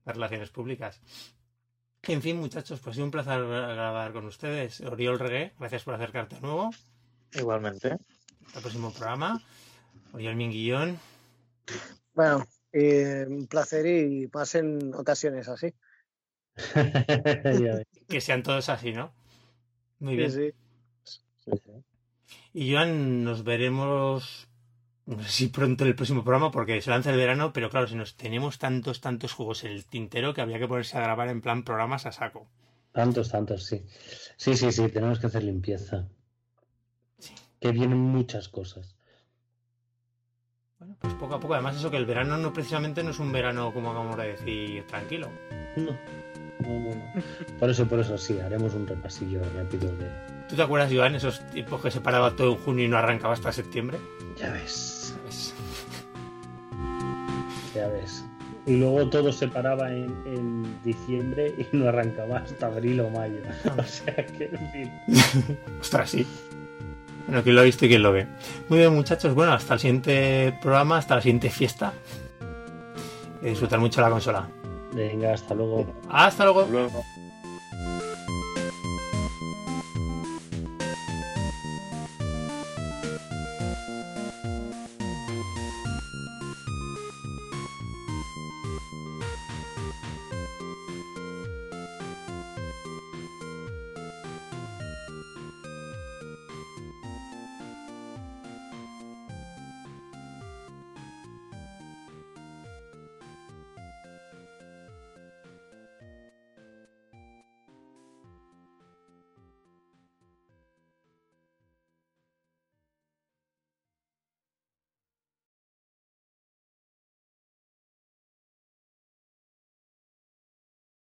las 0.05 0.15
relaciones 0.17 0.51
públicas. 0.51 1.01
En 2.05 2.21
fin, 2.23 2.37
muchachos, 2.39 2.81
pues 2.81 2.93
ha 2.93 2.95
sido 2.95 3.05
un 3.05 3.11
placer 3.11 3.41
grabar 3.47 4.13
con 4.13 4.25
ustedes. 4.27 4.81
Oriol 4.81 5.19
Regué, 5.19 5.53
gracias 5.59 5.85
por 5.85 5.95
acercarte 5.95 6.37
de 6.37 6.41
nuevo. 6.43 6.71
Igualmente. 7.35 7.97
Hasta 8.47 8.59
el 8.59 8.63
próximo 8.63 8.91
programa. 8.93 9.41
Oriol 10.13 10.35
Minguillón. 10.35 10.99
bueno, 12.15 12.45
eh, 12.73 13.27
un 13.29 13.47
placer 13.47 13.87
y 13.87 14.29
más 14.33 14.55
en 14.55 14.95
ocasiones 14.95 15.49
así. 15.49 15.75
Que 18.09 18.21
sean 18.21 18.43
todos 18.43 18.69
así, 18.69 18.93
¿no? 18.93 19.13
Muy 20.01 20.17
Sí, 20.17 20.17
bien. 20.17 20.31
sí. 20.31 20.53
Sí, 21.45 21.51
sí. 21.65 21.73
Y 22.55 22.73
Joan, 22.73 23.25
nos 23.25 23.45
veremos, 23.45 24.49
no 25.07 25.23
sé 25.23 25.31
si 25.31 25.47
pronto 25.49 25.85
en 25.85 25.89
el 25.91 25.97
próximo 25.97 26.23
programa, 26.25 26.51
porque 26.51 26.81
se 26.83 26.91
lanza 26.91 27.11
el 27.11 27.17
verano, 27.17 27.53
pero 27.53 27.71
claro, 27.71 27.87
si 27.89 27.95
nos 27.97 28.17
tenemos 28.17 28.59
tantos, 28.59 29.01
tantos 29.01 29.33
juegos 29.33 29.65
en 29.65 29.73
el 29.73 29.87
tintero 29.87 30.35
que 30.35 30.41
habría 30.43 30.59
que 30.59 30.69
ponerse 30.69 30.99
a 30.99 31.03
grabar 31.03 31.29
en 31.29 31.41
plan 31.43 31.65
programas 31.65 32.07
a 32.07 32.13
saco. 32.13 32.49
Tantos, 32.93 33.31
tantos, 33.31 33.65
sí. 33.65 33.85
Sí, 34.37 34.57
sí, 34.57 34.71
sí, 34.73 34.89
tenemos 34.89 35.19
que 35.19 35.27
hacer 35.27 35.43
limpieza. 35.45 36.09
Sí. 37.19 37.35
Que 37.61 37.73
vienen 37.73 37.99
muchas 37.99 38.49
cosas. 38.49 38.97
Bueno, 40.83 40.97
pues 41.01 41.15
poco 41.15 41.35
a 41.37 41.41
poco. 41.41 41.55
Además, 41.55 41.77
eso 41.77 41.93
que 41.93 41.97
el 41.97 42.07
verano 42.07 42.37
no 42.37 42.53
precisamente 42.53 43.05
no 43.05 43.11
es 43.11 43.19
un 43.21 43.31
verano, 43.31 43.73
como 43.73 43.91
acabamos 43.91 44.17
de 44.17 44.33
decir, 44.33 44.85
tranquilo. 44.89 45.29
No, 45.77 45.93
no, 46.61 46.69
no, 46.69 46.95
no. 46.95 47.23
Por 47.61 47.71
eso, 47.71 47.87
por 47.87 48.01
eso, 48.01 48.19
sí, 48.19 48.41
haremos 48.41 48.75
un 48.75 48.89
repasillo 48.89 49.41
rápido 49.55 49.95
de. 49.97 50.11
¿Tú 50.49 50.57
te 50.57 50.63
acuerdas, 50.63 50.93
Joan, 50.93 51.15
esos 51.15 51.39
tiempos 51.51 51.81
que 51.83 51.93
se 51.93 52.01
paraba 52.01 52.35
todo 52.35 52.55
en 52.55 52.59
junio 52.59 52.85
y 52.87 52.89
no 52.89 52.97
arrancaba 52.97 53.35
hasta 53.35 53.53
septiembre? 53.53 53.99
Ya 54.37 54.51
ves, 54.51 55.17
Pues, 55.23 55.55
ya 57.77 57.87
ves. 57.87 58.25
Y 58.67 58.77
luego 58.77 59.09
todo 59.09 59.33
se 59.33 59.47
paraba 59.47 59.93
en, 59.93 60.13
en 60.27 60.83
diciembre 60.83 61.55
y 61.59 61.77
no 61.77 61.89
arrancaba 61.89 62.39
hasta 62.39 62.67
abril 62.67 63.01
o 63.03 63.11
mayo. 63.11 63.39
O 63.79 63.83
sea 63.85 64.17
que, 64.27 64.51
en 64.53 64.73
fin. 64.73 65.59
ostras, 65.81 66.11
sí. 66.11 66.27
Bueno, 67.27 67.43
quien 67.43 67.55
lo 67.55 67.61
ha 67.61 67.65
visto 67.65 67.85
y 67.87 67.89
quien 67.89 68.03
lo 68.03 68.13
ve. 68.13 68.27
Muy 68.69 68.79
bien, 68.79 68.95
muchachos. 68.95 69.35
Bueno, 69.35 69.53
hasta 69.53 69.75
el 69.75 69.81
siguiente 69.81 70.59
programa, 70.61 70.99
hasta 70.99 71.17
la 71.17 71.23
siguiente 71.23 71.51
fiesta. 71.51 71.93
Y 73.41 73.47
disfrutar 73.47 73.79
mucho 73.81 74.01
la 74.01 74.11
consola. 74.11 74.49
Venga, 74.93 75.33
hasta 75.35 75.55
luego. 75.55 75.87
Hasta 76.09 76.45
luego. 76.45 76.67
Luego. 76.71 77.03